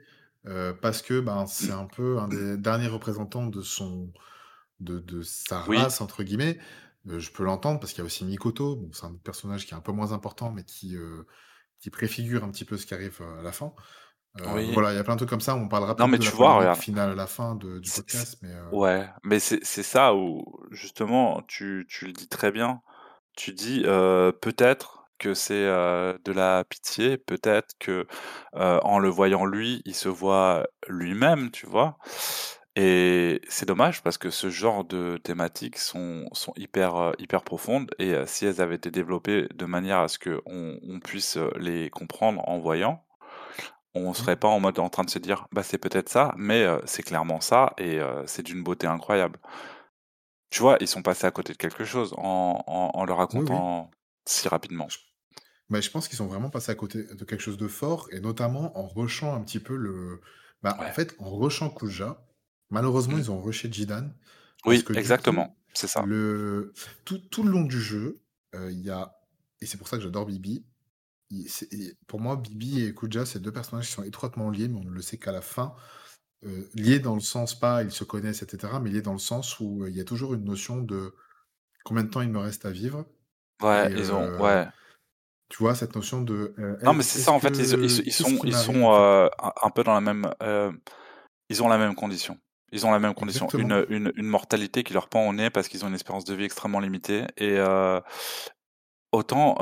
heu, 0.47 0.77
parce 0.81 1.01
que, 1.01 1.19
ben, 1.19 1.45
c'est 1.47 1.71
un 1.71 1.85
peu 1.85 2.19
un 2.19 2.27
des 2.27 2.57
derniers 2.57 2.87
représentants 2.87 3.47
de 3.47 3.61
son 3.61 4.11
de 4.79 4.99
de 4.99 5.21
«sa 5.23 5.61
Oui, 5.65 5.77
race» 5.83 6.01
entre 6.01 6.23
guillemets, 6.23 6.59
je 7.05 7.31
peux 7.31 7.43
l'entendre 7.45 7.79
parce 7.79 7.93
qu'il 7.93 7.99
y 8.01 8.03
a 8.03 8.05
aussi 8.05 8.25
Mikoto, 8.25 8.75
bon 8.77 8.91
c'est 8.93 9.05
un 9.05 9.15
personnage 9.15 9.65
qui 9.67 9.73
est 9.73 9.77
un 9.77 9.81
peu 9.81 9.93
moins 9.93 10.13
important 10.13 10.51
mais 10.51 10.63
qui, 10.65 10.97
qui 11.79 11.89
préfigure 11.89 12.43
un 12.43 12.51
petit 12.51 12.65
peu 12.65 12.77
ce 12.77 12.85
qui 12.85 12.93
arrive, 12.93 13.21
à 13.39 13.43
la 13.43 13.51
fin. 13.51 13.73
Oui. 14.45 14.71
voilà, 14.73 14.93
il 14.93 14.95
y 14.95 14.99
a 14.99 15.03
plein 15.03 15.15
de 15.15 15.19
trucs 15.19 15.29
comme 15.29 15.41
ça, 15.41 15.55
on 15.55 15.67
parlera 15.67 15.95
Non, 15.97 16.07
mais 16.07 16.17
de 16.17 16.23
la 16.23 16.31
tu 16.31 16.35
vois, 16.35 16.55
polémique 16.55 16.57
regarde, 16.57 16.81
finale 16.81 17.11
à 17.11 17.15
la 17.15 17.27
fin 17.27 17.55
de 17.55 17.79
du 17.79 17.91
podcast, 17.91 18.37
mais 18.41 18.53
heu, 18.53 18.71
ouais, 18.71 19.07
mais 19.23 19.39
c'est 19.39 19.63
ça 19.83 20.15
où 20.15 20.43
justement 20.71 21.41
tu 21.47 21.85
tu 21.89 22.05
le 22.07 22.13
dis 22.13 22.27
très 22.27 22.51
bien. 22.51 22.81
Tu 23.37 23.53
dis, 23.53 23.83
heu, 23.85 24.33
peut-être 24.41 25.05
que 25.19 25.33
c'est, 25.35 25.53
de 25.65 26.31
la 26.33 26.65
pitié, 26.65 27.17
peut-être 27.17 27.75
que, 27.79 28.07
en 28.53 28.99
le 28.99 29.09
voyant 29.09 29.45
lui, 29.45 29.81
il 29.85 29.95
se 29.95 30.09
voit 30.09 30.67
lui-même, 30.87 31.51
tu 31.51 31.65
vois? 31.67 31.97
Et 32.77 33.41
c'est 33.49 33.67
dommage 33.67 34.03
parce 34.03 34.17
que 34.17 34.29
ce 34.31 34.49
genre 34.49 34.85
de 34.85 35.17
thématiques 35.23 35.77
sont 35.79 36.27
sont 36.33 36.53
hyper, 36.57 37.13
hyper 37.19 37.43
profondes 37.43 37.91
et 37.99 38.15
si 38.27 38.45
elles 38.47 38.61
avaient 38.61 38.75
été 38.75 38.91
développées 38.91 39.47
de 39.55 39.65
manière 39.65 39.99
à 39.99 40.07
ce 40.09 40.19
qu'on 40.19 40.41
on 40.83 40.99
puisse, 41.01 41.37
les 41.57 41.89
comprendre 41.89 42.47
en 42.49 42.59
voyant, 42.59 43.03
on 43.95 44.13
mmh, 44.17 44.27
serait 44.27 44.37
pas 44.37 44.47
en 44.47 44.59
mode 44.59 44.79
en 44.79 44.89
train 44.89 45.03
de 45.03 45.09
se 45.09 45.19
dire: 45.19 45.47
«Bah, 45.51 45.63
c'est 45.63 45.77
peut-être 45.77 46.09
ça», 46.09 46.33
mais 46.37 46.63
heu, 46.65 46.81
c'est 46.85 47.03
clairement 47.03 47.41
ça 47.41 47.73
et 47.77 47.97
heu, 47.99 48.23
c'est 48.27 48.43
d'une 48.43 48.63
beauté 48.63 48.87
incroyable. 48.87 49.39
Tu 50.51 50.61
vois? 50.61 50.77
Ils 50.81 50.87
sont 50.87 51.01
passés 51.01 51.25
à 51.25 51.31
côté 51.31 51.53
de 51.53 51.57
quelque 51.57 51.83
chose 51.83 52.13
en 52.17 52.63
en 52.67 52.91
en 52.93 53.05
le 53.05 53.13
oui, 53.33 53.45
oui. 53.45 53.61
racontant 53.61 53.89
si 54.27 54.47
rapidement. 54.47 54.87
Je 54.89 54.97
mais 55.69 55.81
je 55.81 55.89
pense 55.91 56.07
qu'ils 56.07 56.17
sont 56.17 56.27
vraiment 56.27 56.49
passés 56.49 56.71
à 56.71 56.75
côté 56.75 57.03
de 57.03 57.23
quelque 57.25 57.39
chose 57.41 57.57
de 57.57 57.67
fort 57.67 58.07
et 58.11 58.19
notamment 58.19 58.77
en 58.77 58.87
rushant 58.87 59.33
un 59.35 59.41
petit 59.43 59.59
peu 59.59 59.75
le 59.75 60.21
bah, 60.61 60.77
en 60.79 60.91
fait, 60.91 61.15
en 61.17 61.35
rushant 61.35 61.71
Kuja, 61.71 62.27
malheureusement, 62.69 63.17
Mmh. 63.17 63.17
ils 63.17 63.31
ont 63.31 63.41
rushé 63.41 63.71
Jidan 63.71 64.09
Oui, 64.65 64.89
exactement, 64.93 65.55
c'est 65.73 65.87
ça. 65.87 66.07
le 66.07 66.73
tout 67.05 67.19
tout 67.19 67.43
le 67.43 67.51
long 67.51 67.63
du 67.63 67.81
jeu, 67.81 68.23
heu, 68.55 68.71
il 68.71 68.81
y 68.81 68.89
a 68.91 69.15
et 69.61 69.67
c'est 69.67 69.77
pour 69.77 69.87
ça 69.87 69.97
que 69.97 70.03
j'adore 70.03 70.25
Bibi, 70.27 70.65
il 71.31 71.93
pour 72.07 72.19
moi, 72.19 72.35
Bibi 72.35 72.83
et 72.85 72.93
Kuja, 72.93 73.25
c'est 73.25 73.39
2 73.39 73.51
personnages 73.51 73.87
qui 73.87 73.93
sont 73.93 74.03
étroitement 74.03 74.49
liés, 74.49 74.67
mais 74.67 74.79
on 74.79 74.83
ne 74.83 74.91
le 74.91 75.01
sait 75.01 75.17
qu'à 75.17 75.31
la 75.31 75.41
fin. 75.41 75.73
Heu, 76.45 76.69
liés 76.73 76.99
dans 76.99 77.15
le 77.15 77.21
sens 77.21 77.59
pas 77.59 77.83
ils 77.83 77.91
se 77.91 78.03
connaissent 78.03 78.41
et 78.41 78.47
cetera, 78.49 78.79
mais 78.79 78.89
liés 78.89 79.01
dans 79.01 79.13
le 79.13 79.19
sens 79.19 79.59
où, 79.59 79.83
heu, 79.83 79.89
il 79.89 79.95
y 79.95 80.01
a 80.01 80.03
toujours 80.05 80.33
une 80.33 80.43
notion 80.43 80.81
de: 80.81 81.13
«Combien 81.83 82.03
de 82.03 82.09
temps 82.09 82.21
il 82.21 82.29
me 82.29 82.39
reste 82.39 82.65
à 82.65 82.71
vivre?» 82.71 83.05
Ouais, 83.61 83.87
et 83.91 83.99
ils 83.99 84.11
ont 84.11 84.23
heu, 84.23 84.41
ouais. 84.41 84.67
tu 85.49 85.57
vois? 85.59 85.75
Cette 85.75 85.95
notion 85.95 86.21
de, 86.21 86.53
Non, 86.83 86.93
mais 86.93 87.03
c'est 87.03 87.19
est 87.19 87.23
ça 87.23 87.31
en 87.31 87.39
fait, 87.39 87.57
ils 87.59 88.11
sont 88.11 88.27
ils 88.43 88.53
sont, 88.53 89.29
un 89.63 89.69
peu 89.69 89.83
dans 89.83 89.93
la 89.93 90.01
même, 90.01 90.31
ils 91.49 91.63
ont 91.63 91.67
la 91.67 91.77
même 91.77 91.95
condition. 91.95 92.37
Ils 92.73 92.85
ont 92.85 92.91
la 92.91 92.99
même 92.99 93.13
condition. 93.13 93.47
Une, 93.57 93.85
une 93.89 94.13
une 94.15 94.27
mortalité 94.27 94.83
qui 94.83 94.93
leur 94.93 95.09
pend 95.09 95.27
au 95.27 95.33
nez 95.33 95.49
parce 95.49 95.67
qu'ils 95.67 95.83
ont 95.83 95.89
une 95.89 95.95
espérance 95.95 96.23
de 96.23 96.33
vie 96.33 96.45
extrêmement 96.45 96.79
limitée 96.79 97.25
et 97.37 97.59
Autant, 99.11 99.57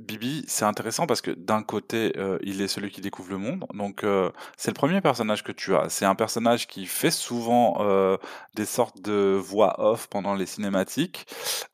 Bibi, 0.00 0.44
c'est 0.48 0.64
intéressant 0.64 1.06
parce 1.06 1.20
que 1.20 1.30
d'un 1.30 1.62
côté, 1.62 2.12
heu, 2.16 2.38
il 2.42 2.62
est 2.62 2.68
celui 2.68 2.90
qui 2.90 3.02
découvre 3.02 3.30
le 3.30 3.36
monde, 3.38 3.66
donc 3.74 4.02
heu, 4.02 4.32
c'est 4.56 4.70
le 4.70 4.74
premier 4.74 5.00
personnage 5.02 5.44
que 5.44 5.52
tu 5.52 5.76
as. 5.76 5.90
C'est 5.90 6.06
un 6.06 6.14
personnage 6.14 6.66
qui 6.66 6.86
fait 6.86 7.10
souvent, 7.10 7.76
heu, 7.80 8.16
des 8.54 8.64
sortes 8.64 9.00
de 9.02 9.38
voix 9.38 9.74
off 9.78 10.08
pendant 10.08 10.34
les 10.34 10.46
cinématiques. 10.46 11.26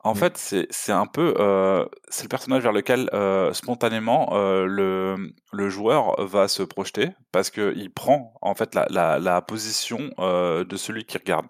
En 0.03 0.13
Oui, 0.13 0.13
fait, 0.13 0.37
c'est 0.37 0.67
c'est 0.71 0.91
un 0.91 1.05
peu, 1.05 1.33
heu, 1.39 1.87
c'est 2.09 2.23
le 2.23 2.29
personnage 2.29 2.63
vers 2.63 2.73
lequel, 2.73 3.09
heu, 3.13 3.51
spontanément, 3.53 4.29
le, 4.33 5.15
le 5.53 5.69
joueur 5.69 6.21
va 6.25 6.47
se 6.49 6.63
projeter 6.63 7.09
parce 7.31 7.49
qu'il 7.49 7.91
prend, 7.93 8.33
en 8.41 8.55
fait, 8.55 8.75
la 8.75 8.87
la 8.89 9.19
la 9.19 9.41
position, 9.41 9.99
de 10.19 10.75
celui 10.77 11.05
qui 11.05 11.17
regarde. 11.17 11.47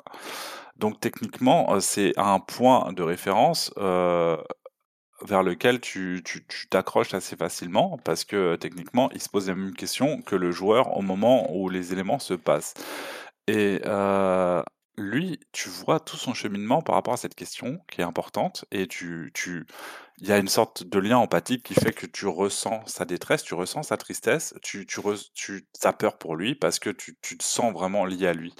Donc 0.77 0.99
techniquement, 0.99 1.79
c'est 1.79 2.13
un 2.17 2.39
point 2.39 2.93
de 2.93 3.01
référence, 3.03 3.73
heu 3.77 4.37
vers 5.23 5.43
lequel 5.43 5.79
tu 5.81 6.23
t'accroches 6.69 7.13
assez 7.13 7.35
facilement 7.35 7.97
parce 8.03 8.23
que, 8.25 8.53
heu, 8.53 8.57
techniquement, 8.57 9.09
il 9.13 9.21
se 9.21 9.29
pose 9.29 9.47
la 9.49 9.55
même 9.55 9.73
question 9.75 10.21
que 10.21 10.35
le 10.35 10.51
joueur 10.51 10.95
au 10.97 11.01
moment 11.01 11.51
où 11.55 11.69
les 11.69 11.93
éléments 11.93 12.19
se 12.19 12.33
passent 12.35 12.73
et 13.47 13.81
heu, 13.85 14.63
lui, 14.97 15.39
tu 15.51 15.69
vois 15.69 15.99
tout 15.99 16.17
son 16.17 16.33
cheminement 16.33 16.81
par 16.81 16.95
rapport 16.95 17.13
à 17.13 17.17
cette 17.17 17.35
question 17.35 17.79
qui 17.91 18.01
est 18.01 18.03
importante 18.03 18.65
et 18.71 18.87
tu 18.87 19.31
tu 19.33 19.65
il 20.19 20.27
y 20.27 20.31
a 20.31 20.37
une 20.39 20.47
sorte 20.47 20.83
de 20.83 20.99
lien 20.99 21.17
empathique 21.17 21.63
qui 21.63 21.75
fait 21.75 21.93
que 21.93 22.07
tu 22.07 22.25
ressens 22.27 22.81
sa 22.87 23.05
détresse, 23.05 23.43
tu 23.43 23.53
ressens 23.53 23.83
sa 23.83 23.97
tristesse, 23.97 24.55
tu 24.63 24.85
tu 24.87 25.01
peur 25.99 26.17
pour 26.17 26.35
lui 26.35 26.55
parce 26.55 26.79
que 26.79 26.89
tu 26.89 27.17
tu 27.21 27.37
te 27.37 27.43
sens 27.43 27.73
vraiment 27.73 28.05
lié 28.05 28.27
à 28.27 28.33
lui. 28.33 28.53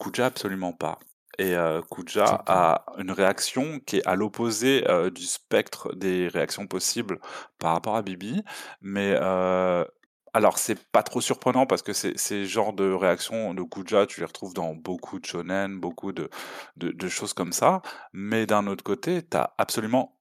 Kuja 0.00 0.26
absolument 0.26 0.72
pas 0.72 0.98
et 1.38 1.54
heu, 1.56 1.82
Kuja 1.90 2.42
a 2.46 2.84
une 2.98 3.10
réaction 3.10 3.80
qui 3.80 3.98
est 3.98 4.06
à 4.06 4.14
l'opposé, 4.16 4.84
heu, 4.90 5.10
du 5.10 5.22
spectre 5.24 5.94
des 5.94 6.28
réactions 6.28 6.66
possibles 6.66 7.18
par 7.58 7.72
rapport 7.74 7.96
à 7.96 8.02
Bibi, 8.02 8.42
mais 8.80 9.12
heu, 9.20 9.86
alors 10.34 10.58
c'est 10.58 10.78
pas 10.90 11.02
trop 11.02 11.20
surprenant 11.20 11.66
parce 11.66 11.82
que 11.82 11.92
ces 11.92 12.46
genres 12.46 12.72
de 12.72 12.90
réactions 12.92 13.54
de 13.54 13.62
Kuja, 13.62 14.06
tu 14.06 14.20
les 14.20 14.26
retrouves 14.26 14.54
dans 14.54 14.74
beaucoup 14.74 15.18
de 15.20 15.26
shonen, 15.26 15.78
beaucoup 15.80 16.12
de 16.12 16.30
de 16.76 16.90
de 16.92 17.08
choses 17.08 17.34
comme 17.34 17.52
ça, 17.52 17.82
mais 18.12 18.46
d'un 18.46 18.66
autre 18.66 18.84
côté, 18.84 19.22
tu 19.28 19.36
as 19.36 19.54
absolument 19.58 20.18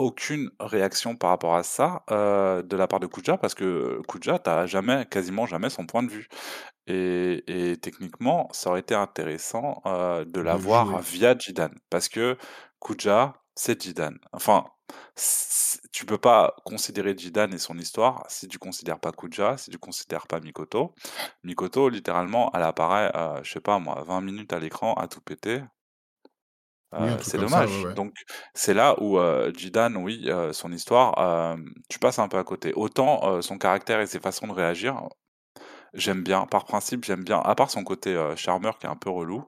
aucune 0.00 0.50
réaction 0.60 1.16
par 1.16 1.30
rapport 1.30 1.54
à 1.54 1.62
ça, 1.62 2.04
heu, 2.10 2.62
de 2.64 2.76
la 2.76 2.86
part 2.88 3.00
de 3.00 3.06
Kuja 3.06 3.36
parce 3.38 3.54
que 3.54 4.00
Kuja, 4.08 4.38
tu 4.38 4.50
jamais 4.68 5.06
quasiment 5.06 5.46
jamais 5.46 5.70
son 5.70 5.86
point 5.86 6.02
de 6.02 6.10
vue 6.10 6.28
et 6.86 7.44
et 7.72 7.76
techniquement, 7.78 8.48
ça 8.52 8.70
aurait 8.70 8.80
été 8.80 8.94
intéressant, 8.94 9.82
heu, 9.86 10.24
de 10.26 10.40
l'avoir 10.40 11.00
via 11.02 11.38
Zidane. 11.38 11.74
Parce 11.90 12.08
que 12.08 12.36
Khoudia, 12.80 13.34
c'est 13.54 13.82
Zidane. 13.82 14.18
Enfin, 14.32 14.64
tu 15.92 16.06
peux 16.06 16.18
pas 16.18 16.54
considérer 16.64 17.14
Zidane 17.16 17.54
et 17.54 17.58
son 17.58 17.78
histoire 17.78 18.24
si 18.28 18.48
tu 18.48 18.58
considères 18.58 19.00
pas 19.00 19.12
Khoudia, 19.12 19.56
si 19.56 19.70
tu 19.70 19.78
considères 19.78 20.26
pas 20.26 20.40
Mikoto. 20.40 20.94
Mikoto, 21.44 21.88
littéralement, 21.88 22.50
elle 22.54 22.62
apparaît, 22.62 23.10
heu, 23.14 23.40
je 23.42 23.50
sais 23.52 23.60
pas 23.60 23.78
moi, 23.78 24.02
20 24.06 24.20
minutes 24.20 24.52
à 24.52 24.58
l'écran 24.60 24.94
à 24.94 25.08
tout 25.08 25.20
péter. 25.20 25.62
Oui, 26.98 27.16
truc 27.18 27.22
c'est 27.22 27.36
comme 27.36 27.48
ça, 27.48 27.68
ouais, 27.68 27.76
dommage. 27.76 27.88
ouais. 27.88 27.94
Donc 27.94 28.12
c'est 28.54 28.74
là 28.74 28.94
où, 29.00 29.18
heu, 29.18 29.52
Zidane, 29.58 29.96
oui, 29.96 30.24
heu, 30.28 30.52
son 30.52 30.72
histoire, 30.72 31.14
hem, 31.54 31.72
tu 31.88 31.98
passes 31.98 32.18
un 32.18 32.28
peu 32.28 32.38
à 32.38 32.44
côté. 32.44 32.72
Autant, 32.74 33.40
son 33.42 33.58
caractère 33.58 34.00
et 34.00 34.06
ses 34.06 34.20
façons 34.20 34.46
de 34.48 34.52
réagir, 34.52 35.00
j'aime 35.94 36.22
bien. 36.24 36.46
Par 36.46 36.64
principe, 36.66 37.04
j'aime 37.04 37.24
bien. 37.24 37.40
À 37.40 37.54
part 37.56 37.70
son 37.70 37.84
côté, 37.84 38.16
charmeur 38.36 38.78
qui 38.78 38.86
est 38.86 38.90
un 38.90 38.96
peu 38.96 39.10
relou. 39.10 39.44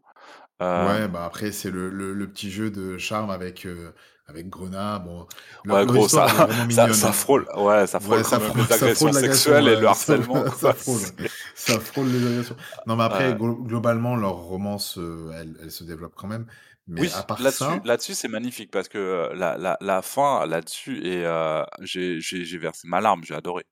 Ouais, 0.75 1.07
bah, 1.09 1.25
après, 1.27 1.53
c'est 1.53 1.71
le 1.71 1.89
le 1.91 2.13
le 2.15 2.31
petit 2.31 2.51
jeu 2.51 2.71
de 2.71 2.97
charme 2.99 3.31
avec, 3.31 3.67
avec 4.27 4.49
Grenat. 4.49 4.99
Bon, 5.01 5.27
leur 5.65 5.81
Ouais, 5.81 5.87
gros, 5.87 6.09
ça 6.09 6.27
ça 6.91 7.13
hein. 7.13 7.13
frôle 7.13 7.47
ouais, 7.57 7.87
ça 7.87 8.01
frôle 8.01 8.19
Ouais, 8.19 8.25
ça 8.25 8.41
frôle 8.41 8.59
les 8.59 8.73
agressions 8.73 9.13
sexuelles 9.13 9.69
et 9.69 9.77
le 9.77 9.87
harcèlement, 9.87 10.51
ça 10.57 10.73
frôle, 10.75 11.13
Ça 11.55 11.79
frôle 11.81 12.11
les 12.11 12.27
agressions. 12.27 12.57
Non, 12.87 12.97
mais 12.97 13.05
après, 13.05 13.33
Ouais. 13.33 13.37
globalement, 13.37 14.17
leur 14.17 14.35
romance, 14.37 14.99
elle 15.35 15.71
se 15.71 15.85
développe 15.85 16.15
quand 16.17 16.27
même. 16.29 16.47
Mais 16.87 17.09
à 17.11 17.23
Oui, 17.23 17.25
part 17.25 17.43
là-dessus 17.43 17.81
ça 17.81 17.85
là-dessus, 17.85 18.15
c'est 18.15 18.29
magnifique 18.29 18.71
parce 18.71 18.89
que, 18.89 18.99
heu, 18.99 19.35
la 19.35 19.57
la 19.57 19.79
la 19.81 20.03
fin 20.03 20.45
là-dessus 20.47 21.07
est, 21.07 21.25
heu, 21.25 21.65
j'ai 21.81 22.21
j'ai 22.21 22.45
j'ai 22.45 22.59
versé 22.59 22.87
ma 22.87 23.01
larme, 23.01 23.25
j'ai 23.25 23.35
adoré. 23.35 23.65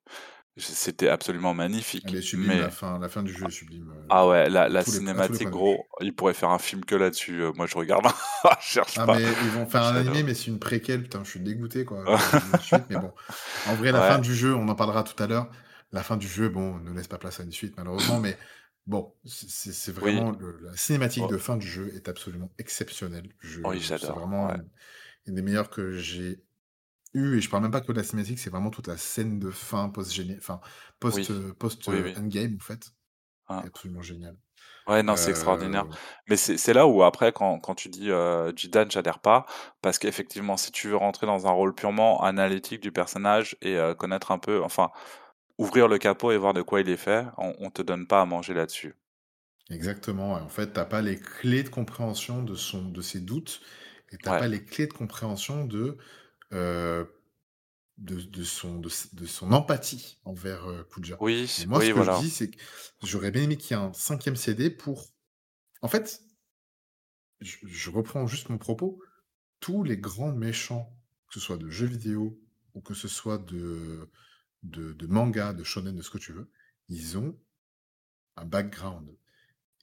C'était 0.57 1.09
absolument 1.09 1.55
Elle 2.03 2.15
magnifique. 2.15 2.17
est 2.17 2.21
sublime, 2.21 2.59
la 2.59 2.69
Mais 2.69 2.71
fin 2.71 2.99
la 2.99 3.09
fin 3.09 3.23
du 3.23 3.33
jeu 3.33 3.47
est 3.47 3.51
sublime, 3.51 3.91
ah 4.09 4.27
heu, 4.27 4.29
ouais, 4.29 4.49
la 4.51 4.69
la 4.69 4.85
les 4.89 5.01
cinématique, 5.07 5.51
gros, 5.51 5.89
ils 6.01 6.15
pourraient 6.15 6.35
faire 6.35 6.51
un 6.51 6.59
film 6.59 6.85
que 6.85 6.95
là-dessus, 6.97 7.43
moi 7.55 7.67
je 7.67 7.77
regarde, 7.77 8.07
je 8.61 8.67
cherche 8.67 8.99
Ah, 8.99 9.07
pas, 9.07 9.21
mais 9.23 9.37
ils 9.41 9.53
vont 9.53 9.67
faire 9.67 9.85
un 9.85 9.95
animé, 9.97 10.23
mais 10.25 10.35
c'est 10.35 10.47
une 10.51 10.59
préquelle. 10.59 11.03
Putain, 11.05 11.23
je 11.25 11.31
suis 11.31 11.41
dégoûté, 11.41 11.85
quoi. 11.85 12.11
Suite, 12.59 12.87
mais 12.91 12.97
bon. 12.99 13.13
En 13.65 13.75
vrai, 13.77 13.93
la 13.93 14.03
fin 14.03 14.19
du 14.19 14.35
jeu, 14.35 14.55
on 14.55 14.69
en 14.69 14.75
parlera 14.75 15.05
tout 15.05 15.21
à 15.23 15.27
l'heure. 15.27 15.51
La 15.93 16.03
fin 16.03 16.17
du 16.17 16.27
jeu, 16.27 16.49
bon, 16.49 16.79
ne 16.79 16.93
laisse 16.93 17.07
pas 17.09 17.19
place 17.19 17.41
à 17.41 17.45
une 17.45 17.53
suite, 17.53 17.77
malheureusement, 17.77 18.19
mais 18.21 18.39
bon, 18.91 19.15
c'est 19.25 19.49
c'est 19.51 19.73
c'est 19.73 19.93
Oui. 20.01 20.21
vraiment 20.21 20.33
le 20.33 20.59
la 20.61 20.77
cinématique 20.77 21.27
Oh 21.27 21.31
de 21.31 21.39
fin 21.39 21.57
du 21.57 21.67
jeu 21.67 21.95
est 21.95 22.09
absolument 22.09 22.53
exceptionnelle. 22.59 23.33
Je 23.41 23.63
Oui, 23.65 23.81
c'est 23.97 24.13
j'adore, 24.13 24.15
vraiment 24.15 24.49
ouais. 24.49 24.61
une 25.27 25.35
des 25.37 25.43
meilleures 25.43 25.71
que 25.71 25.93
j'ai 25.93 26.45
eues 27.15 27.39
et 27.39 27.43
je 27.43 27.51
parle 27.51 27.65
même 27.65 27.73
pas 27.73 27.81
que 27.83 27.93
de 27.93 27.99
la 27.99 28.05
cinématique, 28.05 28.39
c'est 28.41 28.51
vraiment 28.51 28.71
toute 28.71 28.89
la 28.89 28.97
scène 28.99 29.39
de 29.41 29.51
fin 29.51 29.91
post-géné 29.91 30.37
enfin, 30.39 30.61
post, 31.01 31.31
Oui. 31.31 31.33
heu, 31.33 31.55
post, 31.55 31.89
Oui, 31.89 32.01
heu, 32.01 32.05
oui. 32.05 32.17
endgame, 32.17 32.57
en 32.57 32.61
fait, 32.65 32.93
est 33.63 33.67
absolument 33.67 34.03
géniale. 34.03 34.39
Ouais, 34.87 35.03
non, 35.03 35.15
c'est 35.17 35.31
extraordinaire. 35.31 35.87
Heu 35.87 35.99
Mais 36.27 36.37
c'est 36.37 36.57
c'est 36.57 36.73
là 36.73 36.87
où 36.87 37.03
après 37.03 37.33
quand 37.33 37.61
quand 37.61 37.75
tu 37.75 37.89
dis, 37.91 38.09
heu, 38.11 38.53
Zidane, 38.59 38.91
j'adhère 38.91 39.21
pas, 39.21 39.45
parce 39.83 39.99
qu'effectivement, 39.99 40.57
si 40.57 40.73
tu 40.73 40.89
veux 40.89 40.97
rentrer 40.97 41.27
dans 41.27 41.47
un 41.47 41.51
rôle 41.51 41.75
purement 41.75 42.23
analytique 42.23 42.81
du 42.81 42.91
personnage 42.91 43.57
et 43.63 43.75
heu, 43.77 43.95
connaître 43.95 44.33
un 44.33 44.39
peu 44.39 44.63
enfin, 44.65 44.91
ouvrir 45.61 45.89
le 45.89 45.99
capot 45.99 46.33
et 46.33 46.37
voir 46.39 46.55
de 46.55 46.63
quoi 46.63 46.81
il 46.81 46.89
est 46.91 46.97
fait, 46.97 47.27
on 47.39 47.55
on 47.61 47.71
te 47.71 47.83
donne 47.83 48.07
pas 48.09 48.23
à 48.23 48.27
manger 48.27 48.55
là-dessus. 48.55 48.95
Exactement. 49.71 50.33
En 50.35 50.49
fait, 50.49 50.73
tu 50.73 50.81
as 50.81 50.85
pas 50.85 51.01
les 51.03 51.19
clés 51.21 51.63
de 51.63 51.69
compréhension 51.69 52.43
de 52.43 52.55
son 52.55 52.87
de 52.89 53.01
ses 53.03 53.21
doutes 53.21 53.61
et 54.11 54.19
tu 54.19 54.29
as 54.29 54.33
Ouais. 54.33 54.35
pas 54.35 54.49
les 54.49 54.65
clés 54.65 54.87
de 54.89 54.93
compréhension 54.93 55.65
de, 55.65 55.97
heu, 56.53 57.13
de 57.99 58.21
de 58.23 58.45
son 58.45 58.81
de 58.81 58.89
son 59.27 59.53
empathie 59.53 60.19
envers, 60.25 60.67
Khoudia. 60.91 61.21
Et 61.59 61.67
Oui, 61.67 61.67
moi, 61.67 61.81
ce 61.81 61.91
que 61.91 62.03
je 62.03 62.11
voilà. 62.11 62.11
dis, 62.11 62.31
c'est 62.31 62.51
que 62.53 62.59
j'aurais 63.03 63.31
bien 63.33 63.45
aimé 63.45 63.57
qu'il 63.59 63.77
y 63.77 63.81
ait 63.81 63.83
un 63.85 63.93
5e 63.95 64.37
CD 64.37 64.71
pour 64.71 65.07
en 65.83 65.89
fait 65.89 66.23
je 67.41 67.57
je 67.67 67.91
reprends 67.91 68.27
juste 68.27 68.49
mon 68.49 68.59
propos, 68.59 69.03
tous 69.61 69.85
les 69.85 69.99
grands 69.99 70.33
méchants, 70.33 70.97
que 71.29 71.35
ce 71.35 71.41
soit 71.41 71.59
de 71.59 71.71
jeux 71.71 71.87
vidéo 71.87 72.41
ou 72.75 72.81
que 72.83 72.95
ce 72.95 73.09
soit 73.09 73.39
de 73.39 74.11
de 74.63 75.07
manga, 75.07 75.53
de 75.53 75.65
shonen, 75.65 75.97
de 75.97 76.03
ce 76.03 76.11
que 76.11 76.19
tu 76.19 76.33
veux, 76.33 76.51
ils 76.89 77.19
ont 77.19 77.39
un 78.37 78.45
background. 78.45 79.17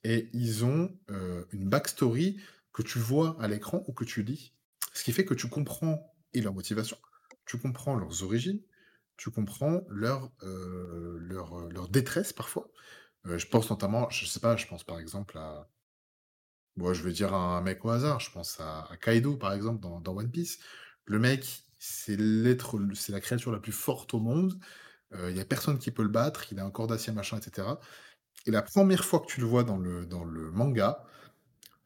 Et 0.04 0.30
ils 0.34 0.64
ont, 0.64 0.98
heu, 1.10 1.48
une 1.52 1.68
backstory 1.68 2.40
que 2.72 2.82
tu 2.82 2.98
vois 2.98 3.36
à 3.42 3.48
l'écran 3.48 3.84
ou 3.88 3.92
que 3.92 4.04
tu 4.04 4.22
lis. 4.22 4.54
Ce 4.94 5.04
qui 5.04 5.12
fait 5.12 5.24
que 5.24 5.34
tu 5.34 5.48
comprends 5.48 6.14
et 6.34 6.42
leur 6.42 6.54
motivation, 6.54 6.98
tu 7.46 7.58
comprends 7.58 7.96
leurs 7.96 8.22
origines, 8.24 8.62
tu 9.16 9.30
comprends 9.30 9.84
leur, 9.90 10.32
heu, 10.42 11.18
leur, 11.20 11.58
heu, 11.58 11.70
leur 11.72 11.88
détresse 11.88 12.32
parfois. 12.32 12.70
Je 13.24 13.46
pense 13.46 13.70
notamment, 13.70 14.10
je 14.10 14.26
sais 14.26 14.40
pas, 14.40 14.56
je 14.56 14.66
pense 14.66 14.84
par 14.84 15.00
exemple 15.00 15.38
à 15.38 15.70
bon, 16.76 16.92
je 16.94 17.02
vais 17.02 17.12
dire 17.12 17.34
un 17.34 17.60
mec 17.62 17.84
au 17.84 17.90
hasard, 17.90 18.20
je 18.20 18.30
pense 18.30 18.60
à 18.60 18.82
à 18.90 18.96
Kaido 18.96 19.36
par 19.36 19.52
exemple 19.52 19.80
dans 19.80 20.16
One 20.16 20.30
Piece. 20.30 20.58
Le 21.04 21.18
mec, 21.18 21.64
c'est 21.78 22.16
l'être 22.16 22.78
c'est 22.94 23.12
la 23.12 23.20
créature 23.20 23.52
la 23.52 23.60
plus 23.60 23.72
forte 23.72 24.14
au 24.14 24.20
monde, 24.20 24.58
heu, 25.14 25.30
il 25.30 25.36
y 25.36 25.40
a 25.40 25.46
personne 25.46 25.78
qui 25.78 25.90
peut 25.92 26.02
le 26.04 26.08
battre, 26.10 26.52
il 26.52 26.60
a 26.60 26.64
un 26.64 26.70
corps 26.72 26.88
d'acier 26.88 27.12
machin 27.12 27.38
et 27.38 27.42
cetera. 27.42 27.80
Et 28.46 28.52
la 28.52 28.62
1re 28.62 29.04
fois 29.04 29.20
que 29.20 29.26
tu 29.26 29.40
le 29.40 29.46
vois 29.46 29.64
dans 29.64 29.78
le 29.78 30.06
dans 30.06 30.24
le 30.24 30.50
manga, 30.52 31.04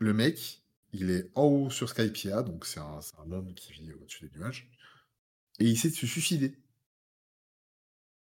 le 0.01 0.15
mec, 0.15 0.63
il 0.93 1.11
est 1.11 1.31
en 1.37 1.45
haut 1.45 1.71
sur 1.71 1.89
Skypiea, 1.91 2.43
donc 2.45 2.67
c'est 2.67 2.81
un 2.81 3.01
un 3.19 3.27
monde 3.27 3.55
qui 3.55 3.73
vit 3.75 3.93
au-dessus 3.95 4.29
des 4.31 4.39
nuages 4.39 4.71
et 5.61 5.67
il 5.67 5.73
essaie 5.73 5.91
de 5.91 5.95
se 5.97 6.07
suicider. 6.07 6.57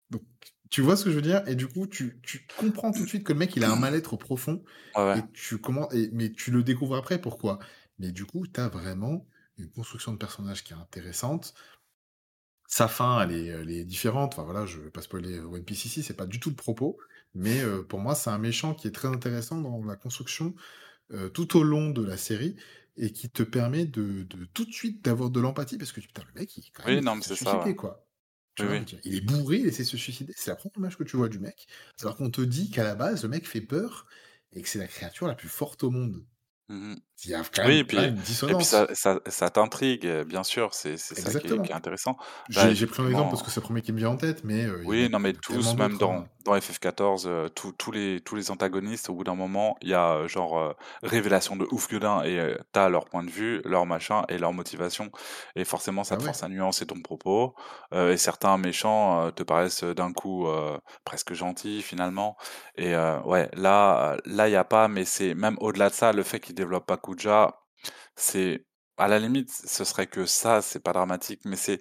Donc 0.09 0.24
tu 0.70 0.82
vois 0.82 0.95
ce 0.97 1.05
que 1.05 1.11
je 1.11 1.16
veux 1.16 1.22
dire? 1.22 1.47
Et 1.47 1.55
du 1.55 1.68
coup, 1.68 1.88
tu 1.88 2.20
tu 2.24 2.47
comprends 2.55 2.91
tout 2.93 3.03
de 3.03 3.07
suite 3.09 3.24
que 3.24 3.34
le 3.34 3.39
mec, 3.39 3.55
il 3.55 3.64
a 3.64 3.72
un 3.72 3.76
mal-être 3.76 4.18
profond 4.18 4.64
Ouais, 4.95 5.03
ouais. 5.03 5.18
et 5.18 5.30
tu 5.32 5.59
commen 5.59 5.88
et 5.91 6.09
mais 6.11 6.32
tu 6.32 6.51
le 6.51 6.64
découvres 6.64 6.95
après, 6.95 7.20
pourquoi? 7.22 7.59
Mais 7.99 8.11
du 8.11 8.26
coup, 8.26 8.47
tu 8.47 8.59
as 8.59 8.70
vraiment 8.70 9.28
une 9.58 9.70
construction 9.72 10.14
de 10.14 10.18
personnage 10.18 10.64
qui 10.64 10.74
est 10.74 10.76
intéressante. 10.76 11.54
Sa 12.68 12.88
fin, 12.88 13.22
elle 13.22 13.32
est 13.34 13.45
elle 13.47 13.70
est 13.72 13.84
différente. 13.84 14.34
Enfin 14.34 14.43
voilà, 14.43 14.66
je 14.66 14.80
vais 14.80 14.89
pas 14.89 15.01
spoiler 15.01 15.39
One 15.39 15.64
Piece 15.66 15.86
ici, 15.86 16.01
c'est 16.04 16.14
pas 16.16 16.26
du 16.26 16.39
tout 16.39 16.49
le 16.49 16.56
propos. 16.56 16.97
Mais, 17.34 17.62
heu, 17.62 17.86
pour 17.86 17.99
moi, 17.99 18.16
c'est 18.16 18.30
un 18.30 18.38
méchant 18.38 18.74
qui 18.74 18.88
est 18.88 18.91
très 18.91 19.08
intéressant 19.10 19.60
dans 19.62 19.84
la 19.84 19.95
construction, 19.95 20.56
heu, 21.14 21.30
tout 21.32 21.58
au 21.58 21.64
long 21.64 21.91
de 21.91 22.04
la 22.06 22.18
série 22.18 22.58
et 22.97 23.12
qui 23.14 23.30
te 23.32 23.43
permet 23.43 23.86
de 23.86 24.24
de 24.24 24.45
tout 24.45 24.66
de 24.66 24.72
suite 24.74 25.04
d'avoir 25.06 25.30
de 25.32 25.39
l'empathie 25.41 25.78
parce 25.80 25.91
que 25.93 26.01
putain, 26.01 26.24
le 26.34 26.39
mec, 26.41 26.58
il 26.58 26.72
quand 26.72 26.84
même, 26.86 26.95
Oui, 26.95 27.01
il 27.01 27.01
non, 27.01 27.22
ça, 27.22 27.60
ouais. 27.62 27.74
quoi. 27.76 28.08
Oui, 28.60 28.68
oui. 28.68 28.86
Est 29.06 29.22
bourré, 29.22 29.60
il 29.60 29.68
essaie 29.68 29.84
de 29.84 29.88
se 29.89 29.97
suicider. 29.97 30.34
C'est 30.38 30.51
la 30.51 30.56
1re 30.58 30.78
image 30.78 30.97
que 30.97 31.04
tu 31.04 31.18
vois 31.18 31.30
du 31.30 31.39
mec, 31.39 31.68
alors 32.01 32.18
qu'on 32.18 32.32
te 32.32 32.41
dit 32.41 32.72
qu'à 32.72 32.84
la 32.84 32.95
base, 32.95 33.24
le 33.24 33.30
mec 33.30 33.47
fait 33.47 33.62
peur 33.62 34.08
et 34.54 34.62
que 34.62 34.70
c'est 34.70 34.80
la 34.80 34.88
créature 34.88 35.28
la 35.28 35.36
plus 35.36 35.49
forte 35.49 35.84
au 35.84 35.91
monde. 35.91 36.26
Mmh 36.74 36.93
mh. 36.93 36.95
Il 37.26 37.32
y 37.32 37.34
a 37.36 37.43
quand 37.43 37.63
Oui 37.63 37.74
même 37.74 37.80
et 37.80 37.84
puis 37.86 38.05
une 38.07 38.21
et 38.47 38.55
puis 38.55 38.65
ça 38.65 38.88
dissonance. 38.88 38.89
ça 38.93 39.19
ça 39.28 39.49
t'intrigue, 39.49 40.05
heu, 40.07 40.24
bien 40.26 40.43
sûr, 40.43 40.74
c'est 40.74 40.97
ça 40.97 41.36
qui 41.36 41.47
est 41.49 41.59
qui 41.61 41.71
Exactement. 41.71 41.74
est 41.74 41.76
intéressant. 41.76 42.17
Là, 42.55 42.74
J'ai 42.74 42.88
pris 42.88 43.03
un 43.03 43.09
exemple 43.09 43.30
parce 43.32 43.43
que 43.43 43.51
c'est 43.51 43.59
le 43.61 43.65
1er 43.65 43.82
qui 43.82 43.93
me 43.93 43.97
vient 43.99 44.09
en 44.09 44.17
tête, 44.17 44.43
mais, 44.43 44.65
a 44.65 44.69
Oui, 44.86 45.07
non, 45.09 45.19
mais 45.19 45.32
tous, 45.34 45.78
même 45.78 45.97
dans 45.97 46.26
hein. 46.26 46.30
dans 46.43 46.59
FF14, 46.59 47.26
heu, 47.26 47.49
tous 47.55 47.91
les 47.93 48.19
tous 48.19 48.36
les 48.36 48.51
antagonistes, 48.51 49.09
au 49.09 49.13
bout 49.15 49.24
d'un 49.24 49.34
moment, 49.34 49.78
il 49.82 49.88
y 49.88 49.93
a, 49.93 50.17
heu, 50.24 50.28
genre, 50.28 50.76
révélation 51.01 51.55
de 51.55 51.65
ouf 51.71 51.88
gudin 51.88 52.21
et 52.24 52.38
heu, 52.38 52.57
tu 52.74 52.80
as 52.82 52.89
leur 52.89 53.05
point 53.05 53.24
de 53.24 53.30
vue, 53.30 53.61
leur 53.63 53.86
machin 53.86 54.24
et 54.28 54.38
leur 54.38 54.51
motivation 54.51 55.09
et 55.55 55.63
forcément, 55.63 56.03
ça 56.03 56.17
Bah 56.17 56.17
te 56.17 56.24
ouais. 56.24 56.34
force 56.34 56.43
à 56.43 56.49
nuancer 56.49 56.86
ton 56.86 57.01
propos, 57.01 57.55
et 57.93 58.17
certains 58.17 58.57
méchants, 58.57 59.32
te 59.32 59.43
paraissent, 59.43 59.86
d'un 59.86 60.11
coup, 60.11 60.47
presque 61.05 61.32
gentils 61.34 61.82
finalement 61.82 62.36
et 62.76 62.93
ouais, 63.24 63.49
là, 63.53 64.17
là, 64.26 64.49
il 64.49 64.51
y 64.51 64.55
a 64.57 64.65
pas 64.65 64.89
mais 64.89 65.05
c'est 65.05 65.34
même 65.36 65.55
au-delà 65.61 65.88
de 65.89 65.93
ça, 65.93 66.11
le 66.11 66.24
fait 66.24 66.41
qu'ils 66.41 66.55
développent 66.64 66.88
pas 66.88 66.97
Khoudia, 66.97 67.55
c'est 68.16 68.66
à 68.97 69.07
la 69.07 69.20
limite, 69.20 69.51
ce 69.51 69.84
serait 69.86 70.07
que 70.07 70.26
ça, 70.26 70.61
c'est 70.61 70.80
pas 70.82 70.93
dramatique, 70.93 71.41
mais 71.45 71.55
c'est 71.57 71.80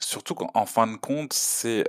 surtout 0.00 0.34
qu'en 0.34 0.66
fin 0.66 0.86
de 0.86 0.96
compte, 0.96 1.32
c'est, 1.32 1.84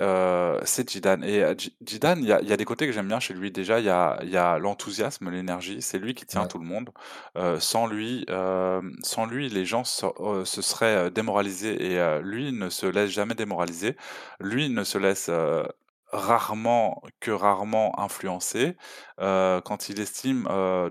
c'est 0.66 0.90
Zidane 0.90 1.24
et 1.24 1.42
heu, 1.44 1.56
Zi 1.60 1.76
Zidane, 1.88 2.20
il 2.24 2.28
y 2.30 2.32
a 2.34 2.42
il 2.42 2.48
y 2.50 2.54
a 2.54 2.58
des 2.58 2.66
côtés 2.66 2.88
que 2.88 2.94
j'aime 2.94 3.08
bien 3.10 3.20
chez 3.20 3.34
lui. 3.34 3.52
Déjà, 3.52 3.80
il 3.80 3.86
y 3.86 3.90
a 3.90 4.20
y 4.24 4.38
a 4.38 4.58
l'enthousiasme, 4.60 5.30
l'énergie, 5.30 5.82
c'est 5.82 6.00
lui 6.00 6.14
qui 6.16 6.26
tient 6.26 6.46
Ouais. 6.46 6.48
tout 6.48 6.58
le 6.60 6.66
monde. 6.66 6.92
Heu, 7.38 7.60
sans 7.60 7.88
lui, 7.88 8.26
hem, 8.30 8.94
sans 9.04 9.26
lui, 9.26 9.50
les 9.50 9.66
gens 9.66 9.84
se 9.84 10.06
heu, 10.20 10.46
se 10.46 10.62
seraient, 10.62 11.12
démoralisés 11.12 11.76
et 11.94 12.20
lui, 12.24 12.52
ne 12.54 12.70
se 12.70 12.86
laisse 12.88 13.12
jamais 13.12 13.36
démoraliser. 13.36 13.96
Lui, 14.40 14.70
ne 14.70 14.84
se 14.84 14.98
laisse, 14.98 15.30
rarement, 16.12 17.02
que 17.20 17.32
rarement 17.32 18.00
influencer. 18.00 18.78
Heu, 19.22 19.62
quand 19.66 19.90
il 19.90 20.00
estime, 20.00 20.44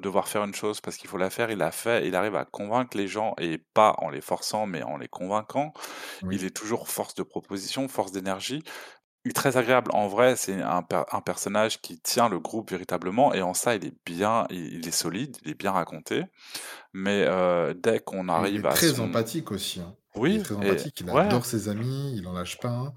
devoir 0.03 0.29
faire 0.29 0.45
une 0.45 0.55
chose 0.55 0.81
parce 0.81 0.97
qu'il 0.97 1.09
faut 1.11 1.19
la 1.19 1.31
faire, 1.31 1.51
il 1.51 1.59
la 1.59 1.73
fait. 1.73 2.07
Il 2.09 2.17
arrive 2.17 2.37
à 2.37 2.45
convaincre 2.45 2.97
les 2.97 3.09
gens 3.09 3.35
et 3.39 3.59
pas 3.75 3.95
en 3.99 4.11
les 4.11 4.21
forçant, 4.21 4.67
mais 4.67 4.83
en 4.83 4.97
les 4.99 5.09
convainquant. 5.09 5.73
Il 6.31 6.45
Oui. 6.45 6.47
est 6.47 6.57
toujours 6.57 6.89
force 6.89 7.15
de 7.15 7.23
proposition, 7.25 7.89
force 7.89 8.13
d'énergie. 8.13 8.63
Il 9.25 9.31
est 9.31 9.35
très 9.35 9.57
agréable. 9.59 9.91
En 9.95 10.09
vrai, 10.09 10.37
c'est 10.37 10.63
un 10.63 10.83
per 10.83 11.05
un 11.13 11.21
personnage 11.23 11.81
qui 11.83 12.01
tient 12.01 12.29
le 12.31 12.41
groupe 12.41 12.71
véritablement 12.71 13.35
et 13.35 13.43
en 13.43 13.55
ça, 13.55 13.77
il 13.77 13.85
est 13.87 13.95
bien, 14.07 14.47
il 14.51 14.75
il 14.81 14.89
est 14.89 14.93
solide, 14.93 15.37
il 15.45 15.53
est 15.53 15.55
bien 15.55 15.73
raconté. 15.73 16.25
Mais, 16.95 17.27
dès 17.77 18.01
qu'on 18.01 18.29
Et 18.35 18.43
il 18.43 18.55
arrive 18.55 18.67
est 18.67 18.69
à 18.69 18.77
très 18.77 19.01
son 19.01 19.01
empathique 19.01 19.51
aussi, 19.51 19.81
hein. 19.81 19.97
Il 20.29 20.35
est 20.35 20.39
oui 20.39 20.45
très 20.45 20.55
et 20.61 20.85
empathique, 20.85 21.01
il 21.01 21.11
ouais. 21.13 21.25
adore 21.25 21.47
ses 21.47 21.69
amis, 21.69 22.15
il 22.17 22.27
en 22.27 22.33
lâche 22.33 22.59
pas 22.59 22.71
un. 22.71 22.95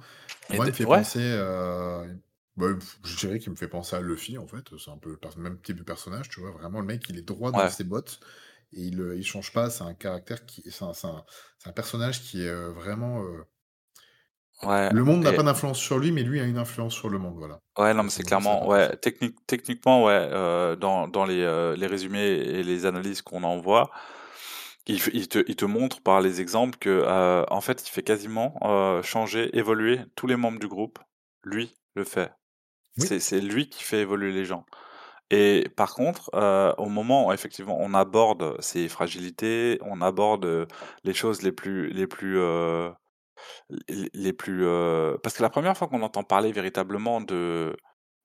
Moi, 0.50 0.66
il 0.66 0.70
me 0.70 0.76
fait 0.76 0.88
ouais. 0.88 1.04
penser, 1.04 1.20
heu 1.22 2.20
Bah, 2.58 2.68
je 3.06 3.16
dirais 3.18 3.40
qu'il 3.40 3.52
me 3.52 3.56
fait 3.56 3.68
penser 3.70 3.96
à 3.96 4.02
Luffy, 4.02 4.38
en 4.38 4.48
fait, 4.48 4.66
c'est 4.78 4.92
un 4.92 4.98
peu 4.98 5.18
le 5.38 5.42
même 5.44 5.62
type 5.62 5.78
de 5.78 5.84
personnage, 5.84 6.30
tu 6.30 6.40
vois? 6.42 6.52
Vraiment, 6.52 6.82
le 6.82 6.86
mec, 6.88 7.08
il 7.10 7.18
est 7.18 7.22
droit 7.22 7.52
dans 7.54 7.66
Ouais. 7.66 7.70
ses 7.70 7.84
bottes 7.86 8.20
et 8.74 8.82
il, 8.84 9.00
heu, 9.02 9.18
il 9.18 9.24
change 9.26 9.54
pas. 9.54 9.70
C'est 9.70 9.84
un 9.84 9.94
caractère 9.94 10.46
qui 10.46 10.64
c'est 10.72 10.84
un 10.86 10.92
un 11.04 11.26
un 11.66 11.72
personnage 11.74 12.24
qui 12.24 12.44
est, 12.44 12.50
heu, 12.50 12.70
vraiment, 12.72 13.24
Ouais 14.64 14.90
le 14.90 15.04
monde 15.04 15.24
n'a 15.24 15.34
pas 15.34 15.42
d'influence 15.42 15.80
sur 15.80 15.98
lui, 15.98 16.12
mais 16.12 16.22
lui 16.22 16.40
a 16.40 16.44
une 16.44 16.60
influence 16.60 16.94
sur 16.94 17.10
le 17.10 17.18
monde, 17.18 17.38
voilà. 17.38 17.60
Ouais, 17.78 17.94
non, 17.94 18.04
mais 18.04 18.10
c'est 18.10 18.24
clairement 18.24 18.68
ouais, 18.68 18.98
technique 18.98 19.38
techniquement, 19.48 20.04
ouais, 20.04 20.30
dans 20.78 21.08
dans 21.08 21.24
les, 21.26 21.46
les 21.78 21.88
résumés 21.88 22.20
et 22.28 22.64
les 22.64 22.86
analyses 22.86 23.22
qu'on 23.22 23.44
en 23.44 23.58
voit, 23.60 23.90
il 25.14 25.28
te 25.30 25.44
il 25.48 25.56
te 25.56 25.66
montre 25.66 26.02
par 26.02 26.22
les 26.22 26.42
exemples 26.42 26.78
que, 26.80 26.90
heu, 26.90 27.46
en 27.50 27.62
fait, 27.62 27.88
il 27.88 27.92
fait 27.92 28.04
quasiment, 28.04 28.56
heu, 28.64 29.02
changer, 29.04 29.56
évoluer 29.58 30.00
tous 30.16 30.28
les 30.28 30.36
membres 30.36 30.60
du 30.60 30.68
groupe. 30.68 31.00
Lui 31.44 31.76
le 31.96 32.04
fait. 32.04 32.32
Oui, 32.98 33.10
C'est 33.20 33.42
lui 33.42 33.70
qui 33.70 33.84
fait 33.84 34.02
évoluer 34.02 34.32
les 34.32 34.46
gens 34.46 34.66
et 35.32 35.70
par 35.78 35.96
contre, 35.96 36.32
heu, 36.36 36.74
au 36.80 36.90
moment 36.90 37.28
où 37.28 37.34
effectivement 37.34 37.78
on 37.80 37.94
aborde 37.94 38.62
ses 38.62 38.88
fragilités, 38.90 39.80
on 39.84 40.02
aborde, 40.02 40.68
les 41.04 41.14
choses 41.14 41.42
les 41.44 41.52
plus 41.52 41.90
les 41.90 42.08
plus, 42.08 42.40
les 43.88 44.34
plus, 44.34 44.66
parce 45.24 45.36
que 45.36 45.42
la 45.44 45.50
première 45.50 45.78
fois 45.78 45.88
qu'on 45.88 46.02
entend 46.02 46.24
parler 46.24 46.52
véritablement 46.52 47.22
de 47.22 47.76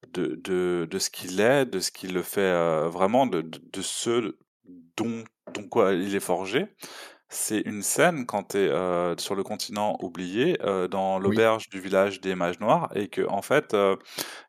de 0.09 0.37
de 0.45 0.89
de 0.91 0.99
ce 0.99 1.11
qu'il 1.11 1.41
est, 1.41 1.67
de 1.67 1.81
ce 1.81 1.91
qui 1.93 2.09
le 2.09 2.23
fait, 2.23 2.53
vraiment 2.89 3.27
de 3.27 3.43
de 3.43 3.61
de 3.73 3.83
ce 3.83 4.37
dont 4.97 5.25
dont 5.55 5.69
quoi 5.69 5.93
il 5.95 6.15
est 6.17 6.21
forgé. 6.21 6.67
C'est 7.29 7.61
une 7.61 7.83
scène 7.83 8.27
quand 8.27 8.45
tu 8.51 8.59
es, 8.59 8.69
sur 9.19 9.35
le 9.35 9.43
continent 9.45 9.97
oublié, 10.01 10.59
heu, 10.65 10.89
dans 10.89 11.19
oui, 11.25 11.39
l'auberge 11.39 11.69
du 11.71 11.81
village 11.81 12.21
des 12.21 12.35
mages 12.37 12.61
noirs 12.61 12.91
et 12.97 13.09
que 13.09 13.27
en 13.29 13.43
fait, 13.43 13.75
heu, 13.75 13.99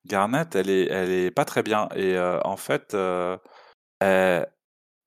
Garnet 0.06 0.46
elle 0.56 0.70
est 0.70 0.88
elle 0.92 1.12
est 1.12 1.32
pas 1.32 1.46
très 1.46 1.64
bien 1.64 1.90
et 1.96 2.18
en 2.20 2.58
fait, 2.58 2.96
elle 4.00 4.48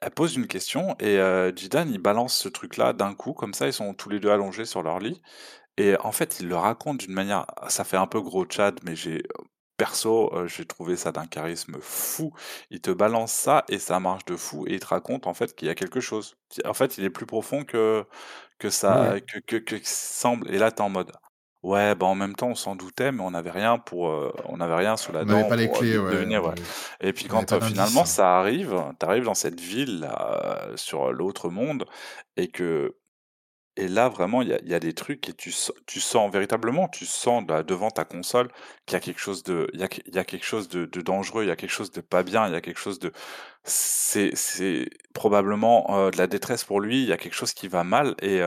elle 0.00 0.12
pose 0.12 0.36
une 0.36 0.46
question 0.48 0.96
et 1.00 1.18
Jidan 1.56 1.86
il 1.88 1.98
balance 2.00 2.36
ce 2.38 2.48
truc-là 2.48 2.92
d'un 2.92 3.14
coup 3.14 3.32
comme 3.34 3.54
ça, 3.54 3.66
ils 3.68 3.72
sont 3.72 3.94
tous 3.94 4.10
les 4.10 4.20
2 4.20 4.30
allongés 4.30 4.64
sur 4.66 4.82
leur 4.82 4.98
lit 5.00 5.22
et 5.78 5.96
en 6.00 6.12
fait, 6.12 6.40
il 6.40 6.48
le 6.48 6.56
raconte 6.56 6.98
d'une 7.00 7.14
manière 7.14 7.46
ça 7.68 7.84
fait 7.84 7.96
un 7.98 8.06
peu 8.08 8.20
gros 8.22 8.44
Tchad, 8.46 8.80
mais 8.84 8.96
j'ai 8.96 9.24
perso, 9.78 10.30
heu, 10.36 10.48
j'ai 10.48 10.66
trouvé 10.66 10.96
ça 10.96 11.12
d'un 11.12 11.26
charisme 11.26 11.78
fou. 11.80 12.32
Il 12.70 12.82
te 12.82 12.90
balance 12.92 13.32
ça 13.32 13.64
et 13.70 13.78
ça 13.80 14.00
marche 14.00 14.26
de 14.26 14.36
fou 14.36 14.66
et 14.68 14.74
il 14.74 14.80
te 14.80 14.86
raconte 14.88 15.26
en 15.28 15.34
fait 15.34 15.54
qu'il 15.56 15.68
y 15.68 15.72
a 15.72 15.76
quelque 15.76 16.00
chose. 16.00 16.36
En 16.66 16.74
fait, 16.74 16.98
il 16.98 17.04
est 17.04 17.10
plus 17.10 17.26
profond 17.26 17.64
que 17.64 18.06
que 18.60 18.70
ça 18.70 19.16
que 19.28 19.40
que 19.40 19.56
que 19.58 19.76
semble 19.84 20.50
et 20.54 20.58
là, 20.58 20.72
tu 20.72 20.78
es 20.78 20.82
en 20.82 20.90
mode: 20.90 21.12
«Ouais, 21.64 21.94
bah, 21.96 22.06
en 22.06 22.16
même 22.16 22.34
temps, 22.36 22.48
on 22.50 22.56
s'en 22.56 22.76
doutait, 22.76 23.12
mais 23.12 23.22
on 23.22 23.32
n'avait 23.32 23.50
rien 23.52 23.78
pour, 23.78 24.08
heu, 24.10 24.32
on 24.46 24.58
n'avait 24.58 24.76
rien 24.76 24.96
sous 24.98 25.12
la 25.12 25.26
On 25.26 25.26
dent 25.26 25.44
pas 25.44 25.56
les 25.56 25.68
pour, 25.68 25.80
heu, 25.82 25.86
clés, 25.86 25.98
ouais, 25.98 26.10
deviner, 26.10 26.38
on 26.40 26.40
ouais» 26.40 26.54
avait 26.54 26.72
et 27.02 27.12
puis 27.14 27.26
quand, 27.26 27.60
finalement 27.60 28.04
ça 28.06 28.38
arrive, 28.40 28.76
tu 29.00 29.06
arrives 29.06 29.24
dans 29.26 29.34
cette 29.36 29.60
ville 29.60 30.00
là, 30.00 30.68
sur 30.76 31.12
l'autre 31.12 31.50
monde 31.50 31.86
et 32.36 32.48
que 32.50 32.97
et 33.78 33.86
là, 33.86 34.08
vraiment, 34.08 34.42
il 34.42 34.48
y 34.48 34.74
a 34.74 34.80
des 34.80 34.92
trucs 34.92 35.28
et 35.28 35.34
tu 35.34 35.52
sens 35.52 36.32
véritablement, 36.32 36.88
tu 36.88 37.06
sens, 37.06 37.44
devant 37.46 37.90
ta 37.90 38.04
console 38.04 38.50
qu'il 38.86 38.94
y 38.94 38.96
a 38.96 39.00
quelque 39.00 39.20
chose 39.20 39.44
de 39.44 39.70
il 39.72 39.80
y 39.80 40.18
a 40.18 40.24
quelque 40.24 40.44
chose 40.44 40.68
de 40.68 41.00
dangereux, 41.00 41.44
il 41.44 41.46
y 41.46 41.52
a 41.52 41.56
quelque 41.56 41.70
chose 41.70 41.92
de 41.92 42.00
pas 42.00 42.24
bien, 42.24 42.48
il 42.48 42.52
y 42.52 42.56
a 42.56 42.60
quelque 42.60 42.80
chose 42.80 42.98
de 42.98 43.12
c'est 43.64 44.88
probablement, 45.12 46.10
de 46.10 46.16
la 46.16 46.26
détresse 46.26 46.64
pour 46.64 46.80
lui, 46.80 47.02
il 47.02 47.08
y 47.08 47.12
a 47.12 47.16
quelque 47.18 47.34
chose 47.34 47.52
qui 47.52 47.68
va 47.68 47.84
mal 47.84 48.14
et 48.22 48.40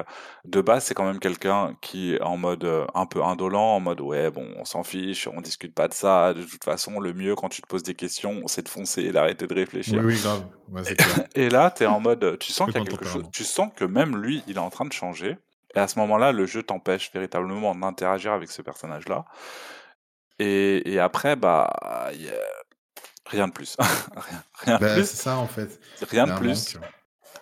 de 0.45 0.61
base, 0.61 0.85
c'est 0.85 0.93
quand 0.93 1.05
même 1.05 1.19
quelqu'un 1.19 1.75
qui 1.81 2.15
est 2.15 2.21
en 2.21 2.37
mode, 2.37 2.67
un 2.95 3.05
peu 3.05 3.23
indolent, 3.23 3.75
en 3.75 3.79
mode: 3.79 4.01
«Ouais, 4.01 4.31
bon, 4.31 4.47
on 4.57 4.65
s'en 4.65 4.83
fiche, 4.83 5.27
on 5.27 5.41
discute 5.41 5.75
pas 5.75 5.87
de 5.87 5.93
ça, 5.93 6.33
de 6.33 6.43
toute 6.43 6.63
façon, 6.63 6.99
le 6.99 7.13
mieux 7.13 7.35
quand 7.35 7.49
tu 7.49 7.61
te 7.61 7.67
poses 7.67 7.83
des 7.83 7.95
questions, 7.95 8.41
c'est 8.47 8.63
de 8.63 8.69
foncer 8.69 9.03
et 9.03 9.11
d'arrêter 9.11 9.47
de 9.47 9.53
réfléchir». 9.53 10.03
oui, 10.03 10.19
grave. 10.19 10.45
Ouais, 10.69 10.83
c'est 10.83 10.95
clair. 10.95 11.19
Et 11.35 11.49
là, 11.49 11.71
tu 11.71 11.83
es 11.83 11.85
en 11.87 11.99
mode, 11.99 12.37
tu 12.39 12.51
sens 12.51 12.69
qu'il 12.69 12.79
y 12.79 12.83
a 12.83 12.85
quelque 12.89 13.05
chose 13.05 13.23
tu 13.31 13.43
sens 13.43 13.69
que 13.75 13.85
même 13.85 14.17
lui, 14.17 14.43
il 14.47 14.55
est 14.57 14.59
en 14.59 14.69
train 14.69 14.85
de 14.85 14.93
changer 14.93 15.37
et 15.75 15.79
à 15.79 15.87
ce 15.87 15.99
moment-là, 15.99 16.31
le 16.33 16.45
jeu 16.45 16.63
t'empêche 16.63 17.11
véritablement 17.13 17.73
d'interagir 17.75 18.33
avec 18.33 18.51
ce 18.51 18.61
personnage-là 18.61 19.25
et 20.39 20.91
et 20.93 20.99
après, 20.99 21.35
bah, 21.35 22.11
rien 23.31 23.47
de 23.47 23.53
plus. 23.53 23.77
Rien 24.15 24.43
rien 24.59 24.77
de 24.77 24.79
Bah, 24.79 24.87
plus, 24.93 25.03
c'est 25.03 25.17
ça, 25.17 25.37
en 25.37 25.47
fait. 25.47 25.79
rien 26.09 26.27
de 26.27 26.33
plus. 26.33 26.75
manque. 26.75 26.77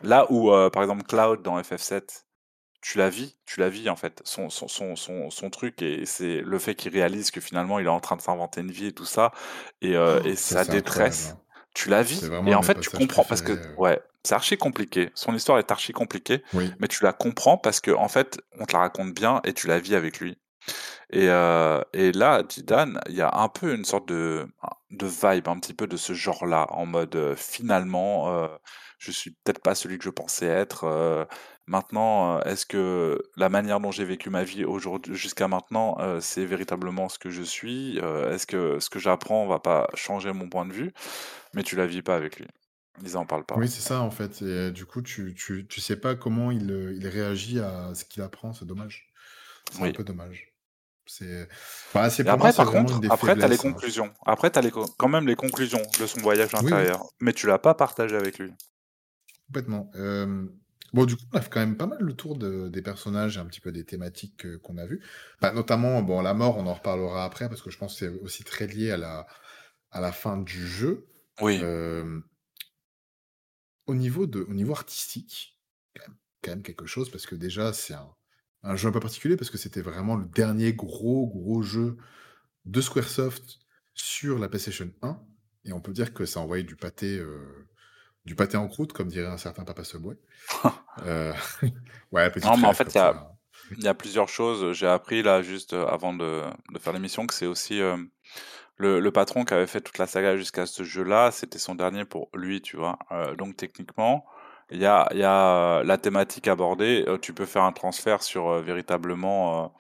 Là 0.02 0.28
où, 0.32 0.52
heu, 0.54 0.70
par 0.72 0.84
exemple, 0.84 1.04
Cloud 1.04 1.42
dans 1.44 1.58
FF7, 1.62 2.26
tu 2.82 2.98
la 2.98 3.10
vis 3.10 3.38
tu 3.46 3.60
la 3.60 3.70
vis, 3.70 3.90
en 3.90 3.96
fait. 3.98 4.22
Son 4.26 4.50
son 4.50 4.68
son 4.70 4.96
son 4.96 5.30
son 5.30 5.50
truc 5.50 5.82
et 5.82 6.06
c'est 6.06 6.42
le 6.42 6.60
fait 6.60 6.76
qu'il 6.76 6.94
réalise 6.94 7.32
que 7.32 7.42
finalement, 7.42 7.80
il 7.80 7.86
est 7.88 7.90
en 7.90 8.00
train 8.00 8.16
de 8.18 8.22
s'inventer 8.22 8.62
une 8.62 8.72
vie 8.72 8.88
et 8.88 8.94
tout 8.94 9.06
ça 9.06 9.32
et 9.82 9.96
heu 9.96 10.22
et 10.26 10.36
Ça, 10.36 10.56
sa 10.56 10.66
détresse, 10.66 11.36
hein. 11.36 11.42
tu 11.74 11.90
la 11.90 12.04
vis 12.04 12.32
et 12.46 12.56
en 12.56 12.62
fait, 12.62 12.80
tu 12.80 12.90
comprends 12.92 13.26
parce 13.26 13.42
que 13.42 13.54
heu 13.54 13.76
ouais, 13.78 14.02
c'est 14.26 14.36
archi 14.36 14.58
compliqué. 14.58 15.12
Son 15.16 15.36
histoire 15.36 15.60
est 15.60 15.72
archi 15.72 15.92
compliquée, 15.94 16.44
oui. 16.54 16.74
mais 16.80 16.88
tu 16.88 17.04
la 17.04 17.14
comprends 17.14 17.58
parce 17.58 17.80
que 17.82 17.92
en 17.92 18.08
fait, 18.08 18.40
on 18.60 18.66
te 18.66 18.74
la 18.74 18.80
raconte 18.80 19.14
bien 19.14 19.42
et 19.44 19.54
tu 19.54 19.68
la 19.68 19.80
vis 19.80 19.96
avec 19.96 20.20
lui 20.20 20.38
et 21.12 21.28
là, 21.28 22.44
Zidane, 22.52 23.00
il 23.10 23.16
y 23.16 23.22
a 23.22 23.32
un 23.34 23.50
peu 23.50 23.74
une 23.74 23.86
sorte 23.86 24.08
de 24.08 24.48
de 24.92 25.06
vibe 25.06 25.48
un 25.48 25.60
petit 25.60 25.74
peu 25.76 25.86
de 25.86 25.98
ce 25.98 26.14
genre-là, 26.14 26.66
en 26.72 26.88
mode, 26.88 27.36
finalement, 27.36 28.44
heu, 28.46 28.50
je 28.98 29.12
suis 29.12 29.32
peut-être 29.32 29.62
pas 29.62 29.76
celui 29.76 30.00
que 30.00 30.04
je 30.04 30.10
pensais 30.10 30.48
être, 30.48 31.28
maintenant, 31.68 32.42
est-ce 32.42 32.66
que 32.66 33.22
la 33.38 33.50
manière 33.50 33.80
dont 33.80 33.92
j'ai 33.92 34.06
vécu 34.06 34.30
ma 34.30 34.44
vie 34.44 34.66
aujourd'hui 34.66 35.16
jusqu'à 35.16 35.48
maintenant, 35.48 35.98
c'est 36.22 36.46
véritablement 36.46 37.08
ce 37.08 37.20
que 37.20 37.30
je 37.30 37.44
suis? 37.44 37.98
Est-ce 37.98 38.48
que 38.48 38.80
ce 38.80 38.90
que 38.90 39.00
j'apprends 39.00 39.48
va 39.48 39.60
pas 39.60 39.88
changer 39.94 40.34
mon 40.34 40.50
point 40.50 40.66
de 40.66 40.74
vue? 40.74 40.92
Mais 41.54 41.64
tu 41.64 41.76
la 41.76 41.86
vis 41.86 42.02
pas 42.02 42.16
avec 42.16 42.40
lui. 42.40 42.48
Ils 43.04 43.16
en 43.16 43.26
parlent 43.26 43.46
pas. 43.46 43.56
Oui, 43.56 43.70
c'est 43.70 43.82
ça, 43.82 44.02
en 44.02 44.12
fait 44.12 44.42
et 44.42 44.72
du 44.72 44.86
coup, 44.86 45.02
tu 45.02 45.34
tu 45.34 45.66
tu 45.68 45.82
sais 45.82 45.96
pas 45.98 46.16
comment 46.16 46.52
il, 46.52 47.08
réagit 47.08 47.60
à 47.60 47.94
ce 47.96 48.06
qu'il 48.06 48.24
apprend, 48.24 48.54
c'est 48.54 48.66
dommage. 48.66 49.10
C'est 49.72 49.84
un 49.84 49.92
peu 49.92 50.04
dommage. 50.04 50.49
C'est 51.12 51.48
moi, 51.96 52.04
après, 52.04 52.54
par 52.54 52.70
contre, 52.70 53.02
après, 53.10 53.36
tu 53.36 53.42
as 53.42 53.48
les 53.48 53.56
hein. 53.56 53.58
conclusions. 53.58 54.14
Après, 54.28 54.52
tu 54.52 54.60
as 54.60 54.62
les 54.62 54.72
quand 54.72 55.08
même 55.10 55.26
les 55.26 55.36
conclusions 55.36 55.82
de 56.00 56.06
son 56.06 56.22
voyage 56.22 56.52
Oui, 56.54 56.60
oui, 56.62 56.68
intérieur, 56.68 57.10
mais 57.20 57.34
tu 57.34 57.48
l'as 57.48 57.58
pas 57.58 57.74
partagé 57.74 58.16
avec 58.16 58.38
lui. 58.38 58.54
complètement. 59.48 59.92
Bon, 60.94 61.06
du 61.06 61.16
coup, 61.16 61.24
on 61.34 61.38
a 61.38 61.42
fait 61.42 61.50
quand 61.50 61.60
même 61.60 61.78
pas 61.78 61.86
mal 61.88 62.00
le 62.00 62.14
tour 62.14 62.36
de 62.36 62.68
des 62.68 62.82
personnages 62.84 63.38
et 63.38 63.40
un 63.40 63.46
petit 63.46 63.60
peu 63.60 63.72
des 63.72 63.86
thématiques, 63.86 64.46
qu'on 64.60 64.78
a 64.78 64.86
vues. 64.86 65.04
Bah, 65.42 65.52
notamment, 65.52 66.02
bon, 66.04 66.22
la 66.22 66.34
mort, 66.36 66.58
on 66.58 66.68
en 66.68 66.74
reparlera 66.76 67.26
après 67.26 67.50
parce 67.50 67.62
que 67.62 67.72
je 67.72 67.78
pense 67.78 68.00
que 68.00 68.00
c'est 68.00 68.22
aussi 68.22 68.44
très 68.44 68.68
lié 68.68 68.92
à 68.92 68.98
la 68.98 69.26
à 69.92 70.02
la 70.02 70.12
fin 70.12 70.38
du 70.38 70.68
jeu. 70.68 71.08
Oui. 71.42 71.60
Au 73.88 73.96
niveau 73.96 74.28
de 74.28 74.42
au 74.42 74.54
niveau 74.54 74.74
artistique, 74.74 75.60
quand 75.96 76.08
même 76.08 76.18
quand 76.44 76.52
même 76.52 76.64
quelque 76.64 76.86
chose 76.86 77.10
parce 77.10 77.26
que 77.26 77.36
déjà, 77.36 77.74
c'est 77.74 77.96
un 77.96 78.16
un 78.64 78.76
jeu 78.76 78.90
un 78.90 78.92
peu 78.92 79.00
particulier 79.00 79.38
parce 79.38 79.50
que 79.50 79.58
c'était 79.58 79.82
vraiment 79.82 80.16
le 80.16 80.26
dernier 80.26 80.74
gros, 80.74 81.28
gros 81.28 81.62
jeu 81.62 81.98
de 82.66 82.82
Squaresoft 82.82 83.60
sur 83.96 84.40
la 84.40 84.50
PlayStation 84.50 84.92
1 85.02 85.20
et 85.66 85.74
on 85.74 85.82
peut 85.82 85.94
dire 85.94 86.14
que 86.14 86.26
ça 86.26 86.40
a 86.40 86.44
envoyé 86.44 86.64
du 86.64 86.76
pâté, 86.76 87.18
heu, 87.20 87.68
du 88.26 88.36
pâté 88.36 88.58
en 88.58 88.68
croûte, 88.68 88.94
comme 88.94 89.10
dirait 89.10 89.28
un 89.28 89.38
certain 89.38 89.66
Papa 89.66 89.84
Subway. 89.84 90.18
Heu, 91.06 91.34
ouais, 92.12 92.32
Non, 92.44 92.58
mais 92.58 92.68
en 92.68 92.74
fait, 92.74 92.86
comme 92.86 92.96
il 92.96 92.98
y 92.98 93.02
a 93.02 93.14
ça. 93.14 93.34
il 93.78 93.84
y 93.86 93.88
a 93.88 93.94
plusieurs 93.94 94.30
choses. 94.30 94.74
J'ai 94.74 94.88
appris 94.88 95.22
là 95.24 95.42
juste, 95.42 95.74
heu, 95.74 95.88
avant 95.88 96.14
de 96.14 96.44
de 96.74 96.80
faire 96.80 96.94
l'émission 96.94 97.28
que 97.28 97.34
c'est 97.34 97.46
aussi, 97.46 97.80
hem, 97.80 98.10
le 98.78 99.00
le 99.00 99.12
patron 99.12 99.46
qui 99.46 99.54
avait 99.54 99.68
fait 99.68 99.82
toute 99.82 99.98
la 100.00 100.08
saga 100.08 100.38
jusqu'à 100.38 100.66
ce 100.66 100.84
jeu-là, 100.84 101.32
c'était 101.32 101.60
son 101.60 101.76
dernier 101.76 102.06
pour 102.06 102.30
lui, 102.36 102.62
tu 102.62 102.78
vois? 102.78 103.00
Donc 103.38 103.58
techniquement, 103.58 104.26
il 104.72 104.80
y 104.80 104.86
a 104.86 105.08
il 105.12 105.18
y 105.20 105.24
a, 105.24 105.82
heu, 105.82 105.84
la 105.84 105.98
thématique 105.98 106.48
abordée, 106.48 107.04
heu, 107.08 107.20
tu 107.20 107.34
peux 107.34 107.46
faire 107.46 107.64
un 107.64 107.72
transfert 107.74 108.24
sur, 108.24 108.50
heu, 108.52 108.62
véritablement, 108.62 109.74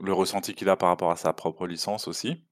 le 0.00 0.12
ressenti 0.12 0.54
qu'il 0.54 0.68
a 0.70 0.76
par 0.76 0.88
rapport 0.90 1.10
à 1.10 1.16
sa 1.16 1.32
propre 1.32 1.66
licence 1.66 2.08
aussi 2.08 2.44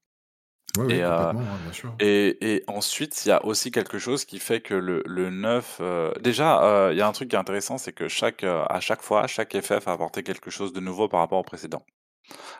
Oui, 0.75 0.85
et 0.89 1.03
oui, 1.31 1.47
hein, 1.47 1.59
bien 1.59 1.71
sûr. 1.71 1.97
Et 1.99 2.55
et 2.55 2.63
ensuite, 2.67 3.25
il 3.25 3.29
y 3.29 3.31
a 3.31 3.45
aussi 3.45 3.71
quelque 3.71 3.99
chose 3.99 4.25
qui 4.25 4.39
fait 4.39 4.61
que 4.61 4.73
le 4.73 5.03
le 5.05 5.29
9, 5.29 5.77
heu 5.81 6.13
déjà, 6.21 6.89
il 6.91 6.97
y 6.97 7.01
a 7.01 7.07
un 7.07 7.11
truc 7.13 7.29
qui 7.29 7.35
est 7.35 7.39
intéressant, 7.39 7.77
c'est 7.77 7.93
que 7.93 8.07
chaque, 8.09 8.43
à 8.43 8.79
chaque 8.81 9.01
fois, 9.03 9.27
chaque 9.27 9.53
FF 9.61 9.87
a 9.87 9.93
apporté 9.93 10.23
quelque 10.23 10.49
chose 10.51 10.73
de 10.73 10.79
nouveau 10.81 11.07
par 11.09 11.19
rapport 11.21 11.39
au 11.39 11.43
précédent. 11.43 11.85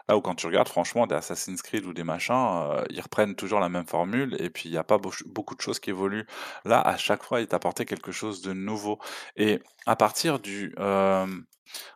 Là 0.07 0.17
où 0.17 0.21
quand 0.21 0.35
tu 0.35 0.45
regardes 0.47 0.69
franchement 0.69 1.07
des 1.07 1.15
Assassin's 1.15 1.61
Creed 1.61 1.85
ou 1.85 1.93
des 1.93 2.03
machins, 2.03 2.33
heu, 2.33 2.83
ils 2.89 3.01
reprennent 3.01 3.35
toujours 3.35 3.59
la 3.59 3.69
même 3.69 3.87
formule 3.87 4.35
et 4.39 4.49
puis 4.49 4.69
il 4.69 4.71
y 4.73 4.77
a 4.77 4.83
pas 4.83 4.97
beaucoup 5.25 5.55
de 5.55 5.61
choses 5.61 5.79
qui 5.79 5.89
évoluent. 5.89 6.27
Là, 6.65 6.81
à 6.81 6.97
chaque 6.97 7.23
fois, 7.23 7.41
ils 7.41 7.47
t'apportaient 7.47 7.85
quelque 7.85 8.11
chose 8.11 8.41
de 8.41 8.53
nouveau 8.53 8.99
et 9.35 9.61
à 9.85 9.95
partir 9.95 10.39
du, 10.39 10.73
hem, 10.77 11.45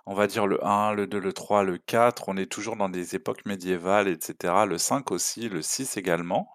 on 0.05 0.13
va 0.13 0.27
dire 0.27 0.47
le 0.47 0.65
1, 0.65 0.93
le 0.93 1.07
2, 1.07 1.19
le 1.19 1.33
3, 1.33 1.63
le 1.63 1.77
4, 1.77 2.29
on 2.29 2.37
est 2.37 2.51
toujours 2.51 2.77
dans 2.77 2.89
des 2.89 3.15
époques 3.15 3.45
médiévales 3.45 4.07
et 4.07 4.17
cetera. 4.21 4.65
Le 4.65 4.77
5 4.77 5.11
aussi, 5.11 5.49
le 5.49 5.61
6 5.61 5.97
également. 5.97 6.49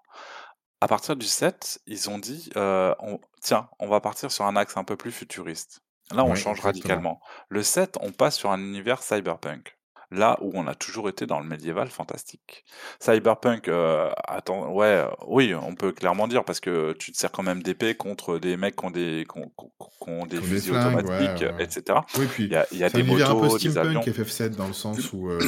À 0.81 0.87
partir 0.87 1.15
du 1.15 1.27
7, 1.27 1.79
ils 1.85 2.09
ont 2.09 2.19
dit, 2.19 2.49
«On 2.55 3.19
tiens, 3.41 3.69
on 3.79 3.87
va 3.87 4.01
partir 4.01 4.31
sur 4.31 4.45
un 4.45 4.55
axe 4.55 4.77
un 4.77 4.83
peu 4.83 4.97
plus 4.97 5.11
futuriste». 5.11 5.81
Là, 6.11 6.23
on 6.25 6.33
Oui, 6.33 6.35
change 6.35 6.57
exactement. 6.57 6.61
radicalement. 6.61 7.21
Le 7.49 7.63
7, 7.63 7.97
on 8.01 8.11
passe 8.11 8.35
sur 8.37 8.51
un 8.51 8.59
univers 8.59 9.03
cyberpunk. 9.03 9.77
Là 10.11 10.37
où 10.41 10.51
on 10.53 10.67
a 10.67 10.75
toujours 10.75 11.09
été 11.09 11.25
dans 11.25 11.39
le 11.39 11.45
médiéval 11.47 11.89
fantastique. 11.89 12.65
Cyberpunk, 12.99 13.67
euh, 13.69 14.11
attends, 14.27 14.71
ouais, 14.73 14.85
euh, 14.85 15.07
oui, 15.27 15.53
on 15.55 15.73
peut 15.75 15.91
clairement 15.93 16.27
dire 16.27 16.43
parce 16.43 16.59
que 16.59 16.93
tu 16.93 17.11
te 17.11 17.17
sers 17.17 17.31
quand 17.31 17.43
même 17.43 17.63
d'épée 17.63 17.95
contre 17.95 18.37
des 18.39 18.57
mecs 18.57 18.75
qui 18.75 18.85
ont 18.85 18.91
des, 18.91 19.25
qui 19.31 19.39
ont, 19.39 19.51
qui 19.57 20.09
ont 20.09 20.25
des 20.25 20.39
des 20.39 20.41
fusils 20.41 20.73
ouais, 20.73 20.79
automatiques, 20.79 21.41
ouais. 21.41 21.63
etc. 21.63 21.99
Oui, 22.15 22.25
Il 22.25 22.27
puis 22.27 22.47
y 22.47 22.55
a, 22.55 22.67
il 22.71 22.77
y 22.77 22.83
a 22.83 22.89
des 22.89 22.99
univers 22.99 23.31
un 23.31 23.35
peu 23.35 23.47
motos, 23.47 23.57
des 23.59 23.77
avions. 23.77 24.01
steampunk 24.01 24.07
FF7 24.07 24.49
dans 24.55 24.67
le 24.67 24.73
sens 24.73 25.13
où 25.13 25.29
euh, 25.29 25.39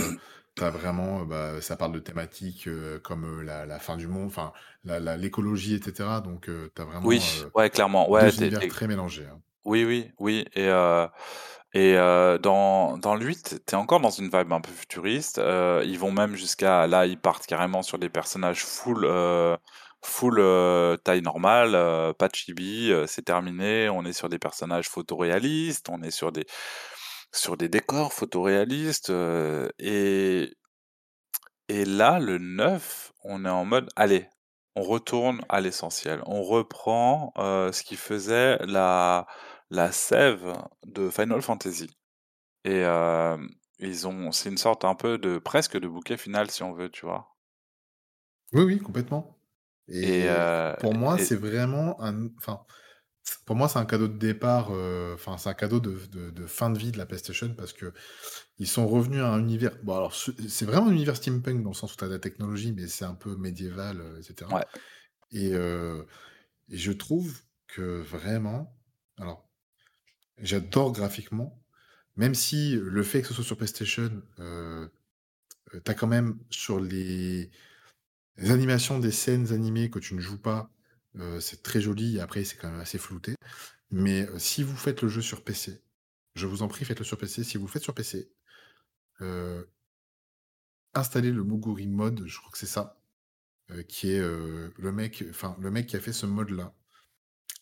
t'as 0.56 0.70
vraiment, 0.70 1.26
bah, 1.26 1.62
ça 1.62 1.76
parle 1.76 1.92
de 1.94 2.00
thématiques 2.00 2.68
euh, 2.68 3.00
comme 3.00 3.42
la, 3.42 3.66
la 3.66 3.80
fin 3.80 3.98
du 3.98 4.08
monde, 4.08 4.28
enfin 4.28 4.54
l'écologie, 4.86 5.76
etc. 5.76 6.10
Donc 6.24 6.48
euh, 6.50 6.72
t'as 6.76 6.86
vraiment 6.86 7.06
Oui, 7.08 7.22
ouais, 7.56 7.70
clairement. 7.70 8.10
Ouais, 8.10 8.32
t'es, 8.32 8.48
univers 8.48 8.68
très 8.68 8.88
mélangés. 8.88 9.26
hein. 9.26 9.40
Oui, 9.66 9.86
oui, 9.86 10.12
oui. 10.20 10.46
Et, 10.56 10.70
et 11.74 11.98
euh, 11.98 12.38
dans, 12.38 12.98
dans 12.98 13.16
le 13.16 13.26
8, 13.26 13.64
t'es 13.66 13.76
encore 13.76 14.00
dans 14.00 14.12
une 14.12 14.30
vibe 14.30 14.54
un 14.54 14.62
peu 14.62 14.72
futuriste. 14.72 15.40
Euh, 15.40 15.82
ils 15.86 15.98
vont 15.98 16.12
même 16.12 16.36
jusqu'à... 16.36 16.86
Là, 16.86 17.08
ils 17.08 17.20
partent 17.20 17.48
carrément 17.48 17.82
sur 17.82 17.98
des 17.98 18.10
personnages 18.10 18.64
full, 18.64 19.06
euh, 19.06 19.58
full 20.04 20.36
taille 21.04 21.24
normale, 21.24 21.72
pas 22.16 22.28
de 22.28 22.36
chibi, 22.36 22.92
c'est 23.08 23.24
terminé. 23.24 23.90
On 23.90 24.06
est 24.06 24.14
sur 24.14 24.30
des 24.30 24.38
personnages 24.40 24.88
photoréalistes, 24.88 25.90
on 25.90 26.04
est 26.04 26.12
sur 26.12 26.32
des, 26.32 26.46
sur 27.32 27.58
des 27.58 27.70
décors 27.70 28.14
photoréalistes. 28.14 29.12
et, 29.80 30.54
et 31.70 31.86
là, 31.86 32.20
le 32.20 32.38
9, 32.38 33.14
on 33.24 33.46
est 33.46 33.50
en 33.50 33.66
mode, 33.66 33.90
allez, 33.96 34.28
on 34.76 34.84
retourne 34.84 35.42
à 35.50 35.62
l'essentiel. 35.62 36.22
On 36.28 36.44
reprend 36.44 37.34
ce 37.38 37.84
qui 37.84 37.96
faisait 37.96 38.58
la, 38.66 39.26
la 39.74 39.92
sève 39.92 40.56
de 40.86 41.10
Final 41.10 41.42
Fantasy. 41.42 41.92
Et 42.66 42.86
euh, 42.86 43.38
ils 43.80 44.08
ont, 44.08 44.32
c'est 44.32 44.50
une 44.50 44.58
sorte 44.58 44.86
un 44.86 44.96
peu 44.96 45.18
de 45.20 45.40
presque 45.40 45.78
de 45.80 45.88
bouquet 45.88 46.18
final, 46.18 46.52
si 46.52 46.64
on 46.64 46.74
veut, 46.74 46.90
tu 46.92 47.06
vois. 47.06 47.36
Oui, 48.54 48.64
oui, 48.64 48.80
complètement. 48.80 49.38
Et, 49.88 50.12
Et 50.12 50.30
euh, 50.30 50.76
pour 50.78 50.94
moi, 50.94 51.18
et- 51.18 51.20
c'est 51.20 51.36
vraiment 51.36 52.02
un, 52.02 52.28
enfin, 52.38 52.66
pour 53.46 53.56
moi, 53.56 53.70
c'est 53.70 53.80
un 53.80 53.86
cadeau 53.86 54.08
de 54.08 54.18
départ, 54.18 54.70
euh, 54.72 55.16
enfin, 55.16 55.38
c'est 55.38 55.50
un 55.50 55.54
cadeau 55.56 55.80
de, 55.80 56.00
de- 56.12 56.32
de 56.32 56.48
fin 56.48 56.70
de 56.72 56.80
vie 56.80 56.92
de 56.92 56.98
la 56.98 57.06
PlayStation 57.08 57.54
parce 57.56 57.74
que 57.74 57.94
ils 58.60 58.68
sont 58.68 58.88
revenus 58.88 59.22
à 59.22 59.30
un 59.34 59.40
univers. 59.42 59.78
Bon, 59.84 59.96
alors, 59.98 60.16
ce- 60.16 60.32
c'est 60.50 60.66
vraiment 60.66 60.88
un 60.90 60.94
univers 60.94 61.18
steampunk 61.18 61.64
dans 61.64 61.72
le 61.72 61.76
sens 61.76 61.94
où 61.94 61.98
tu 61.98 62.06
as 62.06 62.10
de 62.10 62.14
la 62.14 62.20
technologie, 62.20 62.74
mais 62.74 62.88
c'est 62.88 63.06
un 63.06 63.16
peu 63.16 63.38
médiéval, 63.38 64.02
etc. 64.20 64.52
ouais, 64.52 64.64
Et, 65.32 65.54
euh, 65.56 66.04
et 66.70 66.78
je 66.78 66.92
trouve 66.94 67.42
que 67.68 68.02
vraiment, 68.02 68.78
alors, 69.20 69.50
j'adore 70.38 70.92
graphiquement, 70.92 71.64
même 72.16 72.36
si 72.36 72.76
le 72.76 73.04
fait 73.04 73.22
que 73.22 73.28
ce 73.30 73.34
soit 73.34 73.44
sur 73.44 73.58
PlayStation, 73.58 74.22
euh, 74.40 74.88
tu 75.72 75.92
as 75.92 75.94
quand 75.94 76.08
même 76.08 76.40
sur 76.50 76.80
les, 76.80 77.52
animations 78.38 79.00
des 79.00 79.12
scènes 79.12 79.52
animées 79.52 79.90
que 79.90 80.00
tu 80.00 80.16
ne 80.16 80.22
joues 80.22 80.40
pas, 80.42 80.72
euh, 81.18 81.40
c'est 81.40 81.64
très 81.64 81.82
joli, 81.82 82.20
après 82.20 82.44
c'est 82.44 82.58
quand 82.58 82.70
même 82.70 82.80
assez 82.80 82.98
flouté. 82.98 83.36
Mais 83.92 84.28
euh, 84.30 84.40
si 84.40 84.64
vous 84.64 84.76
faites 84.76 85.02
le 85.02 85.10
jeu 85.10 85.22
sur 85.22 85.44
PC, 85.44 85.82
je 86.36 86.48
vous 86.48 86.64
en 86.64 86.68
prie, 86.68 86.86
faites-le 86.86 87.06
sur 87.06 87.18
PC. 87.18 87.44
Si 87.44 87.58
vous 87.58 87.68
faites 87.68 87.84
sur 87.84 87.94
PC, 87.94 88.32
installez 90.94 91.32
le 91.32 91.44
Moguri 91.44 91.88
mode, 91.88 92.24
je 92.28 92.38
crois 92.38 92.52
que 92.52 92.58
c'est 92.58 92.66
ça, 92.66 93.00
qui 93.88 94.12
est 94.12 94.20
le 94.20 94.92
mec, 94.92 95.24
enfin 95.30 95.56
le 95.60 95.72
mec 95.72 95.88
qui 95.88 95.96
a 95.96 96.00
fait 96.00 96.14
ce 96.14 96.26
mode-là 96.26 96.74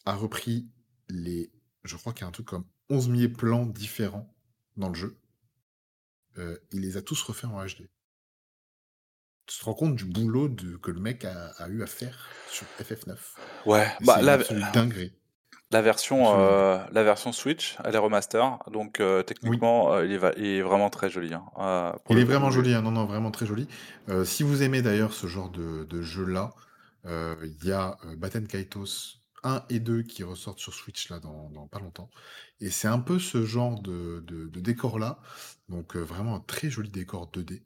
a 0.06 0.16
repris 0.16 0.68
les, 1.10 1.52
je 1.84 1.96
crois 1.98 2.14
qu'il 2.14 2.22
y 2.22 2.26
a 2.26 2.28
un 2.28 2.32
truc 2.32 2.48
comme 2.48 2.66
11 2.90 3.10
000 3.16 3.34
plans 3.34 3.66
différents 3.66 4.34
dans 4.78 4.90
le 4.90 4.96
jeu. 4.96 5.18
Euh, 6.38 6.58
il 6.72 6.82
les 6.82 6.98
a 6.98 7.02
tous 7.02 7.22
refaits 7.24 7.46
en 7.50 7.64
HD. 7.66 7.90
Tu 9.48 9.60
te 9.60 9.66
rends 9.66 9.74
compte 9.74 9.96
du 9.96 10.06
boulot 10.06 10.48
de, 10.48 10.78
que 10.78 10.92
le 10.92 11.00
mec 11.00 11.26
a, 11.26 11.48
a 11.58 11.68
eu 11.68 11.84
à 11.84 11.88
faire 11.88 12.30
sur 12.50 12.66
FF9. 12.80 13.18
ouais. 13.66 13.92
Bah, 14.02 14.22
la, 14.22 14.34
absolue 14.34 14.64
dinguerie. 14.74 15.14
la 15.72 15.82
version, 15.82 16.26
Absolument. 16.28 16.48
euh, 16.50 16.86
la 16.92 17.04
version 17.04 17.34
Switch, 17.34 17.78
elle 17.84 17.96
est 17.96 17.98
remaster, 17.98 18.60
donc 18.72 19.00
euh, 19.02 19.20
Oui. 19.20 19.26
techniquement, 19.26 19.94
euh, 19.94 20.06
il 20.06 20.14
est, 20.14 20.18
va- 20.18 20.32
il 20.38 20.46
est 20.46 20.62
vraiment 20.62 20.90
très 20.90 21.10
joli. 21.10 21.34
Hein. 21.34 21.44
Euh, 21.58 21.92
Il 22.10 22.18
est 22.20 22.24
vraiment 22.24 22.52
joli, 22.52 22.74
hein. 22.74 22.82
non, 22.82 22.92
non, 22.92 23.06
vraiment 23.06 23.32
très 23.32 23.46
joli. 23.46 23.68
Euh, 24.08 24.24
si 24.24 24.44
vous 24.44 24.64
aimez 24.64 24.82
d'ailleurs 24.82 25.12
ce 25.14 25.28
genre 25.28 25.50
de, 25.50 25.84
de 25.84 26.02
jeu-là, 26.02 26.54
euh, 27.06 27.36
il 27.44 27.68
y 27.68 27.72
a 27.74 27.98
euh, 28.06 28.16
Baten 28.16 28.48
Kaitos 28.48 29.18
1 29.44 29.66
et 29.70 29.80
2 29.80 30.04
qui 30.04 30.24
ressortent 30.24 30.60
sur 30.60 30.74
Switch 30.74 31.10
là 31.10 31.20
dans, 31.20 31.68
pas 31.68 31.80
longtemps. 31.80 32.10
Et 32.60 32.70
c'est 32.70 32.88
un 32.88 33.00
peu 33.00 33.20
ce 33.20 33.46
genre 33.46 33.82
de, 33.82 34.24
de 34.28 34.60
décor-là. 34.60 35.20
Donc 35.70 35.96
euh, 35.96 36.02
vraiment 36.02 36.36
un 36.36 36.40
très 36.42 36.70
joli 36.70 36.90
décor 36.90 37.32
2D. 37.32 37.64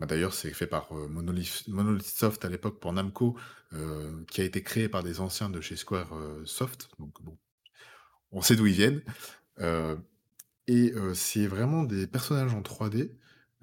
Bah, 0.00 0.06
d'ailleurs, 0.06 0.34
c'est 0.34 0.52
fait 0.52 0.66
par 0.66 0.92
euh, 0.96 1.08
Monolith, 1.08 2.06
Soft 2.06 2.44
à 2.44 2.48
l'époque 2.48 2.80
pour 2.80 2.92
Namco, 2.92 3.36
euh, 3.72 4.24
qui 4.30 4.40
a 4.40 4.44
été 4.44 4.62
créé 4.62 4.88
par 4.88 5.02
des 5.02 5.20
anciens 5.20 5.50
de 5.50 5.60
chez 5.60 5.76
Square 5.76 6.10
Soft. 6.44 6.88
Donc 6.98 7.20
bon, 7.22 7.36
on 8.32 8.42
sait 8.42 8.56
d'où 8.56 8.66
ils 8.66 8.74
viennent. 8.74 9.02
Et 10.68 10.92
c'est 11.14 11.46
vraiment 11.46 11.82
des 11.82 12.06
personnages 12.06 12.54
en 12.54 12.60
3D 12.62 13.10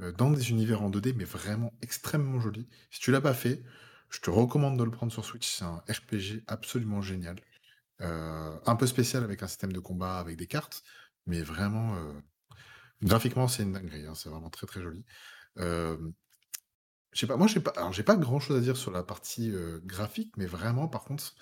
euh, 0.01 0.11
dans 0.11 0.29
des 0.31 0.49
univers 0.49 0.81
en 0.81 0.89
2D, 0.89 1.13
mais 1.15 1.23
vraiment 1.23 1.73
extrêmement 1.81 2.39
jolis. 2.39 2.67
Si 2.91 2.99
tu 2.99 3.11
l'as 3.11 3.21
pas 3.21 3.33
fait, 3.33 3.63
je 4.09 4.19
te 4.19 4.29
recommande 4.29 4.77
de 4.77 4.83
le 4.83 4.91
prendre 4.91 5.11
sur 5.11 5.23
Switch. 5.23 5.47
C'est 5.47 5.63
un 5.63 5.81
RPG 5.89 6.43
absolument 6.47 7.01
génial. 7.01 7.37
Euh, 8.01 8.59
un 8.65 8.75
peu 8.75 8.87
spécial 8.87 9.23
avec 9.23 9.41
un 9.43 9.47
système 9.47 9.71
de 9.71 9.79
combat 9.79 10.17
avec 10.19 10.35
des 10.37 10.47
cartes, 10.47 10.83
mais 11.27 11.41
vraiment 11.41 11.95
euh, 11.95 12.13
graphiquement 13.03 13.47
c'est 13.47 13.63
une 13.63 13.73
dinguerie. 13.73 14.05
hein, 14.05 14.15
c'est 14.15 14.29
vraiment 14.29 14.49
très 14.49 14.67
très 14.67 14.81
joli. 14.81 15.05
Euh, 15.59 15.97
je 17.13 17.19
sais 17.21 17.27
pas, 17.27 17.37
moi 17.37 17.47
j'ai 17.47 17.59
pas, 17.61 17.71
alors 17.77 17.93
j'ai 17.93 18.03
pas 18.03 18.15
grand 18.17 18.39
chose 18.39 18.57
à 18.57 18.61
dire 18.61 18.75
sur 18.77 18.91
la 18.91 19.03
partie 19.03 19.53
graphique, 19.85 20.33
mais 20.37 20.45
vraiment 20.45 20.87
par 20.87 21.03
contre 21.03 21.33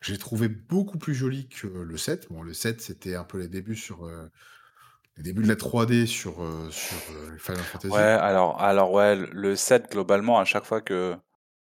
j'ai 0.00 0.16
trouvé 0.16 0.48
beaucoup 0.48 0.98
plus 0.98 1.14
joli 1.14 1.48
que 1.48 1.66
le 1.66 1.96
7. 1.98 2.28
Bon, 2.30 2.42
le 2.42 2.54
7 2.54 2.80
c'était 2.80 3.14
un 3.14 3.24
peu 3.24 3.38
les 3.38 3.48
débuts 3.48 3.76
sur 3.76 4.08
les 5.16 5.22
débuts 5.22 5.42
de 5.42 5.48
la 5.48 5.56
3D 5.56 6.06
sur, 6.06 6.36
sur 6.70 6.96
Final 7.38 7.66
Ouais, 7.88 7.98
Fantasy. 7.98 8.00
alors, 8.00 8.60
alors 8.60 8.92
ouais, 8.92 9.16
le 9.16 9.56
7, 9.56 9.90
globalement, 9.90 10.38
à 10.38 10.44
chaque 10.44 10.64
fois 10.64 10.80
que, 10.80 11.16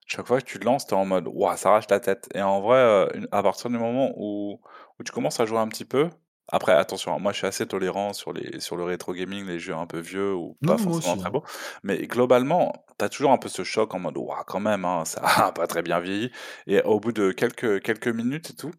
chaque 0.05 0.27
fois 0.27 0.41
que 0.41 0.45
tu 0.45 0.57
le 0.59 0.65
lances, 0.65 0.87
t'es 0.87 0.93
en 0.93 1.05
mode, 1.05 1.27
waouh, 1.27 1.55
ça 1.57 1.69
arrache 1.69 1.89
la 1.89 1.99
tête. 1.99 2.29
Et 2.33 2.41
en 2.41 2.61
vrai, 2.61 2.77
euh, 2.77 3.07
à 3.31 3.43
partir 3.43 3.69
du 3.69 3.77
moment 3.77 4.11
où, 4.17 4.59
où 4.99 5.03
tu 5.03 5.11
commences 5.11 5.39
à 5.39 5.45
jouer 5.45 5.59
un 5.59 5.67
petit 5.67 5.85
peu, 5.85 6.09
après, 6.47 6.73
attention, 6.73 7.15
hein, 7.15 7.19
moi 7.19 7.31
je 7.31 7.37
suis 7.37 7.47
assez 7.47 7.65
tolérant 7.65 8.11
sur 8.11 8.33
les, 8.33 8.59
sur 8.59 8.75
le 8.75 8.83
rétro 8.83 9.13
gaming, 9.13 9.45
les 9.45 9.57
jeux 9.57 9.73
un 9.73 9.87
peu 9.87 9.99
vieux 9.99 10.33
ou 10.33 10.57
pas 10.65 10.73
Non, 10.73 10.77
forcément 10.77 11.15
très 11.15 11.27
hein. 11.27 11.31
beaux. 11.31 11.43
Mais 11.83 12.05
globalement, 12.07 12.73
t'as 12.97 13.07
toujours 13.07 13.31
un 13.31 13.37
peu 13.37 13.47
ce 13.47 13.63
choc 13.63 13.93
en 13.93 13.99
mode, 13.99 14.17
waouh, 14.17 14.43
quand 14.45 14.59
même, 14.59 14.83
hein, 14.83 15.05
ça 15.05 15.21
a 15.23 15.51
pas 15.53 15.67
très 15.67 15.81
bien 15.81 15.99
vieilli. 16.01 16.29
Et 16.67 16.81
au 16.81 16.99
bout 16.99 17.13
de 17.13 17.31
quelques, 17.31 17.81
quelques 17.81 18.09
minutes 18.09 18.49
et 18.49 18.55
tout, 18.55 18.71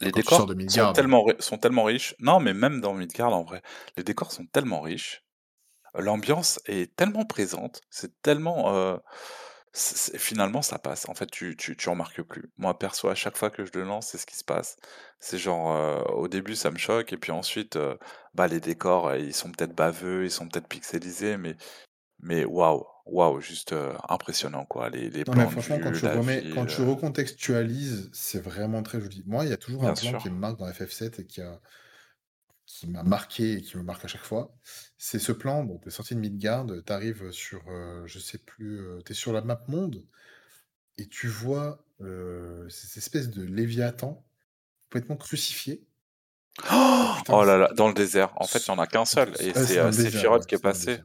les 0.00 0.12
Quand 0.12 0.20
tu 0.20 0.26
sors 0.28 0.46
décors 0.46 0.54
de 0.54 0.68
sont 0.68 0.92
tellement, 0.92 1.26
sont 1.40 1.58
tellement 1.58 1.82
riches. 1.82 2.14
Non, 2.20 2.38
mais 2.38 2.54
même 2.54 2.80
dans 2.80 2.94
Midgard, 2.94 3.34
en 3.34 3.42
vrai, 3.42 3.62
les 3.96 4.04
décors 4.04 4.30
sont 4.30 4.46
tellement 4.46 4.80
riches. 4.80 5.24
L'ambiance 5.94 6.60
est 6.66 6.94
tellement 6.94 7.24
présente, 7.24 7.80
c'est 7.90 8.22
tellement... 8.22 8.72
euh, 8.74 8.96
finalement, 9.78 10.62
ça 10.62 10.78
passe. 10.78 11.08
En 11.08 11.14
fait, 11.14 11.30
tu, 11.30 11.56
tu, 11.56 11.76
tu 11.76 11.88
remarques 11.88 12.22
plus. 12.22 12.50
Moi, 12.58 12.78
perso, 12.78 13.08
à 13.08 13.14
chaque 13.14 13.36
fois 13.36 13.50
que 13.50 13.64
je 13.64 13.70
le 13.74 13.84
lance, 13.84 14.08
c'est 14.08 14.18
ce 14.18 14.26
qui 14.26 14.36
se 14.36 14.44
passe. 14.44 14.76
C'est 15.20 15.38
genre, 15.38 15.72
euh, 15.72 16.02
au 16.14 16.28
début, 16.28 16.56
ça 16.56 16.70
me 16.70 16.78
choque, 16.78 17.12
et 17.12 17.16
puis 17.16 17.32
ensuite, 17.32 17.76
euh, 17.76 17.96
bah, 18.34 18.48
les 18.48 18.60
décors, 18.60 19.08
euh, 19.08 19.18
ils 19.18 19.34
sont 19.34 19.50
peut-être 19.50 19.74
baveux, 19.74 20.24
ils 20.24 20.30
sont 20.30 20.48
peut-être 20.48 20.68
pixelisés, 20.68 21.36
mais, 21.36 21.56
mais 22.20 22.44
waouh, 22.44 22.84
waouh, 23.06 23.40
juste 23.40 23.72
euh, 23.72 23.94
impressionnant, 24.08 24.64
quoi. 24.64 24.90
Les, 24.90 25.10
les 25.10 25.24
Non, 25.24 25.32
plans 25.32 25.48
franchement, 25.48 25.78
quand 25.82 25.92
tu 25.92 26.00
quand 26.54 26.86
recontextualises, 26.86 28.10
c'est 28.12 28.42
vraiment 28.42 28.82
très 28.82 29.00
joli. 29.00 29.22
Moi, 29.26 29.44
il 29.44 29.50
y 29.50 29.54
a 29.54 29.56
toujours 29.56 29.84
un 29.84 29.94
plan 29.94 30.18
qui 30.18 30.30
me 30.30 30.38
marque 30.38 30.58
dans 30.58 30.68
FF7 30.68 31.20
et 31.20 31.26
qui 31.26 31.40
a, 31.40 31.60
qui 32.78 32.86
m'a 32.86 33.02
marqué 33.02 33.54
et 33.54 33.60
qui 33.60 33.76
me 33.76 33.82
marque 33.82 34.04
à 34.04 34.08
chaque 34.08 34.22
fois. 34.22 34.54
C'est 34.98 35.18
ce 35.18 35.32
plan, 35.32 35.64
bon, 35.64 35.78
t'es 35.78 35.90
sorti 35.90 36.14
de 36.14 36.20
Midgard, 36.20 36.66
t'arrives 36.86 37.32
sur, 37.32 37.60
euh, 37.68 38.06
je 38.06 38.20
sais 38.20 38.38
plus, 38.38 38.80
euh, 38.80 39.00
t'es 39.00 39.14
sur 39.14 39.32
la 39.32 39.40
map 39.40 39.60
monde 39.66 40.04
et 40.96 41.08
tu 41.08 41.26
vois 41.26 41.84
euh, 42.00 42.68
cette 42.68 42.96
espèce 42.96 43.30
de 43.30 43.42
Léviathan 43.42 44.24
complètement 44.84 45.16
crucifié. 45.16 45.84
Oh, 46.72 47.12
putain, 47.16 47.34
oh 47.34 47.44
là 47.44 47.56
là, 47.58 47.72
dans 47.74 47.88
le 47.88 47.94
désert. 47.94 48.32
En 48.36 48.46
fait, 48.46 48.60
il 48.60 48.68
y 48.68 48.70
en 48.70 48.78
a 48.78 48.86
qu'un 48.86 49.04
seul, 49.04 49.30
et 49.40 49.52
c'est 49.54 49.78
euh, 49.78 49.90
ouais, 49.90 50.40
qui 50.46 50.54
est 50.54 50.62
passé. 50.62 51.00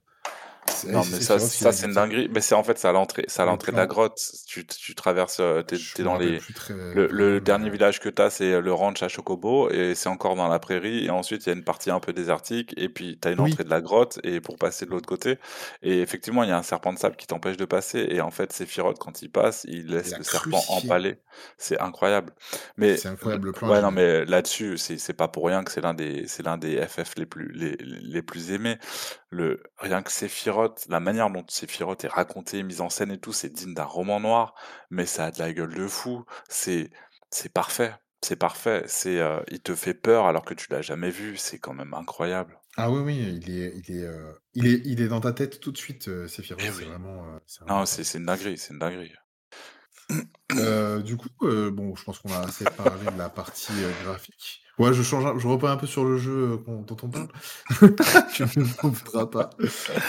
Non, 0.87 1.01
mais 1.11 1.21
ça, 1.21 1.39
ça 1.39 1.71
c'est 1.71 1.85
une 1.85 1.93
dinguerie. 1.93 2.29
Mais 2.33 2.41
c'est 2.41 2.55
en 2.55 2.63
fait, 2.63 2.77
c'est 2.77 2.87
à 2.87 2.91
l'entrée, 2.91 3.25
c'est 3.27 3.41
à 3.41 3.45
l'entrée 3.45 3.71
de 3.71 3.77
la 3.77 3.87
grotte. 3.87 4.19
Tu, 4.47 4.65
tu 4.65 4.95
traverses, 4.95 5.39
euh, 5.39 5.61
t'es, 5.61 5.75
me 5.75 6.03
dans 6.03 6.17
les. 6.17 6.39
très 6.39 6.73
Le, 6.73 7.39
dernier 7.39 7.69
village 7.69 7.99
que 7.99 8.09
t'as, 8.09 8.29
c'est 8.29 8.61
le 8.61 8.73
ranch 8.73 9.01
à 9.03 9.07
Chocobo, 9.07 9.69
et 9.69 9.95
c'est 9.95 10.09
encore 10.09 10.35
dans 10.35 10.47
la 10.47 10.59
prairie. 10.59 11.05
Et 11.05 11.09
ensuite, 11.09 11.45
il 11.45 11.49
y 11.49 11.51
a 11.51 11.55
une 11.55 11.63
partie 11.63 11.91
un 11.91 11.99
peu 11.99 12.13
désertique, 12.13 12.73
et 12.77 12.89
puis 12.89 13.17
t'as 13.19 13.31
une 13.31 13.39
entrée 13.39 13.55
oui, 13.59 13.65
de 13.65 13.69
la 13.69 13.81
grotte, 13.81 14.19
et 14.23 14.41
pour 14.41 14.57
passer 14.57 14.85
de 14.85 14.91
l'autre 14.91 15.07
côté. 15.07 15.37
Et 15.81 16.01
effectivement, 16.01 16.43
il 16.43 16.49
y 16.49 16.53
a 16.53 16.57
un 16.57 16.63
serpent 16.63 16.93
de 16.93 16.99
sable 16.99 17.15
qui 17.15 17.27
t'empêche 17.27 17.57
de 17.57 17.65
passer. 17.65 18.07
Et 18.09 18.21
en 18.21 18.31
fait, 18.31 18.51
Sephiroth, 18.53 18.99
quand 18.99 19.21
il 19.21 19.29
passe, 19.29 19.65
il 19.67 19.87
laisse 19.87 20.17
le 20.17 20.23
serpent 20.23 20.61
empalé. 20.69 21.17
C'est 21.57 21.79
incroyable. 21.79 22.33
Mais 22.77 22.97
C'est 22.97 23.09
incroyable, 23.09 23.47
le 23.47 23.51
plan 23.53 23.69
ouais, 23.69 23.81
non, 23.81 23.91
mais 23.91 24.25
là-dessus, 24.25 24.77
c'est 24.77 24.97
c'est 24.97 25.13
pas 25.13 25.27
pour 25.27 25.45
rien 25.47 25.63
que 25.63 25.71
c'est 25.71 25.81
l'un 25.81 25.93
des, 25.93 26.27
c'est 26.27 26.43
l'un 26.43 26.57
des 26.57 26.85
FF 26.85 27.15
les 27.17 27.25
plus, 27.25 27.51
les, 27.53 27.75
les 27.79 28.21
plus 28.21 28.51
aimés. 28.51 28.77
Le 29.33 29.63
rien 29.77 30.01
que 30.03 30.11
Sephiroth, 30.11 30.85
la 30.89 30.99
manière 30.99 31.29
dont 31.29 31.45
Sephiroth 31.49 32.03
est 32.05 32.07
raconté, 32.07 32.63
mise 32.63 32.81
en 32.81 32.89
scène 32.89 33.11
et 33.11 33.19
tout, 33.19 33.33
c'est 33.33 33.49
digne 33.49 33.73
d'un 33.73 33.83
roman 33.85 34.19
noir, 34.19 34.55
mais 34.89 35.05
ça 35.05 35.25
a 35.25 35.31
de 35.31 35.39
la 35.39 35.53
gueule 35.53 35.73
de 35.75 35.87
fou. 35.87 36.25
C'est 36.49 36.89
c'est 37.31 37.51
parfait, 37.53 37.93
c'est 38.21 38.35
parfait. 38.37 38.83
C'est 38.87 39.19
euh, 39.19 39.41
il 39.49 39.61
te 39.61 39.75
fait 39.75 39.93
peur 39.95 40.25
alors 40.27 40.45
que 40.45 40.53
tu 40.53 40.67
l'as 40.71 40.81
jamais 40.81 41.09
vu. 41.11 41.37
C'est 41.37 41.59
quand 41.59 41.73
même 41.73 41.93
incroyable. 41.93 42.59
Ah 42.75 42.89
oui, 42.91 43.01
oui, 43.01 43.17
il 43.41 43.49
est, 43.51 43.73
il 43.77 43.95
est, 43.97 44.03
euh, 44.03 44.33
il 44.53 44.65
est, 44.67 44.81
il 44.85 44.99
est 45.01 45.07
dans 45.07 45.21
ta 45.21 45.31
tête 45.33 45.59
tout 45.59 45.71
de 45.71 45.77
suite, 45.77 46.07
euh, 46.07 46.27
Sephiroth. 46.27 46.63
Eh 46.63 46.71
C'est 46.71 46.85
oui. 46.85 46.85
vraiment, 46.85 47.23
euh, 47.35 47.39
Non, 47.67 47.85
c'est 47.85 48.17
une 48.17 48.25
dinguerie, 48.25 48.57
c'est 48.57 48.73
une 48.73 48.79
dinguerie. 48.79 49.13
Euh, 50.57 50.99
du 50.99 51.17
coup, 51.17 51.27
euh, 51.43 51.71
bon, 51.71 51.95
je 51.95 52.03
pense 52.03 52.19
qu'on 52.19 52.31
a 52.33 52.39
assez 52.39 52.65
parlé 52.65 53.05
de 53.11 53.17
la 53.17 53.29
partie 53.29 53.71
euh, 53.83 53.89
graphique. 54.05 54.61
Ouais, 54.79 54.93
je 54.93 55.01
change, 55.03 55.25
un- 55.25 55.37
je 55.37 55.47
reprends 55.47 55.69
un 55.69 55.77
peu 55.77 55.87
sur 55.87 56.03
le 56.03 56.17
jeu 56.17 56.59
dont 56.67 56.85
on 57.03 57.07
parle. 57.07 57.27
tu 58.33 58.43
ne 58.43 58.63
voudras 58.89 59.25
pas. 59.27 59.49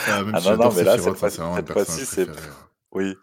Ah 0.07 0.41
si 0.41 0.49
non, 0.49 0.57
non, 0.57 0.73
mais 0.73 0.85
là, 0.85 0.99
c'est 0.99 1.11
le 1.11 1.17
cette 1.17 1.67
personnage 1.67 1.67
fois-ci, 1.75 2.07
c'est 2.07 2.29
oui, 2.93 3.17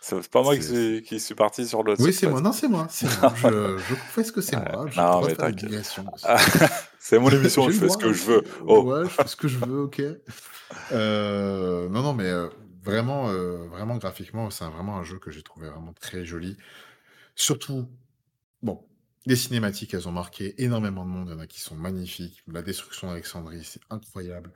c'est 0.00 0.26
pas 0.30 0.42
moi 0.42 0.56
qui 0.56 0.62
suis, 0.62 1.02
qui 1.02 1.20
suis 1.20 1.34
parti 1.34 1.68
sur 1.68 1.82
l'autre 1.82 2.02
Oui, 2.02 2.14
c'est 2.14 2.26
moi. 2.26 2.40
Non, 2.40 2.50
c'est 2.52 2.66
moi. 2.68 2.88
Je, 2.90 3.76
je 3.78 3.94
confesse 3.94 4.32
que 4.32 4.40
c'est 4.40 4.56
moi. 4.56 4.86
Le 4.86 4.96
Non, 4.96 5.20
mais 5.20 5.34
t'inquiète. 5.36 5.94
Ah, 6.24 6.38
c'est 6.98 7.18
mon 7.18 7.28
émission, 7.32 7.64
je 7.68 7.72
le 7.72 7.74
fais 7.74 7.88
ce 7.90 7.98
que 7.98 8.12
je 8.12 8.22
veux. 8.24 8.44
Oh, 8.66 8.82
Ouais, 8.84 9.04
je 9.04 9.10
fais 9.10 9.26
ce 9.26 9.36
que 9.36 9.46
je 9.46 9.58
veux, 9.58 9.80
ok. 9.82 10.00
Non, 10.92 12.02
non, 12.02 12.14
mais 12.14 12.32
vraiment, 12.88 13.30
euh, 13.30 13.66
vraiment 13.68 13.96
graphiquement, 13.98 14.50
c'est 14.50 14.64
un- 14.64 14.70
vraiment 14.70 14.98
un 14.98 15.04
jeu 15.04 15.18
que 15.18 15.30
j'ai 15.30 15.42
trouvé 15.42 15.68
vraiment 15.68 15.92
très 15.94 16.24
joli. 16.24 16.56
Surtout, 17.36 17.88
bon, 18.62 18.88
les 19.26 19.36
cinématiques, 19.36 19.94
elles 19.94 20.08
ont 20.08 20.12
marqué 20.12 20.62
énormément 20.62 21.04
de 21.04 21.10
monde. 21.10 21.28
Il 21.28 21.32
y 21.32 21.36
en 21.36 21.40
a 21.40 21.46
qui 21.48 21.60
sont 21.60 21.76
magnifiques. 21.76 22.42
La 22.48 22.62
destruction 22.62 23.08
d'Alexandrie, 23.08 23.64
c'est 23.64 23.82
incroyable. 23.90 24.52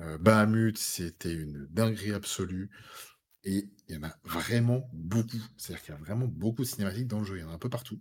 Euh, 0.00 0.18
Bahamut, 0.18 0.78
c'était 0.78 1.34
une 1.34 1.66
dinguerie 1.70 2.12
absolue. 2.14 2.70
Et 3.44 3.70
il 3.88 3.96
y 3.96 3.98
en 3.98 4.04
a 4.04 4.14
vraiment 4.24 4.88
beaucoup. 4.92 5.38
C'est-à-dire 5.56 5.84
qu'il 5.84 5.94
y 5.94 5.98
a 5.98 6.00
vraiment 6.00 6.26
beaucoup 6.26 6.62
de 6.62 6.68
cinématiques 6.68 7.08
dans 7.08 7.20
le 7.20 7.24
jeu. 7.26 7.38
Il 7.38 7.40
y 7.42 7.44
en 7.44 7.50
a 7.50 7.54
un 7.54 7.58
peu 7.58 7.70
partout. 7.70 8.00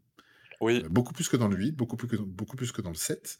oui, 0.62 0.84
Euh, 0.84 0.90
beaucoup 0.90 1.14
plus 1.14 1.30
que 1.30 1.38
dans 1.38 1.48
le 1.48 1.58
8, 1.58 1.72
beaucoup 1.74 1.98
plus 1.98 2.08
que, 2.08 2.16
beaucoup 2.18 2.56
plus 2.56 2.72
que 2.72 2.82
dans 2.82 2.90
le 2.92 2.96
7. 2.96 3.40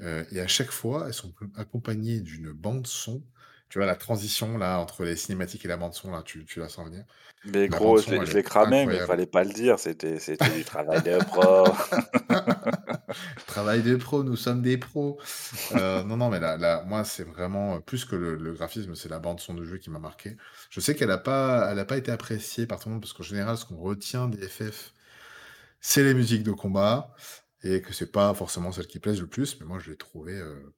Euh, 0.00 0.24
et 0.32 0.40
à 0.40 0.46
chaque 0.48 0.70
fois, 0.70 1.06
elles 1.08 1.14
sont 1.14 1.34
accompagnées 1.56 2.20
d'une 2.20 2.52
bande 2.52 2.86
son. 2.86 3.26
Tu 3.70 3.78
vois, 3.78 3.86
la 3.86 3.96
transition 3.96 4.58
là 4.58 4.78
entre 4.78 5.04
les 5.04 5.16
cinématiques 5.16 5.64
et 5.64 5.68
la 5.68 5.76
bande 5.76 5.94
son, 5.94 6.10
là, 6.10 6.22
tu, 6.24 6.44
tu 6.44 6.58
la 6.58 6.68
sens 6.68 6.86
venir. 6.86 7.04
mais 7.46 7.68
La 7.68 7.68
gros, 7.68 7.98
je 7.98 8.34
l'ai 8.34 8.42
cramé, 8.42 8.84
mais 8.84 8.96
il 8.96 9.02
fallait 9.02 9.26
pas 9.26 9.44
le 9.44 9.52
dire. 9.52 9.78
C'était 9.78 10.18
c'était 10.18 10.50
du 10.50 10.64
travail 10.64 11.02
de 11.02 11.18
pro. 11.24 11.64
Travail 13.46 13.82
de 13.82 13.96
pro, 13.96 14.22
nous 14.22 14.36
sommes 14.36 14.62
des 14.62 14.78
pros. 14.78 15.18
Euh, 15.72 16.02
non, 16.04 16.16
non, 16.16 16.28
mais 16.30 16.40
là, 16.40 16.56
là, 16.56 16.84
moi, 16.86 17.04
c'est 17.04 17.24
vraiment 17.24 17.76
euh, 17.76 17.78
plus 17.80 18.04
que 18.04 18.14
le, 18.14 18.36
le 18.36 18.52
graphisme, 18.52 18.94
c'est 18.94 19.08
la 19.08 19.18
bande 19.18 19.40
son 19.40 19.54
de 19.54 19.64
jeu 19.64 19.78
qui 19.78 19.90
m'a 19.90 19.98
marqué. 19.98 20.36
Je 20.70 20.80
sais 20.80 20.94
qu'elle 20.94 21.08
n'a 21.08 21.18
pas, 21.18 21.68
elle 21.70 21.78
a 21.78 21.84
pas 21.84 21.96
été 21.96 22.12
appréciée 22.12 22.66
par 22.66 22.78
tout 22.78 22.88
le 22.88 22.94
monde 22.94 23.02
parce 23.02 23.12
qu'en 23.12 23.22
général, 23.24 23.56
ce 23.56 23.64
qu'on 23.64 23.78
retient 23.78 24.28
des 24.28 24.46
FF, 24.46 24.92
c'est 25.80 26.04
les 26.04 26.14
musiques 26.14 26.42
de 26.42 26.52
combat 26.52 27.14
et 27.62 27.82
que 27.82 27.92
c'est 27.92 28.12
pas 28.12 28.32
forcément 28.34 28.72
celles 28.72 28.86
qui 28.86 29.00
plaisent 29.00 29.20
le 29.20 29.26
plus. 29.26 29.58
Mais 29.60 29.66
moi, 29.66 29.78
je 29.78 29.90
l'ai 29.90 29.96
trouvé 29.96 30.34
euh, 30.34 30.72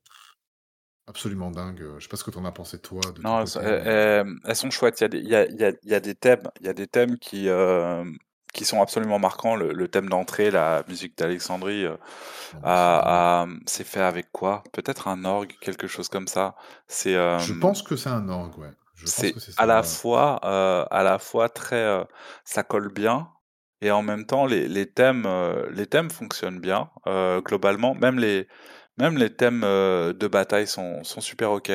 absolument 1.07 1.51
dingue. 1.51 1.85
Je 1.99 2.03
sais 2.03 2.09
pas 2.09 2.17
ce 2.17 2.25
que 2.25 2.31
tu 2.31 2.39
en 2.39 2.45
as 2.45 2.53
pensé 2.53 2.79
toi 2.81 3.01
de 3.15 3.23
Non, 3.23 3.41
elles, 3.41 3.47
côté, 3.47 3.51
sont 3.51 3.61
mais 3.61 3.67
elles- 3.67 3.87
elles- 3.87 4.35
elles 4.45 4.57
sont 4.57 4.71
chouettes. 4.71 5.01
Il 5.01 5.05
y 5.05 5.07
a 5.07 5.09
des, 5.09 5.19
il 5.19 5.29
y 5.29 5.35
a, 5.37 5.47
il 5.47 5.61
y 5.61 5.65
a, 5.65 5.73
il 5.83 5.91
y 5.91 5.95
a 5.95 6.01
des 6.01 6.15
thèmes, 6.15 6.43
il 6.61 6.67
y 6.67 6.69
a 6.69 6.73
des 6.75 6.87
thèmes 6.87 7.19
qui, 7.19 7.49
euh, 7.49 8.05
qui 8.53 8.65
sont 8.65 8.81
absolument 8.83 9.19
marquants. 9.19 9.57
Le, 9.57 9.73
le 9.73 9.89
thème 9.89 10.09
d'entrée, 10.09 10.51
la 10.51 10.85
musique 10.89 11.17
d'Alexandrie, 11.19 11.85
euh, 11.87 11.97
mais 13.47 13.63
c'est 13.67 13.85
fait 13.85 14.01
avec 14.03 14.31
quoi? 14.33 14.63
Peut-être 14.73 15.09
un 15.09 15.25
orgue, 15.25 15.53
quelque 15.61 15.87
chose 15.87 16.09
comme 16.09 16.29
ça. 16.29 16.55
C'est 16.89 17.17
euh, 17.17 17.39
Je 17.39 17.53
pense 17.55 17.83
que 17.83 17.97
c'est 17.97 18.11
un 18.11 18.29
orgue, 18.29 18.59
ouais. 18.59 18.71
C'est 19.05 19.35
à 19.57 19.67
la 19.67 19.83
fois, 19.83 20.41
euh, 20.45 20.85
à 20.91 21.03
la 21.03 21.19
fois 21.19 21.49
très, 21.49 21.77
euh, 21.77 22.05
ça 22.45 22.63
colle 22.63 22.93
bien. 22.93 23.29
Et 23.81 23.91
en 23.91 24.03
même 24.03 24.27
temps, 24.27 24.47
les, 24.47 24.69
les 24.69 24.89
thèmes, 24.89 25.25
euh, 25.27 25.69
les 25.73 25.87
thèmes 25.87 26.09
fonctionnent 26.11 26.61
bien 26.61 26.91
euh, 27.09 27.41
globalement. 27.41 27.95
Même 27.97 28.19
les, 28.21 28.47
même 28.99 29.17
les 29.19 29.35
thèmes 29.35 29.63
euh, 29.65 30.13
de 30.13 30.27
bataille 30.29 30.67
sont, 30.67 31.03
sont 31.05 31.21
super 31.21 31.51
ok. 31.53 31.73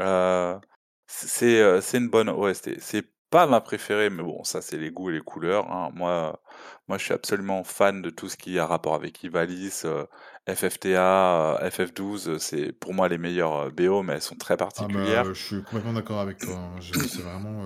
Euh, 0.00 0.58
c'est, 1.06 1.60
euh, 1.60 1.80
c'est 1.80 1.98
une 1.98 2.08
bonne 2.10 2.28
OST. 2.28 2.78
C'est 2.80 3.06
pas 3.30 3.46
ma 3.46 3.60
préférée, 3.60 4.10
mais 4.10 4.22
bon, 4.22 4.44
ça 4.44 4.62
c'est 4.62 4.78
les 4.78 4.90
goûts 4.90 5.10
et 5.10 5.14
les 5.14 5.20
couleurs. 5.20 5.70
hein. 5.72 5.90
Moi, 5.94 6.40
moi, 6.88 6.98
je 6.98 7.04
suis 7.04 7.14
absolument 7.14 7.64
fan 7.64 8.02
de 8.02 8.10
tout 8.10 8.28
ce 8.28 8.36
qui 8.36 8.58
a 8.58 8.66
rapport 8.66 8.94
avec 8.94 9.22
Ivalice, 9.24 9.84
euh, 9.86 10.04
FFTA, 10.48 11.56
euh, 11.62 11.70
FF12. 11.70 12.28
euh, 12.28 12.38
C'est 12.38 12.72
pour 12.72 12.94
moi 12.94 13.08
les 13.08 13.18
meilleures 13.18 13.54
euh, 13.66 13.70
BO, 13.70 14.02
mais 14.02 14.14
elles 14.14 14.22
sont 14.22 14.36
très 14.36 14.56
Ah 14.76 14.88
bah, 14.88 15.22
particulières. 15.22 15.32
je 15.32 15.32
suis 15.44 15.62
complètement 15.62 15.92
d'accord 15.94 16.20
avec 16.20 16.38
toi. 16.38 16.56
hein. 16.56 16.78
C'est 16.80 17.22
vraiment 17.22 17.64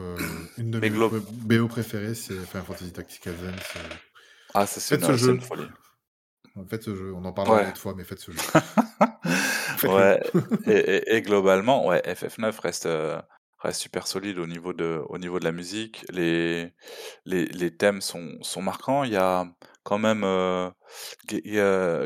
une 0.57 0.70
de 0.70 0.81
mes 0.81 0.99
BO 1.20 1.69
préférées, 1.69 2.15
c'est 2.15 2.35
Final 2.47 2.65
Fantasy 2.66 2.93
Tactical 2.93 3.35
Zen. 3.37 3.55
ah, 4.55 4.66
ça 4.66 4.81
c'est 4.81 4.97
Faites 4.97 5.05
ce 5.05 5.12
une, 5.12 5.19
c'est 5.19 5.33
une 5.33 5.41
jeu. 5.41 5.41
folie. 5.41 5.73
Faites 6.68 6.82
ce 6.82 6.94
jeu. 6.94 7.12
On 7.14 7.24
en 7.24 7.32
parlera 7.32 7.59
une 7.59 7.64
Ouais. 7.64 7.68
autre 7.68 7.80
fois, 7.80 7.94
mais 7.97 8.05
faites 8.05 8.20
ce 8.20 8.32
jeu. 8.32 8.39
Ouais, 9.85 10.20
et, 10.66 10.72
et- 10.72 11.14
et 11.16 11.22
globalement, 11.22 11.86
ouais, 11.86 12.02
FF9 12.05 12.59
reste, 12.60 12.86
euh, 12.86 13.20
reste 13.60 13.80
super 13.80 14.06
solide 14.06 14.39
au 14.39 14.47
niveau 14.47 14.72
de, 14.72 15.01
au 15.09 15.18
niveau 15.18 15.39
de 15.39 15.44
la 15.44 15.52
musique. 15.52 16.05
Les, 16.10 16.72
les, 17.24 17.47
les 17.47 17.76
thèmes 17.76 18.01
sont, 18.01 18.39
sont 18.43 18.62
marquants. 18.62 19.05
Il 19.05 19.12
y 19.12 19.16
a 19.16 19.47
quand 19.85 19.98
même 19.98 20.24
euh, 20.24 20.70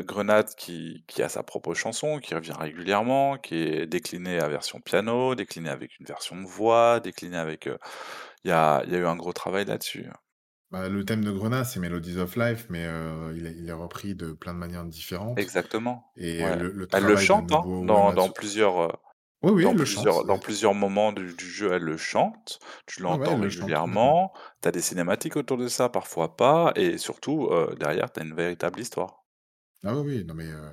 Grenade 0.03 0.49
qui, 0.55 1.03
qui 1.07 1.23
a 1.23 1.29
sa 1.29 1.43
propre 1.43 1.73
chanson, 1.73 2.19
qui 2.19 2.35
revient 2.35 2.53
régulièrement, 2.57 3.37
qui 3.37 3.55
est 3.55 3.85
déclinée 3.87 4.39
à 4.39 4.47
version 4.47 4.79
piano, 4.81 5.35
déclinée 5.35 5.69
avec 5.69 5.99
une 5.99 6.05
version 6.05 6.41
voix, 6.43 6.99
déclinée 6.99 7.37
avec... 7.37 7.67
euh, 7.67 7.77
il 8.43 8.49
y 8.49 8.51
a, 8.51 8.83
il 8.85 8.91
y 8.93 8.95
a 8.95 8.99
eu 8.99 9.05
un 9.05 9.15
gros 9.15 9.33
travail 9.33 9.65
là-dessus. 9.65 10.07
Bah, 10.73 10.89
le 10.89 11.05
thème 11.05 11.23
de 11.23 11.31
Grenade, 11.31 11.65
c'est 11.65 11.79
Melodies 11.79 12.17
of 12.17 12.35
Life, 12.35 12.65
mais 12.69 12.85
euh, 12.85 13.33
il, 13.35 13.45
est, 13.45 13.55
il 13.55 13.69
est 13.69 13.73
repris 13.73 14.13
de 14.15 14.33
plein 14.33 14.53
de 14.53 14.59
manières 14.59 14.83
différentes. 14.85 15.45
Exactement. 15.45 16.11
Et 16.17 16.51
Ouais. 16.51 16.55
le, 16.55 16.71
le 16.71 16.87
Elle 16.91 17.05
le 17.05 17.15
travail 17.15 17.29
de 17.29 17.41
chante 17.41 17.51
hein, 17.53 17.65
dans, 17.81 18.13
plusieurs... 18.31 18.79
euh, 18.79 18.89
Oui, 19.43 19.51
oui, 19.51 19.65
dans 19.65 19.73
elle 19.73 19.77
le 19.77 19.85
plusieurs, 19.85 20.25
chante. 20.25 20.25
dans 20.25 20.39
plusieurs 20.39 20.73
moments 20.75 21.13
du, 21.13 21.33
du 21.35 21.49
jeu, 21.49 21.73
elle 21.73 21.83
le 21.83 21.97
chante, 21.97 22.59
tu 22.87 23.01
ouais, 23.07 23.29
l'entends 23.29 23.35
elle 23.35 23.39
le 23.39 23.49
chante 23.49 23.75
complètement. 23.75 24.17
régulièrement, 24.17 24.33
tu 24.61 24.69
as 24.69 24.71
des 24.73 24.81
cinématiques 24.81 25.37
autour 25.37 25.57
de 25.57 25.67
ça, 25.69 25.89
parfois 25.89 26.37
pas, 26.37 26.73
et 26.75 26.97
surtout, 26.99 27.47
euh, 27.51 27.75
derrière, 27.79 28.11
tu 28.11 28.21
as 28.21 28.23
une 28.23 28.35
véritable 28.35 28.79
histoire. 28.81 29.25
Ah 29.85 29.95
oui, 29.97 30.17
oui, 30.19 30.25
non 30.25 30.33
mais 30.33 30.49
euh, 30.51 30.71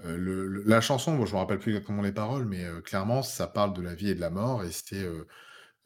euh, 0.00 0.16
le, 0.18 0.46
le- 0.48 0.62
la 0.64 0.80
chanson, 0.80 1.16
bon, 1.16 1.26
je 1.26 1.34
me 1.34 1.38
rappelle 1.38 1.58
plus 1.60 1.72
exactement 1.74 2.02
les 2.02 2.12
paroles, 2.12 2.46
mais 2.46 2.64
euh, 2.64 2.80
clairement, 2.82 3.22
ça 3.22 3.46
parle 3.48 3.74
de 3.74 3.82
la 3.82 3.94
vie 3.94 4.10
et 4.10 4.14
de 4.16 4.20
la 4.20 4.30
mort, 4.30 4.64
et 4.64 4.72
c'est 4.72 5.02
euh, 5.04 5.26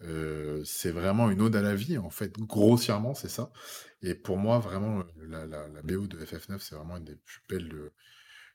euh, 0.02 0.62
c'est 0.64 0.90
vraiment 0.90 1.30
une 1.30 1.40
ode 1.42 1.56
à 1.56 1.62
la 1.62 1.74
vie, 1.74 1.98
en 1.98 2.10
fait, 2.10 2.38
grossièrement, 2.38 3.14
c'est 3.14 3.28
ça. 3.28 3.52
Et 4.02 4.14
pour 4.14 4.38
moi, 4.38 4.58
vraiment, 4.58 5.04
la, 5.16 5.46
la, 5.46 5.68
la 5.68 5.82
BO 5.82 6.06
de 6.06 6.18
FF9, 6.24 6.58
c'est 6.60 6.74
vraiment 6.76 6.96
une 6.98 7.04
des 7.04 7.16
plus 7.16 7.40
belles, 7.48 7.72
euh, 7.74 7.92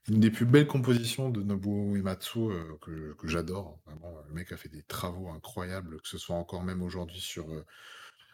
une 0.09 0.19
des 0.21 0.31
plus 0.31 0.45
belles 0.45 0.67
compositions 0.67 1.29
de 1.29 1.43
Nobuo 1.43 1.95
Uematsu 1.95 2.39
euh, 2.51 2.77
que, 2.81 3.13
que 3.15 3.27
j'adore. 3.27 3.79
Vraiment, 3.87 4.15
le 4.27 4.33
mec 4.33 4.51
a 4.53 4.57
fait 4.57 4.69
des 4.69 4.83
travaux 4.83 5.29
incroyables, 5.29 6.01
que 6.01 6.07
ce 6.07 6.17
soit 6.17 6.35
encore 6.37 6.63
même 6.63 6.81
aujourd'hui 6.83 7.21
sur, 7.21 7.47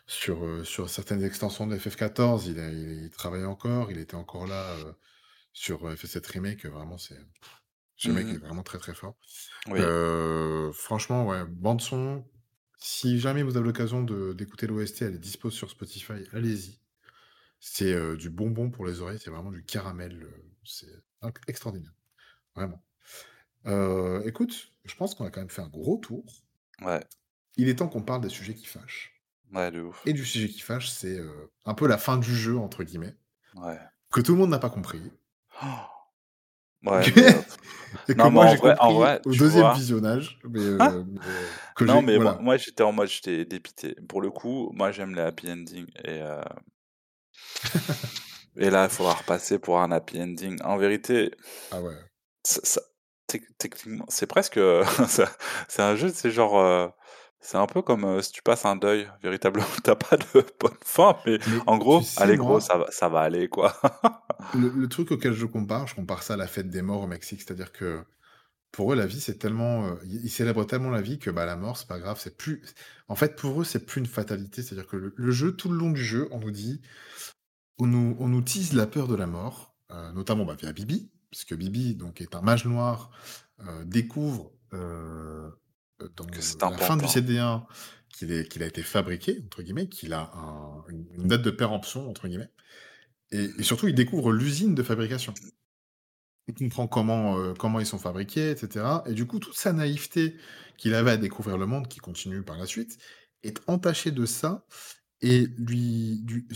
sur, 0.07 0.65
sur 0.65 0.90
certaines 0.90 1.23
extensions 1.23 1.68
de 1.68 1.77
FF14, 1.77 2.48
il, 2.48 2.60
a, 2.60 2.69
il, 2.69 3.03
il 3.06 3.10
travaille 3.11 3.45
encore, 3.45 3.91
il 3.91 3.98
était 3.99 4.15
encore 4.15 4.48
là 4.48 4.76
sur 5.53 5.88
euh, 5.88 5.95
FF7 5.95 6.27
Remake, 6.34 6.65
vraiment, 6.65 6.98
c'est... 6.98 7.19
Ce 7.98 8.11
mec 8.11 8.34
est 8.34 8.38
Mhm. 8.38 8.40
vraiment 8.40 8.64
très 8.64 8.80
très 8.80 8.94
fort. 8.95 9.15
Oui, 9.68 9.94
franchement, 10.73 11.26
ouais, 11.27 11.45
bande 11.45 11.81
son. 11.81 12.26
Si 12.80 13.19
jamais 13.19 13.43
vous 13.43 13.57
avez 13.57 13.65
l'occasion 13.65 14.03
d'écouter 14.03 14.65
l'OST, 14.68 15.01
elle 15.03 15.15
est 15.15 15.19
dispo 15.19 15.49
sur 15.49 15.69
Spotify, 15.69 16.23
allez-y. 16.31 16.80
C'est 17.60 17.93
euh, 17.93 18.15
du 18.15 18.30
bonbon 18.30 18.69
pour 18.72 18.85
les 18.85 19.01
oreilles, 19.01 19.19
c'est 19.19 19.30
vraiment 19.31 19.51
du 19.51 19.64
caramel. 19.64 20.23
euh, 20.23 20.53
c'est 20.64 20.88
extraordinaire, 21.47 21.93
vraiment. 22.56 22.81
Euh, 23.65 24.23
écoute, 24.23 24.72
je 24.85 24.95
pense 24.95 25.14
qu'on 25.14 25.26
a 25.26 25.30
quand 25.31 25.41
même 25.41 25.49
fait 25.49 25.61
un 25.61 25.68
gros 25.68 25.97
tour. 25.97 26.23
ouais, 26.81 27.03
Il 27.57 27.68
est 27.68 27.76
temps 27.76 27.89
qu'on 27.89 28.01
parle 28.01 28.22
des 28.22 28.30
sujets 28.30 28.56
qui 28.56 28.65
fâchent. 28.65 29.22
ouais, 29.51 29.72
de 29.72 29.81
ouf. 29.81 30.01
Et 30.07 30.14
du 30.14 30.26
sujet 30.26 30.47
qui 30.47 30.61
fâche, 30.61 30.89
c'est 30.89 31.19
un 31.65 31.73
peu 31.73 31.85
la 31.88 31.97
fin 31.97 32.18
du 32.18 32.34
jeu, 32.34 32.57
entre 32.57 32.84
guillemets, 32.85 33.18
Ouais. 33.56 33.77
que 34.11 34.22
tout 34.22 34.31
le 34.31 34.38
monde 34.38 34.51
n'a 34.51 34.60
pas 34.60 34.69
compris. 34.69 35.01
Ouais, 36.85 37.03
et 38.10 38.14
que 38.14 38.18
Non, 38.18 38.31
moi 38.31 38.47
j'ai 38.47 38.57
en 38.80 38.93
vrai, 38.93 39.22
au 39.26 39.34
deuxième 39.34 39.64
vois. 39.64 39.73
visionnage. 39.73 40.39
Mais, 40.49 40.60
euh, 40.60 40.77
Hein 40.80 40.91
euh, 41.27 41.47
que 41.76 41.85
non, 41.85 42.01
mais 42.01 42.15
voilà. 42.15 42.31
moi, 42.34 42.41
moi, 42.41 42.57
j'étais 42.57 42.84
en 42.84 42.91
mode, 42.91 43.10
j'étais 43.10 43.45
dépité. 43.45 43.95
Pour 44.07 44.22
le 44.22 44.30
coup, 44.30 44.72
moi, 44.73 44.91
j'aime 44.91 45.15
les 45.15 45.22
happy 45.22 45.51
ending. 45.51 45.85
Et, 46.06 46.22
euh, 46.22 46.41
et 48.57 48.69
là, 48.69 48.85
il 48.85 48.89
faudra 48.89 49.14
repasser 49.14 49.60
pour 49.60 49.80
un 49.80 49.91
happy 49.91 50.22
ending. 50.22 50.57
En 50.64 50.77
vérité, 50.77 51.31
Ah 51.72 51.81
ouais. 51.81 51.95
ça, 52.43 52.61
ça- 52.64 52.81
tec- 53.27 53.47
techniquement, 53.57 54.06
c'est 54.10 54.27
presque, 54.27 54.60
c'est 55.68 55.81
un 55.81 55.95
jeu, 55.95 56.10
c'est 56.14 56.31
genre, 56.31 56.57
euh, 56.60 56.88
c'est 57.41 57.57
un 57.57 57.68
peu 57.68 57.82
comme 57.82 58.03
euh, 58.06 58.22
si 58.22 58.32
tu 58.32 58.41
passes 58.41 58.66
un 58.66 58.76
deuil, 58.76 59.10
véritablement, 59.24 59.66
t'as 59.84 59.95
pas 59.95 60.18
de 60.18 60.26
bonne 60.60 60.78
fin, 60.84 61.18
mais 61.26 61.40
Mais 61.45 61.60
en 61.68 61.78
gros, 61.78 62.02
tu 62.02 62.03
sais, 62.03 62.22
allez 62.22 62.38
moi- 62.38 62.60
gros, 62.60 62.60
ça 62.60 62.78
va, 62.78 62.91
ça 62.91 63.10
va 63.10 63.22
aller, 63.22 63.49
quoi. 63.49 63.76
Le, 64.53 64.70
le 64.70 64.88
truc 64.90 65.11
auquel 65.11 65.34
je 65.34 65.45
compare, 65.45 65.86
je 65.88 65.95
compare 65.95 66.24
ça 66.24 66.34
à 66.34 66.38
la 66.38 66.48
fête 66.48 66.70
des 66.70 66.82
morts 66.82 67.02
au 67.03 67.07
Mexique, 67.07 67.41
c'est-à-dire 67.41 67.72
que 67.72 68.03
Pour 68.72 68.94
eux, 68.94 68.95
la 68.98 69.07
vie, 69.07 69.22
c'est 69.22 69.38
tellement, 69.40 69.88
heu, 69.90 69.99
ils 70.06 70.30
célèbrent 70.32 70.66
tellement 70.68 70.91
la 70.91 71.02
vie 71.02 71.20
que, 71.20 71.32
bah, 71.32 71.45
la 71.45 71.56
mort, 71.57 71.78
c'est 71.78 71.88
pas 71.88 71.99
grave, 71.99 72.20
c'est 72.22 72.38
plus 72.38 72.64
en 73.10 73.16
fait, 73.16 73.36
pour 73.38 73.61
eux, 73.61 73.66
c'est 73.66 73.86
plus 73.86 73.99
une 74.02 74.07
fatalité. 74.07 74.64
C'est-à-dire 74.64 74.88
que 74.88 74.98
le 74.98 75.14
le 75.18 75.32
jeu, 75.32 75.56
tout 75.56 75.70
le 75.70 75.78
long 75.78 75.91
du 75.91 76.03
jeu, 76.03 76.28
on 76.32 76.40
nous 76.40 76.52
dit 76.52 76.82
on 77.80 77.88
nous 77.88 78.16
on 78.20 78.28
nous 78.30 78.41
tease 78.41 78.74
la 78.74 78.88
peur 78.88 79.07
de 79.07 79.16
la 79.16 79.28
mort, 79.28 79.76
heu, 79.91 80.11
notamment, 80.14 80.45
bah, 80.45 80.56
via 80.60 80.72
Bibi, 80.74 81.11
puisque 81.32 81.56
Bibi, 81.56 81.95
donc, 81.95 82.22
est 82.22 82.36
un 82.36 82.41
mage 82.41 82.66
noir, 82.66 83.11
découvre, 83.86 84.52
dans 86.15 86.26
Que 86.26 86.41
c'est 86.41 86.61
la 86.61 86.77
fin 86.77 86.97
du 86.97 87.05
pantin. 87.05 87.07
CD1 87.07 87.65
qu'il 88.09 88.31
est 88.31 88.47
qu'il 88.47 88.63
a 88.63 88.67
été 88.67 88.81
«fabriqué» 88.84 89.41
entre 89.45 89.61
guillemets, 89.63 89.88
qu'il 89.89 90.13
a 90.13 90.31
un 90.35 90.84
une 90.89 91.27
«date 91.27 91.41
de 91.41 91.51
péremption» 91.51 92.09
entre 92.09 92.27
guillemets 92.27 92.51
et 93.31 93.49
et 93.59 93.63
surtout, 93.63 93.88
il 93.88 93.95
découvre 93.95 94.31
l'usine 94.34 94.76
de 94.76 94.84
fabrication. 94.84 95.34
Il 96.47 96.55
comprend 96.55 96.88
comment, 96.88 97.53
comment 97.55 97.80
ils 97.80 97.85
sont 97.85 97.99
fabriqués 97.99 98.51
et 98.51 98.57
cetera 98.57 99.03
et 99.07 99.13
du 99.13 99.27
coup, 99.27 99.39
toute 99.39 99.55
sa 99.57 99.71
naïveté 99.73 100.35
qu'il 100.77 100.93
avait 100.95 101.11
à 101.11 101.17
découvrir 101.17 101.57
le 101.57 101.65
monde, 101.67 101.88
qui 101.88 101.99
continue 101.99 102.41
par 102.43 102.57
la 102.57 102.65
suite, 102.65 102.97
est 103.43 103.61
entachée 103.67 104.11
de 104.11 104.26
ça 104.26 104.65
et 105.21 105.47
lui 105.57 106.21
du 106.23 106.47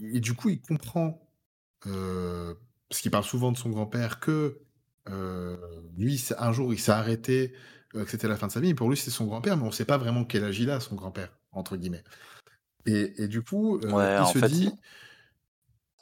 et 0.00 0.20
du 0.20 0.34
coup, 0.34 0.50
il 0.50 0.60
comprend, 0.60 1.32
heu, 1.86 2.56
parce 2.88 3.00
qu'il 3.02 3.10
parle 3.10 3.24
souvent 3.24 3.52
de 3.52 3.56
son 3.58 3.70
grand-père 3.70 4.20
que, 4.20 4.60
heu, 5.08 5.58
lui, 5.96 6.22
un 6.38 6.52
jour, 6.52 6.72
il 6.74 6.78
s'est 6.80 6.92
arrêté, 6.92 7.54
que 7.92 8.06
c'était 8.10 8.28
la 8.28 8.36
fin 8.36 8.46
de 8.46 8.52
sa 8.52 8.60
vie 8.60 8.74
pour 8.74 8.88
lui, 8.88 8.96
c'est 8.96 9.10
son 9.10 9.26
grand-père, 9.26 9.56
mais 9.56 9.64
on 9.64 9.70
sait 9.72 9.84
pas 9.84 9.98
vraiment 9.98 10.24
quel 10.24 10.44
âge 10.44 10.58
il 10.60 10.70
a, 10.70 10.80
son 10.80 10.94
grand-père, 10.94 11.30
entre 11.52 11.76
guillemets 11.76 12.04
et 12.86 13.22
et 13.22 13.28
du 13.28 13.42
coup, 13.42 13.78
Ouais, 13.80 14.20
il 14.20 14.26
se 14.26 14.38
fait, 14.38 14.48
dit 14.48 14.72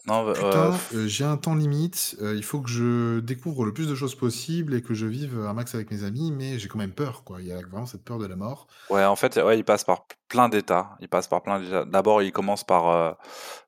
non, 0.06 0.26
heu, 0.28 0.34
Putain, 0.34 0.72
heu, 0.94 1.06
j'ai 1.08 1.24
un 1.24 1.36
temps 1.36 1.54
limite, 1.54 2.16
il 2.20 2.44
faut 2.44 2.60
que 2.60 2.70
je 2.70 3.18
découvre 3.20 3.64
le 3.64 3.72
plus 3.74 3.88
de 3.88 3.94
choses 3.94 4.14
possible 4.14 4.74
et 4.74 4.82
que 4.82 4.94
je 4.94 5.06
vive, 5.06 5.38
un 5.38 5.52
max 5.52 5.74
avec 5.74 5.90
mes 5.90 6.04
amis, 6.04 6.30
mais 6.32 6.58
j'ai 6.58 6.68
quand 6.68 6.78
même 6.78 6.92
peur, 6.92 7.24
quoi. 7.24 7.40
Il 7.42 7.48
y 7.48 7.52
a 7.52 7.56
vraiment 7.60 7.86
cette 7.86 8.04
peur 8.04 8.18
de 8.18 8.26
la 8.26 8.36
mort. 8.36 8.68
ouais, 8.90 9.04
en 9.04 9.16
fait, 9.16 9.36
ouais, 9.36 9.58
il 9.58 9.64
passe 9.64 9.84
par 9.84 10.06
plein 10.28 10.48
d'états. 10.48 10.96
Il 11.00 11.08
passe 11.08 11.28
par 11.28 11.42
plein 11.42 11.60
d'états. 11.60 11.84
D'abord, 11.84 12.22
il 12.22 12.32
commence 12.32 12.64
par, 12.64 13.18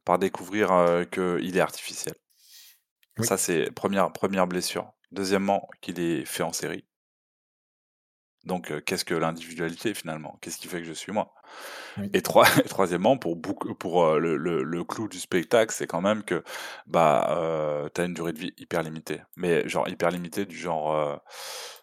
par 0.05 0.19
découvrir, 0.19 0.69
qu'il 1.11 1.57
est 1.57 1.61
artificiel. 1.61 2.15
Oui, 3.19 3.27
Ça, 3.27 3.37
c'est 3.37 3.71
première 3.71 4.13
première 4.13 4.47
blessure. 4.49 4.93
Deuxièmement, 5.13 5.69
qu'il 5.81 6.01
est 6.01 6.25
fait 6.25 6.43
en 6.43 6.53
série. 6.53 6.85
Donc, 8.51 8.73
heu, 8.73 8.81
qu'est-ce 8.81 9.05
que 9.07 9.15
l'individualité 9.15 9.95
finalement? 9.95 10.37
Qu'est-ce 10.43 10.59
qui 10.59 10.69
fait 10.69 10.81
que 10.81 10.87
je 10.87 10.93
suis 10.93 11.13
moi? 11.13 11.33
oui. 11.97 12.15
Et 12.15 12.23
troi 12.23 12.45
troisièmement, 12.69 13.17
pour 13.19 14.05
heu, 14.05 14.19
le 14.21 14.37
le 14.37 14.63
le 14.65 14.85
clou 14.85 15.09
du 15.09 15.21
spectacle, 15.21 15.73
c'est 15.75 15.87
quand 15.87 16.01
même 16.03 16.25
que, 16.25 16.45
bah, 16.87 17.29
heu, 17.87 17.91
tu 17.95 18.01
as 18.03 18.05
une 18.07 18.15
durée 18.15 18.33
de 18.35 18.41
vie 18.41 18.55
hyper 18.59 18.83
limitée. 18.83 19.23
Mais 19.37 19.69
genre 19.69 19.89
hyper 19.89 20.11
limitée 20.11 20.47
du 20.47 20.57
genre, 20.57 21.21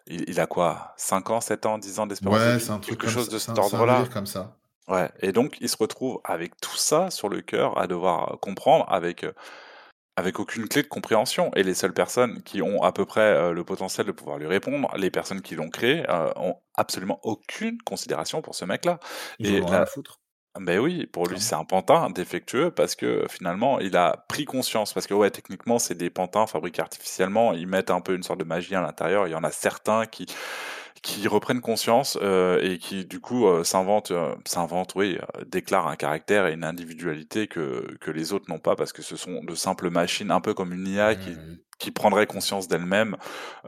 il 0.06 0.24
il 0.28 0.40
a 0.40 0.46
quoi? 0.46 0.94
5 0.96 1.30
ans, 1.30 1.40
7 1.40 1.66
ans, 1.66 1.78
10 1.78 1.98
ans 2.00 2.06
d'espérance 2.06 2.44
de 2.44 2.52
Ouais, 2.52 2.58
c'est 2.60 2.70
un 2.70 2.78
truc 2.78 3.00
Quelque 3.00 3.08
chose 3.08 3.28
ça, 3.28 3.30
de 3.30 3.38
cet 3.38 3.58
ordre-là. 3.58 4.08
comme 4.12 4.26
ça. 4.26 4.56
Ouais 4.88 5.10
et 5.20 5.32
donc 5.32 5.58
il 5.60 5.68
se 5.68 5.76
retrouve 5.76 6.20
avec 6.24 6.58
tout 6.60 6.76
ça 6.76 7.10
sur 7.10 7.28
le 7.28 7.42
cœur 7.42 7.78
à 7.78 7.86
devoir, 7.86 8.38
comprendre 8.40 8.86
avec, 8.88 9.26
avec 10.18 10.40
aucune 10.40 10.66
clé 10.66 10.82
de 10.82 10.88
compréhension. 10.88 11.52
Et 11.54 11.62
les 11.62 11.74
seules 11.74 11.94
personnes 11.94 12.42
qui 12.42 12.60
ont 12.60 12.82
à 12.82 12.90
peu 12.92 13.06
près, 13.06 13.34
heu, 13.34 13.52
le 13.52 13.64
potentiel 13.64 14.04
de 14.06 14.12
pouvoir 14.12 14.38
lui 14.38 14.48
répondre, 14.48 14.90
les 14.96 15.10
personnes 15.12 15.42
qui 15.42 15.54
l'ont 15.54 15.70
créé, 15.70 16.00
heu, 16.10 16.32
ont 16.36 16.56
absolument 16.74 17.20
aucune 17.22 17.80
considération 17.82 18.42
pour 18.42 18.56
ce 18.56 18.64
mec-là. 18.64 18.98
Et 19.44 19.64
à 19.70 19.78
la 19.78 19.86
foutre, 19.86 20.20
beh, 20.58 20.78
oui, 20.78 21.06
pour 21.06 21.28
lui, 21.28 21.38
c'est 21.40 21.54
un 21.54 21.64
pantin 21.64 22.10
défectueux 22.10 22.72
parce 22.72 22.96
que 22.96 23.26
finalement, 23.30 23.78
il 23.78 23.96
a 23.96 24.24
pris 24.28 24.44
conscience. 24.44 24.92
Parce 24.92 25.06
que 25.06 25.14
ouais, 25.14 25.30
techniquement, 25.30 25.78
c'est 25.78 25.94
des 25.94 26.10
pantins 26.10 26.48
fabriqués 26.48 26.82
artificiellement, 26.82 27.52
ils 27.52 27.68
mettent 27.68 27.90
un 27.92 28.00
peu 28.00 28.16
une 28.16 28.24
sorte 28.24 28.40
de 28.40 28.44
magie 28.44 28.74
à 28.74 28.80
l'intérieur. 28.80 29.28
Il 29.28 29.30
y 29.30 29.36
en 29.36 29.44
a 29.44 29.52
certains 29.52 30.06
qui 30.06 30.26
qui 31.02 31.28
reprennent 31.28 31.60
conscience, 31.60 32.16
heu 32.22 32.58
et 32.62 32.78
qui 32.78 33.04
du 33.06 33.20
coup, 33.20 33.46
heu, 33.48 33.64
s'inventent, 33.64 34.12
s'inventent, 34.46 34.94
oui, 34.96 35.16
heu, 35.38 35.44
déclarent 35.46 35.88
un 35.88 35.96
caractère 35.96 36.46
et 36.46 36.52
une 36.54 36.64
individualité 36.64 37.46
que 37.48 37.96
que 38.00 38.10
les 38.10 38.32
autres 38.32 38.46
n'ont 38.50 38.58
pas 38.58 38.76
parce 38.76 38.92
que 38.92 39.02
ce 39.02 39.16
sont 39.16 39.42
de 39.44 39.54
simples 39.54 39.90
machines, 39.90 40.30
un 40.30 40.40
peu 40.40 40.54
comme 40.54 40.72
une 40.72 40.86
IA 40.88 41.14
qui 41.16 41.40
Ouais, 41.40 41.58
qui 41.78 41.90
prendrait 41.92 42.26
conscience 42.26 42.66
d'elle-même, 42.68 43.16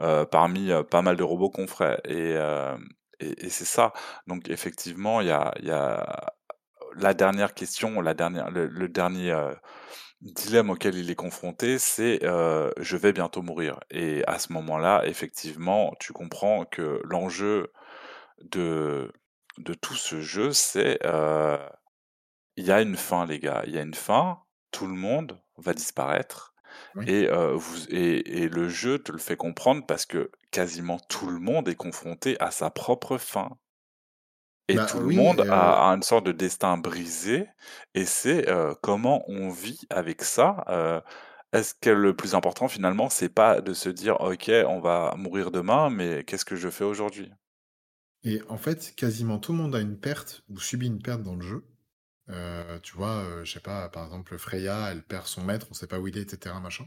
heu, 0.01 0.25
parmi, 0.29 0.71
heu, 0.71 0.83
pas 0.83 1.01
mal 1.01 1.15
de 1.17 1.23
robots 1.23 1.49
qu'on 1.49 1.67
ferait 1.67 1.99
et 2.05 2.35
et 3.19 3.45
et 3.45 3.49
c'est 3.49 3.65
ça. 3.65 3.93
Donc 4.27 4.49
effectivement, 4.49 5.21
il 5.21 5.27
y 5.27 5.31
a 5.31 5.53
il 5.59 5.65
y 5.67 5.71
a 5.71 6.33
la 6.95 7.13
dernière 7.13 7.53
question, 7.53 8.01
la 8.01 8.13
dernière 8.13 8.51
le 8.51 8.67
le 8.67 8.89
dernier, 8.89 9.31
dilemme 10.21 10.69
auquel 10.69 10.95
il 10.95 11.09
est 11.11 11.15
confronté, 11.15 11.79
c'est, 11.79 12.19
«Je 12.23 12.97
vais 12.97 13.13
bientôt 13.13 13.41
mourir» 13.41 13.79
et 13.89 14.23
à 14.27 14.39
ce 14.39 14.53
moment-là, 14.53 15.03
effectivement, 15.05 15.93
tu 15.99 16.13
comprends 16.13 16.65
que 16.65 17.01
l'enjeu 17.05 17.71
de 18.41 19.11
de 19.57 19.73
tout 19.73 19.95
ce 19.95 20.21
jeu, 20.21 20.53
c'est, 20.53 20.99
il 22.55 22.65
y 22.65 22.71
a 22.71 22.81
une 22.81 22.95
fin 22.95 23.25
les 23.25 23.39
gars, 23.39 23.63
il 23.67 23.73
y 23.73 23.77
a 23.77 23.81
une 23.81 23.93
fin, 23.93 24.39
tout 24.71 24.87
le 24.87 24.93
monde 24.93 25.41
va 25.57 25.73
disparaître 25.73 26.53
oui. 26.95 27.05
et 27.07 27.27
vous 27.27 27.85
et 27.89 28.43
et 28.43 28.47
le 28.49 28.69
jeu 28.69 28.99
te 28.99 29.11
le 29.11 29.17
fait 29.17 29.35
comprendre 29.37 29.85
parce 29.85 30.05
que 30.05 30.31
quasiment 30.51 30.99
tout 31.09 31.27
le 31.27 31.39
monde 31.39 31.67
est 31.67 31.75
confronté 31.75 32.37
à 32.39 32.51
sa 32.51 32.69
propre 32.69 33.17
fin. 33.17 33.57
Et 34.73 34.79
Bah, 34.79 34.85
tout 34.85 34.99
le 34.99 35.09
monde 35.09 35.45
heu 35.45 35.45
a 35.49 35.83
une 35.93 36.03
sorte 36.03 36.25
de 36.25 36.31
destin 36.31 36.77
brisé 36.77 37.47
et 37.93 38.05
c'est, 38.05 38.49
heu, 38.49 38.75
comment 38.81 39.23
on 39.27 39.49
vit 39.49 39.81
avec 39.89 40.21
ça, 40.23 40.63
heu, 40.69 41.01
est-ce 41.53 41.73
que 41.75 41.89
le 41.89 42.15
plus 42.15 42.35
important 42.35 42.67
finalement, 42.69 43.09
c'est 43.09 43.29
pas 43.29 43.59
de 43.61 43.73
se 43.73 43.89
dire: 43.89 44.21
«OK, 44.21 44.49
on 44.67 44.79
va 44.79 45.13
mourir 45.17 45.51
demain, 45.51 45.89
mais 45.89 46.23
qu'est-ce 46.23 46.45
que 46.45 46.55
je 46.55 46.69
fais 46.69 46.85
aujourd'hui?» 46.85 47.31
et 48.23 48.41
en 48.49 48.57
fait, 48.57 48.93
quasiment 48.95 49.37
tout 49.39 49.51
le 49.51 49.57
monde 49.59 49.75
a 49.75 49.79
une 49.79 49.99
perte 49.99 50.43
ou 50.49 50.59
subit 50.59 50.87
une 50.87 51.01
perte 51.01 51.21
dans 51.23 51.35
le 51.35 51.41
jeu. 51.41 51.63
Tu 52.83 52.95
vois, 52.95 53.43
je 53.43 53.51
sais 53.51 53.59
pas, 53.59 53.89
par 53.89 54.05
exemple, 54.05 54.37
Freya, 54.37 54.89
elle 54.91 55.03
perd 55.03 55.27
son 55.27 55.43
maître, 55.43 55.67
on 55.69 55.73
sait 55.73 55.87
pas 55.87 55.99
où 55.99 56.07
il 56.07 56.17
est 56.17 56.21
et 56.23 56.29
cetera, 56.29 56.59
machin. 56.59 56.85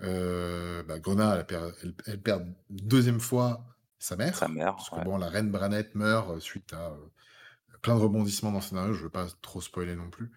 Bah, 0.00 0.96
elle 1.38 1.46
perd 1.46 1.74
elle 1.82 1.94
elle 2.06 2.22
perd 2.22 2.54
2 2.70 3.20
fois 3.20 3.71
sa 4.02 4.16
Sa 4.32 4.48
mère, 4.48 4.48
mère, 4.48 4.74
parce 4.74 4.90
que 4.90 5.00
bon, 5.00 5.18
la 5.18 5.28
reine 5.28 5.50
Branette 5.50 5.94
meurt, 5.94 6.30
heu, 6.30 6.40
suite 6.40 6.72
à, 6.74 6.90
heu, 6.92 7.12
plein 7.82 7.96
de 7.96 8.00
rebondissements 8.02 8.52
dans 8.52 8.58
le 8.60 8.64
scénario, 8.64 8.94
je 8.94 9.04
veux 9.04 9.10
pas 9.10 9.28
trop 9.42 9.60
spoiler 9.62 9.96
non 9.96 10.10
plus. 10.10 10.32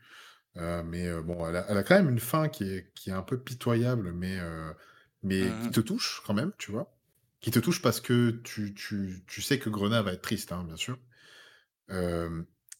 Heu, 0.57 0.83
mais, 0.83 1.11
bon, 1.23 1.47
elle 1.47 1.57
a 1.57 1.65
elle 1.69 1.77
a 1.79 1.83
quand 1.83 1.95
même 1.95 2.09
une 2.09 2.19
fin 2.19 2.49
qui 2.49 2.65
est 2.65 2.93
qui 2.95 3.09
est 3.11 3.13
un 3.13 3.23
peu 3.23 3.39
pitoyable, 3.41 4.13
mais, 4.13 4.39
mais 5.23 5.57
qui 5.59 5.71
Mmh 5.71 5.73
te 5.73 5.81
touche 5.81 6.23
quand 6.27 6.33
même, 6.35 6.53
tu 6.59 6.71
vois? 6.71 6.97
Qui 7.41 7.51
te 7.51 7.59
touche 7.59 7.81
parce 7.81 8.01
que 8.01 8.31
tu 8.45 8.73
tu 8.75 9.23
tu 9.27 9.41
sais 9.41 9.59
que 9.59 9.69
Grenat 9.69 10.01
va 10.03 10.13
être 10.13 10.21
triste, 10.23 10.51
hein, 10.53 10.63
bien 10.65 10.77
sûr. 10.77 10.99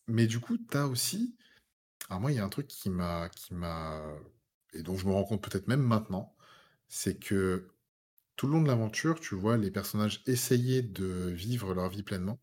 Mais 0.08 0.28
du 0.28 0.40
coup, 0.40 0.58
tu 0.58 0.78
as 0.78 0.88
aussi 0.88 1.38
alors 2.10 2.22
moi, 2.22 2.32
il 2.32 2.36
y 2.38 2.40
a 2.40 2.46
un 2.46 2.50
truc 2.50 2.68
qui 2.68 2.90
m'a 2.92 3.30
qui 3.30 3.54
m'a 3.56 4.04
et 4.74 4.84
dont 4.84 4.98
je 4.98 5.08
me 5.08 5.14
rends 5.14 5.26
compte 5.26 5.44
peut-être 5.44 5.68
même 5.70 5.82
maintenant, 5.84 6.36
c'est 6.90 7.20
que 7.20 7.70
tout 8.36 8.48
le 8.48 8.54
long 8.54 8.62
de 8.62 8.68
l'aventure, 8.68 9.20
tu 9.20 9.36
vois 9.36 9.58
les 9.58 9.72
personnages 9.72 10.24
essayer 10.28 10.82
de 10.82 11.30
vivre 11.30 11.74
leur 11.74 11.90
vie 11.90 12.04
pleinement 12.04 12.42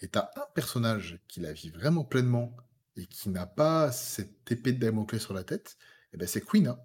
et 0.00 0.08
tu 0.10 0.18
as 0.18 0.30
un 0.36 0.46
personnage 0.54 1.20
qui 1.28 1.40
la 1.40 1.52
vit 1.52 1.70
vraiment 1.70 2.04
pleinement 2.04 2.56
et 2.96 3.06
qui 3.06 3.30
n'a 3.30 3.46
pas 3.46 3.92
cette 3.92 4.50
épée 4.52 4.72
de 4.74 4.80
Damoclès 4.80 5.22
sur 5.22 5.34
la 5.34 5.44
tête 5.44 5.78
et 6.12 6.18
ben 6.18 6.28
c'est 6.28 6.42
Quina, 6.46 6.78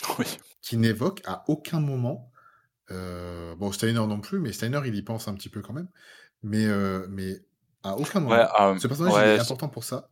Oui. 0.18 0.26
qui 0.60 0.76
n'évoque 0.76 1.20
à 1.24 1.44
aucun 1.48 1.80
moment, 1.80 2.30
heu, 2.90 3.54
bon 3.58 3.72
Steiner 3.72 4.06
non 4.06 4.20
plus, 4.20 4.40
mais 4.40 4.52
Steiner 4.52 4.80
il 4.86 4.94
y 4.96 5.02
pense 5.02 5.28
un 5.28 5.34
petit 5.34 5.50
peu 5.50 5.62
quand 5.62 5.74
même, 5.74 5.90
mais 6.42 6.66
mais 7.08 7.40
à 7.84 7.96
aucun 7.98 8.20
Ouais, 8.28 8.36
moment, 8.36 8.52
hem, 8.58 8.80
ce 8.80 8.88
personnage 8.88 9.18
il 9.18 9.26
est 9.28 9.38
important 9.40 9.68
pour 9.70 9.84
ça. 9.84 10.10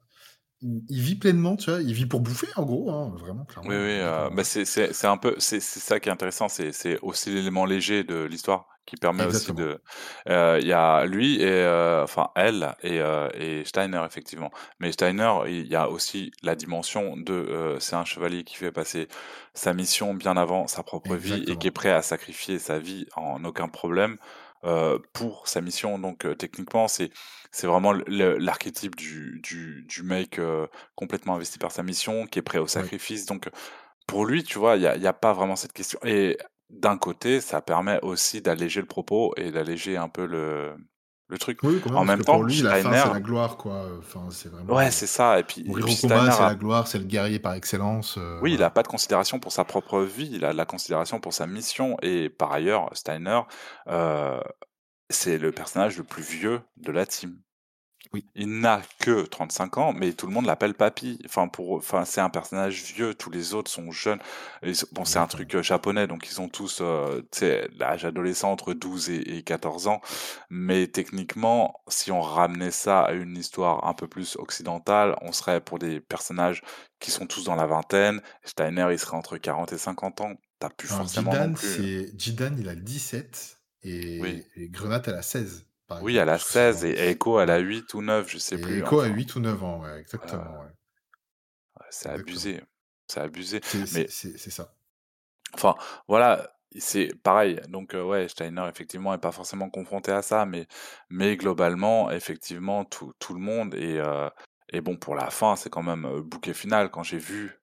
Il 0.62 0.84
il 0.88 1.00
vit 1.02 1.16
pleinement, 1.16 1.56
tu 1.56 1.70
vois? 1.70 1.82
Il 1.82 1.92
vit 1.94 2.06
pour 2.06 2.20
bouffer 2.20 2.48
en 2.56 2.64
gros, 2.64 2.90
hein, 2.90 3.10
vraiment 3.16 3.44
oui, 3.64 3.74
clairement, 3.74 3.76
oui, 3.76 3.98
pour 4.00 4.00
heu, 4.00 4.30
bah, 4.32 4.42
c'est 4.44 5.04
un 5.06 5.16
peu 5.18 5.34
c'est 5.38 5.60
ça 5.60 6.00
qui 6.00 6.08
est 6.08 6.12
intéressant, 6.12 6.48
c'est 6.48 6.98
aussi 7.02 7.30
l'élément 7.30 7.66
léger 7.66 8.04
de 8.04 8.24
l'histoire 8.24 8.66
qui 8.86 8.96
permet 8.96 9.24
aussi 9.26 9.52
de 9.52 9.82
heu, 10.28 10.58
il 10.60 10.66
y 10.66 10.72
a 10.72 11.04
lui 11.04 11.40
et 11.42 11.46
heu, 11.46 12.00
enfin 12.02 12.30
elle 12.36 12.74
et 12.82 13.00
et 13.34 13.64
Steiner 13.66 14.02
effectivement. 14.06 14.50
Mais 14.78 14.92
Steiner, 14.92 15.32
il 15.46 15.66
y 15.68 15.76
a 15.76 15.90
aussi 15.90 16.30
la 16.42 16.54
dimension 16.56 17.16
de, 17.18 17.76
c'est 17.80 17.96
un 17.96 18.04
chevalier 18.06 18.44
qui 18.44 18.56
fait 18.56 18.72
passer 18.72 19.08
sa 19.54 19.74
mission 19.74 20.14
bien 20.14 20.36
avant 20.38 20.66
sa 20.66 20.82
propre 20.82 21.16
vie 21.16 21.44
et 21.46 21.56
qui 21.58 21.68
est 21.68 21.70
prêt 21.70 21.90
à 21.90 22.00
sacrifier 22.02 22.58
sa 22.58 22.78
vie 22.78 23.06
en 23.14 23.44
aucun 23.44 23.68
problème, 23.68 24.16
pour 25.12 25.48
sa 25.48 25.60
mission. 25.60 25.98
Donc 25.98 26.26
techniquement, 26.38 26.88
c'est 26.88 27.10
c'est 27.52 27.66
vraiment 27.66 27.92
l'archétype 27.92 28.96
du 28.96 29.40
du 29.42 29.84
du 29.88 30.02
mec, 30.02 30.38
heu, 30.38 30.68
complètement 30.96 31.34
investi 31.36 31.58
par 31.58 31.72
sa 31.72 31.82
mission, 31.82 32.26
qui 32.26 32.38
est 32.38 32.42
prêt 32.42 32.58
au 32.58 32.66
sacrifice. 32.66 33.26
Donc 33.26 33.48
pour 34.06 34.26
lui, 34.26 34.44
tu 34.44 34.58
vois, 34.58 34.76
il 34.76 34.82
y 34.82 34.86
a 34.86 34.96
y 34.96 35.06
a 35.06 35.12
pas 35.12 35.32
vraiment 35.32 35.56
cette 35.56 35.72
question 35.72 35.98
et 36.04 36.38
d'un 36.70 36.98
côté, 36.98 37.40
ça 37.40 37.60
permet 37.62 38.00
aussi 38.02 38.42
d'alléger 38.42 38.80
le 38.80 38.86
propos 38.86 39.34
et 39.36 39.50
d'alléger 39.52 39.96
un 39.96 40.08
peu 40.08 40.26
le 40.26 40.76
le 41.28 41.38
truc. 41.38 41.60
Oui, 41.62 41.80
quand 41.80 41.90
même, 41.90 42.02
En 42.02 42.04
même 42.04 42.20
que 42.20 42.22
pour 42.22 42.42
temps, 42.42 42.44
lui, 42.44 42.60
la 42.62 42.74
fin, 42.74 42.96
c'est 42.96 43.08
la 43.08 43.20
gloire, 43.20 43.56
quoi, 43.56 43.86
enfin, 43.98 44.28
c'est 44.30 44.48
ouais, 44.68 44.90
vraiment, 44.90 44.90
c'est 44.90 45.06
ça 45.06 45.38
et 45.38 45.44
puis 45.44 45.64
mourir 45.64 45.90
au 45.90 45.96
combat, 45.96 46.30
c'est 46.30 46.44
a 46.44 46.46
la 46.46 46.54
gloire, 46.56 46.88
c'est 46.88 46.98
le 46.98 47.04
guerrier 47.04 47.38
par 47.40 47.54
excellence, 47.54 48.18
heu, 48.18 48.40
oui, 48.40 48.54
il 48.54 48.62
a 48.62 48.70
voilà. 48.70 48.70
pas 48.70 48.82
de 48.82 48.88
considération 48.88 49.38
pour 49.38 49.52
sa 49.52 49.64
propre 49.64 50.00
vie, 50.02 50.30
il 50.32 50.44
a 50.46 50.52
de 50.52 50.56
la 50.56 50.64
considération 50.64 51.20
pour 51.20 51.34
sa 51.34 51.46
mission 51.46 51.96
et 52.02 52.30
par 52.30 52.52
ailleurs, 52.52 52.88
Steiner, 52.96 53.42
heu 53.88 54.40
c'est 55.10 55.38
le 55.38 55.52
personnage 55.52 55.98
le 55.98 56.04
plus 56.04 56.22
vieux 56.22 56.60
de 56.76 56.92
la 56.92 57.06
team. 57.06 57.40
Oui. 58.12 58.26
Il 58.34 58.58
n'a 58.58 58.82
que 58.98 59.22
35 59.22 59.78
ans, 59.78 59.92
mais 59.92 60.12
tout 60.14 60.26
le 60.26 60.32
monde 60.32 60.46
l'appelle 60.46 60.74
papy. 60.74 61.20
Enfin, 61.26 61.46
pour, 61.46 61.72
enfin, 61.74 62.04
c'est 62.04 62.20
un 62.20 62.30
personnage 62.30 62.82
vieux. 62.82 63.14
Tous 63.14 63.30
les 63.30 63.54
autres 63.54 63.70
sont 63.70 63.92
jeunes. 63.92 64.18
Bon, 64.92 65.04
c'est 65.04 65.18
un 65.20 65.28
truc 65.28 65.54
euh, 65.54 65.62
japonais, 65.62 66.08
donc 66.08 66.26
ils 66.28 66.40
ont 66.40 66.48
tous, 66.48 66.80
euh, 66.80 67.22
l'âge 67.78 68.04
adolescent 68.04 68.50
entre 68.50 68.72
12 68.74 69.10
et, 69.10 69.36
et 69.36 69.42
14 69.44 69.86
ans. 69.86 70.00
Mais 70.48 70.88
techniquement, 70.88 71.82
si 71.86 72.10
on 72.10 72.20
ramenait 72.20 72.72
ça 72.72 73.02
à 73.02 73.12
une 73.12 73.36
histoire 73.36 73.86
un 73.86 73.94
peu 73.94 74.08
plus 74.08 74.34
occidentale, 74.36 75.16
on 75.20 75.30
serait 75.30 75.60
pour 75.60 75.78
des 75.78 76.00
personnages 76.00 76.62
qui 76.98 77.12
sont 77.12 77.26
tous 77.26 77.44
dans 77.44 77.54
la 77.54 77.66
vingtaine. 77.66 78.22
Steiner, 78.44 78.88
il 78.90 78.98
serait 78.98 79.16
entre 79.16 79.36
40 79.36 79.72
et 79.72 79.78
50 79.78 80.20
ans. 80.22 80.32
T'as 80.58 80.70
plus 80.70 80.88
Alors, 80.88 81.02
forcément 81.02 81.32
non 81.32 81.38
Jidan, 81.38 81.52
plus. 81.54 82.18
Jidan, 82.18 82.56
il 82.58 82.68
a 82.68 82.74
17 82.74 83.59
Oui. 84.18 84.44
et, 84.56 84.64
et 84.64 84.68
Grenat, 84.68 85.02
elle 85.06 85.14
a 85.14 85.22
16, 85.22 85.66
par 85.86 86.02
Oui, 86.02 86.16
elle 86.16 86.28
exemple. 86.28 86.30
a 86.30 86.38
que 86.38 86.44
c'est 86.44 86.50
16 86.50 86.80
dans- 86.82 86.86
et 86.88 87.08
Echo, 87.10 87.40
elle 87.40 87.50
a 87.50 87.58
ouais. 87.58 87.64
8 87.64 87.94
ou 87.94 88.02
9, 88.02 88.28
je 88.30 88.38
sais 88.38 88.56
Et 88.56 88.60
plus. 88.60 88.78
Echo 88.78 89.00
a 89.00 89.06
Enfin, 89.06 89.14
8 89.14 89.34
ou 89.36 89.40
9 89.40 89.62
ans, 89.62 89.80
ouais, 89.82 89.98
exactement. 90.00 90.60
ouais. 90.60 90.66
ouais, 91.78 91.86
c'est 91.90 92.08
abusé. 92.10 92.62
C'est 93.08 93.20
abusé. 93.20 93.60
C'est 93.64 93.92
Mais 93.92 94.06
ça. 94.08 94.74
Enfin, 95.54 95.74
voilà, 96.08 96.52
c'est 96.78 97.14
pareil. 97.22 97.60
Donc, 97.68 97.94
euh, 97.94 98.02
ouais, 98.04 98.28
Steiner, 98.28 98.66
effectivement, 98.68 99.12
est 99.14 99.18
pas 99.18 99.32
forcément 99.32 99.68
confronté 99.70 100.12
à 100.12 100.22
ça, 100.22 100.46
mais, 100.46 100.66
mais 101.08 101.36
globalement, 101.36 102.10
effectivement, 102.10 102.84
tout, 102.84 103.12
tout 103.18 103.34
le 103.34 103.40
monde. 103.40 103.74
Et, 103.74 103.98
euh, 103.98 104.28
et 104.72 104.80
bon, 104.80 104.96
pour 104.96 105.14
la 105.16 105.30
fin, 105.30 105.56
c'est 105.56 105.70
quand 105.70 105.82
même 105.82 106.20
bouquet 106.20 106.54
final. 106.54 106.90
Quand 106.90 107.02
j'ai 107.02 107.18
vu, 107.18 107.59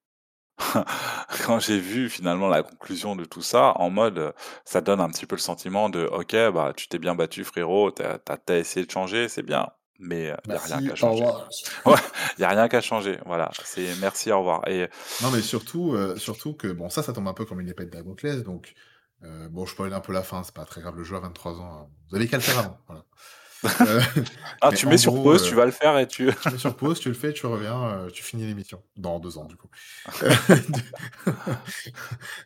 quand 1.45 1.59
j'ai 1.59 1.79
vu 1.79 2.09
finalement 2.09 2.47
la 2.47 2.63
conclusion 2.63 3.15
de 3.15 3.25
tout 3.25 3.41
ça, 3.41 3.73
en 3.75 3.89
mode, 3.89 4.17
euh, 4.17 4.31
ça 4.65 4.81
donne 4.81 4.99
un 4.99 5.09
petit 5.09 5.25
peu 5.25 5.35
le 5.35 5.41
sentiment 5.41 5.89
de, 5.89 6.05
ok, 6.05 6.35
bah, 6.53 6.73
tu 6.75 6.87
t'es 6.87 6.99
bien 6.99 7.15
battu, 7.15 7.43
frérot, 7.43 7.91
t'as, 7.91 8.17
t'as, 8.17 8.37
t'as 8.37 8.57
essayé 8.57 8.85
de 8.85 8.91
changer, 8.91 9.27
c'est 9.29 9.43
bien. 9.43 9.67
Mais 9.99 10.31
il 10.45 10.51
n'y 10.51 10.55
a 10.55 10.59
rien 10.59 10.87
qu'à 10.89 10.95
changer. 10.95 11.23
revoir. 11.23 11.49
Ouais, 11.85 11.99
il 12.37 12.41
n'y 12.41 12.45
a 12.45 12.49
rien 12.49 12.67
qu'à 12.67 12.81
changer. 12.81 13.17
Voilà, 13.25 13.49
c'est 13.63 13.95
merci, 13.99 14.31
au 14.31 14.39
revoir. 14.39 14.67
Et 14.67 14.87
Non, 15.23 15.31
mais 15.31 15.41
surtout, 15.41 15.93
euh, 15.93 16.15
surtout 16.17 16.53
que, 16.53 16.67
bon, 16.67 16.89
ça, 16.89 17.01
ça 17.01 17.13
tombe 17.13 17.27
un 17.27 17.33
peu 17.33 17.45
comme 17.45 17.59
une 17.61 17.69
épée 17.69 17.85
de 17.85 17.89
Damoclès, 17.89 18.43
donc, 18.43 18.73
euh, 19.23 19.49
bon, 19.49 19.65
je 19.65 19.71
spoil 19.71 19.91
un 19.93 19.99
peu 19.99 20.13
la 20.13 20.21
fin, 20.21 20.43
c'est 20.43 20.53
pas 20.53 20.65
très 20.65 20.81
grave, 20.81 20.95
le 20.95 21.03
jeu 21.03 21.15
a 21.15 21.19
23 21.19 21.59
ans, 21.59 21.79
hein. 21.81 21.87
vous 22.09 22.15
avez 22.15 22.27
qu'à 22.27 22.37
le 22.37 22.43
faire 22.43 22.59
avant, 22.59 22.77
voilà. 22.87 23.05
Euh, 23.81 24.01
ah, 24.61 24.71
tu 24.71 24.87
mets 24.87 24.97
sur 24.97 25.13
gros, 25.13 25.23
pause, 25.23 25.43
euh, 25.43 25.49
tu 25.49 25.55
vas 25.55 25.65
le 25.65 25.71
faire 25.71 25.97
et 25.97 26.07
tu. 26.07 26.29
tu 26.41 26.49
mets 26.49 26.57
sur 26.57 26.75
pause, 26.75 26.99
tu 26.99 27.09
le 27.09 27.15
fais, 27.15 27.33
tu 27.33 27.45
reviens, 27.45 27.83
euh, 27.83 28.09
tu 28.09 28.23
finis 28.23 28.45
l'émission, 28.45 28.81
dans 28.95 29.19
deux 29.19 29.37
ans, 29.37 29.45
du 29.45 29.55
coup. 29.55 29.69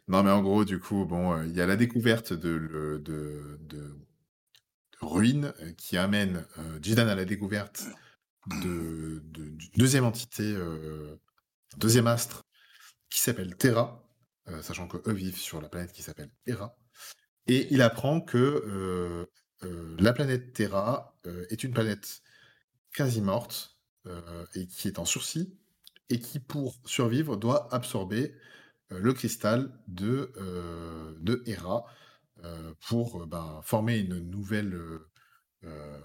non, 0.07 0.23
mais 0.23 0.31
en 0.31 0.41
gros, 0.41 0.65
du 0.65 0.79
coup, 0.79 1.05
bon, 1.05 1.33
euh, 1.33 1.45
il 1.45 1.55
y 1.55 1.61
a 1.61 1.65
la 1.65 1.75
découverte 1.75 2.33
de, 2.33 2.57
de, 2.59 2.97
de, 3.03 3.57
de 3.69 3.97
ruines 5.01 5.53
euh, 5.61 5.71
qui 5.77 5.97
amène 5.97 6.45
euh, 6.57 6.79
Jidan 6.81 7.07
à 7.07 7.15
la 7.15 7.25
découverte 7.25 7.85
de, 8.63 9.21
deuxième 9.75 10.05
entité, 10.05 10.43
euh, 10.43 11.15
deuxième 11.77 12.07
astre 12.07 12.43
qui 13.09 13.19
s'appelle 13.19 13.55
Terra, 13.55 14.03
euh, 14.47 14.61
sachant 14.61 14.87
que 14.87 14.97
eux 15.09 15.13
vivent 15.13 15.37
sur 15.37 15.61
la 15.61 15.69
planète 15.69 15.91
qui 15.91 16.01
s'appelle 16.01 16.31
Hera. 16.47 16.75
Et 17.47 17.67
il 17.71 17.81
apprend 17.81 18.21
que 18.21 18.37
euh, 18.37 19.25
euh, 19.63 19.95
la 19.99 20.13
planète 20.13 20.53
Terra 20.53 21.10
euh, 21.10 21.10
est 21.49 21.63
une 21.63 21.73
planète 21.73 22.21
quasi 22.93 23.21
morte 23.21 23.77
euh, 24.07 24.45
et 24.55 24.67
qui 24.67 24.87
est 24.87 24.99
en 24.99 25.05
sursis 25.05 25.57
et 26.09 26.19
qui, 26.19 26.39
pour 26.39 26.75
survivre, 26.85 27.37
doit 27.37 27.73
absorber 27.73 28.35
euh, 28.91 28.99
le 28.99 29.13
cristal 29.13 29.71
de, 29.87 30.33
euh, 30.37 31.15
de 31.19 31.43
Hera 31.45 31.85
euh, 32.43 32.73
pour 32.87 33.23
euh, 33.23 33.25
ben, 33.25 33.61
former 33.63 33.97
une 33.99 34.19
nouvelle, 34.19 34.73
euh, 34.73 35.09
euh, 35.65 35.99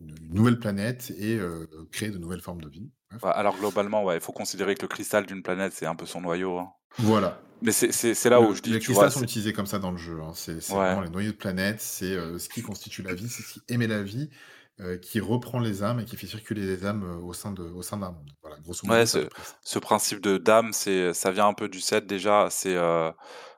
une 0.00 0.14
nouvelle 0.34 0.58
planète 0.58 1.12
et 1.18 1.36
euh, 1.38 1.66
créer 1.92 2.10
de 2.10 2.18
nouvelles 2.18 2.40
formes 2.42 2.60
de 2.62 2.68
vie. 2.68 2.90
Alors 3.22 3.56
globalement, 3.56 4.04
ouais, 4.04 4.16
il 4.16 4.20
faut 4.20 4.32
considérer 4.32 4.74
que 4.74 4.82
le 4.82 4.88
cristal 4.88 5.26
d'une 5.26 5.42
planète, 5.42 5.72
c'est 5.74 5.86
un 5.86 5.96
peu 5.96 6.06
son 6.06 6.20
noyau. 6.20 6.58
hein. 6.58 6.70
Voilà. 6.98 7.40
Mais 7.62 7.72
c'est 7.72 8.30
là 8.30 8.40
où 8.40 8.50
Le- 8.50 8.54
je 8.54 8.62
dis, 8.62 8.70
les 8.72 8.78
tu 8.78 8.86
cristals 8.86 8.94
vois, 8.94 9.10
sont 9.10 9.22
utilisés 9.22 9.52
comme 9.52 9.66
ça 9.66 9.78
dans 9.78 9.90
le 9.90 9.96
jeu. 9.96 10.20
hein. 10.20 10.32
C'est 10.34 10.60
c'est 10.60 10.74
ouais, 10.74 10.78
vraiment 10.78 11.00
les 11.00 11.10
noyaux 11.10 11.32
de 11.32 11.36
planète, 11.36 11.80
c'est 11.80 12.12
euh, 12.14 12.38
ce 12.38 12.48
qui 12.48 12.62
constitue 12.62 13.02
la 13.02 13.14
vie, 13.14 13.28
c'est 13.28 13.42
ce 13.42 13.54
qui 13.54 13.62
émet 13.68 13.86
la 13.88 14.02
vie, 14.02 14.30
euh, 14.80 14.96
qui 14.98 15.20
reprend 15.20 15.58
les 15.58 15.82
âmes 15.82 16.00
et 16.00 16.04
qui 16.04 16.16
fait 16.16 16.26
circuler 16.26 16.64
les 16.64 16.84
âmes 16.86 17.04
euh, 17.04 17.16
au 17.16 17.32
sein 17.32 17.52
de, 17.52 17.62
au 17.62 17.82
sein 17.82 17.96
d'un 17.96 18.10
monde. 18.10 18.30
Voilà, 18.42 18.58
grosso 18.60 18.86
modo, 18.86 18.98
ouais, 18.98 19.06
ce, 19.06 19.78
principe 19.78 20.20
de 20.20 20.38
dame, 20.38 20.72
c'est, 20.72 21.12
ça 21.14 21.30
vient 21.30 21.48
un 21.48 21.54
peu 21.54 21.68
du 21.68 21.80
set 21.80 22.06
déjà. 22.06 22.48
C'est 22.50 22.76
euh, 22.76 23.10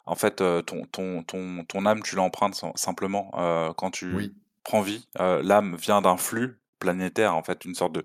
en 0.07 0.15
fait 0.15 0.37
ton, 0.37 0.85
ton, 0.87 1.23
ton, 1.23 1.65
ton 1.65 1.87
âme, 1.87 2.03
tu 2.03 2.17
l'empruntes 2.17 2.55
sim- 2.55 2.73
simplement 2.75 3.31
quand 3.77 3.91
tu 3.91 4.15
Oui, 4.15 4.35
prends 4.65 4.81
vie. 4.81 5.07
l'âme 5.19 5.77
vient 5.77 6.01
d'un 6.01 6.17
flux 6.17 6.59
planétaire, 6.79 7.37
en 7.37 7.43
fait, 7.43 7.65
une 7.67 7.75
sorte 7.75 7.93
de, 7.93 8.03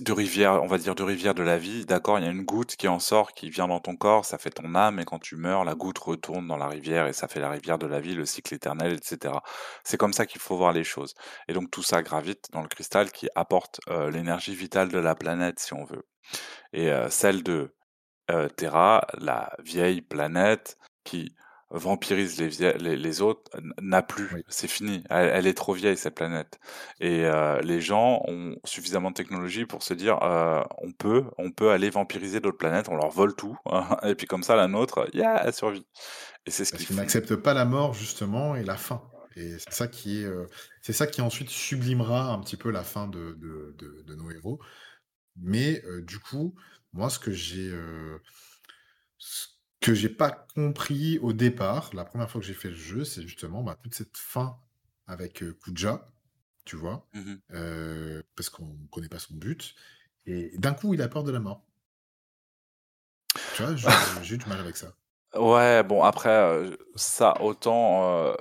de 0.00 0.12
rivière, 0.12 0.62
on 0.62 0.66
va 0.66 0.78
dire 0.78 0.94
de 0.94 1.02
rivière 1.02 1.34
de 1.34 1.42
la 1.42 1.58
vie. 1.58 1.84
D'accord, 1.86 2.18
il 2.18 2.24
y 2.24 2.28
a 2.28 2.30
une 2.30 2.44
goutte 2.44 2.76
qui 2.76 2.88
en 2.88 2.98
sort, 2.98 3.32
qui 3.32 3.50
vient 3.50 3.68
dans 3.68 3.80
ton 3.80 3.96
corps, 3.96 4.24
ça 4.24 4.38
fait 4.38 4.50
ton 4.50 4.74
âme, 4.74 5.00
et 5.00 5.04
quand 5.04 5.18
tu 5.18 5.36
meurs, 5.36 5.64
la 5.64 5.74
goutte 5.74 5.98
retourne 5.98 6.46
dans 6.46 6.56
la 6.56 6.68
rivière 6.68 7.06
et 7.06 7.12
ça 7.12 7.28
fait 7.28 7.40
la 7.40 7.50
rivière 7.50 7.78
de 7.78 7.86
la 7.86 8.00
vie, 8.00 8.14
le 8.14 8.26
cycle 8.26 8.54
éternel, 8.54 8.94
etc. 8.94 9.34
C'est 9.84 9.96
comme 9.96 10.12
ça 10.12 10.24
qu'il 10.26 10.40
faut 10.40 10.56
voir 10.56 10.72
les 10.72 10.84
choses. 10.84 11.14
Et 11.48 11.52
donc 11.52 11.70
tout 11.70 11.82
ça 11.82 12.02
gravite 12.02 12.48
dans 12.52 12.62
le 12.62 12.68
cristal 12.68 13.10
qui 13.10 13.28
apporte 13.34 13.80
euh, 13.88 14.10
l'énergie 14.10 14.54
vitale 14.54 14.88
de 14.88 14.98
la 14.98 15.14
planète, 15.14 15.58
si 15.58 15.74
on 15.74 15.84
veut. 15.84 16.06
Et 16.72 16.90
euh, 16.90 17.10
celle 17.10 17.42
de 17.42 17.74
euh, 18.30 18.48
Terra, 18.48 19.06
la 19.18 19.56
vieille 19.62 20.02
planète 20.02 20.78
qui 21.04 21.34
vampirise 21.70 22.38
les, 22.38 22.48
vie- 22.48 22.72
les, 22.78 22.96
les 22.96 23.20
autres, 23.20 23.50
n'a 23.80 24.02
plus. 24.02 24.28
oui. 24.32 24.42
C'est 24.48 24.68
fini. 24.68 25.02
Elle, 25.10 25.28
elle 25.34 25.46
est 25.46 25.54
trop 25.54 25.72
vieille, 25.72 25.96
cette 25.96 26.14
planète. 26.14 26.58
Et 27.00 27.24
euh, 27.24 27.60
les 27.62 27.80
gens 27.80 28.22
ont 28.28 28.56
suffisamment 28.64 29.10
de 29.10 29.14
technologie 29.16 29.66
pour 29.66 29.82
se 29.82 29.94
dire, 29.94 30.22
euh, 30.22 30.62
on 30.78 30.92
peut, 30.92 31.24
on 31.38 31.50
peut 31.50 31.70
aller 31.70 31.90
vampiriser 31.90 32.40
d'autres 32.40 32.58
planètes, 32.58 32.88
on 32.88 32.96
leur 32.96 33.10
vole 33.10 33.34
tout, 33.34 33.56
et 34.04 34.14
puis 34.14 34.26
comme 34.26 34.42
ça, 34.42 34.56
la 34.56 34.68
nôtre, 34.68 35.08
yeah, 35.12 35.42
elle 35.44 35.52
survit. 35.54 35.86
Et 36.46 36.50
c'est 36.50 36.64
ce 36.64 36.72
Parce 36.72 36.84
qu'ils 36.84 36.96
n'acceptent 36.96 37.36
pas 37.36 37.54
la 37.54 37.64
mort, 37.64 37.94
justement, 37.94 38.54
et 38.56 38.62
la 38.62 38.76
fin. 38.76 39.02
Et 39.34 39.58
c'est 39.58 39.72
ça 39.72 39.88
qui 39.88 40.22
est, 40.22 40.24
euh, 40.24 40.46
c'est 40.80 40.92
ça 40.94 41.06
qui 41.06 41.20
ensuite 41.20 41.50
sublimera 41.50 42.32
un 42.32 42.38
petit 42.40 42.56
peu 42.56 42.70
la 42.70 42.84
fin 42.84 43.06
de, 43.08 43.36
de, 43.38 43.74
de- 43.78 44.02
de 44.06 44.14
nos 44.14 44.30
héros. 44.30 44.60
Mais 45.38 45.82
du 46.02 46.18
coup, 46.18 46.54
moi, 46.94 47.10
ce 47.10 47.18
que 47.18 47.32
j'ai, 47.32 47.70
ce 49.18 49.48
que 49.86 49.94
j'ai 49.94 50.08
pas 50.08 50.32
compris 50.32 51.20
au 51.20 51.32
départ, 51.32 51.90
la 51.94 52.04
première 52.04 52.28
fois 52.28 52.40
que 52.40 52.46
j'ai 52.46 52.54
fait 52.54 52.70
le 52.70 52.74
jeu, 52.74 53.04
c'est 53.04 53.22
justement 53.22 53.62
bah, 53.62 53.78
toute 53.80 53.94
cette 53.94 54.16
fin 54.16 54.58
avec 55.06 55.44
euh, 55.44 55.56
Kuja, 55.62 56.08
tu 56.64 56.74
vois, 56.74 57.06
Mhm. 57.14 57.40
euh, 57.52 58.22
parce 58.34 58.50
qu'on 58.50 58.76
connaît 58.90 59.08
pas 59.08 59.20
son 59.20 59.34
but. 59.36 59.76
Et 60.26 60.50
d'un 60.58 60.74
coup, 60.74 60.92
il 60.94 61.02
a 61.02 61.08
peur 61.08 61.22
de 61.22 61.30
la 61.30 61.38
mort. 61.38 61.64
Tu 63.52 63.62
vois, 63.62 63.76
j'ai 64.24 64.34
eu 64.34 64.38
du 64.38 64.46
mal 64.48 64.58
avec 64.60 64.76
ça. 64.76 64.92
Ouais, 65.36 65.84
bon, 65.84 66.02
après, 66.02 66.30
euh, 66.30 66.76
ça, 66.96 67.40
autant... 67.40 68.08
euh, 68.10 68.34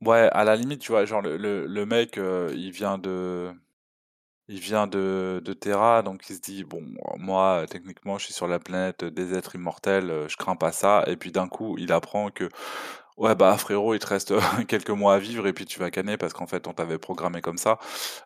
Ouais, 0.00 0.28
à 0.32 0.44
la 0.44 0.54
limite, 0.56 0.80
tu 0.80 0.92
vois, 0.92 1.04
genre, 1.04 1.22
le, 1.22 1.36
le, 1.36 1.66
le 1.66 1.86
mec, 1.86 2.16
il 2.18 2.70
vient 2.70 2.98
de... 2.98 3.52
Il 4.50 4.60
vient 4.60 4.86
de, 4.86 5.42
de 5.44 5.52
Terra, 5.52 6.02
donc 6.02 6.22
il 6.30 6.36
se 6.36 6.40
dit, 6.40 6.64
bon, 6.64 6.82
moi, 7.18 7.66
techniquement, 7.68 8.16
je 8.16 8.24
suis 8.24 8.32
sur 8.34 8.48
la 8.48 8.58
planète 8.58 9.04
des 9.04 9.34
êtres 9.34 9.54
immortels, 9.56 10.10
euh, 10.10 10.28
je 10.28 10.36
crains 10.38 10.56
pas 10.56 10.72
ça. 10.72 11.04
Et 11.06 11.16
puis 11.16 11.32
d'un 11.32 11.48
coup, 11.48 11.76
il 11.78 11.92
apprend 11.92 12.30
que, 12.30 12.48
ouais, 13.18 13.34
bah 13.34 13.56
frérot, 13.58 13.94
il 13.94 13.98
te 14.00 14.06
reste 14.06 14.34
quelques 14.68 14.90
mois 14.90 15.14
à 15.14 15.18
vivre 15.18 15.46
et 15.46 15.52
puis 15.52 15.66
tu 15.66 15.78
vas 15.80 15.90
canner 15.90 16.16
parce 16.16 16.32
qu'en 16.32 16.46
fait, 16.46 16.66
on 16.66 16.72
t'avait 16.74 16.98
programmé 16.98 17.42
comme 17.42 17.58
ça. 17.58 17.78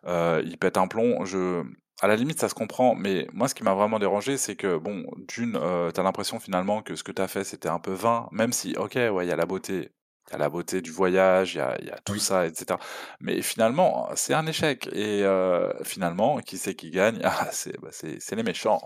Euh, 0.07 0.41
il 0.45 0.57
pète 0.57 0.77
un 0.77 0.87
plomb. 0.87 1.25
Je... 1.25 1.63
À 2.01 2.07
la 2.07 2.15
limite, 2.15 2.39
ça 2.39 2.49
se 2.49 2.55
comprend, 2.55 2.95
mais 2.95 3.27
moi, 3.33 3.47
ce 3.49 3.55
qui 3.55 3.63
m'a 3.63 3.73
vraiment 3.75 3.99
dérangé, 3.99 4.37
c'est 4.37 4.55
que, 4.55 4.77
bon, 4.77 5.05
d'une, 5.29 5.57
euh, 5.57 5.91
t'as 5.91 6.03
l'impression 6.03 6.39
finalement 6.39 6.81
que 6.83 6.95
ce 6.95 7.03
que 7.03 7.11
t'as 7.11 7.27
fait, 7.27 7.43
c'était 7.43 7.69
un 7.69 7.79
peu 7.79 7.93
vain, 7.93 8.27
même 8.31 8.53
si, 8.53 8.75
ok, 8.77 8.95
ouais, 8.95 9.25
il 9.25 9.29
y 9.29 9.31
a 9.31 9.35
la 9.37 9.45
beauté. 9.45 9.91
Il 10.29 10.33
y 10.33 10.35
a 10.35 10.37
la 10.39 10.49
beauté 10.49 10.81
du 10.81 10.91
voyage, 10.91 11.55
il 11.55 11.57
y 11.57 11.61
a, 11.61 11.77
il 11.81 11.87
y 11.87 11.91
a 11.91 11.97
tout 11.99 12.13
Oui. 12.13 12.19
ça, 12.19 12.45
etc. 12.47 12.79
Mais 13.19 13.41
finalement, 13.41 14.09
c'est 14.15 14.33
un 14.33 14.45
échec. 14.47 14.87
Et 14.93 15.23
euh, 15.23 15.71
finalement, 15.83 16.39
qui 16.41 16.57
c'est 16.57 16.75
qui 16.75 16.91
gagne? 16.91 17.19
Ah, 17.23 17.49
c'est 17.51 17.79
bah, 17.81 17.89
les 18.35 18.43
méchants. 18.43 18.81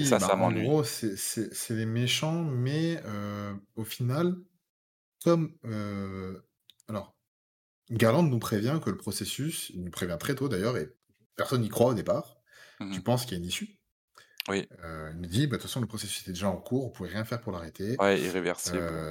Et 0.00 0.04
Oui, 0.04 0.04
ça, 0.04 0.18
bah, 0.18 0.28
ça 0.28 0.36
en 0.36 0.52
gros, 0.52 0.84
c'est 0.84 1.70
les 1.70 1.86
méchants, 1.86 2.42
mais 2.44 3.00
euh, 3.04 3.54
au 3.74 3.84
final, 3.84 4.36
comme... 5.24 5.56
euh, 5.66 6.40
alors, 6.88 7.16
Garland 7.90 8.24
nous 8.24 8.38
prévient 8.40 8.80
que 8.84 8.90
le 8.90 8.96
processus, 8.98 9.70
il 9.74 9.84
nous 9.84 9.90
prévient 9.92 10.18
très 10.20 10.34
tôt 10.36 10.48
d'ailleurs, 10.48 10.76
et 10.78 10.96
personne 11.36 11.62
n'y 11.62 11.70
croit 11.70 11.88
au 11.92 11.94
départ, 11.94 12.40
tu 12.90 13.00
Mhm. 13.00 13.02
penses 13.02 13.24
qu'il 13.26 13.34
y 13.34 13.36
a 13.36 13.38
une 13.40 13.46
issue? 13.48 13.80
Oui, 14.48 14.68
il 15.12 15.20
nous 15.20 15.26
dit, 15.28 15.46
bah, 15.46 15.56
de 15.56 15.62
toute 15.62 15.68
façon, 15.70 15.80
le 15.80 15.86
processus 15.86 16.22
était 16.22 16.32
déjà 16.32 16.48
en 16.48 16.56
cours, 16.60 16.86
on 16.86 16.90
pouvait 16.90 17.10
rien 17.10 17.24
faire 17.24 17.40
pour 17.40 17.52
l'arrêter. 17.52 18.00
ouais, 18.00 18.20
irréversible. 18.20 19.02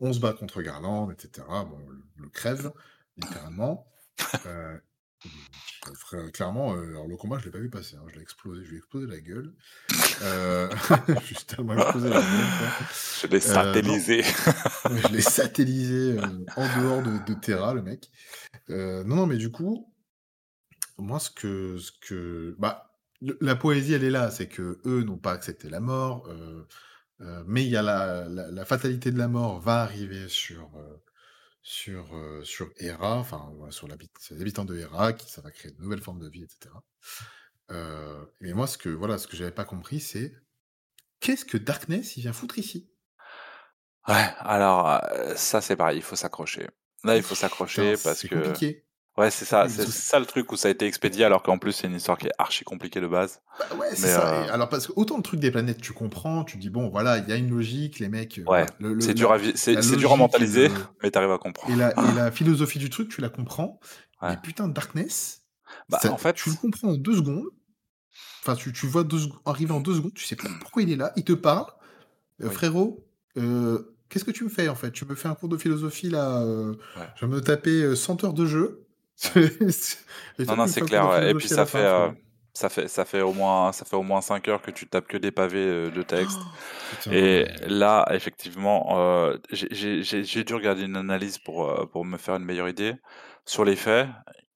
Euh, 0.00 0.06
on 0.06 0.12
se 0.12 0.20
bat 0.20 0.32
contre 0.32 0.62
Garland, 0.62 1.10
etc. 1.10 1.46
Bon, 1.48 1.78
on 1.84 1.88
le, 1.90 2.02
le 2.16 2.28
crève, 2.28 2.72
littéralement. 3.16 3.86
Euh, 4.46 4.78
Mmh, 5.24 5.94
frère, 5.94 6.30
clairement, 6.30 6.74
alors 6.74 7.08
le 7.08 7.16
combat, 7.16 7.38
je 7.38 7.46
l'ai 7.46 7.50
pas 7.50 7.58
vu 7.58 7.70
passer, 7.70 7.96
hein. 7.96 8.04
Je 8.08 8.14
l'ai 8.14 8.22
explosé, 8.22 8.64
je 8.64 8.68
lui 8.68 8.76
ai 8.76 8.78
explosé 8.78 9.06
la 9.08 9.18
gueule. 9.18 9.52
Juste 11.26 11.56
tellement 11.56 11.76
explosé 11.76 12.08
la 12.08 12.20
gueule, 12.20 12.46
quoi. 12.58 12.86
Je 13.22 13.26
l'ai 13.26 13.40
satellisé. 13.40 14.22
je 14.90 15.08
l'ai 15.08 15.20
satellisé, 15.20 16.18
en 16.56 16.80
dehors 16.80 17.02
de 17.02 17.18
de 17.26 17.34
Terra, 17.34 17.74
le 17.74 17.82
mec. 17.82 18.10
Non, 18.68 19.04
non, 19.04 19.26
mais 19.26 19.38
du 19.38 19.50
coup, 19.50 19.92
moi, 20.98 21.18
ce 21.18 21.30
que 21.30 21.78
ce 21.78 21.90
que 22.00 22.54
bah, 22.58 22.94
le 23.20 23.36
la 23.40 23.56
poésie, 23.56 23.94
elle 23.94 24.04
est 24.04 24.10
là, 24.10 24.30
c'est 24.30 24.48
qu'eux 24.48 25.02
n'ont 25.04 25.18
pas 25.18 25.32
accepté 25.32 25.68
la 25.68 25.80
mort, 25.80 26.28
heu, 27.20 27.44
mais 27.46 27.64
il 27.64 27.70
y 27.70 27.76
a 27.76 27.82
la 27.82 28.28
la 28.28 28.50
la 28.50 28.64
fatalité 28.64 29.10
de 29.12 29.18
la 29.18 29.28
mort 29.28 29.60
va 29.60 29.82
arriver 29.82 30.28
sur, 30.28 30.76
heu, 30.78 31.02
sur, 31.62 32.14
heu, 32.16 32.44
sur 32.44 32.70
Hera, 32.78 33.16
enfin, 33.18 33.52
voilà, 33.56 33.72
sur 33.72 33.88
l'habit 33.88 34.10
les 34.30 34.40
habitants 34.42 34.64
de 34.66 34.76
Hera, 34.78 35.12
qui 35.14 35.30
ça 35.30 35.42
va 35.42 35.50
créer 35.52 35.72
de 35.72 35.80
nouvelles 35.82 36.02
formes 36.02 36.20
de 36.20 36.28
vie 36.30 36.44
et 36.44 36.48
cetera. 36.48 36.84
Heu, 37.72 38.32
et 38.42 38.54
moi, 38.54 38.66
ce 38.68 38.78
que 38.78 38.90
voilà, 38.90 39.18
ce 39.18 39.28
que 39.28 39.36
j'avais 39.36 39.52
pas 39.52 39.64
compris, 39.66 40.00
c'est 40.00 40.34
qu'est-ce 41.20 41.44
que 41.46 41.58
Darkness, 41.58 42.16
il 42.18 42.22
vient 42.22 42.32
foutre 42.34 42.58
ici? 42.58 42.90
Ouais, 44.08 44.32
alors, 44.38 45.00
ça, 45.36 45.60
c'est 45.60 45.76
pareil, 45.76 45.98
il 45.98 46.02
faut 46.02 46.16
s'accrocher. 46.16 46.68
Là, 47.04 47.16
il 47.16 47.22
faut 47.22 47.34
Putain, 47.60 47.94
s'accrocher 47.94 47.96
parce 47.98 48.22
c'est 48.22 48.28
que 48.28 48.30
compliqué. 48.30 48.87
Ouais, 49.18 49.30
c'est 49.30 49.44
ça, 49.44 49.68
c'est 49.68 49.86
ça 49.90 50.18
le 50.18 50.26
truc 50.26 50.50
où 50.52 50.56
ça 50.56 50.68
a 50.68 50.70
été 50.70 50.86
expédié 50.86 51.24
alors 51.24 51.42
qu'en 51.42 51.58
plus, 51.58 51.72
c'est 51.72 51.86
une 51.86 51.94
histoire 51.96 52.18
qui 52.18 52.26
est 52.28 52.32
archi 52.38 52.64
compliquée 52.64 53.00
de 53.00 53.06
base. 53.06 53.40
Bah, 53.58 53.74
ouais, 53.74 53.94
c'est 53.96 54.06
Mais, 54.06 54.08
ça 54.08 54.46
heu 54.46 54.50
alors 54.50 54.68
parce 54.68 54.86
que 54.86 54.92
autant 54.96 55.16
le 55.16 55.22
truc 55.22 55.40
des 55.40 55.50
planètes, 55.50 55.80
tu 55.80 55.92
comprends, 55.92 56.44
tu 56.44 56.58
dis: 56.58 56.70
«Bon, 56.70 56.88
voilà, 56.90 57.18
il 57.18 57.28
y 57.28 57.32
a 57.32 57.36
une 57.36 57.50
logique, 57.50 57.98
les 57.98 58.08
mecs, 58.08 58.38
heu, 58.38 58.44
ouais, 58.46 58.66
voilà». 58.66 58.76
Le 58.78 58.94
le 58.94 59.12
c'est 59.14 59.14
dur 59.14 59.32
à 59.32 59.38
c'est 59.54 59.96
dur 59.96 60.12
à 60.12 60.16
mentaliser, 60.16 60.70
le 60.70 60.86
mais 61.02 61.10
tu 61.10 61.18
arrives 61.18 61.30
à 61.32 61.38
et 61.66 61.74
comprendre. 61.74 61.76
la 61.76 61.98
et 62.00 62.12
la 62.12 62.30
philosophie 62.32 62.78
du 62.80 62.90
truc, 62.90 63.10
tu 63.10 63.20
la 63.22 63.30
comprends, 63.30 63.80
mais 64.26 64.36
Ouais. 64.36 64.38
putain, 64.38 64.68
Darkness, 64.68 65.46
Bah, 65.88 66.02
ça 66.02 66.12
en 66.12 66.18
tu 66.34 66.50
le 66.50 66.56
fait 66.56 66.56
comprends 66.56 66.90
en 66.90 66.96
2 66.96 67.16
secondes. 67.16 67.46
Enfin, 68.44 68.56
tu 68.56 68.72
tu 68.72 68.86
vois 68.86 69.04
2 69.04 69.18
sec 69.20 69.32
arriver 69.46 69.72
en 69.72 69.80
2 69.80 69.94
secondes, 69.96 70.14
tu 70.14 70.24
sais 70.24 70.36
pas 70.36 70.48
pourquoi 70.60 70.82
il 70.82 70.90
est 70.92 70.96
là, 70.96 71.12
il 71.16 71.24
te 71.24 71.32
parle: 71.34 71.66
«Heu, 72.42 72.48
oui, 72.48 72.50
frérot, 72.50 73.06
qu'est-ce 74.08 74.24
que 74.24 74.30
tu 74.30 74.44
me 74.44 74.48
fais, 74.48 74.68
en 74.68 74.74
fait? 74.74 74.92
Tu 74.92 75.04
me 75.04 75.14
fais 75.14 75.28
un 75.28 75.34
cours 75.34 75.48
de 75.48 75.56
philosophie 75.56 76.10
là, 76.10 76.44
ouais, 76.94 77.08
je 77.14 77.26
viens 77.26 77.34
me 77.34 77.40
taper, 77.40 77.82
heu, 77.82 77.96
100 77.96 78.22
heures 78.24 78.34
de 78.34 78.46
jeu, 78.46 78.86
Non, 80.46 80.56
non, 80.56 80.66
c'est 80.66 80.82
clair, 80.82 81.08
ouais 81.08 81.30
et 81.30 81.34
puis 81.34 81.48
ça 81.48 81.66
fait, 81.66 81.72
fin, 81.72 81.88
frérot». 81.88 82.12
ça 82.54 82.68
fait 82.68 82.88
ça 82.88 83.04
fait 83.04 83.20
au 83.20 83.32
moins 83.32 83.72
ça 83.72 83.84
fait 83.84 83.96
au 83.96 84.02
moins 84.02 84.20
5 84.20 84.46
heures 84.48 84.62
que 84.62 84.70
tu 84.70 84.86
tapes 84.86 85.08
que 85.08 85.16
des 85.16 85.30
pavés, 85.30 85.66
heu, 85.66 85.90
de 85.90 86.02
texte 86.02 86.40
Putain, 86.90 87.12
et 87.12 87.44
là, 87.66 88.06
effectivement, 88.12 88.86
heu, 88.98 89.40
j'ai 89.52 90.44
dû 90.44 90.54
regarder 90.54 90.84
une 90.84 90.96
analyse 90.96 91.38
pour, 91.38 91.88
pour 91.90 92.04
me 92.04 92.16
faire 92.16 92.36
une 92.36 92.44
meilleure 92.44 92.68
idée. 92.68 92.94
Sur 93.44 93.64
les 93.64 93.76
faits, 93.76 94.08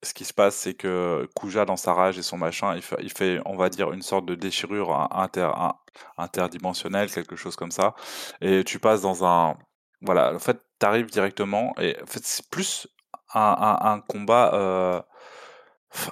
ce 0.03 0.15
qui 0.15 0.25
se 0.25 0.33
passe, 0.33 0.55
c'est 0.57 0.75
que 0.75 1.29
Kuja, 1.39 1.65
dans 1.65 1.77
sa 1.77 1.93
rage 1.93 2.19
et 2.19 2.23
son 2.23 2.39
machin, 2.39 2.75
il 2.75 2.83
fait 2.83 2.97
il 3.01 3.11
fait, 3.13 3.41
on 3.47 3.57
va 3.57 3.69
dire, 3.69 3.93
une 3.93 4.03
sorte 4.03 4.27
de 4.27 4.35
déchirure 4.35 4.93
in 4.95 5.09
inter 5.13 5.51
in 5.57 5.75
interdimensionnelle, 6.19 7.11
quelque 7.11 7.37
chose 7.37 7.57
comme 7.57 7.71
ça 7.71 7.95
et 8.41 8.65
tu 8.65 8.79
passes 8.79 9.03
dans 9.03 9.25
un 9.25 9.57
voilà, 10.01 10.35
en 10.35 10.39
fait, 10.41 10.59
tu 10.81 10.87
arrives 10.87 11.07
directement 11.11 11.75
et 11.79 11.97
en 12.03 12.07
fait, 12.07 12.25
c'est 12.25 12.49
plus 12.51 12.89
un 13.35 13.57
un 13.61 13.93
un 13.95 14.01
combat, 14.01 14.53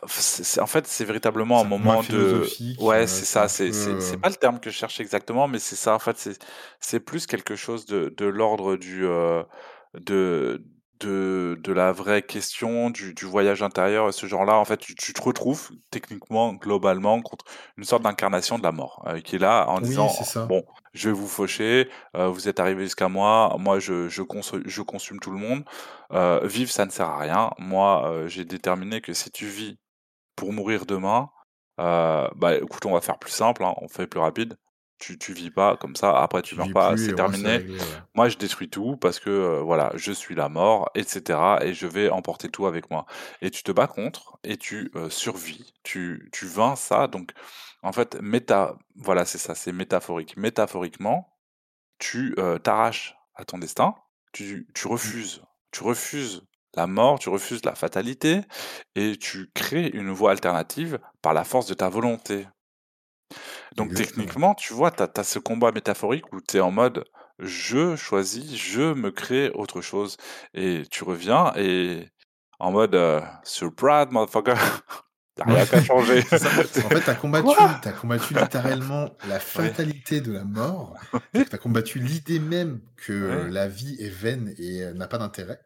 c'est 0.08 0.60
en 0.60 0.66
fait, 0.66 0.86
c'est 0.86 1.04
véritablement 1.04 1.60
un 1.60 1.64
moment 1.64 2.04
de 2.04 2.58
ouais, 2.76 3.06
heu, 3.06 3.06
c'est 3.06 3.24
ça, 3.26 3.48
c'est 3.48 3.72
peu, 3.72 4.16
heu 4.16 4.18
pas 4.22 4.28
le 4.28 4.34
terme 4.36 4.60
que 4.60 4.70
je 4.70 4.76
cherche 4.76 5.00
exactement, 5.00 5.48
mais 5.48 5.58
c'est 5.58 5.76
ça, 5.76 5.94
en 5.94 5.98
fait, 5.98 6.18
c'est 6.18 6.38
c'est 6.80 7.00
plus 7.00 7.26
quelque 7.26 7.56
chose 7.56 7.86
de 7.86 8.12
de 8.16 8.26
l'ordre 8.26 8.76
du, 8.76 9.04
heu, 9.04 9.44
de 9.94 10.64
de 11.00 11.58
de 11.62 11.72
la 11.72 11.92
vraie 11.92 12.22
question, 12.22 12.90
du 12.90 13.14
du 13.14 13.24
voyage 13.24 13.62
intérieur, 13.62 14.12
ce 14.14 14.26
genre-là. 14.26 14.54
En 14.56 14.64
fait, 14.64 14.76
tu 14.78 14.94
tu 14.94 15.12
te 15.12 15.22
retrouves 15.22 15.70
techniquement, 15.90 16.54
globalement, 16.54 17.20
contre 17.22 17.44
une 17.76 17.84
sorte 17.84 18.02
d'incarnation 18.02 18.58
de 18.58 18.62
la 18.62 18.72
mort, 18.72 19.04
heu, 19.08 19.20
qui 19.20 19.36
est 19.36 19.38
là 19.38 19.66
en 19.68 19.80
oui, 19.80 20.08
disant: 20.08 20.16
ça. 20.24 20.24
«Bon, 20.44 20.64
je 20.92 21.08
vais 21.10 21.14
vous 21.14 21.26
faucher, 21.28 21.88
heu, 22.16 22.26
vous 22.26 22.48
êtes 22.48 22.60
arrivés 22.60 22.84
jusqu'à 22.84 23.08
moi, 23.08 23.56
moi 23.58 23.78
je 23.80 24.08
je 24.08 24.22
conso 24.22 24.58
je 24.64 24.82
consume 24.82 25.20
tout 25.20 25.30
le 25.30 25.38
monde, 25.38 25.64
heu, 26.12 26.46
vivre 26.46 26.70
ça 26.70 26.84
ne 26.86 26.90
sert 26.90 27.08
à 27.08 27.18
rien. 27.18 27.50
Moi, 27.58 28.08
heu, 28.24 28.28
j'ai 28.28 28.44
déterminé 28.44 29.00
que 29.00 29.12
si 29.14 29.30
tu 29.30 29.46
vis 29.46 29.78
pour 30.36 30.52
mourir 30.52 30.86
demain, 30.86 31.30
bah, 31.78 32.56
écoute, 32.56 32.86
on 32.86 32.92
va 32.92 33.00
faire 33.00 33.18
plus 33.18 33.30
simple, 33.32 33.64
hein, 33.64 33.74
on 33.78 33.88
fait 33.88 34.06
plus 34.06 34.20
rapide. 34.20 34.56
Tu 35.00 35.18
tu 35.18 35.32
vis 35.32 35.50
pas 35.50 35.76
comme 35.78 35.96
ça, 35.96 36.16
après 36.22 36.42
tu 36.42 36.54
Tu 36.54 36.56
meurs 36.56 36.70
pas, 36.72 36.96
c'est 36.98 37.14
terminé. 37.14 37.64
réglé, 37.64 37.80
ouais. 37.82 38.02
Moi, 38.14 38.28
je 38.28 38.36
détruis 38.36 38.68
tout 38.68 38.96
parce 38.98 39.18
que, 39.18 39.30
heu, 39.30 39.60
voilà, 39.60 39.92
je 39.96 40.12
suis 40.12 40.34
la 40.34 40.48
mort 40.50 40.90
et 40.94 41.04
cetera 41.04 41.64
et 41.64 41.72
je 41.74 41.86
vais 41.86 42.10
emporter 42.10 42.50
tout 42.50 42.66
avec 42.66 42.90
moi 42.90 43.06
et 43.40 43.50
tu 43.50 43.62
te 43.62 43.72
bats 43.72 43.86
contre 43.86 44.38
et 44.44 44.58
tu, 44.58 44.90
heu, 44.96 45.08
survis, 45.10 45.72
tu 45.84 46.28
tu 46.32 46.46
vaincs 46.46 46.76
ça 46.78 47.06
donc 47.08 47.32
en 47.82 47.92
fait, 47.92 48.20
méta 48.20 48.76
voilà, 48.96 49.24
c'est 49.24 49.38
ça, 49.38 49.54
c'est 49.54 49.72
métaphorique. 49.72 50.36
Métaphoriquement, 50.36 51.38
tu, 51.98 52.34
heu, 52.38 52.58
t'arraches 52.58 53.16
à 53.34 53.44
ton 53.44 53.58
destin, 53.58 53.94
tu 54.32 54.68
tu 54.74 54.88
Mmh, 55.02 55.12
refuses 55.12 55.42
tu 55.72 55.82
refuses 55.84 56.42
la 56.76 56.86
mort, 56.86 57.18
tu 57.18 57.28
refuses 57.30 57.64
la 57.64 57.74
fatalité 57.74 58.42
et 58.96 59.16
tu 59.16 59.50
crées 59.54 59.88
une 59.94 60.10
voie 60.10 60.32
alternative 60.32 60.98
par 61.22 61.34
la 61.34 61.44
force 61.44 61.66
de 61.66 61.74
ta 61.74 61.88
volonté. 61.88 62.46
Donc 63.76 63.90
exactement. 63.90 64.24
techniquement, 64.24 64.54
tu 64.54 64.72
vois, 64.72 64.90
tu 64.90 65.02
as 65.02 65.24
ce 65.24 65.38
combat 65.38 65.72
métaphorique 65.72 66.32
où 66.32 66.40
tu 66.40 66.56
es 66.58 66.60
en 66.60 66.70
mode: 66.70 67.04
«Je 67.38 67.96
choisis, 67.96 68.56
je 68.56 68.92
me 68.94 69.10
crée 69.10 69.50
autre 69.50 69.80
chose» 69.80 70.16
et 70.54 70.82
tu 70.90 71.04
reviens 71.04 71.52
et 71.56 72.08
en 72.58 72.72
mode, 72.72 72.94
heu: 72.94 73.20
«Surprise 73.44 74.06
motherfucker!» 74.10 74.54
Ouais, 75.46 75.54
rien 75.54 75.66
qu'à 75.66 75.80
changer. 75.80 76.20
ça. 76.36 76.50
En 76.84 76.90
fait, 76.90 77.02
tu 77.02 77.10
as 77.10 77.14
«Quoi?» 77.32 77.56
combattu 77.56 77.80
tu 77.80 77.88
as 77.88 77.92
combattu 77.92 78.34
littéralement 78.34 79.16
la 79.24 79.40
fatalité 79.40 80.20
de 80.20 80.32
la 80.32 80.44
mort. 80.44 80.96
C'est-à-dire 81.32 81.46
que 81.46 81.50
tu 81.50 81.56
as 81.56 81.58
combattu 81.58 81.98
l'idée 81.98 82.40
même 82.40 82.80
que 82.96 83.46
oui. 83.46 83.50
la 83.50 83.68
vie 83.68 83.96
est 84.00 84.10
vaine 84.10 84.54
et 84.58 84.82
heu, 84.82 84.92
n'a 84.92 85.08
pas 85.08 85.18
d'intérêt 85.18 85.60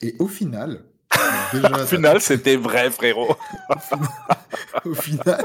et 0.00 0.14
au 0.18 0.28
final, 0.28 0.84
Au 1.54 1.86
final, 1.86 2.20
c'était 2.20 2.56
vrai 2.56 2.90
frérot. 2.90 3.36
au 4.84 4.94
final 4.94 5.44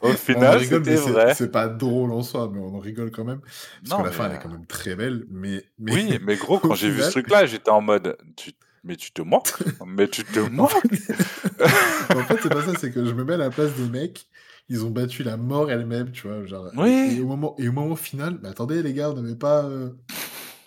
au 0.00 0.12
final 0.12 0.64
c'était 0.64 0.96
c'est 0.96 1.10
vrai. 1.10 1.34
c'est 1.34 1.52
pas 1.52 1.68
drôle 1.68 2.12
en 2.12 2.22
soi, 2.22 2.50
mais 2.52 2.60
on 2.60 2.74
en 2.74 2.78
rigole 2.78 3.10
quand 3.10 3.24
même, 3.24 3.40
parce 3.40 3.82
que 3.82 3.88
Non 3.90 3.98
la 3.98 4.04
mais, 4.10 4.16
fin, 4.16 4.28
elle 4.30 4.36
est 4.36 4.42
quand 4.42 4.48
même 4.48 4.66
très 4.66 4.94
belle, 4.96 5.24
mais 5.30 5.64
mais 5.78 5.92
oui, 5.92 6.18
mais 6.22 6.36
gros, 6.36 6.58
quand 6.62 6.74
j'ai 6.74 6.90
vu 6.90 7.02
ce 7.02 7.10
truc-là, 7.10 7.46
j'étais 7.46 7.70
en 7.70 7.80
mode: 7.80 8.16
«Tu 8.36 8.52
mais 8.84 8.96
tu 8.96 9.10
te 9.10 9.22
moques? 9.22 9.52
Mais 9.84 10.08
tu 10.08 10.24
te 10.24 10.38
moques?» 10.50 10.72
en 10.72 12.22
fait, 12.24 12.38
c'est 12.42 12.48
pas 12.48 12.62
ça, 12.62 12.72
c'est 12.78 12.92
que 12.92 13.04
je 13.04 13.12
me 13.12 13.24
mets 13.24 13.34
à 13.34 13.38
la 13.38 13.50
place 13.50 13.72
des 13.74 13.88
mecs, 13.88 14.26
ils 14.68 14.84
ont 14.84 14.90
battu 14.90 15.22
la 15.22 15.36
mort 15.36 15.70
elle-même, 15.70 16.10
tu 16.12 16.28
vois? 16.28 16.44
Genre 16.46 16.68
et 16.76 16.78
et 16.80 16.80
Oui! 16.82 17.20
au 17.20 17.26
moment 17.26 17.54
et 17.58 17.68
au 17.68 17.72
moment 17.72 17.96
final, 17.96 18.38
mais 18.42 18.48
attendez 18.48 18.82
les 18.82 18.92
gars, 18.92 19.10
on 19.10 19.14
n'avait 19.20 19.36
pas, 19.36 19.64
heu, 19.64 19.96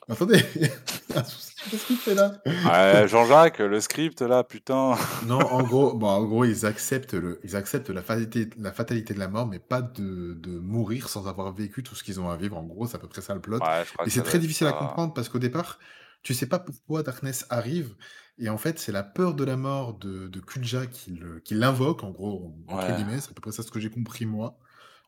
attendez, 0.10 0.42
qu'est-ce 1.70 1.86
qu'il 1.86 1.98
fait 1.98 2.16
là? 2.16 2.42
Ouais, 2.64 3.08
Jean-Jacques, 3.08 3.60
le 3.60 3.80
script 3.80 4.22
là, 4.22 4.44
putain. 4.44 4.96
Non, 5.22 5.40
en 5.52 5.64
gros, 5.64 5.94
bon, 5.94 6.08
en 6.08 6.24
gros, 6.26 6.46
ils 6.46 6.66
acceptent 6.66 7.14
le 7.14 7.40
ils 7.44 7.56
acceptent 7.56 7.90
la 7.90 8.02
fatalité 8.02 8.50
la 8.58 8.72
fatalité 8.72 9.14
de 9.14 9.20
la 9.20 9.28
mort, 9.28 9.48
mais 9.48 9.60
pas 9.60 9.82
de 9.82 10.34
de 10.34 10.60
mourir 10.60 11.10
sans 11.10 11.28
avoir 11.28 11.52
vécu 11.54 11.84
tout 11.84 11.96
ce 11.96 12.04
qu'ils 12.04 12.20
ont 12.20 12.30
à 12.30 12.38
vivre. 12.38 12.58
En 12.58 12.64
gros, 12.64 12.88
c'est 12.88 12.96
à 12.96 13.00
peu 13.00 13.08
près 13.08 13.22
ça 13.22 13.34
le 13.34 13.42
plot. 13.42 13.60
Ouais, 13.60 13.84
que 14.04 14.10
c'est 14.10 14.24
très 14.24 14.40
difficile 14.40 14.68
à 14.68 14.74
comprendre 14.74 15.14
parce 15.14 15.30
qu'au 15.30 15.40
départ, 15.40 15.80
tu 16.24 16.34
sais 16.34 16.48
pas 16.48 16.60
pourquoi 16.60 17.04
Darkness 17.04 17.46
arrive 17.50 17.96
et 18.38 18.48
en 18.50 18.58
fait, 18.58 18.80
c'est 18.80 18.94
la 18.94 19.04
peur 19.04 19.34
de 19.36 19.44
la 19.44 19.58
mort 19.58 19.96
de 19.98 20.28
de 20.28 20.40
Kuja 20.40 20.86
qui 20.88 21.54
l'invoque, 21.54 22.04
en 22.04 22.12
gros, 22.12 22.56
entre 22.68 22.88
Ouais, 22.88 22.96
guillemets. 22.96 23.20
C'est 23.20 23.32
à 23.32 23.34
peu 23.34 23.42
près 23.42 23.52
ça 23.52 23.64
ce 23.64 23.72
que 23.72 23.80
j'ai 23.80 23.90
compris 23.90 24.26
moi. 24.26 24.58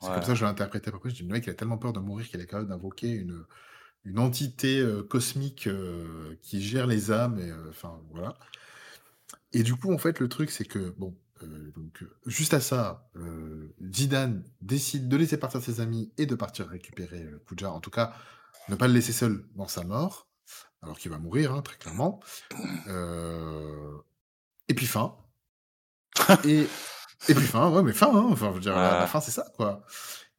C'est 0.01 0.11
comme 0.11 0.23
ça 0.23 0.29
que 0.29 0.35
je 0.35 0.43
l'ai 0.43 0.49
interprété 0.49 0.89
à 0.89 0.91
peu 0.91 0.99
près. 0.99 1.09
Je 1.11 1.15
dis: 1.15 1.21
«Le 1.23 1.29
mec, 1.29 1.45
il 1.45 1.49
a 1.51 1.53
tellement 1.53 1.77
peur 1.77 1.93
de 1.93 1.99
mourir 1.99 2.27
qu'il 2.27 2.41
est 2.41 2.45
capable 2.47 2.67
d'invoquer 2.67 3.09
une, 3.11 3.45
une 4.03 4.19
entité, 4.19 4.83
cosmique, 5.09 5.69
qui 6.41 6.61
gère 6.61 6.87
les 6.87 7.11
âmes» 7.11 7.39
et 7.39 7.51
enfin, 7.69 8.01
voilà. 8.11 8.37
Et 9.53 9.63
du 9.63 9.75
coup, 9.75 9.93
en 9.93 9.97
fait, 9.97 10.19
le 10.19 10.29
truc, 10.29 10.49
c'est 10.49 10.65
que, 10.65 10.93
bon, 10.97 11.15
donc, 11.75 12.03
juste 12.25 12.53
à 12.53 12.61
ça, 12.61 13.09
Zidane 13.93 14.43
décide 14.61 15.07
de 15.07 15.17
laisser 15.17 15.37
partir 15.37 15.61
ses 15.61 15.81
amis 15.81 16.11
et 16.17 16.25
de 16.25 16.35
partir 16.35 16.67
récupérer, 16.67 17.27
Koudia. 17.47 17.71
En 17.71 17.79
tout 17.79 17.89
cas, 17.89 18.13
ne 18.69 18.75
pas 18.75 18.87
le 18.87 18.93
laisser 18.93 19.11
seul 19.11 19.45
dans 19.55 19.67
sa 19.67 19.83
mort, 19.83 20.27
alors 20.81 20.97
qu'il 20.97 21.11
va 21.11 21.17
mourir, 21.17 21.53
hein, 21.53 21.61
très 21.61 21.77
clairement. 21.77 22.19
Et 24.67 24.73
puis 24.73 24.87
fin. 24.87 25.17
Et 26.45 26.67
et 27.29 27.35
puis 27.35 27.45
fin, 27.45 27.69
ouais, 27.69 27.83
mais 27.83 27.93
fin, 27.93 28.09
hein, 28.09 28.29
enfin, 28.31 28.49
je 28.49 28.55
veux 28.55 28.61
dire, 28.61 28.75
la 28.75 29.05
fin, 29.05 29.21
c'est 29.21 29.31
ça, 29.31 29.45
quoi. 29.55 29.85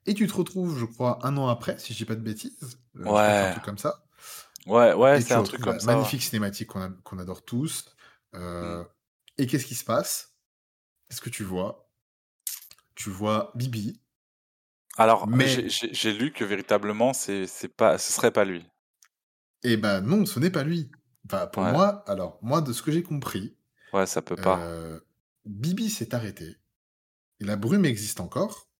Et 0.06 0.14
tu 0.14 0.26
te 0.26 0.34
retrouves, 0.34 0.78
je 0.78 0.84
crois, 0.84 1.24
un 1.24 1.36
an 1.36 1.48
après, 1.48 1.78
si 1.78 1.92
je 1.92 1.98
dis 1.98 2.04
pas 2.04 2.16
de 2.16 2.20
bêtises, 2.20 2.80
que 3.24 3.32
c'est 3.32 3.44
un 3.44 3.46
ouais, 3.46 3.48
truc 3.48 3.64
comme 3.64 3.78
ça. 3.78 4.04
ouais, 4.66 4.92
ouais, 4.94 5.20
c'est 5.20 5.34
un 5.34 5.42
truc 5.42 5.60
comme 5.60 5.78
ça, 5.80 6.02
ouais. 6.02 6.10
magnifique 6.10 6.22
cinématique 6.22 6.68
qu'on 6.68 6.80
a 6.82 6.90
qu'on 7.04 7.18
adore 7.18 7.44
tous. 7.44 7.94
Mmh. 8.32 8.36
Heu, 8.40 8.86
et 9.38 9.46
qu'est-ce 9.46 9.66
qui 9.66 9.74
se 9.74 9.84
passe? 9.84 10.36
Qu'est-ce 11.08 11.20
que 11.22 11.30
tu 11.30 11.44
vois? 11.44 11.90
Tu 12.94 13.10
vois 13.10 13.52
Bibi, 13.54 14.00
Alors, 14.96 15.28
mais 15.28 15.66
j'ai 15.68 16.12
lu 16.14 16.32
que 16.32 16.44
véritablement 16.44 17.12
c'est 17.12 17.46
c'est 17.46 17.68
pas 17.68 17.98
ce 17.98 18.10
serait 18.10 18.30
pas 18.30 18.44
lui. 18.46 18.64
eh 19.64 19.76
ben, 19.76 20.00
non, 20.00 20.26
ce 20.26 20.40
n'est 20.40 20.50
pas 20.50 20.64
lui. 20.64 20.90
Enfin, 21.26 21.46
pour 21.46 21.64
Ouais, 21.64 21.66
moi 21.66 22.04
alors, 22.08 22.38
moi, 22.42 22.60
de 22.60 22.72
ce 22.72 22.82
que 22.82 22.90
j'ai 22.92 23.02
compris, 23.02 23.56
Ouais, 23.92 24.06
ça 24.06 24.22
peut 24.22 24.36
pas. 24.36 24.68
Heu, 24.70 25.06
Bibi 25.46 25.90
s'est 25.90 26.14
arrêté 26.14 26.56
et 27.40 27.44
la 27.46 27.56
brume 27.56 27.84
existe 27.86 28.20
encore 28.20 28.71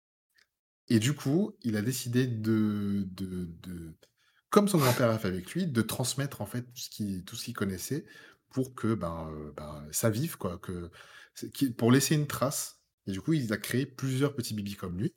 et 0.89 0.99
du 0.99 1.15
coup, 1.15 1.57
il 1.63 1.77
a 1.77 1.83
décidé 1.83 2.27
de 2.27 3.07
comme 4.53 4.69
son 4.69 4.79
grand-père 4.79 5.11
a 5.11 5.19
fait 5.19 5.29
avec 5.29 5.51
lui, 5.53 5.67
de 5.67 5.83
transmettre 5.83 6.43
en 6.43 6.47
fait 6.47 6.63
tout 7.25 7.37
ce 7.37 7.45
qu'il 7.45 7.55
connaissait 7.55 8.05
pour 8.51 8.75
que, 8.75 8.95
ben, 8.95 9.31
heu, 9.33 9.55
ben, 9.57 9.89
ça 9.93 10.11
vive 10.11 10.37
quoi, 10.37 10.59
que 10.59 10.91
pour 11.79 11.91
laisser 11.91 12.15
une 12.15 12.27
trace 12.27 12.83
et 13.07 13.13
du 13.13 13.21
coup, 13.23 13.33
il 13.33 13.53
a 13.53 13.57
créé 13.57 13.87
plusieurs 13.87 14.35
petits 14.35 14.55
Bibi 14.55 14.77
comme 14.77 14.99
lui. 14.99 15.15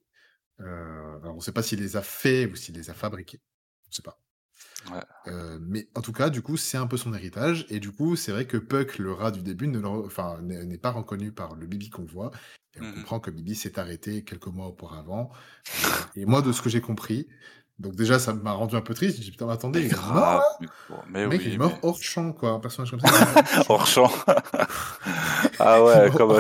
Alors 0.60 1.34
on 1.34 1.36
ne 1.36 1.42
sait 1.42 1.52
pas 1.52 1.64
s'il 1.64 1.82
les 1.82 1.98
a 1.98 2.02
faits 2.02 2.50
ou 2.52 2.56
s'il 2.56 2.76
les 2.76 2.90
a 2.90 2.94
fabriqués, 2.94 3.42
je 3.90 3.98
sais 3.98 4.02
pas. 4.02 4.25
Ouais. 4.92 5.02
Heu, 5.28 5.60
mais 5.62 5.88
en 5.96 6.02
tout 6.02 6.12
cas, 6.14 6.30
du 6.30 6.42
coup, 6.42 6.56
c'est 6.58 6.78
un 6.78 6.88
peu 6.88 6.98
son 6.98 7.14
héritage 7.14 7.66
et 7.70 7.80
du 7.80 7.92
coup, 7.92 8.16
c'est 8.16 8.32
vrai 8.32 8.46
que 8.46 8.58
Puck, 8.58 9.00
le 9.00 9.12
rat 9.12 9.32
du 9.32 9.42
début, 9.42 9.68
ne 9.68 9.80
le 9.80 9.88
re 9.88 10.06
enfin, 10.06 10.40
n'est 10.42 10.66
n'est 10.66 10.78
pas 10.78 10.92
reconnu 10.92 11.32
par 11.32 11.56
le 11.56 11.66
Bibi 11.68 11.90
qu'on 11.90 12.06
voit 12.06 12.32
et 12.76 12.82
on 12.82 12.84
Mmh 12.84 12.88
mh. 12.90 12.94
comprend 12.94 13.20
que 13.20 13.32
Bibi 13.32 13.56
s'est 13.56 13.80
arrêté 13.80 14.24
quelques 14.24 14.48
mois 14.48 14.68
auparavant, 14.68 15.32
heu 15.84 16.06
et 16.16 16.26
moi, 16.26 16.42
de 16.42 16.52
ce 16.52 16.62
que 16.62 16.70
j'ai 16.70 16.82
compris 16.82 17.28
donc 17.80 17.96
déjà, 17.96 18.20
ça 18.20 18.34
m'a 18.34 18.54
rendu 18.54 18.76
un 18.78 18.82
peu 18.82 18.94
triste. 18.94 19.18
J'ai 19.18 19.24
dit: 19.26 19.32
«Putain, 19.32 19.48
mais 19.48 19.54
attendez, 19.54 19.82
Mais 19.82 19.86
il 19.86 19.94
est 19.94 20.10
mort 20.10 20.32
grave, 20.32 20.40
là?» 20.40 20.44
mais 21.10 21.28
mec, 21.28 21.42
il 21.46 21.54
est 21.54 21.58
mort 21.58 21.80
mais 21.80 21.80
hors 21.84 22.02
champ, 22.02 22.32
quoi, 22.34 22.52
un 22.52 22.60
personnage 22.60 22.92
comme 22.92 23.02
ça, 23.02 23.08
hors 23.70 23.88
champ. 23.88 24.12
Ah 25.60 25.84
ouais, 25.84 26.12
mort 26.12 26.16
comme 26.18 26.34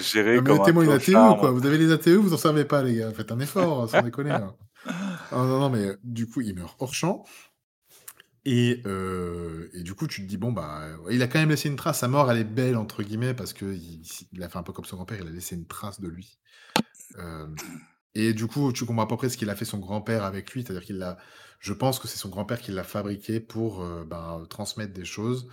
géré 0.00 0.42
comme 0.42 0.58
mettez-moi 0.58 0.84
une 0.84 0.92
ATE 0.92 1.36
quoi, 1.38 1.50
vous 1.50 1.66
avez 1.66 1.78
les 1.78 1.90
ATE, 1.92 2.08
vous 2.08 2.32
en 2.34 2.36
servez 2.36 2.64
pas 2.64 2.82
les 2.82 2.96
gars, 2.96 3.12
faites 3.12 3.32
un 3.32 3.40
effort, 3.40 3.88
sans 3.88 4.02
déconner 4.02 4.30
là. 4.30 4.54
Ah 5.30 5.36
non, 5.38 5.60
non, 5.60 5.70
mais 5.70 5.96
du 6.04 6.26
coup, 6.26 6.40
il 6.40 6.54
meurt 6.54 6.76
hors 6.80 6.94
champ 6.94 7.24
et 8.50 8.82
heu 8.86 9.70
et 9.74 9.82
du 9.82 9.94
coup, 9.94 10.06
tu 10.08 10.22
te 10.22 10.26
dis: 10.28 10.36
«Bon, 10.38 10.52
bah, 10.52 10.86
il 11.10 11.22
a 11.22 11.28
quand 11.28 11.38
même 11.40 11.50
laissé 11.50 11.68
une 11.68 11.76
trace. 11.76 12.00
Sa 12.00 12.08
mort, 12.08 12.30
elle 12.30 12.38
est 12.38 12.44
"belle" 12.44 12.76
entre 12.76 13.02
guillemets 13.02 13.34
parce 13.34 13.52
qu'il 13.52 14.02
il 14.32 14.42
a 14.42 14.48
fait 14.48 14.58
un 14.58 14.62
peu 14.64 14.72
comme 14.72 14.84
son 14.86 14.96
grand-père, 14.96 15.18
il 15.20 15.28
a 15.28 15.30
laissé 15.30 15.56
une 15.56 15.66
trace 15.66 16.00
de 16.00 16.08
lui». 16.08 16.38
Hem 17.18 17.60
et 18.14 18.34
du 18.34 18.46
coup, 18.48 18.72
tu 18.72 18.84
comprends 18.86 19.04
à 19.04 19.08
peu 19.08 19.16
près 19.16 19.28
ce 19.30 19.36
qu'il 19.38 19.50
a 19.50 19.56
fait 19.56 19.64
son 19.66 19.78
grand-père 19.78 20.24
avec 20.24 20.52
lui, 20.52 20.62
c'est-à-dire 20.64 20.84
qu'il 20.84 20.98
l'a 20.98 21.18
je 21.60 21.72
pense 21.74 21.98
que 22.00 22.08
c'est 22.08 22.18
son 22.18 22.30
grand-père 22.30 22.60
qui 22.60 22.72
l'a 22.72 22.84
fabriqué 22.84 23.40
pour, 23.40 23.82
heu, 23.84 24.04
ben, 24.04 24.44
transmettre 24.50 24.92
des 24.94 25.04
choses, 25.06 25.48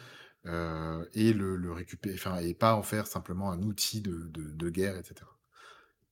et 1.13 1.33
le 1.33 1.55
le 1.57 1.71
récupé 1.73 2.13
enfin 2.15 2.37
et 2.39 2.53
pas 2.55 2.75
en 2.75 2.83
faire 2.83 3.07
simplement 3.07 3.51
un 3.51 3.61
outil 3.63 4.01
de 4.01 4.69
guerre 4.69 4.97
et 4.97 5.03
cetera. 5.03 5.37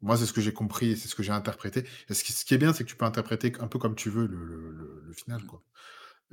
Moi, 0.02 0.18
c'est 0.18 0.26
ce 0.28 0.34
que 0.34 0.42
j'ai 0.42 0.54
compris 0.54 0.98
c'est 0.98 1.08
ce 1.10 1.16
que 1.16 1.24
j'ai 1.24 1.32
interprété 1.34 1.86
ce 2.12 2.24
qui 2.46 2.54
est 2.54 2.58
bien, 2.60 2.74
c'est 2.74 2.84
que 2.86 2.90
tu 2.90 2.98
peux 2.98 3.06
interpréter 3.06 3.54
un 3.62 3.68
peu 3.68 3.80
comme 3.80 3.96
tu 3.96 4.10
veux 4.10 4.28
le 4.28 5.02
le 5.06 5.14
final, 5.14 5.44
quoi. 5.46 5.64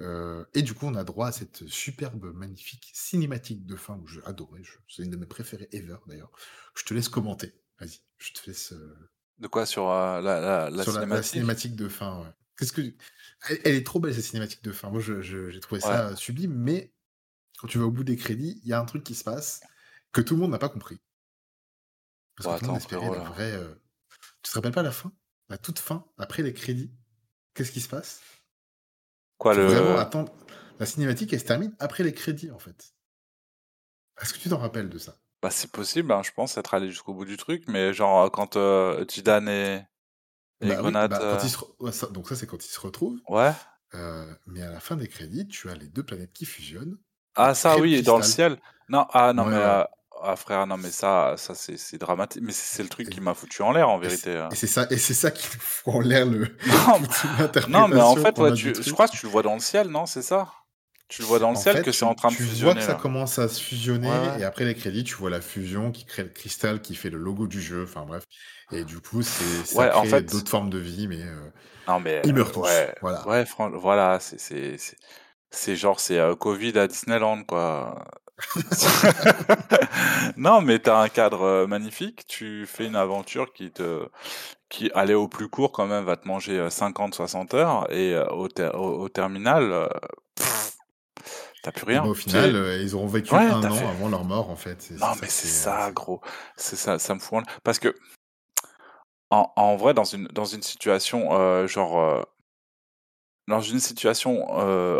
Heu 0.00 0.46
et 0.54 0.62
du 0.62 0.74
coup, 0.74 0.86
on 0.86 0.94
a 0.94 1.04
droit 1.04 1.28
à 1.28 1.32
cette 1.32 1.66
superbe, 1.68 2.32
magnifique 2.34 2.90
cinématique 2.94 3.66
de 3.66 3.76
fin 3.76 4.00
que 4.00 4.08
j'ai 4.10 4.22
adorée, 4.24 4.62
je 4.64 4.72
c'est 4.88 5.02
une 5.04 5.10
de 5.10 5.16
mes 5.16 5.26
préférées 5.26 5.68
ever 5.72 5.96
d'ailleurs. 6.06 6.32
Je 6.76 6.84
te 6.84 6.94
laisse 6.94 7.08
commenter. 7.08 7.54
Vas-y, 7.80 8.00
je 8.18 8.32
te 8.32 8.46
laisse, 8.48 8.72
heu 8.72 8.96
De 9.38 9.48
quoi? 9.48 9.66
Sur, 9.66 9.84
heu, 9.88 10.20
la 10.22 10.40
la 10.40 10.70
la 10.70 10.84
sur 10.84 10.92
la 10.92 11.04
la 11.10 11.22
cinématique? 11.22 11.76
de 11.76 11.88
fin, 11.88 12.22
ouais. 12.22 12.30
Qu'est-ce 12.56 12.72
que 12.72 12.80
elle 13.48 13.60
elle 13.64 13.74
est 13.74 13.86
trop 13.86 14.00
belle 14.00 14.14
cette 14.14 14.24
cinématique 14.24 14.62
de 14.64 14.72
fin. 14.72 14.90
Moi, 14.90 15.00
j'ai 15.00 15.60
trouvé 15.60 15.80
Ouais. 15.82 16.00
ça, 16.06 16.14
sublime, 16.16 16.54
mais 16.54 16.94
quand 17.58 17.68
tu 17.68 17.78
vas 17.78 17.86
au 17.86 17.92
bout 17.92 18.04
des 18.04 18.16
crédits, 18.16 18.60
il 18.64 18.68
y 18.70 18.72
a 18.74 18.80
un 18.80 18.86
truc 18.86 19.04
qui 19.04 19.14
se 19.16 19.24
passe 19.24 19.68
que 20.12 20.20
tout 20.22 20.34
le 20.36 20.42
monde 20.42 20.52
n'a 20.52 20.58
pas 20.58 20.70
compris. 20.70 21.00
Parce 22.36 22.46
Bah, 22.46 22.48
que 22.48 22.54
tout 22.56 22.64
le 22.64 22.68
monde 22.68 22.76
espérait 22.76 23.08
frérot, 23.08 23.10
la 23.10 23.20
vraie, 23.20 23.56
tu 24.42 24.50
te 24.52 24.56
rappelles 24.56 24.72
pas 24.72 24.82
la 24.82 24.92
fin? 24.92 25.12
La 25.50 25.58
toute 25.58 25.78
fin, 25.80 26.06
après 26.18 26.42
les 26.44 26.54
crédits? 26.54 26.94
Qu'est-ce 27.54 27.72
qui 27.72 27.80
se 27.82 27.88
passe? 27.88 28.22
Quoi 29.40 29.54
Faut 29.54 29.62
vraiment 29.62 29.96
attendre 29.96 30.32
la 30.78 30.86
cinématique, 30.86 31.32
elle 31.32 31.40
se 31.40 31.44
termine 31.44 31.74
après 31.78 32.04
les 32.04 32.12
crédits, 32.14 32.50
en 32.50 32.58
fait. 32.58 32.92
Est-ce 34.20 34.32
que 34.34 34.38
tu 34.38 34.48
t'en 34.48 34.58
rappelles 34.58 34.88
de 34.88 34.98
ça? 34.98 35.20
Bah, 35.42 35.50
c'est 35.50 35.72
possible, 35.72 36.12
hein, 36.12 36.22
je 36.22 36.32
pense 36.32 36.58
être 36.58 36.74
allé 36.74 36.90
jusqu'au 36.90 37.14
bout 37.14 37.24
du 37.24 37.38
truc, 37.38 37.64
mais 37.66 37.94
genre, 37.94 38.26
heu, 38.26 38.30
quand, 38.30 38.56
heu, 38.56 39.06
Zidane 39.10 39.48
et 39.48 39.82
et 40.62 40.74
Bah 40.74 40.82
oui, 40.82 41.02
Grenade, 41.08 41.08
bah, 41.08 41.26
quand 41.26 41.38
se 41.38 41.56
ça 41.92 42.06
donc 42.08 42.28
ça, 42.28 42.36
c'est 42.36 42.46
quand 42.46 42.62
ils 42.64 42.68
se 42.70 42.80
retrouvent, 42.80 43.20
Ouais. 43.28 43.54
heu, 43.94 44.38
mais 44.46 44.62
à 44.62 44.70
la 44.72 44.80
fin 44.80 44.96
des 44.96 45.08
crédits, 45.08 45.48
tu 45.48 45.70
as 45.70 45.74
les 45.76 45.88
2 45.88 46.04
planètes 46.04 46.32
qui 46.34 46.46
fusionnent 46.46 46.98
Ah 47.36 47.54
ça 47.54 47.78
oui 47.78 47.94
et 47.94 48.02
dans 48.02 48.16
le 48.16 48.22
ciel? 48.22 48.58
Non, 48.88 49.06
ah 49.12 49.32
non 49.32 49.44
Ouais, 49.44 49.44
mais, 49.44 49.86
ah 50.22 50.36
frère, 50.36 50.66
non 50.66 50.76
mais 50.76 50.90
ça 50.90 51.34
ça 51.36 51.54
c'est 51.54 51.98
dramatique, 51.98 52.42
mais 52.44 52.52
c'est 52.52 52.82
le 52.82 52.88
truc 52.88 53.08
qui 53.08 53.20
m'a 53.20 53.34
foutu 53.34 53.62
en 53.62 53.72
l'air 53.72 53.88
en 53.88 53.98
vérité, 53.98 54.30
heu. 54.36 54.50
et 54.50 54.54
c'est 54.54 54.66
ça 54.66 54.86
et 54.90 54.98
c'est 54.98 55.14
ça 55.14 55.30
qui 55.30 55.46
fout 55.46 55.94
en 55.94 56.00
l'air 56.00 56.26
le 56.26 56.46
Non, 56.64 57.00
non 57.66 57.88
mais 57.88 58.00
en 58.00 58.16
fait, 58.16 58.40
ouais, 58.40 58.52
tu 58.52 58.74
je 58.82 58.92
crois 58.92 59.08
que 59.08 59.14
tu 59.16 59.26
le 59.26 59.30
vois 59.32 59.42
dans 59.42 59.54
le 59.54 59.60
ciel, 59.60 59.88
non, 59.88 60.06
c'est 60.06 60.22
ça? 60.22 60.52
Tu 61.08 61.22
le 61.22 61.28
vois 61.28 61.38
dans 61.38 61.50
le 61.50 61.54
En 61.54 61.64
ciel 61.64 61.80
fait, 61.82 61.82
que 61.82 61.92
c'est 61.92 62.04
en 62.04 62.14
train 62.14 62.32
de 62.32 62.38
tu 62.56 62.64
vois 62.64 62.74
que 62.76 62.82
fusionner 62.82 62.84
ça 62.84 62.94
commence 62.94 63.38
à 63.40 63.48
se 63.48 63.60
fusionner 63.62 64.26
ouais. 64.26 64.38
et 64.38 64.44
après 64.44 64.64
les 64.64 64.74
crédits, 64.74 65.02
tu 65.04 65.14
vois 65.14 65.30
la 65.30 65.40
fusion 65.40 65.90
qui 65.92 66.04
crée 66.06 66.22
le 66.22 66.28
cristal 66.30 66.80
qui 66.80 66.94
fait 66.94 67.10
le 67.10 67.18
logo 67.18 67.46
du 67.48 67.60
jeu, 67.60 67.82
enfin 67.84 68.04
bref 68.06 68.24
et 68.70 68.84
du 68.84 69.00
coup, 69.00 69.22
c'est 69.22 69.64
ça 69.64 69.88
Ouais, 69.88 69.90
en 69.92 70.04
crée 70.04 70.06
fait 70.06 70.22
d'autres 70.22 70.50
formes 70.50 70.70
de 70.70 70.78
vie 70.78 71.08
mais 71.08 71.22
heu, 71.24 71.52
Non 71.88 72.00
mais, 72.00 72.22
ils 72.24 72.34
meurent 72.34 72.52
heu, 72.52 72.52
tous, 72.52 72.86
ouais, 72.86 72.94
voilà. 73.00 73.26
ouais, 73.26 73.44
fran 73.46 73.70
voilà, 73.70 74.20
c'est 74.20 74.76
c'est 75.50 75.76
genre, 75.76 76.00
c'est, 76.00 76.18
heu, 76.18 76.36
Covid 76.36 76.78
à 76.78 76.86
Disneyland 76.88 77.44
quoi. 77.44 78.06
Non, 80.36 80.60
mais 80.60 80.78
tu 80.78 80.90
as 80.90 80.98
un 80.98 81.08
cadre, 81.08 81.42
heu, 81.44 81.66
magnifique, 81.66 82.26
tu 82.26 82.66
fais 82.66 82.86
une 82.86 82.96
aventure 82.96 83.52
qui 83.52 83.70
te 83.70 84.08
qui, 84.68 84.90
aller 84.94 85.14
au 85.14 85.28
plus 85.28 85.48
court 85.48 85.72
quand 85.72 85.86
même, 85.86 86.04
va 86.04 86.16
te 86.16 86.26
manger, 86.28 86.58
heu, 86.58 86.70
50-60 86.70 87.54
heures 87.54 87.90
et 87.92 88.14
heu, 88.14 88.30
au 88.32 88.48
ter 88.48 88.74
au 88.74 89.00
au 89.02 89.08
terminal, 89.08 89.62
heu, 89.64 89.88
tu 91.62 91.68
as 91.68 91.72
plus 91.72 91.84
bah, 91.86 91.92
rien. 91.92 92.04
au 92.04 92.14
Tu 92.14 92.22
sais 92.22 92.28
final, 92.30 92.78
ils 92.82 92.94
auront 92.94 93.06
vécu 93.06 93.34
ouais, 93.34 93.46
tu 93.46 93.52
1 93.52 93.62
as 93.64 93.68
an 93.68 93.76
fait. 93.76 93.86
avant 93.86 94.08
leur 94.08 94.24
mort 94.24 94.50
en 94.50 94.56
fait, 94.56 94.90
non 94.98 95.08
mais 95.20 95.28
c'est 95.28 95.48
ça 95.48 95.90
gros, 95.92 96.20
c'est 96.56 96.76
ça, 96.76 96.98
ça 96.98 97.14
me 97.14 97.20
fout 97.20 97.44
parce 97.64 97.78
que 97.78 97.94
en 99.30 99.52
en 99.56 99.76
vrai 99.76 99.94
dans 99.94 100.04
une 100.04 100.26
dans 100.28 100.44
une 100.44 100.62
situation, 100.62 101.66
genre, 101.66 102.24
dans 103.48 103.60
une 103.60 103.80
situation, 103.80 104.46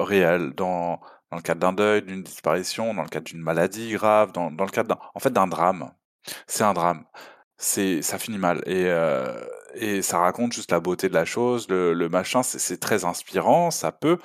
réelle, 0.05 0.53
dans 0.55 1.01
dans 1.31 1.37
le 1.39 1.43
cadre 1.43 1.61
d'un 1.61 1.73
deuil, 1.73 2.03
d'une 2.03 2.23
disparition, 2.23 2.95
dans 2.95 3.03
le 3.03 3.09
cadre 3.09 3.27
d'une 3.27 3.41
maladie 3.43 3.93
grave, 3.93 4.33
dans 4.33 4.51
dans 4.51 4.65
le 4.65 4.71
cadre 4.71 4.89
d'un 4.91 5.01
en 5.15 5.21
fait 5.21 5.33
d'un 5.33 5.47
drame. 5.47 5.93
C'est 6.47 6.65
un 6.65 6.75
drame. 6.75 7.05
C'est 7.59 8.03
ça 8.03 8.19
finit 8.19 8.39
mal 8.39 8.63
et 8.67 8.87
heu 8.87 9.49
et 9.75 10.03
ça 10.03 10.19
raconte 10.21 10.53
juste 10.53 10.73
la 10.73 10.81
beauté 10.81 11.09
de 11.09 11.15
la 11.15 11.25
chose, 11.27 11.69
le 11.69 11.95
le 11.95 12.09
machin, 12.09 12.43
c'est 12.43 12.59
c'est 12.59 12.79
très 12.79 13.05
inspirant, 13.05 13.71
ça 13.71 13.93
peut, 13.93 14.19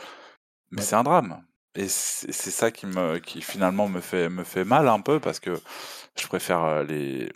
mais 0.71 0.81
ouais. 0.81 0.83
c'est 0.83 0.95
un 0.95 1.03
drame 1.03 1.43
et 1.75 1.87
c'est 1.89 2.31
ça 2.51 2.71
qui 2.71 2.85
me 2.87 3.19
qui 3.19 3.41
finalement 3.41 3.87
me 3.89 4.01
fait 4.01 4.29
me 4.29 4.43
fait 4.43 4.65
mal 4.65 4.87
un 4.89 5.01
peu 5.01 5.19
parce 5.19 5.39
que 5.39 5.61
je 6.19 6.27
préfère, 6.27 6.63
heu, 6.65 6.83
les 6.85 7.31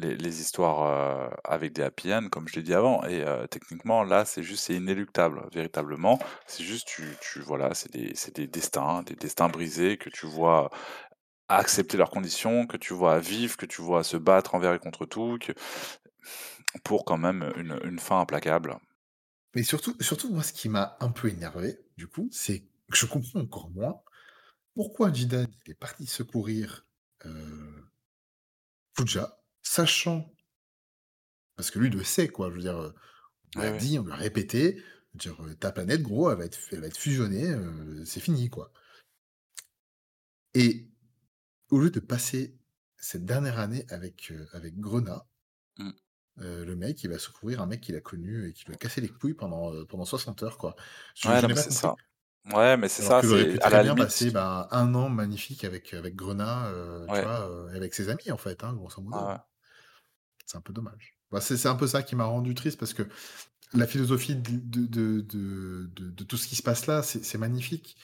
les 0.00 0.40
histoires, 0.40 1.28
heu, 1.30 1.36
avec 1.44 1.72
des 1.72 1.82
happy 1.82 2.10
comme 2.30 2.48
je 2.48 2.56
l'ai 2.56 2.62
dit 2.62 2.74
avant 2.74 3.02
et 3.04 3.22
heu, 3.22 3.46
techniquement 3.48 4.02
là, 4.04 4.24
c'est 4.24 4.42
juste 4.42 4.64
c'est 4.64 4.74
inéluctable, 4.74 5.42
véritablement. 5.52 6.18
C'est 6.46 6.64
juste 6.64 6.86
tu 6.88 7.02
tu 7.20 7.40
voilà, 7.40 7.74
c'est 7.74 7.92
des 7.92 8.14
des 8.34 8.46
destins 8.46 9.02
des 9.02 9.14
destins 9.14 9.48
brisés 9.48 9.96
que 9.96 10.10
tu 10.10 10.26
vois 10.26 10.70
accepter 11.48 11.96
leurs 11.96 12.10
conditions, 12.10 12.66
que 12.66 12.76
tu 12.76 12.94
vois 12.94 13.20
vivre, 13.20 13.56
que 13.56 13.66
tu 13.66 13.82
vois 13.82 14.04
se 14.04 14.16
battre 14.16 14.54
envers 14.54 14.74
et 14.74 14.78
contre 14.78 15.06
tout, 15.06 15.38
que 15.40 15.52
pour 16.84 17.04
quand 17.04 17.18
même 17.18 17.52
une 17.56 17.98
fin 17.98 18.20
implacable. 18.20 18.76
Mais 19.54 19.62
surtout 19.62 19.94
surtout 20.00 20.30
moi 20.32 20.42
ce 20.42 20.52
qui 20.52 20.68
m'a 20.68 20.96
un 21.00 21.10
peu 21.10 21.28
énervé, 21.28 21.78
du 21.96 22.06
coup, 22.06 22.28
c'est 22.32 22.60
que 22.90 22.96
je 22.96 23.06
comprends 23.06 23.40
encore 23.40 23.70
moins 23.70 24.00
pourquoi 24.74 25.12
Zidane 25.12 25.48
il 25.66 25.72
est 25.72 25.74
parti 25.74 26.06
secourir, 26.06 26.86
heu 27.26 27.84
Fouja, 28.94 29.37
sachant 29.74 30.30
parce 31.56 31.70
que 31.70 31.78
lui 31.78 31.90
le 31.90 32.04
sait 32.04 32.28
quoi, 32.28 32.50
je 32.50 32.54
veux 32.56 32.60
dire, 32.62 32.94
on 33.56 33.60
lui 33.60 33.64
Oui, 33.64 33.68
a 33.68 33.72
oui. 33.72 33.78
dit, 33.78 33.98
on 33.98 34.04
lui 34.04 34.12
a 34.12 34.16
répété, 34.16 34.82
dire, 35.14 35.36
«Ta 35.60 35.72
planète 35.72 36.02
gros, 36.02 36.30
elle 36.30 36.38
va 36.38 36.46
être 36.46 36.58
elle 36.72 36.80
va 36.82 36.88
être 36.88 36.98
fusionnée, 36.98 37.54
c'est 38.06 38.20
fini 38.20 38.50
quoi» 38.50 38.72
et 40.52 40.90
au 41.70 41.78
lieu 41.80 41.90
de 41.90 42.00
passer 42.00 42.58
cette 42.96 43.24
dernière 43.26 43.58
année 43.60 43.86
avec, 43.90 44.32
avec 44.52 44.78
Grenat 44.80 45.26
Mmh. 45.78 45.92
le 46.36 46.74
mec, 46.74 47.02
il 47.02 47.10
va 47.10 47.18
secourir 47.18 47.60
un 47.60 47.66
mec 47.66 47.80
qu'il 47.80 47.96
a 47.96 48.00
connu 48.00 48.48
et 48.48 48.52
qui 48.52 48.64
lui 48.66 48.74
a 48.74 48.76
cassé 48.76 49.00
les 49.00 49.08
couilles 49.08 49.34
pendant, 49.34 49.84
pendant 49.86 50.04
60 50.04 50.42
heures 50.42 50.58
quoi. 50.58 50.76
Je 51.16 51.32
Ouais, 51.32 51.40
je 51.40 51.42
non, 51.42 51.48
n'ai 51.48 51.54
mais 51.54 51.56
c'est 51.56 51.70
ça. 51.72 51.94
Ouais, 52.46 52.76
mais 52.76 52.88
c'est 52.88 53.02
ça, 53.02 53.22
c'est 53.22 53.46
pu 53.46 53.58
à 53.60 53.70
la 53.70 53.82
bien 53.82 53.94
limite 53.94 54.10
passer, 54.10 54.30
bah, 54.30 54.68
1 54.70 54.94
an 54.94 55.08
magnifique 55.08 55.64
avec, 55.64 55.92
avec 55.94 56.14
Grenat, 56.16 56.72
tu 57.12 57.20
vois, 57.22 57.70
avec 57.74 57.94
ses 57.94 58.08
amis 58.08 58.30
en 58.30 58.38
fait, 58.38 58.64
hein, 58.64 58.74
grosso 58.74 59.02
modo, 59.02 59.30
ouais. 59.30 59.38
C'est 60.48 60.56
un 60.56 60.62
peu 60.62 60.72
dommage. 60.72 61.14
Bah, 61.30 61.42
c'est 61.42 61.66
un 61.66 61.74
peu 61.74 61.86
ça 61.86 62.02
qui 62.02 62.16
m'a 62.16 62.24
rendu 62.24 62.54
triste 62.54 62.78
parce 62.80 62.94
que 62.94 63.02
la 63.74 63.86
philosophie 63.86 64.34
de 64.36 64.50
de 64.58 64.86
de 64.86 65.20
de 65.20 65.90
de 65.94 66.10
de 66.10 66.24
tout 66.24 66.38
ce 66.38 66.48
qui 66.48 66.56
se 66.56 66.62
passe 66.62 66.86
là, 66.86 67.02
c'est 67.02 67.38
magnifique 67.38 67.98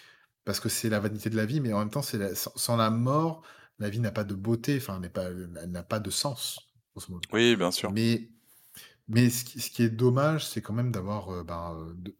parce 0.45 0.61
que 0.61 0.69
c'est 0.69 0.91
la 0.91 1.01
vanité 1.01 1.31
de 1.31 1.37
la 1.37 1.47
vie, 1.47 1.61
mais 1.61 1.73
en 1.73 1.79
même 1.79 1.91
temps, 1.91 2.03
la 2.15 2.35
sans 2.35 2.53
sans 2.57 2.77
la 2.77 2.91
mort, 2.91 3.43
la 3.79 3.89
vie 3.89 4.01
n'a 4.01 4.13
pas 4.13 4.25
de 4.25 4.35
beauté, 4.35 4.77
enfin, 4.77 5.01
elle 5.03 5.71
n'a 5.71 5.83
pas 5.83 6.01
de 6.01 6.11
sens. 6.11 6.61
Oui, 7.33 7.57
bien 7.57 7.71
sûr. 7.71 7.91
Mais 7.91 8.29
mais 9.09 9.31
ce 9.31 9.45
qui 9.45 9.61
ce 9.61 9.71
qui 9.71 9.83
est 9.83 9.91
dommage, 9.91 10.47
c'est 10.47 10.63
quand 10.63 10.75
même 10.75 10.93
d'avoir, 10.93 11.33
heu, 11.33 11.45
ben, 11.45 11.95
de 11.97 12.17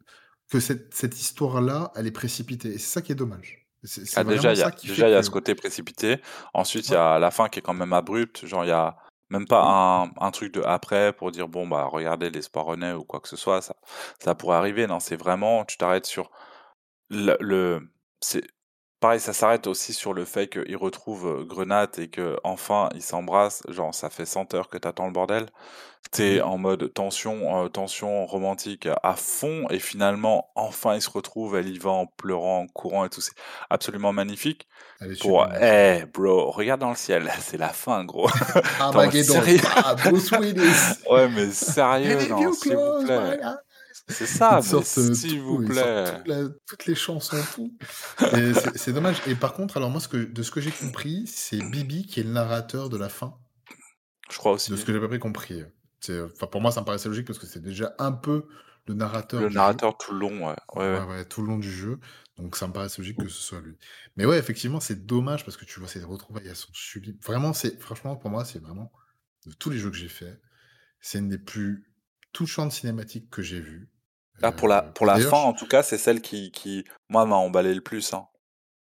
que 0.51 0.61
cette 0.61 0.95
cette 0.95 1.21
histoire-là, 1.21 1.93
elle 1.97 2.07
est 2.07 2.13
précipitée 2.13 2.69
et 2.75 2.79
c'est 2.79 2.93
ça 2.95 3.03
qui 3.03 3.13
est 3.13 3.17
dommage 3.17 3.67
C'est 3.85 4.07
c'est 4.07 4.21
Ah 4.21 4.25
déjà, 4.25 4.53
il 4.53 4.59
y 4.59 4.63
a 4.63 4.71
déjà, 4.71 5.21
y 5.21 5.25
ce 5.25 5.31
côté 5.31 5.55
précipité. 5.55 6.19
Ensuite, 6.55 6.89
il 6.89 6.93
y 6.93 6.97
a 6.97 7.19
la 7.19 7.31
fin 7.31 7.49
qui 7.49 7.59
est 7.59 7.63
quand 7.63 7.75
même 7.75 7.93
abrupte. 7.93 8.47
Genre, 8.47 8.65
il 8.65 8.69
y 8.69 8.71
a 8.73 8.97
même 9.31 9.47
pas 9.47 9.63
oui, 9.63 9.75
un, 10.05 10.11
un 10.21 10.31
truc 10.31 10.53
de 10.55 10.63
après 10.63 11.13
pour 11.13 11.31
dire, 11.33 11.49
bon, 11.49 11.67
bah, 11.69 11.85
regardez, 11.87 12.31
l'espoir 12.31 12.67
renaît 12.67 12.93
ou 12.93 13.05
quoi 13.05 13.21
que 13.21 13.29
ce 13.29 13.37
soit. 13.37 13.63
Ça, 13.63 13.75
ça 14.21 14.35
pourrait 14.35 14.57
arriver. 14.57 14.87
Non, 14.87 15.01
c'est 15.01 15.17
vraiment, 15.17 15.65
tu 15.65 15.77
t'arrêtes 15.79 16.07
sur 16.07 16.31
le, 17.11 17.37
le- 17.41 17.91
c'est 18.21 18.43
pareil, 19.05 19.21
ça 19.21 19.35
s'arrête 19.35 19.67
aussi 19.67 19.93
sur 19.93 20.15
le 20.15 20.25
fait 20.25 20.49
qu'il 20.49 20.79
retrouve 20.79 21.27
euh, 21.27 21.45
Grenade 21.45 21.91
et 21.99 22.09
que 22.09 22.39
enfin 22.43 22.89
ils 22.95 23.03
s'embrassent. 23.03 23.63
Genre, 23.69 23.95
ça 23.95 24.09
fait 24.09 24.25
100 24.25 24.55
heures 24.55 24.71
que 24.71 24.79
t'attends 24.79 25.05
le 25.05 25.13
bordel. 25.13 25.45
T'es 26.11 26.41
en 26.41 26.57
mode 26.57 26.91
tension, 26.95 27.65
euh, 27.65 27.69
tension 27.69 28.25
romantique 28.25 28.89
à 29.03 29.15
fond 29.15 29.67
et 29.69 29.79
finalement, 29.79 30.51
enfin 30.55 30.95
ils 30.95 31.03
se 31.03 31.11
retrouvent. 31.11 31.55
Elle 31.55 31.69
y 31.69 31.79
va 31.79 31.91
en 31.91 32.07
pleurant, 32.07 32.61
en 32.61 32.67
courant 32.67 33.05
et 33.05 33.11
tout. 33.11 33.21
C'est 33.21 33.35
absolument 33.69 34.15
magnifique. 34.15 34.67
Pour, 35.21 35.47
eh, 35.55 35.59
scène. 35.59 36.11
bro, 36.15 36.51
regarde 36.51 36.81
dans 36.81 36.89
le 36.89 36.97
ciel, 36.97 37.31
c'est 37.41 37.59
la 37.59 37.75
fin, 37.75 38.07
gros. 38.07 38.31
Sérieux? 39.23 39.61
Bruce 40.03 40.31
Willis. 40.31 41.03
Ouais, 41.11 41.29
mais 41.29 41.51
sérieux, 41.51 42.21
s'il 42.55 42.75
vous 42.75 43.05
plaît. 43.05 43.39
C'est 44.09 44.27
ça, 44.27 44.61
s'il 44.63 45.41
vous 45.41 45.59
tout, 45.59 45.65
plaît. 45.65 46.05
toute 46.05 46.29
la- 46.29 46.49
toutes 46.67 46.87
les 46.87 46.95
chansons, 46.95 47.43
tout. 47.55 47.73
C'est 48.77 48.93
dommage. 48.93 49.17
Et 49.27 49.35
par 49.35 49.55
contre, 49.55 49.77
alors 49.77 49.91
moi, 49.91 50.01
ce 50.01 50.09
que, 50.09 50.17
de 50.19 50.43
ce 50.43 50.51
que 50.51 50.61
j'ai 50.61 50.71
compris, 50.71 51.27
c'est 51.27 51.59
Bibi 51.59 52.07
qui 52.07 52.21
est 52.21 52.25
le 52.25 52.31
narrateur 52.31 52.89
de 52.89 52.97
la 52.97 53.09
fin, 53.09 53.35
Je 54.31 54.37
crois 54.39 54.53
de 54.53 54.57
aussi. 54.57 54.77
ce 54.77 54.85
que 54.85 54.93
j'ai 54.93 55.01
pas 55.01 55.09
pris 55.09 55.19
compris. 55.19 55.63
Pour 56.51 56.61
moi, 56.61 56.71
ça 56.71 56.81
me 56.81 56.87
paraissait 56.87 57.09
logique 57.09 57.27
parce 57.27 57.39
que 57.39 57.47
c'est 57.47 57.63
déjà 57.63 57.95
un 57.99 58.13
peu 58.13 58.47
le 58.87 58.95
narrateur 58.95 59.41
Le 59.41 59.49
jeu. 59.49 59.55
narrateur 59.55 59.97
tout 59.97 60.13
le 60.13 60.19
long, 60.19 60.49
ouais. 60.49 60.55
Ouais, 60.77 60.85
Ouais, 60.85 60.99
ouais. 60.99 61.07
ouais, 61.07 61.25
tout 61.25 61.41
le 61.41 61.49
long 61.49 61.59
du 61.59 61.71
jeu. 61.71 61.99
Donc 62.37 62.57
ça 62.57 62.67
me 62.67 62.73
paraît 62.73 62.89
logique 62.99 63.17
que 63.19 63.29
ce 63.29 63.41
soit 63.41 63.61
lui. 63.61 63.77
Mais 64.17 64.27
ouais, 64.27 64.39
effectivement, 64.39 64.81
c'est 64.81 65.07
dommage 65.07 65.45
parce 65.45 65.57
que 65.57 65.65
tu 65.65 65.79
vois, 65.81 65.89
ces 65.89 66.03
retrouvailles, 66.03 66.47
elles 66.49 66.57
sont 66.57 66.73
sublimes. 66.75 67.17
Vraiment, 67.25 67.53
c'est, 67.53 67.81
franchement, 67.81 68.17
pour 68.17 68.31
moi, 68.31 68.45
c'est 68.45 68.59
vraiment, 68.59 68.93
de 69.47 69.53
tous 69.53 69.71
les 69.71 69.79
jeux 69.79 69.91
que 69.91 69.97
j'ai 69.97 70.09
faits, 70.09 70.41
c'est 71.01 71.19
une 71.19 71.29
des 71.29 71.39
plus 71.39 71.91
touchantes 72.33 72.73
cinématiques 72.73 73.31
que 73.31 73.43
j'ai 73.43 73.61
vues. 73.61 73.89
Ah, 74.43 74.53
pour 74.53 74.69
la, 74.69 74.85
Euh, 74.85 74.93
pour 74.93 75.07
la 75.07 75.19
fin, 75.19 75.39
en 75.39 75.53
tout 75.53 75.67
cas, 75.67 75.83
c'est 75.83 75.99
celle 75.99 76.21
qui, 76.21 76.51
qui, 76.51 76.85
moi, 77.09 77.25
m'a 77.27 77.37
emballé 77.37 77.75
le 77.75 77.81
plus. 77.81 78.13
Hein. 78.15 78.27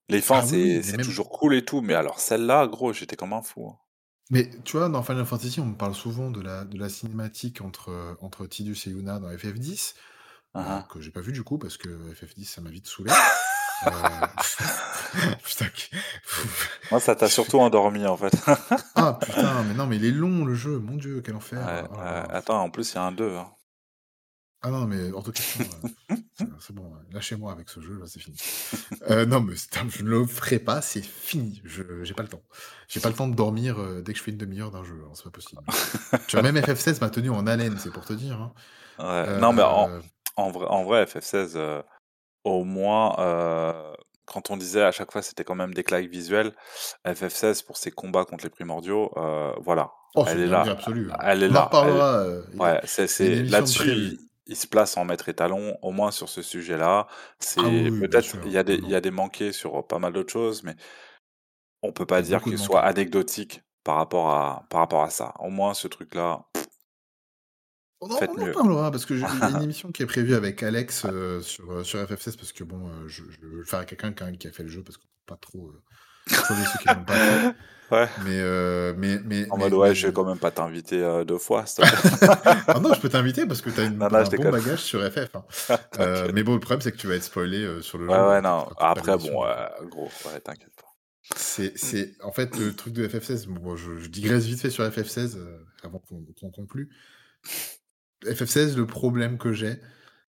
Les 0.09 0.21
fins, 0.21 0.39
ah 0.41 0.45
oui, 0.51 0.81
c'est, 0.83 0.97
même, 0.97 1.05
toujours 1.05 1.29
cool 1.29 1.55
et 1.55 1.63
tout, 1.65 1.81
mais 1.81 1.93
alors 1.93 2.19
celle-là, 2.19 2.67
gros, 2.67 2.91
j'étais 2.93 3.15
comme 3.15 3.33
un 3.33 3.41
fou. 3.41 3.67
hein. 3.69 3.77
mais 4.29 4.49
tu 4.65 4.77
vois, 4.77 4.89
dans 4.89 5.01
Final 5.03 5.25
Fantasy, 5.25 5.59
on 5.59 5.65
me 5.65 5.75
parle 5.75 5.95
souvent 5.95 6.29
de 6.31 6.41
la, 6.41 6.65
de 6.65 6.77
la 6.77 6.89
cinématique 6.89 7.61
entre, 7.61 7.89
euh, 7.89 8.13
entre 8.21 8.45
Tidus 8.45 8.77
et 8.87 8.89
Yuna 8.89 9.19
dans 9.19 9.29
FF10, 9.29 9.93
euh, 10.55 10.59
Uhum. 10.59 10.83
que 10.91 11.01
j'ai 11.01 11.09
pas 11.11 11.21
vu 11.21 11.31
du 11.31 11.43
coup 11.43 11.57
parce 11.57 11.77
que 11.77 11.89
FF10, 12.13 12.45
ça 12.45 12.61
m'a 12.61 12.69
vite 12.69 12.87
saoulé. 12.87 13.11
Euh, 13.85 13.89
Putain, 15.43 15.65
Moi, 16.91 16.99
ça 17.01 17.15
t'a 17.15 17.27
surtout 17.27 17.59
endormi, 17.59 18.05
en 18.07 18.15
fait. 18.15 18.33
Ah 18.95 19.17
putain, 19.19 19.63
mais 19.63 19.73
non, 19.73 19.87
mais 19.87 19.97
il 19.97 20.05
est 20.05 20.11
long 20.11 20.45
le 20.45 20.55
jeu, 20.55 20.79
mon 20.79 20.95
dieu, 20.95 21.21
quel 21.25 21.35
enfer. 21.35 21.59
Ouais, 21.65 21.83
Oh 21.91 21.95
euh, 21.99 22.23
attends, 22.29 22.61
en 22.61 22.69
plus, 22.69 22.91
il 22.91 22.95
y 22.95 22.97
a 22.99 23.03
un 23.03 23.11
2. 23.11 23.35
Hein. 23.35 23.51
Ah 24.65 24.69
non, 24.69 24.85
mais 24.87 25.11
hors 25.11 25.23
de 25.23 25.31
question. 25.31 25.65
euh, 26.41 26.45
c'est 26.59 26.73
bon, 26.73 26.93
lâchez-moi 27.11 27.51
avec 27.51 27.67
ce 27.69 27.81
jeu, 27.81 27.97
là, 27.99 28.05
c'est 28.07 28.19
fini. 28.21 28.37
Euh, 29.09 29.25
non, 29.25 29.41
mais 29.41 29.55
je 29.89 30.03
ne 30.03 30.09
le 30.09 30.25
ferai 30.25 30.57
pas, 30.59 30.81
c'est 30.81 31.03
fini. 31.03 31.61
Je 31.65 31.83
j'ai 32.03 32.13
pas 32.13 32.23
le 32.23 32.29
temps. 32.29 32.41
J'ai 32.87 33.01
pas 33.01 33.09
le 33.09 33.15
temps 33.15 33.27
de 33.27 33.35
dormir 33.35 33.77
euh, 33.79 34.01
dès 34.01 34.13
que 34.13 34.19
je 34.19 34.23
fais 34.23 34.31
une 34.31 34.37
demi-heure 34.37 34.71
d'un 34.71 34.83
jeu, 34.85 35.03
hein, 35.05 35.11
c'est 35.15 35.25
pas 35.25 35.31
possible. 35.31 35.61
tu 36.27 36.37
vois, 36.37 36.43
même 36.49 36.55
FF16 36.57 37.01
m'a 37.01 37.09
tenu 37.09 37.29
en 37.29 37.45
haleine, 37.45 37.77
c'est 37.77 37.91
pour 37.91 38.05
te 38.05 38.13
dire. 38.13 38.39
hein. 38.39 38.53
Ouais. 38.99 39.39
Non, 39.39 39.51
mais 39.51 39.63
en, 39.63 39.89
Euh, 39.89 39.99
en 40.37 40.49
vrai, 40.51 40.65
en 40.67 40.83
vrai, 40.83 41.03
FF16, 41.05 41.53
euh, 41.55 41.81
au 42.45 42.63
moins, 42.63 43.15
euh, 43.19 43.93
quand 44.25 44.49
on 44.49 44.55
disait 44.57 44.83
à 44.83 44.91
chaque 44.91 45.11
fois 45.11 45.21
c'était 45.21 45.43
quand 45.43 45.55
même 45.55 45.73
des 45.73 45.83
claques 45.83 46.07
visuelles, 46.09 46.53
FF16 47.05 47.65
pour 47.65 47.75
ses 47.77 47.91
combats 47.91 48.23
contre 48.25 48.45
les 48.45 48.49
primordiaux, 48.49 49.11
euh, 49.17 49.51
voilà, 49.61 49.91
Oh, 50.15 50.23
c'est 50.25 50.33
elle 50.33 50.41
est 50.41 50.47
là, 50.47 50.61
absolue. 50.61 51.09
hein. 51.11 51.17
elle 51.21 51.43
est 51.43 51.47
On 51.49 51.51
en 51.51 51.53
là, 51.53 51.69
elle, 51.73 51.89
euh, 51.89 52.41
a, 52.59 52.63
ouais, 52.63 52.81
c'est, 52.85 53.07
là-dessus. 53.43 54.19
Il, 54.47 54.55
se 54.55 54.67
place 54.67 54.97
en 54.97 55.05
maître 55.05 55.29
étalon, 55.29 55.77
au 55.81 55.91
moins 55.91 56.11
sur 56.11 56.29
ce 56.29 56.41
sujet-là. 56.41 57.07
Ah 57.07 57.63
oui, 57.63 57.89
C'est 57.89 57.99
peut-être, 57.99 58.35
il 58.45 58.51
y 58.51 58.57
a 58.57 58.63
des, 58.63 58.77
Non, 58.77 58.87
il 58.87 58.91
y 58.91 58.95
a 58.95 58.97
non. 58.97 59.01
des 59.01 59.11
manqués 59.11 59.51
sur 59.51 59.85
pas 59.87 59.99
mal 59.99 60.13
d'autres 60.13 60.33
choses, 60.33 60.63
mais 60.63 60.75
on 61.81 61.91
peut 61.91 62.05
pas 62.05 62.21
dire 62.21 62.41
qu'il 62.41 62.57
soit 62.57 62.81
anecdotique 62.81 63.61
par 63.83 63.97
rapport 63.97 64.29
à, 64.29 64.65
par 64.69 64.79
rapport 64.79 65.03
à 65.03 65.09
ça. 65.09 65.33
Au 65.39 65.49
moins 65.49 65.73
ce 65.73 65.87
truc-là, 65.87 66.45
On 67.99 68.09
en, 68.09 68.17
on 68.17 68.71
en 68.71 68.91
parce 68.91 69.05
que 69.05 69.13
a 69.21 69.49
une 69.49 69.63
émission 69.63 69.91
qui 69.91 70.03
est 70.03 70.07
prévue 70.07 70.35
avec 70.35 70.63
Alex 70.63 71.05
euh, 71.05 71.41
sur, 71.41 71.71
euh, 71.71 71.83
sur 71.83 71.99
FF16 71.99 72.37
parce 72.37 72.53
que 72.53 72.63
bon, 72.63 72.87
euh, 72.87 73.07
je, 73.07 73.23
je 73.29 73.39
veux 73.41 73.57
le 73.57 73.65
faire 73.65 73.79
à 73.79 73.85
quelqu'un 73.85 74.13
qui 74.13 74.47
a 74.47 74.51
fait 74.51 74.63
le 74.63 74.69
jeu 74.69 74.83
parce 74.83 74.97
qu'on 74.97 75.07
pas 75.25 75.37
trop 75.37 75.69
euh, 75.69 75.81
ceux 76.27 76.79
qui 76.79 76.85
pas 76.85 77.05
fait. 77.05 77.55
Ouais. 77.93 78.07
Mais, 78.25 78.39
euh, 78.39 78.93
mais, 78.97 79.19
mais, 79.23 79.47
En 79.51 79.57
mais, 79.57 79.63
mode, 79.65 79.73
ouais, 79.73 79.89
mais- 79.89 79.95
je 79.95 80.07
vais 80.07 80.13
quand 80.13 80.25
même 80.25 80.39
pas 80.39 80.51
t'inviter 80.51 81.01
euh, 81.03 81.23
deux 81.23 81.37
fois, 81.37 81.65
ah 82.67 82.79
non, 82.79 82.93
je 82.93 82.99
peux 82.99 83.09
t'inviter 83.09 83.45
parce 83.45 83.61
que 83.61 83.69
tu 83.69 83.81
as 83.81 83.89
Non, 83.89 84.09
non, 84.09 84.15
un 84.17 84.23
bon 84.23 84.51
bagage 84.51 84.79
sur 84.79 85.01
FF. 85.01 85.35
hein. 85.35 85.45
Euh, 85.99 86.31
mais 86.33 86.43
bon, 86.43 86.53
le 86.55 86.59
problème, 86.59 86.81
c'est 86.81 86.91
que 86.91 86.97
tu 86.97 87.07
vas 87.07 87.15
être 87.15 87.23
spoilé 87.23 87.81
sur 87.81 87.99
le 87.99 88.05
jeu. 88.05 88.11
ouais, 88.11 88.41
quand 88.41 88.41
non. 88.41 88.67
Après, 88.77 89.17
bon, 89.17 89.43
gros, 89.89 90.05
ouais, 90.25 90.39
t'inquiète 90.43 90.73
pas. 90.75 90.87
C'est, 91.35 91.77
c'est, 91.77 92.15
en 92.21 92.31
fait, 92.31 92.57
le 92.57 92.73
truc 92.75 92.93
de 92.93 93.07
FF16, 93.07 93.47
bon, 93.47 93.75
je, 93.75 93.97
je 93.97 94.07
digresse 94.07 94.45
vite 94.45 94.59
fait 94.59 94.69
sur 94.69 94.83
FF16 94.83 95.37
euh, 95.37 95.57
avant 95.83 95.99
qu'on, 95.99 96.25
conclue. 96.51 96.89
FF16, 98.25 98.75
le 98.75 98.85
problème 98.85 99.37
que 99.37 99.53
j'ai, 99.53 99.79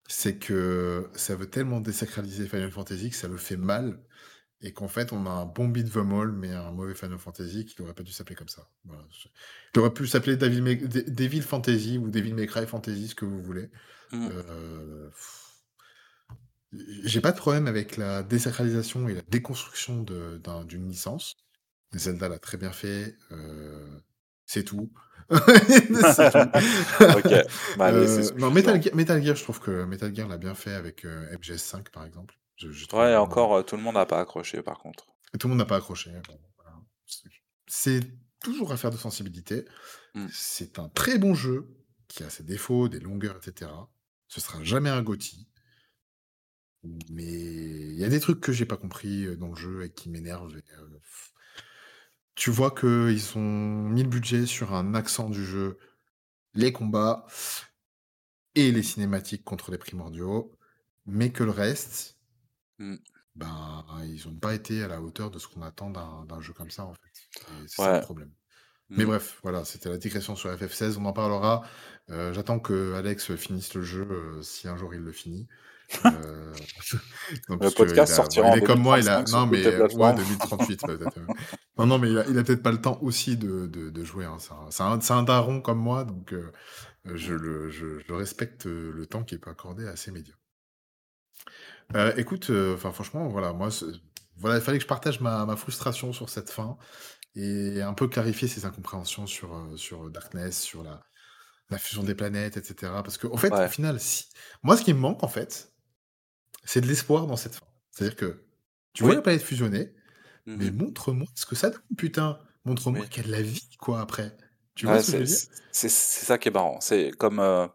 c'est 0.06 0.36
que 0.36 1.08
ça 1.14 1.34
veut 1.34 1.46
tellement 1.48 1.80
désacraliser 1.80 2.46
Final 2.46 2.70
Fantasy 2.70 3.10
que 3.10 3.16
ça 3.16 3.28
le 3.28 3.36
fait 3.36 3.56
mal. 3.56 3.98
Et 4.66 4.72
qu'en 4.72 4.88
fait, 4.88 5.12
on 5.12 5.26
a 5.26 5.30
un 5.30 5.44
bon 5.44 5.68
beat 5.68 5.92
the 5.92 5.96
mall, 5.98 6.32
mais 6.32 6.50
un 6.50 6.70
mauvais 6.72 6.94
Final 6.94 7.18
Fantasy 7.18 7.66
qui 7.66 7.80
n'aurait 7.80 7.92
pas 7.92 8.02
dû 8.02 8.12
s'appeler 8.12 8.34
comme 8.34 8.48
ça. 8.48 8.66
Voilà. 8.86 9.04
Il 9.74 9.80
aurait 9.80 9.92
pu 9.92 10.06
s'appeler 10.06 10.36
Devil, 10.38 10.62
May- 10.62 10.76
De- 10.76 11.04
Devil 11.06 11.42
Fantasy 11.42 11.98
ou 11.98 12.08
Devil 12.08 12.32
May 12.32 12.46
Cry 12.46 12.66
Fantasy, 12.66 13.08
ce 13.08 13.14
que 13.14 13.26
vous 13.26 13.42
voulez. 13.42 13.68
Mm. 14.10 14.28
Euh, 14.32 15.10
J'ai 17.04 17.20
pas 17.20 17.30
de 17.32 17.36
problème 17.36 17.66
avec 17.68 17.96
la 17.96 18.22
désacralisation 18.22 19.08
et 19.08 19.14
la 19.14 19.22
déconstruction 19.28 20.02
d'une 20.02 20.88
licence. 20.88 21.36
Zelda 21.92 22.28
l'a 22.28 22.38
très 22.38 22.56
bien 22.56 22.72
fait. 22.72 23.16
euh, 23.30 23.98
c'est 24.46 24.64
tout. 24.64 24.90
c'est 25.30 26.30
tout. 26.32 26.38
Ok, 27.16 27.32
bah 27.78 27.86
allez, 27.86 28.06
c'est 28.08 28.32
Euh, 28.32 28.38
non, 28.38 28.50
Metal. 28.50 28.82
Gear, 28.82 28.94
Metal 28.96 29.22
Gear, 29.22 29.36
je 29.36 29.42
trouve 29.42 29.60
que 29.60 29.84
Metal 29.84 30.14
Gear 30.14 30.26
l'a 30.28 30.36
bien 30.38 30.54
fait 30.54 30.72
avec 30.74 31.04
euh, 31.04 31.36
MGS5 31.36 31.90
par 31.90 32.04
exemple. 32.04 32.34
Je, 32.56 32.70
je 32.70 32.86
Ouais, 32.94 33.16
encore, 33.16 33.54
euh, 33.56 33.62
tout 33.62 33.76
le 33.76 33.82
monde 33.82 33.94
n'a 33.94 34.06
pas 34.06 34.20
accroché, 34.20 34.62
par 34.62 34.78
contre. 34.78 35.06
Et 35.34 35.38
tout 35.38 35.48
le 35.48 35.50
monde 35.50 35.58
n'a 35.58 35.64
pas 35.64 35.76
accroché. 35.76 36.10
Bon, 36.28 36.38
voilà. 36.56 36.76
C'est- 37.66 38.02
toujours 38.40 38.72
affaire 38.72 38.90
de 38.90 38.98
sensibilité. 38.98 39.64
Mm. 40.14 40.26
C'est 40.30 40.78
un 40.78 40.88
très 40.90 41.18
bon 41.18 41.34
jeu 41.34 41.66
qui 42.08 42.22
a 42.24 42.30
ses 42.30 42.42
défauts, 42.44 42.88
des 42.88 43.00
longueurs, 43.00 43.36
etc. 43.38 43.70
Ce 44.28 44.40
sera 44.40 44.62
jamais 44.62 44.90
un 44.90 45.02
GOTY. 45.02 45.48
Mais 47.10 47.24
il 47.24 47.96
y 47.96 48.04
a 48.04 48.10
des 48.10 48.20
trucs 48.20 48.40
que 48.40 48.52
j'ai 48.52 48.66
pas 48.66 48.76
compris 48.76 49.24
euh, 49.24 49.36
dans 49.36 49.48
le 49.48 49.56
jeu 49.56 49.84
et 49.84 49.90
qui 49.90 50.10
m'énervent. 50.10 50.54
euh, 50.54 51.00
Tu 52.34 52.50
vois 52.50 52.70
qu'ils 52.72 53.38
ont 53.38 53.88
mis 53.88 54.02
le 54.02 54.08
budget 54.08 54.44
sur 54.44 54.74
un 54.74 54.94
accent 54.94 55.30
du 55.30 55.44
jeu, 55.44 55.78
les 56.52 56.72
combats 56.72 57.26
et 58.54 58.70
les 58.70 58.82
cinématiques 58.82 59.44
contre 59.44 59.70
les 59.70 59.78
primordiaux, 59.78 60.52
mais 61.06 61.32
que 61.32 61.42
le 61.44 61.50
reste, 61.50 62.13
Mm. 62.78 62.96
ben, 63.36 63.84
ils 64.04 64.26
n'ont 64.26 64.36
pas 64.36 64.54
été 64.54 64.82
à 64.82 64.88
la 64.88 65.00
hauteur 65.00 65.30
de 65.30 65.38
ce 65.38 65.46
qu'on 65.48 65.62
attend 65.62 65.90
d'un 65.90 66.40
jeu 66.40 66.52
comme 66.52 66.70
ça, 66.70 66.84
en 66.84 66.94
fait. 66.94 67.40
C'est 67.66 67.76
ça 67.82 67.96
le 67.98 68.00
problème. 68.02 68.30
Mais 68.90 69.04
Mm. 69.04 69.08
bref, 69.08 69.38
voilà, 69.42 69.64
c'était 69.64 69.88
la 69.88 69.96
digression 69.96 70.36
sur 70.36 70.50
FF16, 70.52 70.98
on 70.98 71.04
en 71.06 71.12
parlera. 71.12 71.62
Euh, 72.10 72.32
J'attends 72.34 72.60
que 72.60 72.94
Alex 72.94 73.34
finisse 73.36 73.74
le 73.74 73.82
jeu, 73.82 74.06
euh, 74.10 74.42
si 74.42 74.68
un 74.68 74.76
jour 74.76 74.94
il 74.94 75.00
le 75.00 75.10
finit. 75.12 75.48
Euh, 76.04 76.52
non, 77.48 77.58
Le 77.60 77.70
podcast 77.70 78.12
a- 78.12 78.16
sortira 78.16 78.48
il 78.48 78.52
en 78.52 78.56
est 78.56 78.60
comme 78.62 78.80
moi, 78.80 78.98
il 79.00 79.08
a... 79.08 79.22
2035 79.22 79.28
sur 79.28 79.38
Non, 79.38 79.46
mais 79.46 79.66
ouais, 79.66 79.76
plateformes. 79.76 80.16
2038 80.16 80.80
peut-être. 80.86 81.18
euh. 81.18 81.26
Non, 81.78 81.86
non, 81.86 81.98
mais 81.98 82.10
il 82.10 82.18
a, 82.18 82.24
peut-être 82.44 82.62
pas 82.62 82.72
le 82.72 82.80
temps 82.80 82.98
aussi 83.02 83.36
de, 83.36 83.66
de, 83.66 83.90
de 83.90 84.04
jouer. 84.04 84.26
hein. 84.26 84.36
C'est 84.70 85.12
un, 85.12 85.22
daron 85.22 85.60
comme 85.62 85.78
moi, 85.78 86.04
donc 86.04 86.32
euh, 86.34 86.52
je, 87.06 87.32
le, 87.34 87.70
je, 87.70 87.98
je 88.06 88.12
respecte 88.12 88.66
le 88.66 89.06
temps 89.06 89.24
qu'il 89.24 89.40
peut 89.40 89.50
accorder 89.50 89.86
à 89.88 89.96
ses 89.96 90.10
médias. 90.10 90.34
Euh, 91.94 92.12
écoute, 92.16 92.50
euh, 92.50 92.74
enfin 92.74 92.92
franchement, 92.92 93.28
voilà, 93.28 93.52
moi, 93.52 93.68
voilà, 94.36 94.56
il 94.58 94.62
fallait 94.62 94.78
que 94.78 94.82
je 94.84 94.88
partage 94.88 95.20
ma, 95.20 95.46
ma 95.46 95.56
frustration 95.56 96.12
sur 96.12 96.28
cette 96.28 96.50
fin 96.50 96.76
et 97.36 97.82
un 97.82 97.94
peu 97.94 98.08
clarifier 98.08 98.48
ces 98.48 98.64
incompréhensions 98.64 99.26
sur, 99.26 99.54
euh, 99.54 99.76
sur 99.76 100.10
Darkness, 100.10 100.60
sur 100.60 100.82
la, 100.82 101.02
la 101.70 101.78
fusion 101.78 102.02
des 102.04 102.14
planètes, 102.14 102.56
etc. 102.56 103.02
Parce 103.04 103.18
qu'en 103.18 103.32
en 103.32 103.36
fait, 103.36 103.52
Ouais. 103.52 103.66
au 103.66 103.68
final, 103.68 104.00
si... 104.00 104.26
moi, 104.62 104.76
ce 104.76 104.82
qui 104.84 104.94
me 104.94 105.00
manque, 105.00 105.22
en 105.24 105.28
fait, 105.28 105.72
c'est 106.64 106.80
de 106.80 106.86
l'espoir 106.88 107.26
dans 107.26 107.36
cette 107.36 107.56
fin. 107.56 107.66
C'est-à-dire 107.90 108.16
que 108.16 108.46
tu 108.94 109.04
vois 109.04 109.12
Oui. 109.12 109.16
la 109.16 109.22
planète 109.22 109.42
fusionner, 109.42 109.94
mais 110.54 110.70
Mhm. 110.70 110.76
montre-moi 110.78 111.28
ce 111.34 111.46
que 111.46 111.56
ça 111.56 111.70
donne, 111.70 111.82
putain. 111.98 112.38
Montre-moi 112.64 113.02
Oui. 113.02 113.08
qu'il 113.10 113.22
y 113.22 113.26
a 113.26 113.28
de 113.28 113.32
la 113.32 113.42
vie, 113.42 113.68
quoi, 113.78 114.00
après. 114.00 114.36
Tu 114.74 114.86
Ouais, 114.86 114.88
vois 114.88 115.02
ce 115.02 115.16
veux 115.16 115.40
c'est 115.76 115.88
c'est 115.88 116.24
ça 116.26 116.38
qui 116.38 116.48
est 116.48 116.52
marrant. 116.52 116.78
C'est 116.80 117.10
comme, 117.18 117.40
euh, 117.40 117.66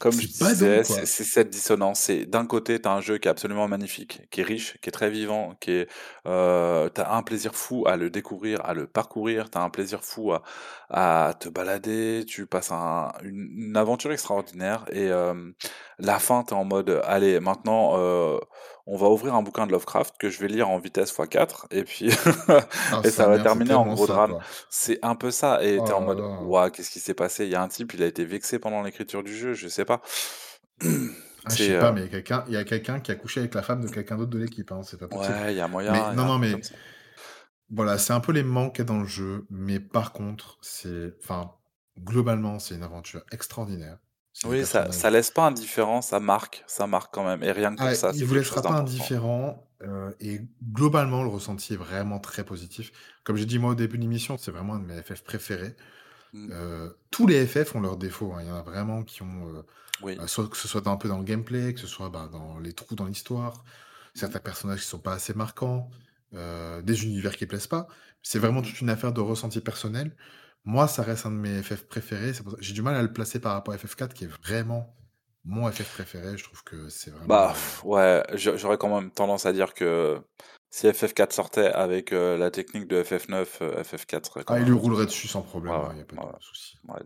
Comme 0.00 0.20
je 0.20 0.28
disais, 0.28 0.84
c'est 0.84 1.06
cette 1.06 1.50
dissonance. 1.50 2.00
C'est 2.00 2.26
d'un 2.26 2.46
côté, 2.46 2.80
tu 2.82 2.88
as 2.88 2.92
un 2.92 3.00
jeu 3.02 3.18
qui 3.18 3.28
est 3.28 3.30
absolument 3.32 3.68
magnifique, 3.68 4.22
qui 4.32 4.40
est 4.42 4.44
riche, 4.44 4.78
qui 4.82 4.88
est 4.90 4.92
très 4.92 5.10
vivant, 5.10 5.54
qui 5.60 5.72
est, 5.72 5.88
heu, 6.26 6.90
tu 6.94 7.00
as 7.02 7.14
un 7.14 7.22
plaisir 7.24 7.54
fou 7.56 7.84
à 7.88 7.96
le 7.96 8.10
découvrir, 8.10 8.64
à 8.66 8.74
le 8.74 8.88
parcourir, 8.88 9.50
tu 9.50 9.58
as 9.58 9.62
un 9.62 9.70
plaisir 9.70 10.04
fou 10.04 10.32
à 10.34 10.42
à 10.90 11.34
te 11.40 11.48
balader, 11.50 12.24
tu 12.28 12.46
passes 12.48 12.72
un 12.72 13.12
une 13.24 13.48
une 13.70 13.76
aventure 13.78 14.12
extraordinaire. 14.12 14.86
Et 14.92 15.06
hem, 15.06 15.54
la 15.98 16.18
fin, 16.20 16.44
tu 16.44 16.54
es 16.54 16.56
en 16.58 16.64
mode: 16.64 17.00
«Allez, 17.04 17.40
maintenant, 17.40 17.96
heu, 17.98 18.40
on 18.86 18.96
va 18.96 19.08
ouvrir 19.08 19.34
un 19.34 19.42
bouquin 19.42 19.66
de 19.66 19.72
Lovecraft 19.72 20.16
que 20.18 20.30
je 20.30 20.40
vais 20.40 20.48
lire 20.48 20.68
en 20.68 20.78
vitesse 20.78 21.12
fois 21.12 21.26
4 21.26 21.68
et 21.70 21.84
puis 21.84 22.10
Ah 22.48 23.00
et 23.04 23.10
ça 23.10 23.28
va 23.28 23.38
terminer 23.38 23.74
en 23.74 23.86
gros 23.86 24.06
ça, 24.06 24.12
drame». 24.12 24.38
C'est 24.68 24.98
un 25.02 25.14
peu 25.14 25.30
ça 25.30 25.62
et 25.62 25.78
Oh 25.78 25.86
es 25.86 25.92
en 25.92 26.00
là 26.00 26.06
mode. 26.06 26.20
«Waouh, 26.20 26.70
qu'est-ce 26.70 26.90
qui 26.90 27.00
s'est 27.00 27.14
passé?» 27.14 27.44
Il 27.44 27.50
y 27.50 27.54
a 27.54 27.62
un 27.62 27.68
type, 27.68 27.94
il 27.94 28.02
a 28.02 28.06
été 28.06 28.24
vexé 28.24 28.58
pendant 28.58 28.82
l'écriture 28.82 29.22
du 29.22 29.36
jeu, 29.36 29.54
je 29.54 29.68
sais 29.68 29.84
pas. 29.84 30.00
Ah, 31.44 31.50
je 31.50 31.56
sais 31.56 31.76
heu 31.76 31.80
pas, 31.80 31.92
mais 31.92 32.02
il 32.02 32.04
y 32.04 32.06
a 32.06 32.10
quelqu'un 32.10 32.44
il 32.48 32.54
y 32.54 32.56
a 32.56 32.64
quelqu'un 32.64 33.00
qui 33.00 33.10
a 33.10 33.14
couché 33.14 33.40
avec 33.40 33.54
la 33.54 33.62
femme 33.62 33.80
de 33.80 33.88
quelqu'un 33.88 34.16
d'autre 34.16 34.30
de 34.30 34.38
l'équipe, 34.38 34.70
hein, 34.72 34.82
c'est 34.82 34.98
pas 34.98 35.08
possible. 35.08 35.34
Ouais, 35.34 35.54
il 35.54 35.56
y 35.56 35.60
a 35.60 35.66
Mais 35.66 35.72
moyen, 35.72 36.12
y 36.12 36.16
non, 36.16 36.26
non, 36.26 36.38
mais 36.38 36.54
voilà, 37.70 37.98
c'est 37.98 38.12
un 38.12 38.20
peu 38.20 38.32
les 38.32 38.42
manques 38.42 38.82
dans 38.82 38.98
le 38.98 39.06
jeu, 39.06 39.46
mais 39.48 39.78
par 39.78 40.12
contre, 40.12 40.58
c'est 40.60 41.14
enfin, 41.22 41.54
globalement, 41.98 42.58
c'est 42.58 42.74
une 42.74 42.82
aventure 42.82 43.22
extraordinaire. 43.30 43.98
Oui, 44.44 44.64
ça 44.64 44.86
ça 44.90 45.10
laisse 45.10 45.30
pas 45.30 45.46
indifférent, 45.46 46.00
ça 46.00 46.18
marque 46.18 46.64
ça 46.66 46.86
marque 46.86 47.12
quand 47.12 47.24
même 47.24 47.42
et 47.42 47.52
rien 47.52 47.76
que 47.76 47.82
ah, 47.82 47.94
ça, 47.94 48.12
il 48.12 48.24
vous 48.24 48.34
laissera 48.34 48.66
pas 48.66 48.74
indifférent, 48.74 49.70
heu 49.82 50.14
et 50.20 50.40
globalement, 50.62 51.22
le 51.22 51.28
ressenti 51.30 51.74
est 51.74 51.76
vraiment 51.76 52.18
très 52.20 52.44
positif. 52.44 52.92
Comme 53.24 53.36
j'ai 53.36 53.46
dit, 53.46 53.58
moi, 53.58 53.70
au 53.72 53.74
début 53.74 53.96
de 53.96 54.02
l'émission, 54.02 54.36
c'est 54.38 54.50
vraiment 54.50 54.74
un 54.74 54.80
de 54.80 54.86
mes 54.86 55.02
FF 55.02 55.22
préférés. 55.24 55.76
Mmh. 56.32 56.52
Heu, 56.52 56.98
tous 57.10 57.26
les 57.28 57.46
FF 57.46 57.76
ont 57.76 57.80
leurs 57.82 57.98
défauts, 57.98 58.34
hein. 58.34 58.42
Il 58.42 58.48
y 58.48 58.52
en 58.52 58.56
a 58.56 58.62
vraiment 58.62 59.04
qui 59.04 59.22
ont, 59.22 59.48
heu, 59.48 59.64
Oui. 60.00 60.20
bah, 60.20 60.28
soit 60.28 60.48
que 60.48 60.56
ce 60.58 60.68
soit 60.68 60.86
un 60.88 60.96
peu 60.98 61.08
dans 61.08 61.18
le 61.18 61.24
gameplay, 61.24 61.74
que 61.74 61.80
ce 61.80 61.86
soit, 61.88 62.10
bah, 62.10 62.28
dans 62.32 62.58
les 62.60 62.74
trous 62.74 62.96
dans 62.96 63.06
l'histoire, 63.06 63.64
Mmh. 64.14 64.34
certains 64.34 64.40
personnages 64.40 64.80
qui 64.80 64.86
sont 64.86 65.00
pas 65.00 65.14
assez 65.14 65.34
marquants, 65.34 65.90
des 66.82 67.04
univers 67.04 67.36
qui 67.36 67.46
plaisent 67.46 67.66
pas. 67.68 67.86
C'est 68.22 68.38
vraiment 68.38 68.62
Mmh. 68.62 68.62
toute 68.62 68.80
une 68.80 68.90
affaire 68.90 69.12
de 69.12 69.20
ressenti 69.20 69.60
personnel. 69.60 70.16
Moi, 70.64 70.88
ça 70.88 71.02
reste 71.02 71.26
un 71.26 71.30
de 71.32 71.36
mes 71.36 71.62
FF 71.62 71.86
préférés, 71.86 72.32
j'ai 72.60 72.72
du 72.74 72.80
mal 72.82 72.94
à 72.96 73.02
le 73.02 73.12
placer 73.12 73.40
par 73.40 73.52
rapport 73.52 73.74
à 73.74 73.78
FF4 73.78 74.14
qui 74.14 74.24
est 74.24 74.26
vraiment 74.44 74.96
mon 75.44 75.70
FF 75.70 75.90
préféré. 75.90 76.36
Je 76.38 76.44
trouve 76.44 76.62
que 76.64 76.88
c'est 76.88 77.10
Bah, 77.26 77.52
vraiment, 77.52 77.58
heu 77.58 77.76
ouais, 77.84 78.22
je 78.34 78.56
j'aurais 78.56 78.78
quand 78.78 78.88
même 79.00 79.10
tendance 79.10 79.44
à 79.46 79.52
dire 79.52 79.74
que 79.74 80.22
si 80.70 80.86
FF4 80.88 81.32
sortait 81.32 81.66
avec, 81.66 82.12
heu, 82.12 82.36
la 82.36 82.50
technique 82.50 82.86
de 82.88 83.02
FF9, 83.02 83.60
heu, 83.62 83.82
FF4 83.82 84.26
serait 84.26 84.44
quand 84.44 84.54
ah, 84.54 84.60
il 84.60 84.66
lui 84.66 84.72
roulerait 84.74 85.06
dessus 85.06 85.28
sans 85.28 85.42
Ouais, 85.66 85.74
problème, 85.74 85.78
ouais, 85.78 85.86
hein, 85.86 85.90
il 85.94 85.98
y 85.98 86.02
a 86.02 86.04
pas 86.04 86.16
ouais, 86.16 86.24
de 86.24 86.26
ouais. 86.26 86.32
souci. 86.40 86.76
Ouais. 86.88 87.00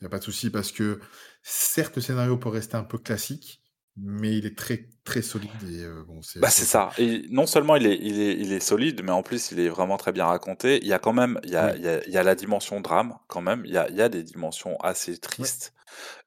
Il 0.00 0.04
y 0.04 0.06
a 0.06 0.08
pas 0.08 0.18
de 0.18 0.24
souci 0.24 0.50
parce 0.50 0.72
que 0.72 1.00
certes, 1.42 1.96
le 1.96 2.02
scénario 2.02 2.36
peut 2.38 2.48
rester 2.48 2.76
un 2.76 2.84
peu 2.84 2.98
classique, 2.98 3.62
mais 3.98 4.36
il 4.38 4.46
est 4.46 4.56
très, 4.56 4.88
très 5.04 5.22
solide 5.22 5.62
et 5.64 5.86
bon, 6.06 6.22
c'est 6.22 6.40
Bah, 6.40 6.50
c'est 6.50 6.64
ça 6.66 6.92
et 6.98 7.26
non 7.30 7.46
seulement 7.46 7.74
il 7.74 7.84
est 7.86 7.98
il 8.00 8.20
est 8.20 8.34
il 8.38 8.52
est 8.52 8.60
solide, 8.60 9.02
mais 9.02 9.10
en 9.10 9.24
plus 9.24 9.50
il 9.50 9.58
est 9.58 9.68
vraiment 9.68 9.96
très 9.96 10.12
bien 10.12 10.26
raconté. 10.26 10.78
Il 10.82 10.86
y 10.86 10.92
a 10.92 11.00
quand 11.00 11.12
même 11.12 11.40
il 11.42 11.50
y 11.50 11.56
a 11.56 11.74
il 11.74 11.82
y 11.82 11.88
a 11.88 12.04
il 12.06 12.12
y 12.12 12.16
a 12.16 12.22
la 12.22 12.36
dimension 12.36 12.80
drame 12.80 13.18
quand 13.26 13.40
même, 13.40 13.62
il 13.64 13.72
y 13.72 13.76
a 13.76 13.88
il 13.88 13.96
y 13.96 14.02
a 14.02 14.08
des 14.08 14.22
dimensions 14.22 14.76
assez 14.78 15.18
tristes 15.18 15.74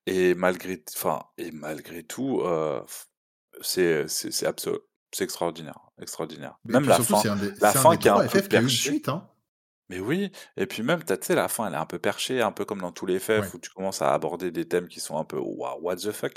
et 0.07 0.35
malgré 0.35 0.83
enfin 0.95 1.23
et 1.37 1.51
malgré 1.51 2.03
tout, 2.03 2.41
heu, 2.43 2.81
f 2.87 3.07
c'est 3.61 4.07
c'est 4.09 4.31
c'est 4.31 4.47
abso 4.47 4.79
c'est 5.13 5.23
extraordinaire, 5.25 5.79
extraordinaire. 6.01 6.57
Même 6.65 6.89
la 6.89 6.99
surtout, 6.99 7.17
fin 7.25 7.27
des 7.37 7.51
la 7.59 7.73
fin 7.75 7.97
qui 7.97 8.07
est 8.09 8.11
un 8.11 8.21
3 8.21 8.27
peu 8.31 8.41
suite, 8.69 9.09
hein? 9.09 9.29
mais 9.89 9.99
oui 9.99 10.31
et 10.57 10.65
puis 10.67 10.83
même 10.83 11.03
tu 11.03 11.13
sais 11.21 11.35
la 11.35 11.47
fin 11.49 11.67
elle 11.67 11.73
est 11.73 11.77
un 11.77 11.85
peu 11.85 11.99
perchée, 11.99 12.41
un 12.41 12.51
peu 12.51 12.65
comme 12.65 12.79
dans 12.81 12.91
tous 12.93 13.05
les 13.05 13.19
Ouais. 13.35 13.51
FF 13.51 13.53
où 13.53 13.59
tu 13.59 13.69
commences 13.69 14.01
à 14.01 14.13
aborder 14.13 14.51
des 14.51 14.67
thèmes 14.67 14.87
qui 14.87 14.99
sont 15.01 15.17
un 15.17 15.25
peu: 15.25 15.37
«Waouh, 15.39 15.81
what 15.81 15.97
the 15.97 16.11
fuck?» 16.11 16.33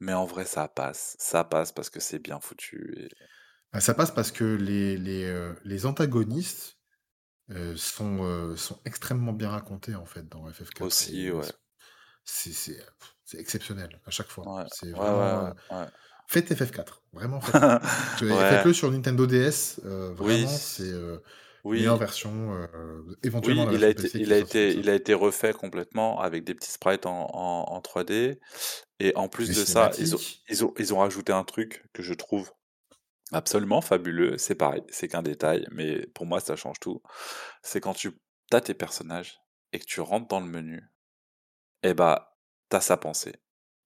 Mais 0.00 0.12
en 0.14 0.24
vrai 0.26 0.44
ça 0.44 0.68
passe, 0.68 1.16
ça 1.18 1.44
passe 1.44 1.72
parce 1.72 1.90
que 1.90 2.00
c'est 2.00 2.18
bien 2.18 2.40
foutu 2.40 2.94
et 2.98 3.08
Bah, 3.72 3.80
ça 3.80 3.94
passe 3.94 4.10
parce 4.12 4.32
que 4.32 4.44
les 4.44 4.96
les, 4.96 5.24
heu, 5.26 5.56
les 5.64 5.84
antagonistes, 5.86 6.78
heu, 7.50 7.76
sont, 7.76 8.24
heu, 8.24 8.56
sont 8.56 8.80
extrêmement 8.86 9.32
bien 9.34 9.50
racontés, 9.50 9.94
en 9.96 10.06
fait, 10.06 10.28
dans 10.28 10.48
FF4 10.52 11.02
aussi, 11.02 11.30
ouais. 11.30 11.52
c'est 12.24 12.52
c'est, 12.52 12.78
c'est 13.24 13.38
exceptionnel 13.38 14.00
à 14.06 14.10
chaque 14.10 14.28
fois. 14.28 14.46
Ouais, 14.46 14.64
C'est 14.66 14.92
vraiment, 14.92 15.54
ouais, 15.70 15.76
ouais, 15.76 15.86
faites 16.28 16.54
FF4, 16.54 17.04
vraiment 17.12 17.40
faites-le. 18.44 18.72
Sur 18.74 18.90
Nintendo 18.92 19.26
DS, 19.26 19.80
heu, 19.84 20.12
oui, 20.18 20.46
vraiment, 20.46 20.58
c'est, 20.58 20.90
heu, 21.72 21.78
meilleure 21.78 21.96
oui, 21.96 21.98
version, 21.98 22.54
heu, 22.54 23.16
éventuellement 23.22 23.64
oui, 23.64 23.66
la 23.66 23.72
il 23.72 23.84
a 23.84 23.88
été 23.88 24.10
PC 24.10 24.20
il 24.20 24.32
qui 24.32 24.32
a 24.32 24.36
sort 24.36 24.54
comme 24.56 24.60
été 24.60 24.76
ça. 24.76 24.78
il 24.78 24.88
a 24.90 24.94
été 24.94 25.14
refait 25.14 25.52
complètement 25.52 26.20
avec 26.20 26.44
des 26.44 26.54
petits 26.54 26.70
sprites 26.72 27.06
en 27.06 27.26
en 27.34 27.64
en 27.72 27.80
3D 27.80 28.38
et 29.00 29.14
en 29.16 29.28
plus 29.28 29.50
Les 29.50 29.54
de 29.54 29.64
ça, 29.64 29.92
ils 29.98 30.14
ont 30.16 30.24
ils 30.48 30.64
ont 30.64 30.74
ils 30.78 30.92
ont 30.94 30.98
rajouté 30.98 31.32
un 31.32 31.44
truc 31.44 31.84
que 31.92 32.02
je 32.02 32.14
trouve 32.14 32.52
absolument 33.32 33.82
fabuleux. 33.82 34.38
C'est 34.38 34.56
pareil, 34.56 34.82
c'est 34.90 35.08
qu'un 35.08 35.22
détail, 35.24 35.66
mais 35.72 36.06
pour 36.08 36.26
moi 36.26 36.40
ça 36.40 36.56
change 36.56 36.80
tout. 36.80 37.02
C'est 37.62 37.80
quand 37.82 37.94
tu 37.94 38.12
as 38.52 38.60
tes 38.62 38.74
personnages 38.74 39.40
et 39.72 39.80
que 39.80 39.86
tu 39.86 40.00
rentres 40.02 40.28
dans 40.28 40.40
le 40.40 40.46
menu 40.48 40.82
et 41.82 41.94
bah, 41.94 42.38
tu 42.70 42.76
as 42.76 42.80
sa 42.80 42.96
pensée. 42.96 43.34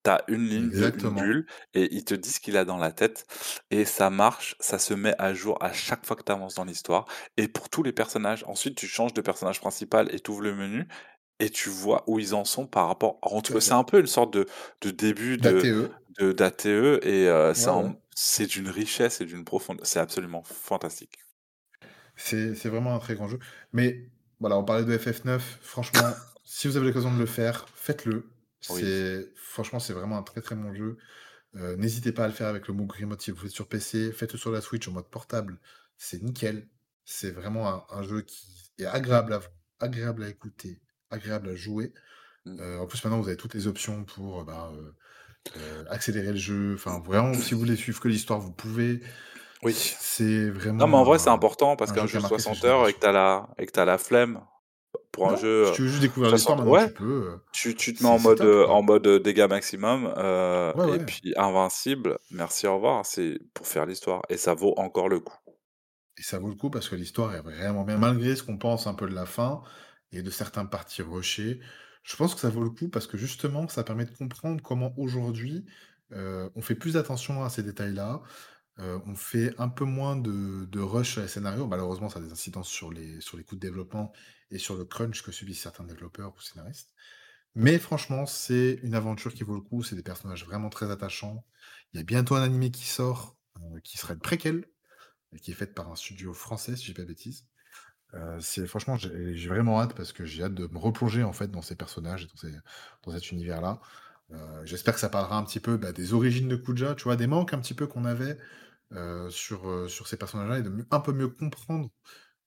T'as 0.03 0.23
une 0.29 0.49
ligne 0.49 0.71
de 0.71 0.93
une 0.97 1.09
exactement. 1.09 1.21
bulle 1.21 1.47
et 1.75 1.95
il 1.95 2.05
te 2.05 2.15
dit 2.15 2.31
ce 2.31 2.41
qu'il 2.41 2.57
a 2.57 2.65
dans 2.65 2.77
la 2.77 2.91
tête 2.91 3.25
et 3.71 3.85
ça 3.85 4.11
marche, 4.11 4.57
ça 4.59 4.79
se 4.79 4.95
met 4.95 5.15
à 5.19 5.33
jour 5.33 5.59
à 5.63 5.73
chaque 5.73 6.05
fois 6.05 6.17
que 6.17 6.25
tu 6.25 6.33
avances 6.33 6.55
dans 6.57 6.65
l'histoire 6.65 7.07
et 7.37 7.47
pour 7.47 7.69
tous 7.69 7.83
les 7.83 7.93
personnages. 7.93 8.45
Ensuite, 8.49 8.77
tu 8.77 8.89
changes 8.89 9.15
de 9.15 9.21
personnage 9.21 9.61
principal 9.61 10.13
et 10.13 10.19
tu 10.19 10.33
ouvres 10.33 10.43
le 10.43 10.55
menu 10.55 10.89
et 11.39 11.51
tu 11.51 11.69
vois 11.69 12.05
où 12.07 12.19
ils 12.19 12.35
en 12.35 12.45
sont 12.45 12.67
par 12.67 12.89
rapport 12.89 13.19
c'est 13.61 13.73
un 13.73 13.85
peu 13.85 14.01
une 14.01 14.07
sorte 14.07 14.33
de 14.33 14.47
de 14.81 14.91
début 14.91 15.39
de 15.39 15.63
D'ATE, 16.19 16.37
d'ATE 16.37 16.67
et 16.67 17.27
heu, 17.29 17.53
c'est 17.55 17.71
ouais, 17.71 18.47
d'une 18.47 18.69
richesse 18.69 19.21
et 19.21 19.25
d'une 19.25 19.45
profondeur 19.45 19.87
c'est 19.87 20.01
absolument 20.01 20.43
fantastique. 20.45 21.19
C'est 22.17 22.67
vraiment 22.67 22.95
un 22.95 22.99
très 22.99 23.15
grand 23.15 23.29
jeu. 23.29 23.39
Mais 23.73 24.11
voilà, 24.41 24.59
on 24.59 24.65
parlait 24.65 24.85
de 24.85 24.97
FF9. 24.97 25.41
Franchement, 25.61 26.13
si 26.45 26.69
vous 26.69 26.77
avez 26.77 26.87
l'occasion 26.87 27.13
de 27.13 27.19
le 27.19 27.27
faire, 27.27 27.67
faites-le. 27.75 28.25
Oui. 28.71 28.83
Franchement, 29.37 29.79
c'est 29.79 29.93
vraiment 29.93 30.19
un 30.19 30.23
très, 30.23 30.41
très 30.41 30.55
bon 30.55 30.75
jeu. 30.75 30.99
Heu, 31.57 31.77
n'hésitez 31.77 32.13
pas 32.13 32.25
à 32.25 32.29
le 32.29 32.33
faire 32.35 32.49
avec 32.49 32.69
le 32.69 32.75
Move 32.75 32.91
Remote 32.99 33.21
si 33.21 33.31
vous 33.31 33.39
faites 33.39 33.51
sur 33.51 33.69
PC. 33.69 34.13
Faites-le 34.13 34.39
sur 34.39 34.51
la 34.51 34.61
Switch 34.61 34.87
en 34.89 34.93
mode 34.93 35.09
portable. 35.09 35.59
C'est 35.99 36.23
nickel. 36.23 36.69
C'est 37.05 37.31
vraiment 37.31 37.69
un 37.69 37.85
un 37.91 38.03
jeu 38.03 38.23
qui 38.23 38.73
est 38.79 38.87
agréable 38.87 39.33
à 39.35 39.39
v 39.39 39.47
agréable 39.81 40.23
à 40.23 40.29
écouter, 40.29 40.81
agréable 41.11 41.51
à 41.51 41.57
jouer. 41.57 41.93
Mmh. 42.47 42.61
Heu, 42.61 42.81
en 42.81 42.87
plus, 42.87 43.03
maintenant, 43.05 43.21
vous 43.21 43.29
avez 43.29 43.37
toutes 43.37 43.55
les 43.55 43.67
options 43.67 44.05
pour, 44.05 44.41
heu, 44.41 44.45
bah, 44.45 44.73
accélérer 45.91 46.31
le 46.33 46.37
jeu. 46.37 46.75
Enfin, 46.75 47.01
vraiment, 47.01 47.35
si 47.35 47.55
vous 47.55 47.61
voulez 47.61 47.77
suivre 47.77 48.01
que 48.01 48.09
l'histoire, 48.09 48.41
vous 48.41 48.53
pouvez. 48.53 49.01
Oui. 49.63 49.75
C'est 49.75 50.25
Non, 50.25 50.51
mais 50.51 50.59
vraiment 50.59 51.01
en 51.01 51.05
vrai, 51.05 51.19
c'est 51.19 51.31
important 51.31 51.77
parce 51.77 51.91
un 51.93 51.95
qu'un 51.95 52.07
jeu 52.07 52.19
de 52.19 52.23
marqué 52.23 52.39
cette 52.39 52.55
60 52.55 52.65
heures 52.65 52.89
et 52.89 52.95
que 52.95 53.01
tu 53.01 53.07
as 53.07 53.13
la 53.13 53.49
et 53.59 53.67
que 53.67 53.73
tu 53.73 53.85
la 53.85 53.99
flemme 53.99 54.41
pour 55.13 55.29
un 55.31 55.37
jeu, 55.37 55.49
si 55.63 55.73
heu, 55.75 55.75
tu 55.75 55.83
veux 55.83 55.89
juste 55.89 56.03
découvrir 56.03 56.31
l'histoire, 56.33 56.57
60 56.57 56.59
maintenant 56.59 56.75
ouais, 56.75 56.89
tu 56.89 56.91
peux, 56.93 57.39
tu 57.53 57.75
tu 57.77 57.95
te 57.95 58.03
mets 58.03 58.11
en 58.11 58.19
mode, 58.19 58.45
top, 58.45 58.47
heu, 58.47 58.69
en 58.69 58.83
mode, 58.83 59.07
dégâts 59.09 59.49
maximum, 59.49 60.13
Ouais, 60.75 60.89
et 60.89 61.01
puis 61.01 61.35
invincible, 61.37 62.19
merci, 62.31 62.67
au 62.67 62.77
revoir, 62.77 63.07
c'est 63.07 63.39
pour 63.55 63.67
faire 63.67 63.87
l'histoire. 63.87 64.23
Et 64.31 64.37
ça 64.39 64.55
vaut 64.55 64.75
encore 64.79 65.09
le 65.09 65.21
coup. 65.21 65.37
et 66.19 66.23
ça 66.23 66.39
vaut 66.39 66.49
le 66.49 66.55
coup 66.55 66.71
parce 66.71 66.89
que 66.89 66.97
l'histoire 66.97 67.35
est 67.35 67.41
vraiment 67.41 67.85
bien. 67.85 67.99
Malgré 67.99 68.37
ce 68.37 68.43
qu'on 68.43 68.59
pense 68.59 68.87
un 68.87 68.95
peu 68.95 69.09
de 69.09 69.15
la 69.15 69.27
fin 69.27 69.63
et 70.13 70.23
de 70.23 70.31
certains 70.31 70.67
parties 70.67 71.03
rushées, 71.03 71.61
je 72.03 72.17
pense 72.17 72.35
que 72.35 72.41
ça 72.41 72.51
vaut 72.51 72.63
le 72.63 72.71
coup 72.71 72.89
parce 72.89 73.07
que 73.07 73.17
justement, 73.17 73.67
ça 73.69 73.85
permet 73.85 74.05
de 74.05 74.11
comprendre 74.17 74.63
comment 74.63 74.93
aujourd'hui, 74.99 75.65
on 76.15 76.61
fait 76.63 76.75
plus 76.75 76.97
attention 76.99 77.43
à 77.43 77.49
ces 77.51 77.63
détails-là, 77.63 78.23
heu, 78.79 79.01
on 79.07 79.15
fait 79.17 79.55
un 79.59 79.69
peu 79.69 79.85
moins 79.85 80.17
de 80.17 80.81
rush 80.81 81.13
sur 81.13 81.23
les 81.23 81.29
scénarios. 81.29 81.67
Malheureusement, 81.67 82.09
ça 82.09 82.19
a 82.21 82.23
des 82.23 82.33
incidences 82.33 82.69
sur 82.69 82.91
les 82.93 83.21
sur 83.21 83.37
les 83.37 83.45
coûts 83.45 83.57
de 83.57 83.61
développement 83.61 84.13
et 84.51 84.59
sur 84.59 84.77
le 84.77 84.85
crunch 84.85 85.23
que 85.23 85.33
subissent 85.33 85.61
certains 85.63 85.85
développeurs 85.85 86.35
ou 86.37 86.41
scénaristes. 86.41 86.95
Mais 87.55 87.79
franchement, 87.79 88.27
c'est 88.27 88.81
une 88.83 88.95
aventure 88.95 89.35
qui 89.35 89.45
vaut 89.45 89.55
le 89.57 89.63
coup, 89.63 89.83
c'est 89.83 89.97
des 89.97 90.03
personnages 90.03 90.45
vraiment 90.47 90.71
très 90.71 90.91
attachants. 90.91 91.45
Il 91.93 91.99
y 91.99 92.01
a 92.01 92.05
bientôt 92.05 92.37
un 92.37 92.43
animé 92.43 92.71
qui 92.71 92.87
sort, 92.87 93.39
heu, 93.61 93.81
qui 93.85 93.99
sera 93.99 94.15
une 94.15 94.21
préquelle, 94.21 94.67
et 95.35 95.41
qui 95.41 95.53
est 95.53 95.55
faite 95.55 95.75
par 95.75 95.91
un 95.93 95.97
studio 95.97 96.35
français, 96.35 96.77
si 96.77 96.85
je 96.85 96.89
dis 96.93 96.95
pas 96.95 97.03
de 97.03 97.09
bêtises. 97.09 97.47
C'est 98.41 98.67
franchement, 98.67 98.97
j'ai 98.99 99.49
vraiment 99.49 99.81
hâte 99.81 99.95
parce 99.97 100.13
que 100.13 100.25
j'ai 100.27 100.43
hâte 100.45 100.55
de 100.55 100.67
me 100.67 100.79
replonger, 100.79 101.23
en 101.23 101.33
fait, 101.33 101.49
dans 101.51 101.63
ces 101.63 101.77
personnages 101.77 102.25
et 102.25 102.51
dans 103.05 103.13
cet 103.13 103.31
univers-là. 103.31 103.81
J'espère 104.65 104.95
que 104.95 105.01
ça 105.01 105.09
parlera 105.09 105.37
un 105.39 105.45
petit 105.45 105.61
peu, 105.61 105.77
bah, 105.77 105.93
des 105.93 106.15
origines 106.15 106.49
de 106.49 106.57
Kuja, 106.57 106.95
tu 106.95 107.05
vois? 107.05 107.17
Des 107.17 107.27
manques 107.27 107.55
un 107.55 107.59
petit 107.61 107.75
peu 107.75 107.87
qu'on 107.87 108.05
avait, 108.05 108.39
heu, 108.93 109.31
sur, 109.31 109.69
heu, 109.69 109.89
sur 109.89 110.09
ces 110.09 110.17
personnages-là 110.19 110.59
et 110.61 110.63
de 110.63 110.69
mieux 110.71 110.87
un 110.91 111.01
peu 111.01 111.13
mieux 111.13 111.29
comprendre, 111.29 111.91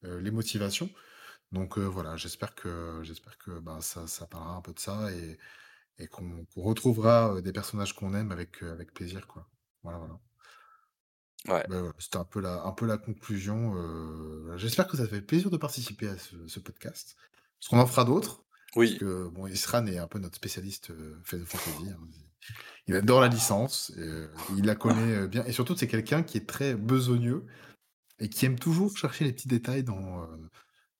heu, 0.05 0.19
les 0.19 0.31
motivations. 0.31 0.89
Donc, 1.51 1.77
voilà, 1.79 2.17
j'espère 2.17 2.55
que 2.55 3.01
j'espère 3.03 3.37
que, 3.39 3.59
bah, 3.59 3.79
ça 3.81 4.07
ça 4.07 4.27
parlera 4.27 4.55
un 4.57 4.61
peu 4.61 4.73
de 4.73 4.79
ça 4.79 5.11
et 5.13 5.39
et 5.99 6.07
qu'on 6.07 6.45
qu'on 6.47 6.63
retrouvera, 6.63 7.41
des 7.41 7.53
personnages 7.53 7.93
qu'on 7.95 8.13
aime 8.15 8.31
avec, 8.33 8.63
avec 8.63 8.93
plaisir, 8.93 9.27
quoi. 9.27 9.49
Voilà, 9.83 9.99
voilà. 9.99 10.19
Ouais. 11.47 11.65
Bah, 11.67 11.79
voilà, 11.79 11.93
c'était 11.97 12.17
un 12.17 12.25
peu 12.25 12.41
la 12.41 12.61
un 12.63 12.71
peu 12.73 12.85
la 12.85 12.97
conclusion, 12.99 13.73
j'espère 14.57 14.87
que 14.87 14.97
ça 14.97 15.03
te 15.07 15.09
fait 15.15 15.21
plaisir 15.21 15.49
de 15.49 15.57
participer 15.57 16.07
à 16.09 16.17
ce 16.17 16.47
ce 16.47 16.59
podcast. 16.59 17.15
Parce 17.59 17.69
qu'on 17.69 17.79
en 17.79 17.87
fera 17.87 18.05
d'autres, 18.05 18.45
parce 18.83 18.93
Oui, 18.93 18.99
que 18.99 19.27
bon, 19.29 19.47
Isran 19.47 19.85
est 19.87 19.97
un 19.97 20.07
peu 20.07 20.19
notre 20.19 20.35
spécialiste, 20.35 20.91
heu, 20.91 21.19
Final 21.23 21.45
Fantasy, 21.47 21.89
hein. 21.89 21.99
Il 22.87 22.95
adore 22.95 23.21
la 23.21 23.27
licence, 23.29 23.91
heu, 23.97 24.31
il 24.57 24.65
la 24.65 24.75
connaît, 24.75 25.13
heu, 25.15 25.27
bien 25.27 25.45
et 25.45 25.51
surtout 25.53 25.75
c'est 25.75 25.87
quelqu'un 25.87 26.23
qui 26.23 26.37
est 26.37 26.47
très 26.47 26.75
besogneux 26.75 27.45
et 28.19 28.29
qui 28.29 28.45
aime 28.45 28.59
toujours 28.59 28.97
chercher 28.97 29.25
les 29.25 29.33
petits 29.33 29.47
détails 29.49 29.83
dans, 29.83 30.23
heu, 30.25 30.49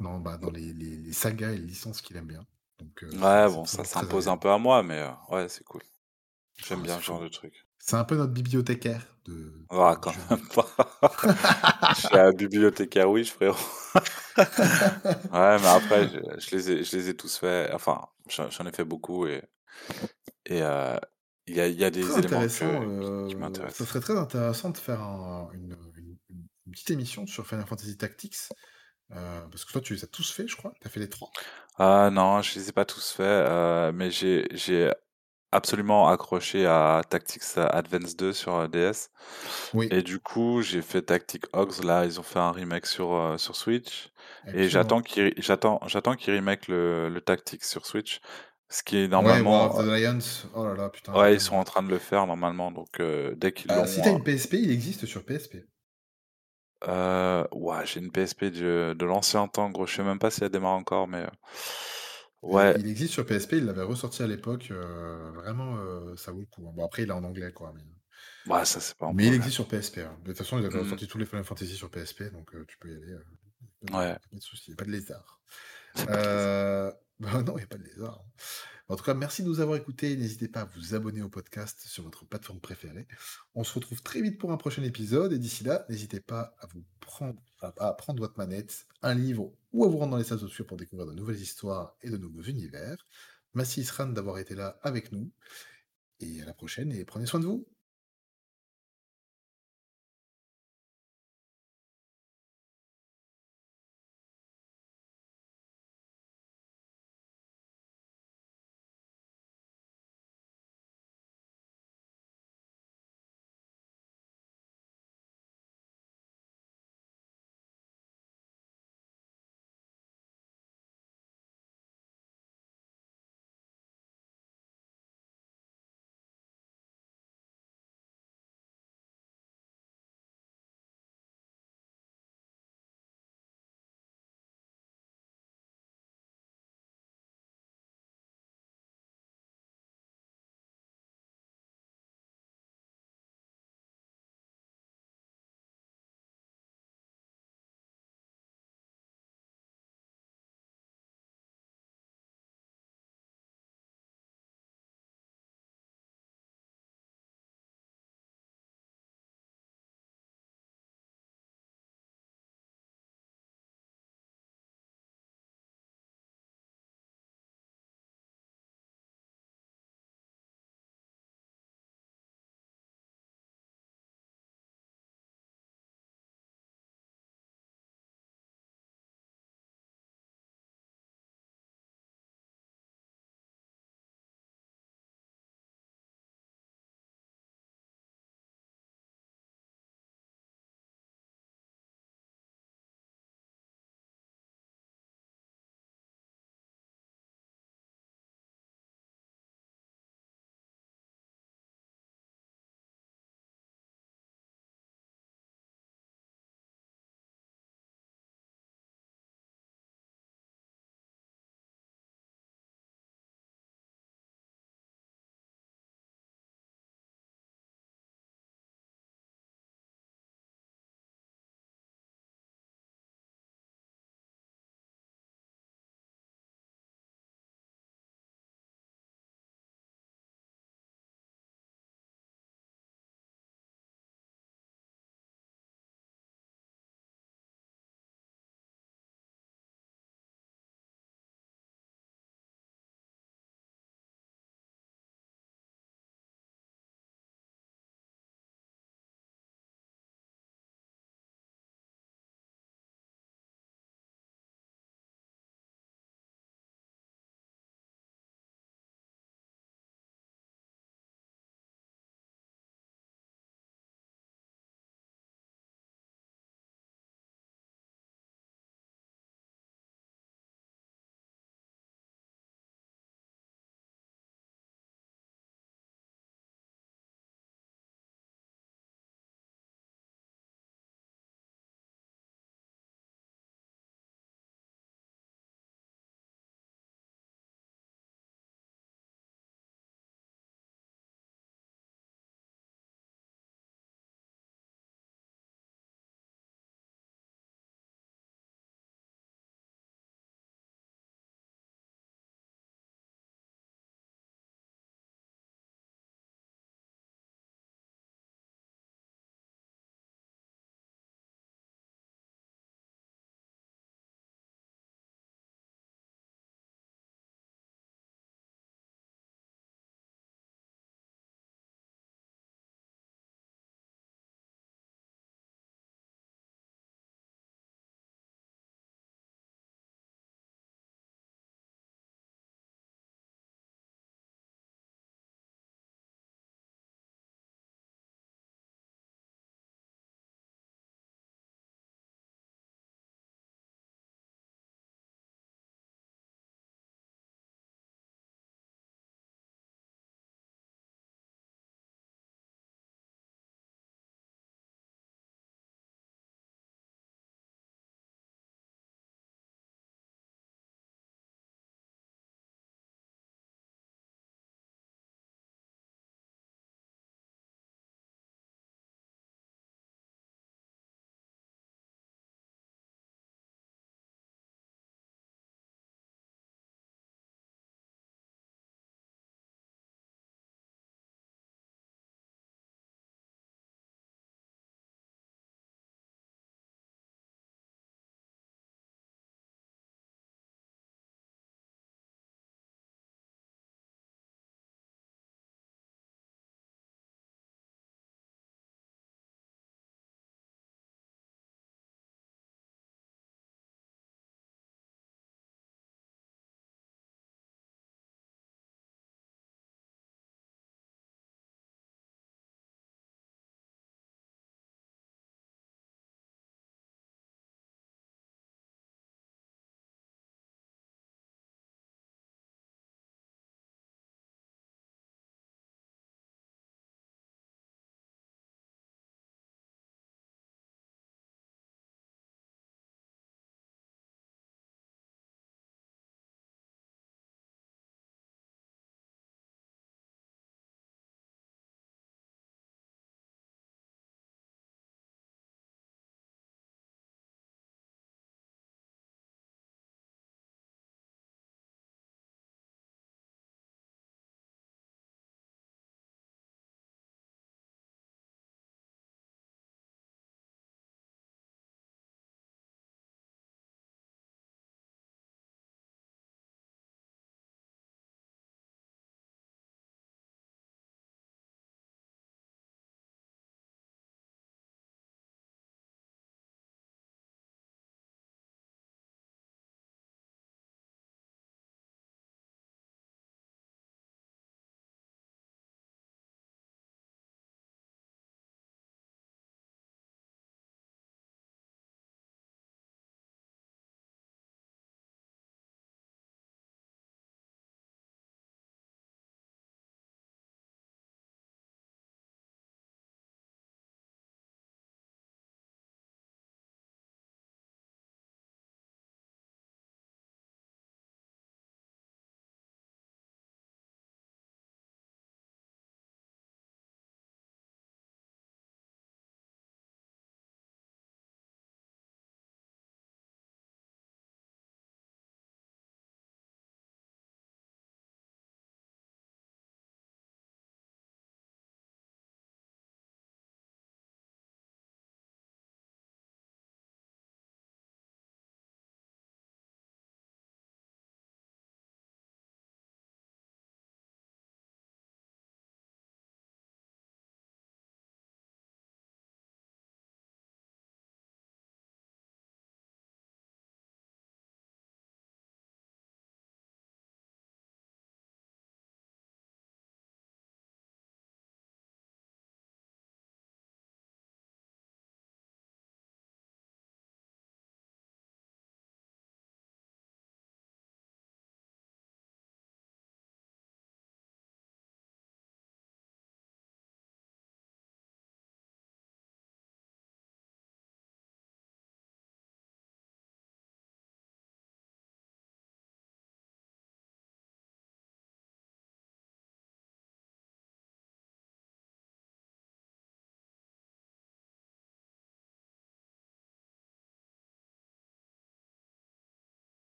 dans, 0.00 0.20
bah, 0.20 0.38
dans 0.38 0.50
les 0.50 0.72
les 0.74 0.96
les 0.98 1.12
sagas 1.14 1.52
et 1.52 1.58
les 1.58 1.66
licences 1.66 2.02
qu'il 2.02 2.16
aime 2.18 2.26
bien. 2.28 2.46
Donc 2.80 3.04
Ouais, 3.12 3.48
bon, 3.48 3.64
ça 3.64 3.84
s'impose 3.84 4.28
un 4.28 4.36
peu 4.36 4.50
à 4.50 4.58
moi, 4.58 4.82
mais 4.82 5.02
ouais, 5.30 5.48
c'est 5.48 5.64
cool. 5.64 5.82
J'aime 6.58 6.82
Ah, 6.82 6.84
bien 6.84 6.98
ce 6.98 7.04
genre 7.04 7.20
de 7.20 7.28
truc. 7.28 7.66
C'est 7.78 7.96
un 7.96 8.04
peu 8.04 8.16
notre 8.16 8.32
bibliothécaire 8.32 9.16
de 9.24 9.66
Ah, 9.70 9.96
quand 10.00 10.12
même 10.30 10.46
pas. 10.48 10.66
Je 11.94 12.00
suis 12.00 12.16
un 12.16 12.32
bibliothécaire 12.32 13.10
Wish, 13.10 13.32
frérot. 13.32 13.56
Ouais, 15.32 15.58
mais 15.58 15.66
après, 15.68 16.06
je 16.08 16.18
je 16.38 16.54
les 16.56 16.70
ai 16.70 16.84
je 16.84 16.96
les 16.96 17.08
ai 17.08 17.16
tous 17.16 17.38
faits, 17.38 17.70
enfin, 17.74 18.06
j'en 18.28 18.66
ai 18.66 18.72
fait 18.72 18.84
beaucoup 18.84 19.26
et 19.26 19.42
il 21.46 21.54
y 21.56 21.60
a 21.60 21.68
il 21.68 21.78
y 21.78 21.84
a 21.84 21.90
Très 22.00 22.14
des 22.14 22.18
éléments 22.18 22.46
que 22.48 22.64
qui 23.00 23.24
qui 23.26 23.36
heu, 23.68 23.70
ça 23.70 23.84
m'intéressent. 23.84 23.86
serait 23.86 24.00
très 24.00 24.16
intéressant 24.18 24.70
de 24.70 24.76
faire 24.78 25.00
un 25.02 25.50
une, 25.52 25.76
une 25.96 26.18
une 26.30 26.48
une 26.66 26.72
petite 26.72 26.90
émission 26.90 27.26
sur 27.26 27.46
Final 27.46 27.66
Fantasy 27.66 27.96
Tactics, 27.96 28.36
heu, 29.12 29.16
parce 29.50 29.64
que 29.66 29.72
toi 29.72 29.80
tu 29.82 29.94
les 29.94 30.04
as 30.04 30.08
tous 30.08 30.32
faits, 30.32 30.48
je 30.48 30.56
crois? 30.56 30.74
Tu 30.80 30.86
as 30.88 30.90
fait 30.90 31.00
les 31.00 31.10
3? 31.10 31.38
Ah 31.78 32.10
non, 32.12 32.42
je 32.42 32.54
les 32.58 32.68
ai 32.68 32.72
pas 32.72 32.84
tous 32.84 33.12
faits, 33.12 33.26
heu, 33.26 33.92
mais 33.92 34.10
j'ai 34.10 34.92
absolument 35.52 36.08
accroché 36.10 36.66
à 36.66 37.02
Tactics 37.08 37.42
Advance 37.58 38.16
2 38.16 38.32
sur, 38.32 38.68
DS 38.68 39.10
Oui, 39.72 39.92
et 39.92 40.02
du 40.02 40.20
coup, 40.20 40.62
j'ai 40.62 40.82
fait 40.82 41.02
Tactics 41.02 41.46
Ogre, 41.54 41.82
là, 41.84 42.04
ils 42.06 42.20
ont 42.20 42.22
fait 42.24 42.38
un 42.40 42.52
remake 42.52 42.86
sur, 42.86 43.36
sur 43.40 43.56
Switch 43.56 44.10
et 44.52 44.68
j'attends 44.68 45.02
qu'ils 45.02 45.34
j'attends 45.38 45.80
j'attends 45.88 46.16
qu'ils 46.16 46.34
remake 46.34 46.68
le 46.68 47.08
le 47.10 47.20
Tactics 47.22 47.64
sur 47.64 47.86
Switch, 47.86 48.20
ce 48.72 48.82
qui 48.82 48.96
est 48.98 49.08
Ouais, 49.16 49.40
War 49.40 49.64
of 49.64 49.72
normalement, 49.72 49.76
the 49.76 49.80
Lions, 49.86 50.44
oh 50.54 50.66
là 50.66 50.74
là, 50.74 50.90
putain, 50.90 51.14
Ouais, 51.14 51.34
ils 51.34 51.40
sont 51.40 51.54
en 51.56 51.64
train 51.64 51.82
de 51.82 51.88
le 51.88 51.98
faire 51.98 52.26
normalement, 52.26 52.70
donc 52.72 52.98
heu, 53.00 53.34
dès 53.36 53.52
qu'ils 53.52 53.72
Bah, 53.72 53.88
si 53.88 54.00
l'ont, 54.00 54.02
tu 54.02 54.08
as 54.08 54.12
heu 54.12 54.12
une 54.12 54.22
PSP, 54.22 54.54
il 54.60 54.70
existe 54.70 55.04
sur 55.04 55.24
PSP. 55.24 55.66
heu, 56.86 57.46
ouah, 57.52 57.84
j'ai 57.84 58.00
une 58.00 58.12
PSP 58.12 58.44
de 58.50 58.94
de 58.98 59.04
l'ancien 59.06 59.48
temps, 59.48 59.70
gros, 59.70 59.86
je 59.86 59.96
sais 59.96 60.02
même 60.04 60.18
pas 60.18 60.30
si 60.30 60.44
elle 60.44 60.50
démarre 60.50 60.74
encore, 60.74 61.08
mais 61.08 61.22
heu, 61.24 61.28
Et 62.52 62.66
ouais, 62.66 62.76
il 62.78 62.86
existe 62.86 63.12
sur 63.14 63.26
PSP, 63.26 63.56
il 63.58 63.64
l'avait 63.66 63.82
ressorti 63.82 64.22
à 64.22 64.26
l'époque, 64.26 64.70
vraiment, 64.70 66.16
ça 66.16 66.32
vaut 66.32 66.40
le 66.40 66.46
coup, 66.46 66.66
hein. 66.68 66.72
Bon 66.74 66.84
après 66.86 67.02
il 67.02 67.08
est 67.08 67.12
en 67.12 67.24
anglais 67.24 67.52
quoi, 67.52 67.72
mais 67.74 67.82
bah, 68.44 68.64
ça, 68.64 68.80
c'est 68.80 68.96
pas 68.96 69.06
un 69.06 69.14
mais 69.14 69.26
il 69.28 69.34
existe 69.34 69.54
sur 69.56 69.68
PSP, 69.68 69.98
hein. 69.98 70.18
De 70.22 70.30
toute 70.30 70.38
façon, 70.38 70.58
ils 70.58 70.66
avaient 70.66 70.78
Mmh 70.78 70.80
ressorti 70.80 71.06
tous 71.06 71.18
les 71.18 71.26
Final 71.26 71.44
Fantasy 71.44 71.74
sur 71.76 71.90
PSP, 71.90 72.30
donc 72.32 72.50
tu 72.66 72.78
peux 72.78 72.90
y 72.90 72.94
aller, 72.96 73.16
Ouais, 73.92 74.16
pas 74.30 74.36
de 74.36 74.42
souci, 74.42 74.74
pas 74.74 74.84
de 74.84 74.90
lézard. 74.90 75.40
Bah, 77.20 77.42
non, 77.46 77.56
il 77.56 77.60
y 77.60 77.64
a 77.64 77.66
pas 77.66 77.78
de 77.78 77.84
lézard, 77.84 78.20
hein. 78.24 78.42
En 78.88 78.96
tout 78.96 79.04
cas, 79.04 79.14
merci 79.14 79.42
de 79.42 79.48
nous 79.48 79.60
avoir 79.60 79.78
écoutés. 79.78 80.16
N'hésitez 80.16 80.48
pas 80.48 80.62
à 80.62 80.64
vous 80.76 80.94
abonner 80.94 81.22
au 81.22 81.30
podcast 81.30 81.80
sur 81.86 82.02
votre 82.02 82.26
plateforme 82.26 82.60
préférée. 82.60 83.06
On 83.54 83.64
se 83.64 83.72
retrouve 83.72 84.02
très 84.02 84.20
vite 84.20 84.38
pour 84.38 84.52
un 84.52 84.58
prochain 84.58 84.82
épisode 84.82 85.32
et 85.32 85.38
d'ici 85.38 85.64
là, 85.64 85.86
n'hésitez 85.88 86.20
pas 86.20 86.54
à 86.60 86.66
vous 86.66 86.84
prendre 87.00 87.40
votre 88.20 88.36
manette, 88.36 88.86
un 89.00 89.14
livre 89.14 89.50
ou 89.72 89.84
à 89.86 89.88
vous 89.88 89.96
rendre 89.96 90.10
dans 90.10 90.18
les 90.18 90.24
salles 90.24 90.44
obscures 90.44 90.66
pour 90.66 90.76
découvrir 90.76 91.08
de 91.08 91.14
nouvelles 91.14 91.40
histoires 91.40 91.96
et 92.02 92.10
de 92.10 92.18
nouveaux 92.18 92.42
univers. 92.42 93.06
Merci 93.54 93.80
Isran 93.80 94.08
d'avoir 94.08 94.38
été 94.38 94.54
là 94.54 94.78
avec 94.82 95.10
nous 95.10 95.30
et 96.20 96.42
à 96.42 96.44
la 96.44 96.52
prochaine 96.52 96.92
et 96.92 97.04
prenez 97.06 97.24
soin 97.24 97.40
de 97.40 97.46
vous. 97.46 97.66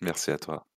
Merci 0.00 0.30
à 0.30 0.38
toi. 0.38 0.66